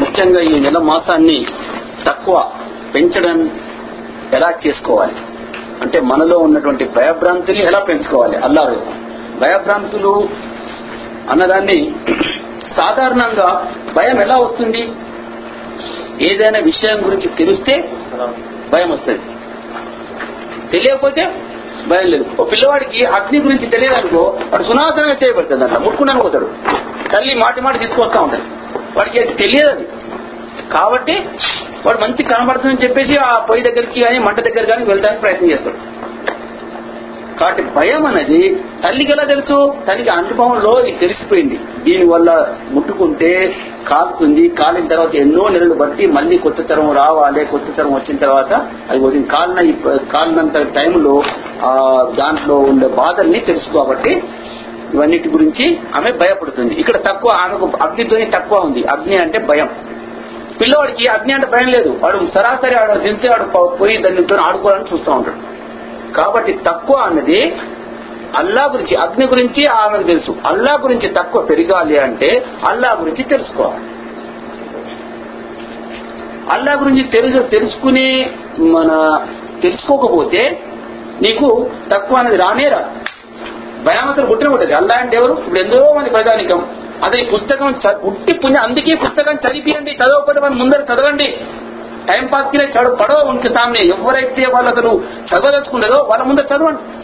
ముఖ్యంగా 0.00 0.40
ఈ 0.40 0.60
నెల 0.60 0.78
మాసాన్ని 0.78 1.46
తక్కువ 2.08 2.50
పెంచడం 2.94 3.50
ఎలా 4.32 4.54
చేసుకోవాలి? 4.66 5.12
అంటే 5.82 6.00
మనలో 6.00 6.38
ఉన్నటువంటి 6.38 6.84
భయభ్రాంతుల్ని 6.84 7.64
ఎలా 7.64 7.78
పెంచుకోవాలి? 7.78 8.36
అల్లా 8.36 8.76
భయభ్రాంతులు 9.40 10.28
అన్నదాన్ని 11.30 11.94
సాధారణంగా 12.76 13.72
భయం 13.96 14.20
ఎలా 14.20 14.36
వస్తుంది? 14.36 14.92
ఏదైనా 16.30 16.58
విషయం 16.58 16.98
గురించి 17.06 17.28
తెలిస్తే 17.38 17.74
భయం 18.72 18.90
వస్తుంది. 18.90 19.20
తెలియకపోతే 20.72 21.22
భయం 21.88 22.06
లేదు. 22.06 22.26
ఓ 22.40 22.44
పిల్లవాడికి 22.44 23.04
అగ్ని 23.04 23.40
గురించి 23.40 23.66
తెలియదనుకో 23.66 24.22
వాడు 24.52 24.62
సునాసనంగా 24.62 25.16
చేయబడుతుంది 25.22 25.64
అట్లా 25.64 25.78
ముట్టుకున్నాను 25.78 26.20
పోతాడు. 26.20 26.48
తల్లి 27.12 27.34
మాటి 27.34 27.60
మాట 27.60 27.80
తీసుకొస్తా 27.80 28.22
ఉంటాడు 28.24 28.42
వాడికి 28.98 29.20
అది 29.20 29.34
తెలియదు. 29.42 29.72
అది 29.72 29.86
కాబట్టి 30.72 31.14
వాడు 31.86 31.98
మంచి 31.98 32.22
కనబడుతుందని 32.22 32.82
చెప్పేసి 32.82 33.18
ఆ 33.18 33.32
పొయ్యి 33.50 33.64
దగ్గరికి 33.64 34.00
కానీ 34.00 34.18
మంట 34.18 34.40
దగ్గర 34.40 34.64
కానీ 34.72 34.84
వెళ్ళడానికి 34.84 35.22
ప్రయత్నం 35.22 35.50
చేస్తాడు. 35.50 35.78
కాబట్టి 37.40 37.62
భయం 37.62 38.06
అనేది 38.06 38.40
తల్లికి 38.84 39.12
ఎలా 39.14 39.24
తెలుసు? 39.24 39.74
తల్లికి 39.88 40.10
అనుభవంలో 40.10 40.72
ఇది 40.86 40.98
తెలిసిపోయింది. 40.98 41.60
దీని 41.84 42.06
వల్ల 42.06 42.30
ముట్టుకుంటే 42.70 43.30
కాలుతుంది. 43.88 44.48
కాలిన 44.48 44.86
తర్వాత 44.86 45.14
ఎన్నో 45.14 45.48
నెలలు 45.48 45.74
బట్టి 45.74 46.06
మళ్ళీ 46.06 46.38
కొత్త 46.38 46.60
తరం 46.62 46.92
రావాలి. 46.92 47.44
కొత్త 47.44 47.66
తరం 47.76 47.94
వచ్చిన 47.94 48.16
తర్వాత 48.16 48.52
అది 48.90 49.00
పోతుంది. 49.00 49.26
కాలిన 49.26 49.70
కాలినంత 50.12 50.74
టైంలో 50.74 51.22
ఆ 51.62 51.72
దాంట్లో 52.18 52.56
ఉండే 52.56 52.88
బాధల్ని 52.88 53.40
తెలుసు 53.40 53.72
కాబట్టి 53.72 54.22
ఇవన్నిటి 54.94 55.28
గురించి 55.28 55.78
ఆమె 55.98 56.10
భయపడుతుంది. 56.12 56.74
ఇక్కడ 56.74 56.96
తక్కువ 56.96 57.30
ఆమెకు 57.34 57.70
అగ్నితోనే 57.80 58.30
తక్కువ 58.34 58.58
ఉంది. 58.64 58.84
అగ్ని 58.84 59.16
అంటే 59.16 59.38
భయం. 59.38 59.68
పిల్లవాడికి 60.60 61.08
అగ్ని 61.08 61.32
అంటే 61.32 61.46
భయం 61.46 61.68
లేదు. 61.68 61.98
వాడు 62.02 62.16
సరాసరి 62.16 62.74
ఆడు 62.74 62.98
దింతే 62.98 63.30
ఆడు 63.32 63.76
పోయి 63.76 64.02
దానితో 64.02 64.36
ఆడుకోవాలని 64.48 64.84
చూస్తూ 64.92 65.12
ఉంటాడు. 65.12 65.52
కాబట్టి 66.12 66.52
తక్కువ 66.66 66.96
అన్నది 66.96 67.56
అల్లా 68.36 68.64
గురించి 68.64 68.96
అగ్ని 68.96 69.26
గురించి 69.26 69.72
ఆమెకు 69.72 70.02
తెలుసు. 70.02 70.36
అల్లా 70.52 70.78
గురించి 70.82 71.08
తక్కువ 71.08 71.42
పెరగాలి 71.42 71.98
అంటే 71.98 72.44
అల్లా 72.70 72.96
గురించి 73.00 73.22
తెలుసుకోవాలి. 73.22 73.84
అల్లా 76.50 76.72
గురించి 76.72 77.00
తెలుసు 77.00 77.42
తెలుసుకుని 77.42 78.30
మన 78.58 79.20
తెలుసుకోకపోతే 79.62 80.62
నీకు 81.22 81.70
తక్కువ 81.94 82.18
అనేది 82.18 82.36
రానే 82.36 82.68
రా 82.68 82.90
భయామతులు 83.84 84.26
పుట్టిన 84.26 84.48
ఉంటుంది 84.48 84.72
అల్లా 84.72 84.98
అంటే 84.98 85.16
ఎవరు? 85.16 85.32
ఇప్పుడు 85.32 85.60
ఎందరో 85.60 85.94
మంది 85.94 86.10
ప్రజానికం. 86.10 86.66
అదే 87.06 87.26
పుస్తకం 87.26 87.70
చ- 87.70 88.00
ఉట్టి 88.02 88.38
పుణ్యం 88.38 88.68
అందుకే 88.68 88.94
పుస్తకం 88.94 89.34
చదివియండి 89.34 89.90
చదవకపోతే 89.90 90.40
మనం 90.40 90.58
ముందర 90.58 90.80
చదవండి. 90.80 91.40
టైం 92.12 92.26
పాస్కి 92.26 92.56
చదువు 92.56 92.96
పడవ 92.96 93.28
ఉంటుంది 93.28 93.56
తామే 93.56 93.88
ఎవరైతే 93.88 94.46
వాళ్ళు 94.46 94.70
అతను 94.70 94.92
చదవదలుచుకున్నదో 95.00 96.02
వాళ్ళ 96.02 96.24
ముందర 96.24 96.56
చదవండి. 96.56 97.01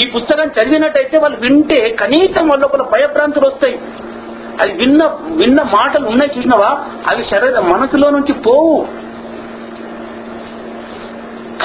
ఈ 0.00 0.10
పుస్తకం 0.10 0.44
చదివినట్టయితే 0.44 1.18
వాళ్ళు 1.18 1.38
వింటే 1.40 1.90
కనీసం 1.90 2.48
వాళ్ళ 2.48 2.62
లోపల 2.62 2.82
భయభ్రాంతులు 2.82 3.46
వస్తాయి. 3.46 3.80
అది 4.62 4.72
విన్న 4.72 5.18
విన్న 5.36 5.62
మాటలు 5.62 6.08
ఉన్నాయి 6.08 6.38
చూసినావా? 6.38 6.68
అవి 7.12 7.24
శరీర 7.24 7.58
మనసులో 7.58 8.10
నుంచి 8.10 8.32
పోవు. 8.32 8.86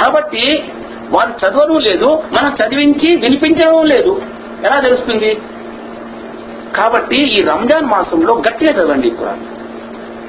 కాబట్టి 0.01 0.63
వాళ్ళు 1.09 1.35
చదవడం 1.35 1.79
లేదు 1.79 2.23
మనం 2.33 2.53
చదివించి 2.53 3.15
వినిపించడం 3.15 3.85
లేదు. 3.85 4.21
ఎలా 4.65 4.79
తెలుస్తుంది? 4.79 5.41
కాబట్టి 6.75 7.15
ఈ 7.15 7.39
రంజాన్ 7.45 7.85
మాసంలో 7.85 8.35
గట్టిగా 8.35 8.81
చదవండి 8.81 9.07
ఇప్పుడు 9.07 9.29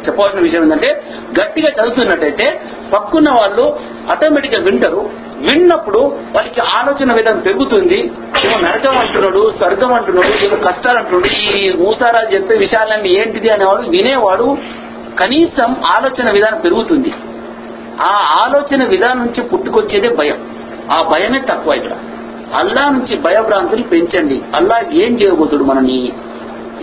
చెప్పవలసిన 0.07 0.41
విషయం 0.41 0.63
ఏంటంటే 0.63 1.03
గట్టిగా 1.43 1.83
చదువుతున్నట్టయితే 1.83 2.61
పక్కున్న 2.95 3.31
వాళ్ళు 3.31 3.77
ఆటోమేటిక్గా 4.11 4.65
వింటారు. 4.65 5.32
విన్నప్పుడు 5.51 5.99
వాళ్ళకి 6.35 6.61
ఆలోచన 6.61 7.13
విధానం 7.13 7.41
పెరుగుతుంది. 7.41 8.01
ఏమో 8.45 8.61
నరకం 8.61 8.99
అంటున్నాడు 8.99 9.53
స్వర్గం 9.59 9.93
అంటున్నాడు 9.93 10.45
ఏమో 10.45 10.57
కష్టాలు 10.57 10.99
అంటున్నాడు. 10.99 11.57
ఈ 11.57 11.77
ఊసారాలు 11.77 12.29
చెప్పే 12.29 12.57
విషయాలన్నీ 12.57 13.09
ఏంటిది 13.09 13.51
అనేవాడు 13.51 13.91
వినేవాడు 13.91 14.57
కనీసం 15.21 15.77
ఆలోచన 15.99 16.27
విధానం 16.33 16.61
పెరుగుతుంది. 16.61 17.13
ఆ 18.01 18.43
ఆలోచన 18.47 18.89
విధానం 18.89 19.19
నుంచి 19.19 19.43
పుట్టుకొచ్చేదే 19.43 20.09
భయం. 20.09 20.49
ఆ 20.93 21.09
భయమే 21.09 21.41
తక్కువ 21.49 21.75
ఇక్కడ. 21.75 21.91
అల్లా 22.63 22.91
నుంచి 22.91 23.17
భయభ్రాంతులు 23.17 23.83
పెంచండి. 23.83 24.43
అల్లా 24.57 24.81
ఏం 24.93 25.15
చేయబోతుడు 25.15 25.65
మనని? 25.65 26.13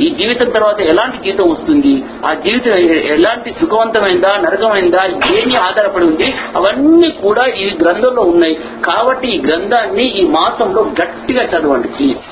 ఈ 0.02 0.10
జీవితం 0.10 0.50
తర్వాత 0.50 0.80
ఎలాంటి 0.82 1.18
జీవితం 1.24 1.50
వస్తుంది? 1.50 2.04
ఆ 2.26 2.34
జీవితం 2.34 2.74
ఎలాంటి 3.16 3.50
సుఖవంతమైందా 3.60 4.32
నరకమైందా 4.38 5.02
దేని 5.08 5.56
ఆధారపడి 5.56 6.06
ఉంది? 6.06 6.28
అవన్నీ 6.58 7.10
కూడా 7.10 7.46
ఈ 7.46 7.78
గ్రంథంలో 7.82 8.22
ఉన్నాయి. 8.22 8.56
కాబట్టి 8.86 9.28
ఈ 9.28 9.42
గ్రంథాన్ని 9.42 10.06
ఈ 10.22 10.28
మాసంలో 10.28 10.84
గట్టిగా 11.02 11.44
చదవండి 11.44 11.88
ప్లీజ్ 11.88 12.24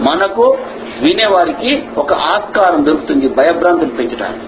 మనకు 0.00 0.56
వినేవారికి 1.02 1.82
ఒక 1.96 2.12
ఆస్కారం 2.12 2.84
దొరుకుతుంది 2.84 3.28
భయభ్రాంతులు 3.28 3.90
పెంచడానికి 3.90 4.46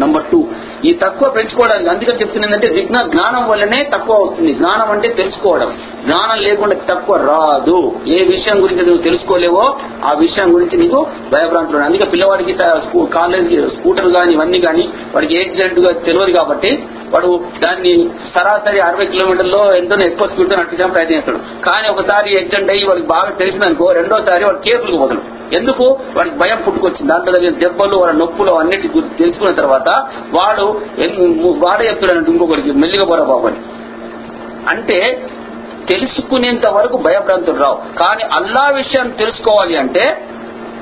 నంబర్ 0.00 0.24
టూ 0.32 0.38
ఈ 0.84 0.92
తక్కువ 0.92 1.30
పెంచుకోవడానికి 1.30 1.90
అందుకని 1.90 2.18
చెప్తున్నదంటే 2.20 2.68
విజ్ఞ 2.68 2.94
జ్ఞానం 3.06 3.48
వల్లనే 3.48 3.90
తక్కువ 3.94 4.16
అవుతుంది. 4.16 4.54
జ్ఞానం 4.54 4.90
అంటే 4.90 5.08
తెలుసుకోవడం. 5.08 5.78
జ్ఞానం 6.04 6.42
లేకుండా 6.42 6.76
తక్కువ 6.90 7.16
రాదు. 7.16 7.92
ఏ 8.06 8.24
విషయం 8.24 8.62
గురించి 8.62 8.82
నువ్వు 8.82 9.02
తెలుసుకోలేవో 9.02 9.78
ఆ 10.04 10.18
విషయం 10.22 10.54
గురించి 10.54 10.78
నీకు 10.78 11.06
భయభ్రాంతులు 11.32 11.78
అందుకే 11.78 12.10
పిల్లవాడికి 12.10 12.52
కాలేజీ 12.52 13.56
కాలేజ్ 13.56 13.74
స్కూటర్ 13.74 14.14
కానీ 14.14 14.32
ఇవన్నీ 14.32 14.60
కానీ 14.60 14.82
వాడికి 15.14 15.36
యాక్సిడెంట్గా 15.36 16.00
తెలియదు 16.00 16.32
కాబట్టి 16.32 16.82
వాడు 17.14 17.40
దాన్ని 17.62 18.10
సరాసరి 18.38 18.78
అరవై 18.78 19.06
కిలోమీటర్లో 19.06 19.72
ఎంతో 19.72 20.06
ఎక్కువ 20.06 20.28
స్పీడ్తో 20.28 20.60
నడిపించడానికి 20.60 20.94
ప్రయత్నిస్తాడు 20.94 21.38
కానీ 21.38 21.88
ఒకసారి 21.92 22.34
యాక్సిడెంట్ 22.34 22.70
అయ్యి 22.70 22.88
వాడికి 22.88 23.06
బాగా 23.06 23.30
తెలిసిందనుకో 23.30 23.92
రెండోసారి 23.92 24.44
వాడు 24.44 24.58
కేసులకు 24.58 24.96
పోతాడు. 24.96 25.40
ఎందుకు? 25.60 25.98
వాడికి 26.16 26.36
భయం 26.36 26.62
పుట్టుకొచ్చింది. 26.66 27.12
దాంట్లో 27.12 27.32
దగ్గర 27.32 27.50
దెబ్బలు 27.50 27.98
వాళ్ళ 27.98 28.14
నొప్పులు 28.14 28.52
అన్నిటి 28.52 28.88
తెలుసుకున్న 28.88 29.54
తర్వాత 29.54 29.88
వాడు 30.40 30.69
ఎన్- 30.98 31.66
వాడే 31.66 31.84
చెప్తాడంటే 31.90 32.30
ఇంకొకరికి 32.30 32.72
మెల్లిగా 32.72 33.06
పోరా 33.06 33.24
బాబు 33.24 33.46
అని. 33.46 33.56
అంటే 34.70 35.26
తెలుసుకునేంత 35.90 36.68
వరకు 36.70 36.96
భయభ్రాంతులు 36.96 37.56
రావు. 37.56 37.76
కానీ 37.76 38.22
అల్లా 38.36 38.68
విషయాన్ని 38.68 39.14
తెలుసుకోవాలి 39.14 39.76
అంటే 39.76 40.28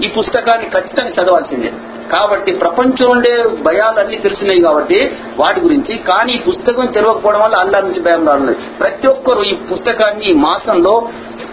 ఈ 0.04 0.08
పుస్తకాన్ని 0.08 0.68
ఖచ్చితంగా 0.68 1.10
చదవాల్సిందే. 1.10 1.72
కాబట్టి 2.16 2.52
ప్రపంచంలో 2.52 3.10
ఉండే 3.10 3.48
భయాలన్నీ 3.48 4.16
తెలిసినాయి 4.16 4.62
కాబట్టి 4.62 5.16
వాటి 5.36 5.60
గురించి 5.60 5.96
కానీ 5.96 6.32
ఈ 6.32 6.38
పుస్తకం 6.38 6.86
తెరవకపోవడం 6.86 7.40
వల్ల 7.40 7.54
అల్లా 7.54 7.80
నుంచి 7.80 8.00
భయం 8.00 8.28
రాలేదు. 8.28 8.56
ప్రతి 8.80 9.06
ఒక్కరు 9.06 9.42
ఈ 9.42 9.54
పుస్తకాన్ని 9.54 10.24
ఈ 10.24 10.34
మాసంలో 10.34 11.08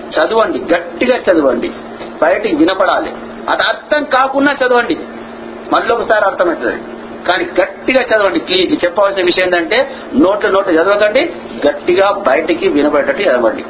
చదవండి 0.09 0.59
గట్టిగా 0.59 1.17
చదవండి. 1.17 1.71
బయటికి 2.21 2.55
వినపడాలి. 2.55 3.09
అది 3.49 3.61
అర్థం 3.61 4.03
కాకుండా 4.03 4.53
చదవండి. 4.53 4.95
మళ్ళీ 5.73 5.93
ఒకసారి 5.93 6.25
అర్థమవుతుంది. 6.25 6.83
కానీ 7.29 7.45
గట్టిగా 7.45 8.01
చదవండి 8.01 8.39
ప్లీజ్ 8.39 8.85
చెప్పవలసిన 8.85 9.25
విషయం 9.25 9.45
ఏంటంటే 9.45 9.91
నోట్ల 10.15 10.49
నోట్లు 10.49 10.73
చదవకండి 10.73 11.33
గట్టిగా 11.67 12.11
బయటికి 12.11 12.67
వినబడేటట్టు 12.67 13.23
చదవండి. 13.23 13.65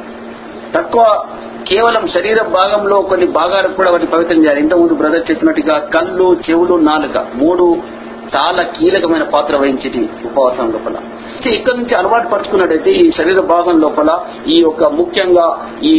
తక్కువ 0.74 1.24
కేవలం 1.72 2.06
శరీర 2.06 2.36
భాగంలో 2.42 3.02
కొన్ని 3.02 3.26
భాగాలకు 3.26 3.72
కూడా 3.72 3.90
వాటిని 3.90 4.10
పవిత్రం 4.10 4.42
చేయాలి. 4.42 4.60
ఇంతకుముందు 4.60 4.94
బ్రదర్ 4.94 5.30
చెప్పినట్టుగా 5.30 5.78
కళ్ళు 5.78 6.36
చెవులు 6.50 6.74
నాలుక 6.74 7.26
మూడు 7.34 7.76
చాలా 8.36 8.62
కీలకమైన 8.62 9.22
పాత్ర 9.22 9.56
వహించేటి 9.56 10.10
ఉపవాసం 10.24 10.72
లోపల. 10.72 10.94
ఇక్కడ 11.54 11.74
నుంచి 11.76 11.94
అలవాటు 11.94 12.28
పరుచుకున్నట్టయితే 12.28 12.90
ఈ 12.90 13.10
శరీర 13.10 13.40
భాగం 13.46 13.80
లోపల 13.80 14.10
ఈ 14.46 14.58
యొక్క 14.60 14.84
ముఖ్యంగా 14.92 15.46
ఈ 15.82 15.94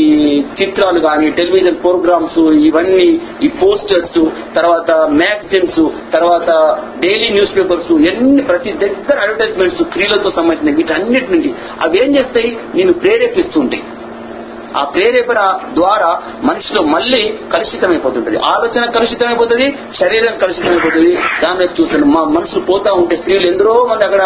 చిత్రాలు 0.61 0.99
కానీ 0.99 1.29
టెలివిజన్ 1.29 1.79
ప్రోగ్రామ్స్ 1.81 2.39
ఇవన్నీ 2.69 3.07
ఈ 3.43 3.47
పోస్టర్స్ 3.61 4.19
తర్వాత 4.55 4.91
మ్యాగజైన్స్ 5.21 5.81
తర్వాత 6.15 6.49
డైలీ 6.99 7.29
న్యూస్ 7.29 7.55
పేపర్స్ 7.57 7.91
ఎన్ని 8.11 8.43
ప్రతి 8.43 8.71
దగ్గర 8.71 9.17
అడ్వర్టైజ్మెంట్స్ 9.19 9.83
స్త్రీలతో 9.83 10.29
సంబంధించిన 10.29 10.75
వీటన్నిటి 10.75 11.31
నుండి 11.31 11.51
అవి 11.81 11.99
ఏం 12.03 12.15
చేస్తాయి? 12.15 12.57
నేను 12.75 12.93
ప్రేరేపిస్తుంటాయి. 12.93 13.83
ఆ 14.77 14.83
ప్రేరేపణ 14.83 15.39
ద్వారా 15.73 16.09
మనిషిలో 16.43 16.81
మళ్ళీ 16.95 17.21
కలుషితమైపోతుంటది. 17.53 18.37
ఆలోచన 18.37 18.85
కలుషితమైపోతుంది 18.97 19.67
శరీరం 19.99 20.37
కలుషితమైపోతుంది. 20.37 21.11
దాని 21.43 21.59
వైపు 21.59 21.81
చూస్తుంది 21.81 22.05
మా 22.05 22.23
మనుషులు 22.37 22.61
పోతా 22.61 22.93
ఉంటే 22.93 23.15
స్త్రీలు 23.15 23.47
ఎందరో 23.47 23.73
మంది 23.91 24.05
అక్కడ 24.05 24.23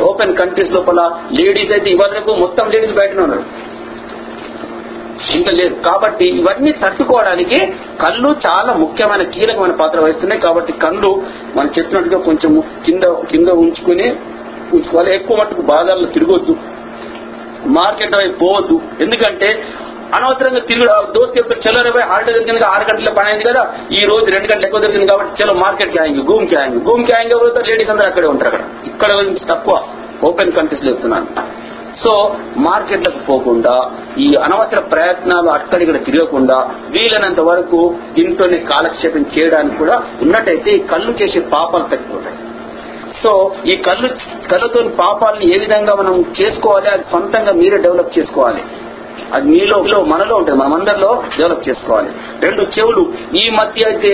ఓపెన్ 0.00 0.36
కంట్రీస్ 0.36 0.72
లోపల 0.72 1.00
లేడీస్ 1.40 1.72
అయితే 1.72 1.90
ఇవాళ 1.90 2.22
మొత్తం 2.44 2.70
లేడీస్ 2.70 2.94
బయటనే 2.94 3.22
ఉన్నారు. 3.22 3.44
ఇంకా 5.34 5.52
లేదు. 5.60 5.74
కాబట్టి 5.74 6.26
ఇవన్నీ 6.40 6.72
తట్టుకోవడానికి 6.72 7.58
కళ్ళు 8.02 8.30
చాలా 8.46 8.72
ముఖ్యమైన 8.72 9.24
కీలకమైన 9.34 9.72
పాత్ర 9.72 10.00
వహిస్తున్నాయి. 10.00 10.42
కాబట్టి 10.42 10.72
కళ్ళు 10.72 11.10
మనం 11.56 11.70
చెప్పినట్టుగా 11.78 12.18
కొంచెం 12.22 12.62
కింద 12.86 13.02
కింద 13.30 13.48
ఉంచుకుని 13.48 14.08
ఉంచుకోవాలి. 14.74 15.10
ఎక్కువ 15.16 15.36
మట్టుకు 15.40 15.62
బాధల్లో 15.72 16.08
తిరగొద్దు. 16.14 16.56
మార్కెట్ 17.66 18.16
వైపు 18.16 18.38
పోవద్దు. 18.44 18.80
ఎందుకంటే 19.00 19.64
అనవసరంగా 20.16 20.58
తిరుగు 20.58 20.86
దోస్త్ 20.86 21.38
చెప్తే 21.38 21.60
చలో 21.64 21.80
రే 21.82 22.02
హాలిడే 22.06 22.32
దొరికింది 22.32 22.64
ఆరు 22.64 22.84
గంటల 22.92 23.12
పని 23.12 23.28
అయింది 23.28 23.44
కదా 23.44 23.62
ఈ 23.92 24.04
రోజు 24.04 24.30
రెండు 24.30 24.46
గంటలు 24.52 24.64
ఎక్కువ 24.64 24.80
దొరికింది 24.80 25.06
కాబట్టి 25.06 25.42
చలో 25.42 25.54
మార్కెట్కి 25.54 25.98
ఆయంగి 25.98 26.20
గూమ్కి 26.20 26.56
ఆయంగి 26.56 26.78
గూమ్ 26.78 27.12
ఆయంగి 27.14 27.32
ఎవరు 27.32 27.70
లేడీస్ 27.70 27.90
అందరూ 27.90 28.08
అక్కడే 28.08 28.26
ఉంటారు 28.26 28.54
అక్కడ. 28.54 28.86
ఇక్కడ 28.86 29.12
గురించి 29.12 29.44
తక్కువ 29.48 29.82
ఓపెన్ 30.24 30.52
కంట్రీస్లో 30.52 30.90
చెప్తున్నాను. 30.90 31.26
సో 32.02 32.36
మార్కెట్లకు 32.56 33.18
పోకుండా 33.18 33.90
ఈ 34.18 34.34
అనవసర 34.34 34.80
ప్రయత్నాలు 34.80 35.48
అక్కడిక్కడ 35.48 36.04
తిరగకుండా 36.04 36.56
వీలైనంత 36.90 37.40
వరకు 37.40 37.94
ఇంట్లోనే 38.18 38.56
కాలక్షేపం 38.56 39.24
చేయడానికి 39.38 39.76
కూడా 39.76 40.02
ఉన్నట్టయితే 40.22 40.70
ఈ 40.70 40.78
కళ్ళు 40.78 41.10
చేసే 41.10 41.40
పాపాలు 41.40 41.84
తగ్గిపోతాయి. 41.84 42.36
సో 43.22 43.30
ఈ 43.72 43.76
కళ్ళు 43.86 44.08
కళ్ళతో 44.50 44.80
పాపాలని 45.02 45.46
ఏ 45.54 45.58
విధంగా 45.64 45.94
మనం 46.00 46.16
చేసుకోవాలి 46.38 46.88
అది 46.94 47.04
సొంతంగా 47.12 47.52
మీరే 47.60 47.78
డెవలప్ 47.86 48.16
చేసుకోవాలి. 48.18 48.62
అది 49.36 49.46
మీలో 49.52 49.76
మనలో 50.12 50.34
ఉంటుంది 50.40 50.58
మనమందరిలో 50.62 51.12
డెవలప్ 51.38 51.64
చేసుకోవాలి. 51.68 52.10
రెండు 52.44 52.62
చెవులు 52.74 53.02
ఈ 53.42 53.44
మధ్య 53.60 53.88
అయితే 53.90 54.12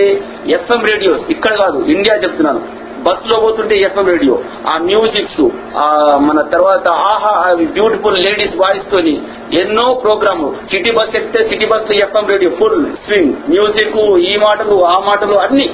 ఎఫ్ఎం 0.56 0.80
రేడియోస్ 0.90 1.24
ఇక్కడ 1.34 1.54
కాదు 1.62 1.78
ఇండియా 1.94 2.16
చెప్తున్నాను. 2.24 2.62
బస్లో 3.06 3.36
పోతుంటే 3.44 3.76
ఎఫ్ఎం 3.86 4.06
రేడియో 4.12 4.34
ఆ 4.72 4.74
మ్యూజిక్స్ 4.88 5.40
ఆ 5.84 5.86
మన 6.26 6.40
తర్వాత 6.54 6.88
ఆహా 7.12 7.32
బ్యూటిఫుల్ 7.78 8.18
లేడీస్ 8.26 8.54
వాయిస్ 8.60 8.84
తోని 8.92 9.14
ఎన్నో 9.60 9.86
ప్రోగ్రాములు. 10.04 10.50
సిటీ 10.72 10.92
బస్ 10.98 11.16
ఎక్కితే 11.20 11.40
city 11.50 11.66
bus 11.72 11.90
FM 12.04 12.26
radio 12.32 12.50
full 12.60 12.78
swing. 13.06 13.32
Music 13.54 13.96
ఈ 14.30 14.34
మాటలు 14.46 14.76
ఆ 14.94 14.96
మాటలు 15.08 15.36
అన్ని. 15.46 15.68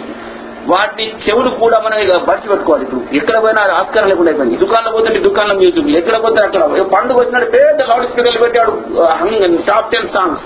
వాటి 0.72 1.04
చెవులు 1.24 1.50
కూడా 1.60 1.76
మనం 1.84 1.98
ఇక 2.04 2.14
బడిసి 2.28 2.48
పెట్టుకోవాలి. 2.52 2.84
ఇప్పుడు 2.86 3.02
ఎక్కడ 3.18 3.36
పోయినా 3.44 3.60
ఆస్కారం 3.80 4.08
లేకుండా 4.12 4.30
అయిపోయింది. 4.30 4.56
దుకాణంలో 4.62 4.92
పోతుంటే 4.96 5.20
దుకాణంలో 5.26 5.56
మ్యూజిక్ 5.60 5.90
ఎక్కడ 6.00 6.16
పోతే 6.24 6.40
అక్కడ. 6.46 6.62
పండుగ 6.94 7.16
వచ్చినట్టు 7.20 7.50
పెద్ద 7.56 7.86
లౌడ్ 7.90 8.08
స్పీకర్లు 8.10 8.42
పెట్టాడు. 8.44 8.72
టాప్ 9.70 9.90
టెన్ 9.92 10.08
సాంగ్స్ 10.16 10.44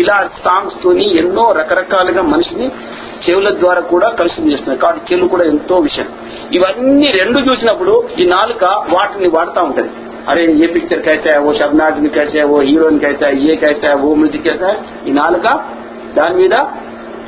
ఇలా 0.00 0.16
సాంగ్స్ 0.46 0.74
తోని 0.82 1.04
ఎన్నో 1.20 1.44
రకరకాలుగా 1.58 2.22
మనిషిని 2.32 2.66
చెవుల 3.22 3.48
ద్వారా 3.62 3.80
కూడా 3.92 4.08
కలుషితం 4.18 4.50
చేస్తున్నాయి 4.52 4.80
కాబట్టి 4.82 5.06
చెవులు 5.10 5.28
కూడా 5.34 5.44
ఎంతో 5.52 5.76
విషయం. 5.86 6.08
ఇవన్నీ 6.56 7.08
రెండు 7.20 7.38
చూసినప్పుడు 7.48 7.94
ఈ 8.22 8.26
నాలుక 8.34 8.64
వాటిని 8.94 9.28
వాడుతూ 9.36 9.62
ఉంటది. 9.68 9.90
అరే 10.30 10.42
ఏ 10.64 10.66
పిక్చర్ 10.74 11.02
కైసా 11.06 11.32
ఓ 11.46 11.52
షబ్నాజ్ని 11.60 12.10
కైసా 12.16 12.42
ఓ 12.54 12.56
హీరోయిన్ 12.68 13.00
కైసా 13.04 13.28
ఏ 13.50 13.54
కైసా 13.64 13.90
ఓ 14.06 14.10
మ్యూజిక్ 14.20 14.44
కైసా 14.48 14.70
ఈ 15.08 15.14
నాలుక 15.20 15.46
దాని 16.18 16.36
మీద 16.42 16.54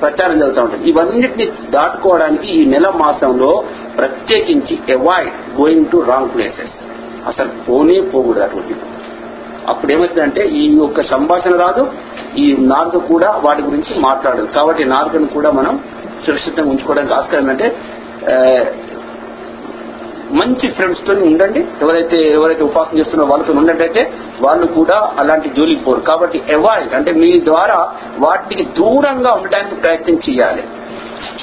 ప్రచారం 0.03 0.37
జరుగుతూ 0.39 0.61
ఉంటుంది. 0.63 0.85
ఇవన్నిటిని 0.91 1.47
దాటుకోవడానికి 1.71 2.49
ఈ 2.59 2.63
నెల 2.75 2.89
మాసంలో 3.03 3.51
ప్రత్యేకించి 3.99 4.77
avoid 4.97 5.37
going 5.61 5.89
to 5.93 5.99
wrong 6.11 6.31
places 6.35 6.75
అసలు 7.27 7.51
పోనే 7.69 7.97
పోకూడదు 8.13 8.45
అటువంటి 8.45 8.75
అప్పుడు 9.71 9.91
ఏమవుతుందంటే 9.93 10.43
ఈ 10.61 10.63
యొక్క 10.77 11.01
సంభాషణ 11.11 11.55
రాదు 11.65 11.83
ఈ 12.43 12.47
నాలుక 12.73 12.99
కూడా 13.13 13.29
వాటి 13.47 13.63
గురించి 13.63 13.93
మాట్లాడదు. 14.01 14.47
కాబట్టి 14.57 14.85
నాలుకను 14.85 15.29
కూడా 15.37 15.51
మనం 15.51 15.75
సురక్షితంగా 16.25 16.71
ఉంచుకోవడానికి 16.71 17.15
ఆస్కారం 17.15 17.51
ఏంటంటే 17.51 17.69
మంచి 20.31 20.71
ఫ్రెండ్స్తో 20.71 21.13
ఉండండి. 21.13 21.67
ఎవరైతే 21.83 22.33
ఎవరైతే 22.33 22.65
ఉపాసన 22.65 22.99
చేస్తున్నారో 22.99 23.33
వాళ్ళతో 23.33 23.53
ఉన్నట్టయితే 23.53 24.13
వాళ్ళు 24.41 24.67
కూడా 24.67 25.13
అలాంటి 25.19 25.49
జోలికి 25.49 25.85
పోరు. 25.85 26.01
కాబట్టి 26.01 26.39
అవాయిడ్ 26.39 26.95
అంటే 26.95 27.13
మీ 27.13 27.45
ద్వారా 27.45 27.93
వాటికి 28.19 28.65
దూరంగా 28.65 29.33
ఉండడానికి 29.33 29.75
ప్రయత్నం 29.75 30.17
చేయాలి. 30.17 30.63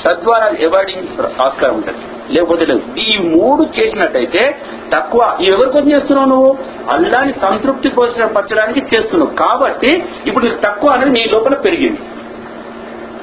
తద్వారా 0.07 0.45
అవాయిడింగ్ 0.45 1.41
ఆస్కారం 1.41 1.75
ఉంటుంది. 1.75 1.97
లేకపోతే 2.29 2.65
లేదు. 2.65 2.99
ఈ 2.99 3.17
మూడు 3.17 3.63
చేసినట్టయితే 3.63 4.61
తక్కువ. 4.95 5.37
ఎవరి 5.41 5.69
కోసం 5.69 5.91
చేస్తున్నావు 5.91 6.29
నువ్వు? 6.29 6.57
అల్లాని 6.89 7.33
సంతృప్తి 7.33 7.89
పరిచ- 7.89 8.27
పరచడానికి 8.27 8.79
చేస్తున్నావు. 8.79 9.35
కాబట్టి 9.35 10.03
ఇప్పుడు 10.25 10.47
తక్కువ 10.63 10.91
అనేది 10.91 11.11
నీ 11.11 11.31
లోపల 11.33 11.53
పెరిగింది. 11.53 11.99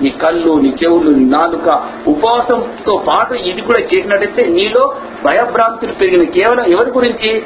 నీ 0.01 0.11
కళ్ళు 0.11 0.53
నీ 0.53 0.75
చెవులు 0.85 1.11
నీ 1.11 1.25
నాలుక 1.25 1.91
ఉపవాసంతో 2.09 3.05
పాటు 3.09 3.35
ఇది 3.35 3.61
కూడా 3.61 3.83
చేసినట్టయితే 3.83 4.45
నీలో 4.45 4.97
భయభ్రాంతులు 5.25 5.93
పెరిగిన 5.93 6.23
కేవలం 6.23 6.65
ఎవరి 6.65 6.91
గురించి? 6.91 7.43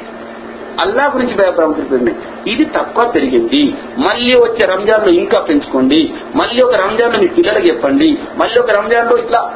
అల్లా 0.85 1.11
గురించి 1.15 1.35
భయభ్రాంతులు 1.35 1.85
పెరిగినాయి. 1.85 2.51
ఇది 2.51 2.65
తక్కువ 2.65 3.11
పెరిగింది. 3.15 3.63
మళ్ళీ 3.97 4.35
వచ్చే 4.35 4.65
రంజాన్లో 4.65 5.09
ఇంకా 5.09 5.39
పెంచుకోండి. 5.39 6.13
మళ్ళీ 6.35 6.61
ఒక 6.61 6.75
రంజాన్లో 6.75 7.21
మీ 7.21 7.27
పిల్లలకు 7.27 7.65
చెప్పండి. 7.65 8.11
మళ్ళీ 8.11 8.61
ఒక 8.61 8.71
రంజాన్లో 8.71 9.17
ఇట్లా 9.17 9.53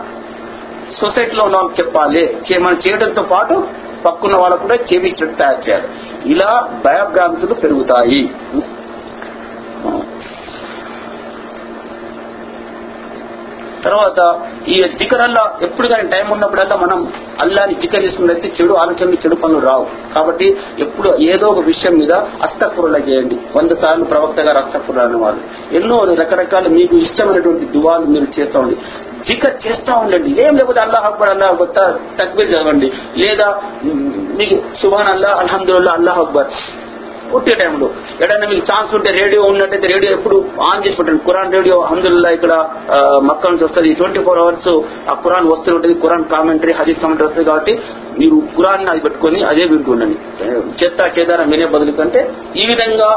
సొసైటీలో 1.02 1.44
ఉన్న 1.44 1.56
వాళ్ళకి 1.56 1.82
చెప్పాలి. 1.82 2.38
మనం 2.60 2.78
చేయడంతో 2.78 3.24
పాటు 3.24 3.68
పక్కున్న 4.06 4.38
వాళ్ళకు 4.38 4.62
కూడా 4.62 4.76
చేపించినట్టు 4.76 5.38
తయారు 5.38 5.70
చేయాలి. 5.70 5.88
ఇలా 6.26 6.82
భయభ్రాంతులు 6.86 7.54
పెరుగుతాయి. 7.54 8.30
తర్వాత 13.86 14.20
ఈ 14.68 14.84
జికరల్లా 15.00 15.60
ఎప్పుడు 15.62 15.88
కానీ 15.88 16.10
టైం 16.10 16.32
ఉన్నప్పుడల్లా 16.32 16.76
మనం 16.76 17.14
అల్లాని 17.40 17.74
జికర్ 17.74 18.04
చేసుకున్నట్టు 18.04 18.48
చెడు 18.48 18.74
ఆలోచనలు 18.74 19.14
చెడు 19.14 19.36
పనులు 19.36 19.68
రావు. 19.68 19.88
కాబట్టి 20.16 20.58
ఎప్పుడు 20.80 21.10
ఏదో 21.10 21.48
ఒక 21.48 21.60
విషయం 21.60 22.00
మీద 22.00 22.12
అస్తపురులా 22.14 23.00
చేయండి. 23.00 23.38
వంద 23.56 23.72
సార్లు 23.72 24.06
ప్రవక్త 24.06 24.40
గారు 24.40 24.58
అస్తపురులు 24.58 25.02
అనేవాళ్ళు. 25.02 25.42
ఎన్నో 25.76 25.98
రకరకాల 26.20 26.68
మీకు 26.68 26.96
ఇష్టమైనటువంటి 26.96 27.66
దువాలు 27.66 28.06
మీరు 28.06 28.40
చేస్తూ 28.40 28.60
ఉండి 28.60 28.78
జికర్ 29.28 29.68
చేస్తూ 29.68 29.94
ఉండండి. 29.94 30.30
ఏం 30.30 30.56
లేకపోతే 30.56 30.80
అల్లాహ్ 30.80 31.06
అక్బర్ 31.06 31.30
అల్లాహ్ 31.30 31.52
అక్బర్ 31.52 32.20
తక్బీర్ 32.22 32.52
చదవండి. 32.52 32.92
లేదా 33.18 33.62
మీకు 34.40 34.82
సుభాన్ 34.82 35.08
అల్లాహ్ 35.08 35.40
అల్హమ్దుల్లా 35.40 35.92
అల్లాహ్ 35.92 36.20
అక్బర్. 36.20 36.48
పుట్టే 37.34 37.54
టైంలో 37.62 37.88
ఎక్కడైనా 38.22 38.48
మీకు 38.52 38.64
ఛాన్స్ 38.72 38.92
ఉంటే 38.98 39.12
రేడియో 39.22 39.42
ఉన్నట్టయితే 39.52 39.88
రేడియో 39.94 40.12
ఎప్పుడు 40.18 40.38
ఆన్ 40.70 40.84
చేసి 40.86 40.98
పెట్టండి. 41.00 41.22
కురాన్ 41.28 41.54
రేడియో 41.58 41.78
అందులో 41.92 42.32
ఇక్కడ 42.38 42.54
మక్క 43.30 43.52
నుంచి 43.54 43.66
వస్తుంది. 43.68 43.94
ట్వంటీ 44.02 44.22
ఫోర్ 44.28 44.42
అవర్స్ 44.44 44.72
ఆ 45.12 45.16
కురాన్ 45.26 45.50
వస్తూ 45.54 45.70
ఉంటుంది 45.78 45.96
కురాన్ 46.06 46.26
కామెంటరీ 46.34 46.76
హరీస్ 46.82 47.02
కామెంటరీ 47.06 47.28
వస్తుంది 47.30 47.48
కాబట్టి 47.52 47.76
మీరు 48.20 48.36
కురాన్ 48.58 48.92
అది 48.92 49.02
పెట్టుకొని 49.06 49.40
అదే 49.52 49.64
వింటుండండి 49.72 50.18
చెత్త 50.82 51.00
చేదారం 51.18 51.50
వినే 51.54 51.68
బదులు 51.76 51.96
కంటే 52.02 52.22
ఈ 52.62 52.66
విధంగా 52.72 53.10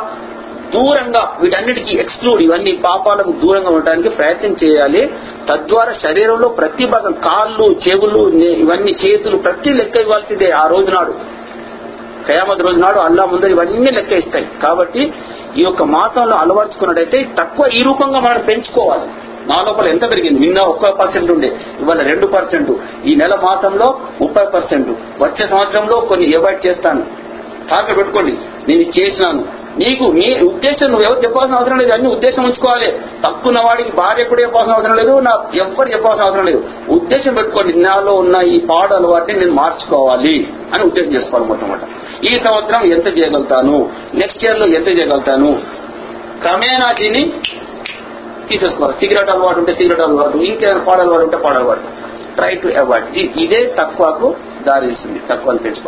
దూరంగా 0.74 1.20
వీటన్నిటికీ 1.40 1.92
ఎక్స్క్లూడ్ 2.02 2.40
ఇవన్నీ 2.44 2.72
పాపాలకు 2.86 3.32
దూరంగా 3.42 3.70
ఉండడానికి 3.76 4.10
ప్రయత్నం 4.18 4.54
చేయాలి. 4.62 5.02
తద్వారా 5.50 5.92
శరీరంలో 6.04 6.48
ప్రతి 6.60 6.84
భాగం 6.92 7.14
కాళ్ళు 7.26 7.66
చెవులు 7.84 8.22
ఇవన్నీ 8.64 8.92
చేతులు 9.02 9.36
ప్రతి 9.46 9.72
లెక్క 9.78 10.02
ఇవ్వాల్సిందే 10.04 10.48
ఆ 10.62 10.64
రోజు 10.72 10.90
నాడు. 10.96 11.12
కయామత్ 12.32 12.62
రోజు 12.62 12.76
నాడు 12.76 12.98
అల్లా 12.98 13.24
ముందు 13.24 13.46
ఇవన్నీ 13.46 13.86
లెక్క 13.92 14.12
ఇస్తాయి 14.12 14.48
కాబట్టి 14.62 15.14
ఈ 15.56 15.62
యొక్క 15.64 15.82
మాసంలో 15.82 16.36
అలవర్చుకున్నట్టయితే 16.36 17.30
తక్కువ 17.38 17.70
ఈ 17.74 17.78
రూపంగా 17.78 18.20
మనం 18.20 18.40
పెంచుకోవాలి. 18.40 19.08
నా 19.48 19.64
లోపల 19.66 19.88
ఎంత 19.88 20.10
పెరిగింది? 20.10 20.38
నిన్న 20.40 20.62
ఒక్క 20.62 20.92
పర్సెంట్ 20.92 21.32
ఉండే 21.32 21.60
ఇవాళ 21.80 22.02
రెండు 22.02 22.26
పర్సెంట్. 22.26 22.70
ఈ 23.06 23.14
నెల 23.14 23.34
మాసంలో 23.34 24.00
ముప్పై 24.22 24.44
పర్సెంట్. 24.44 24.88
వచ్చే 25.22 25.46
సంవత్సరంలో 25.46 26.00
కొన్ని 26.00 26.28
ఎవాయిడ్ 26.28 26.66
చేస్తాను. 26.66 27.02
టార్గెట్ 27.70 27.98
పెట్టుకోండి. 27.98 28.32
నేను 28.68 28.82
చేసినాను. 28.82 29.65
నీకు 29.78 30.04
నీ 30.04 30.40
ఉద్దేశం 30.40 30.90
నువ్వు 30.90 31.06
ఎవరు 31.06 31.20
చెప్పాల్సిన 31.20 31.56
అవసరం 31.56 31.78
లేదు. 31.78 31.90
అన్ని 31.94 32.08
ఉద్దేశం 32.08 32.44
ఉంచుకోవాలి. 32.44 32.98
తక్కువ 33.26 33.54
వాడికి 33.64 33.92
భార్య 33.92 34.24
కూడా 34.24 34.42
చెప్పాల్సిన 34.42 34.74
అవసరం 34.74 34.96
లేదు. 34.96 35.20
నా 35.20 35.44
ఎవ్వరు 35.54 35.88
చెప్పాల్సిన 35.88 36.26
అవసరం 36.26 36.46
లేదు. 36.46 36.64
ఉద్దేశం 36.88 37.34
పెట్టుకోండి. 37.34 37.82
నాలో 37.82 38.12
ఉన్న 38.12 38.36
ఈ 38.36 38.60
పాడు 38.70 38.94
అలవాటిని 38.94 39.38
నేను 39.38 39.52
మార్చుకోవాలి 39.52 40.54
అని 40.74 40.84
ఉద్దేశం 40.84 41.14
చేసుకోవాలి 41.14 41.48
మొట్టమొదట. 41.48 41.82
ఈ 42.24 42.32
సంవత్సరం 42.44 42.84
ఎంత 42.84 43.06
చేయగలుగుతాను? 43.06 43.90
నెక్స్ట్ 44.14 44.44
ఇయర్లో 44.44 44.66
ఎంత 44.66 44.88
చేయగలుగుతాను? 44.88 45.62
క్రమేణా 46.42 46.92
దీన్ని 46.92 47.32
తీసేసుకోవాలి. 48.48 48.98
సిగరెట్ 49.00 49.30
అలవాటు 49.30 49.58
ఉంటే 49.58 49.74
సిగరెట్ 49.74 50.00
అలవాటు 50.00 50.38
ఇంకేమైనా 50.38 50.84
పాడలవాటు 50.84 51.22
ఉంటే 51.22 51.36
పాడలవాటు 51.36 52.06
ట్రై 52.36 52.54
టు 52.54 52.68
అవాయిడ్ 52.68 53.38
ఇదే 53.38 53.74
తక్కువకు 53.78 54.34
దారిస్తుంది 54.62 55.20
తక్కువ 55.30 55.56
పెంచుకోవాలి 55.56 55.84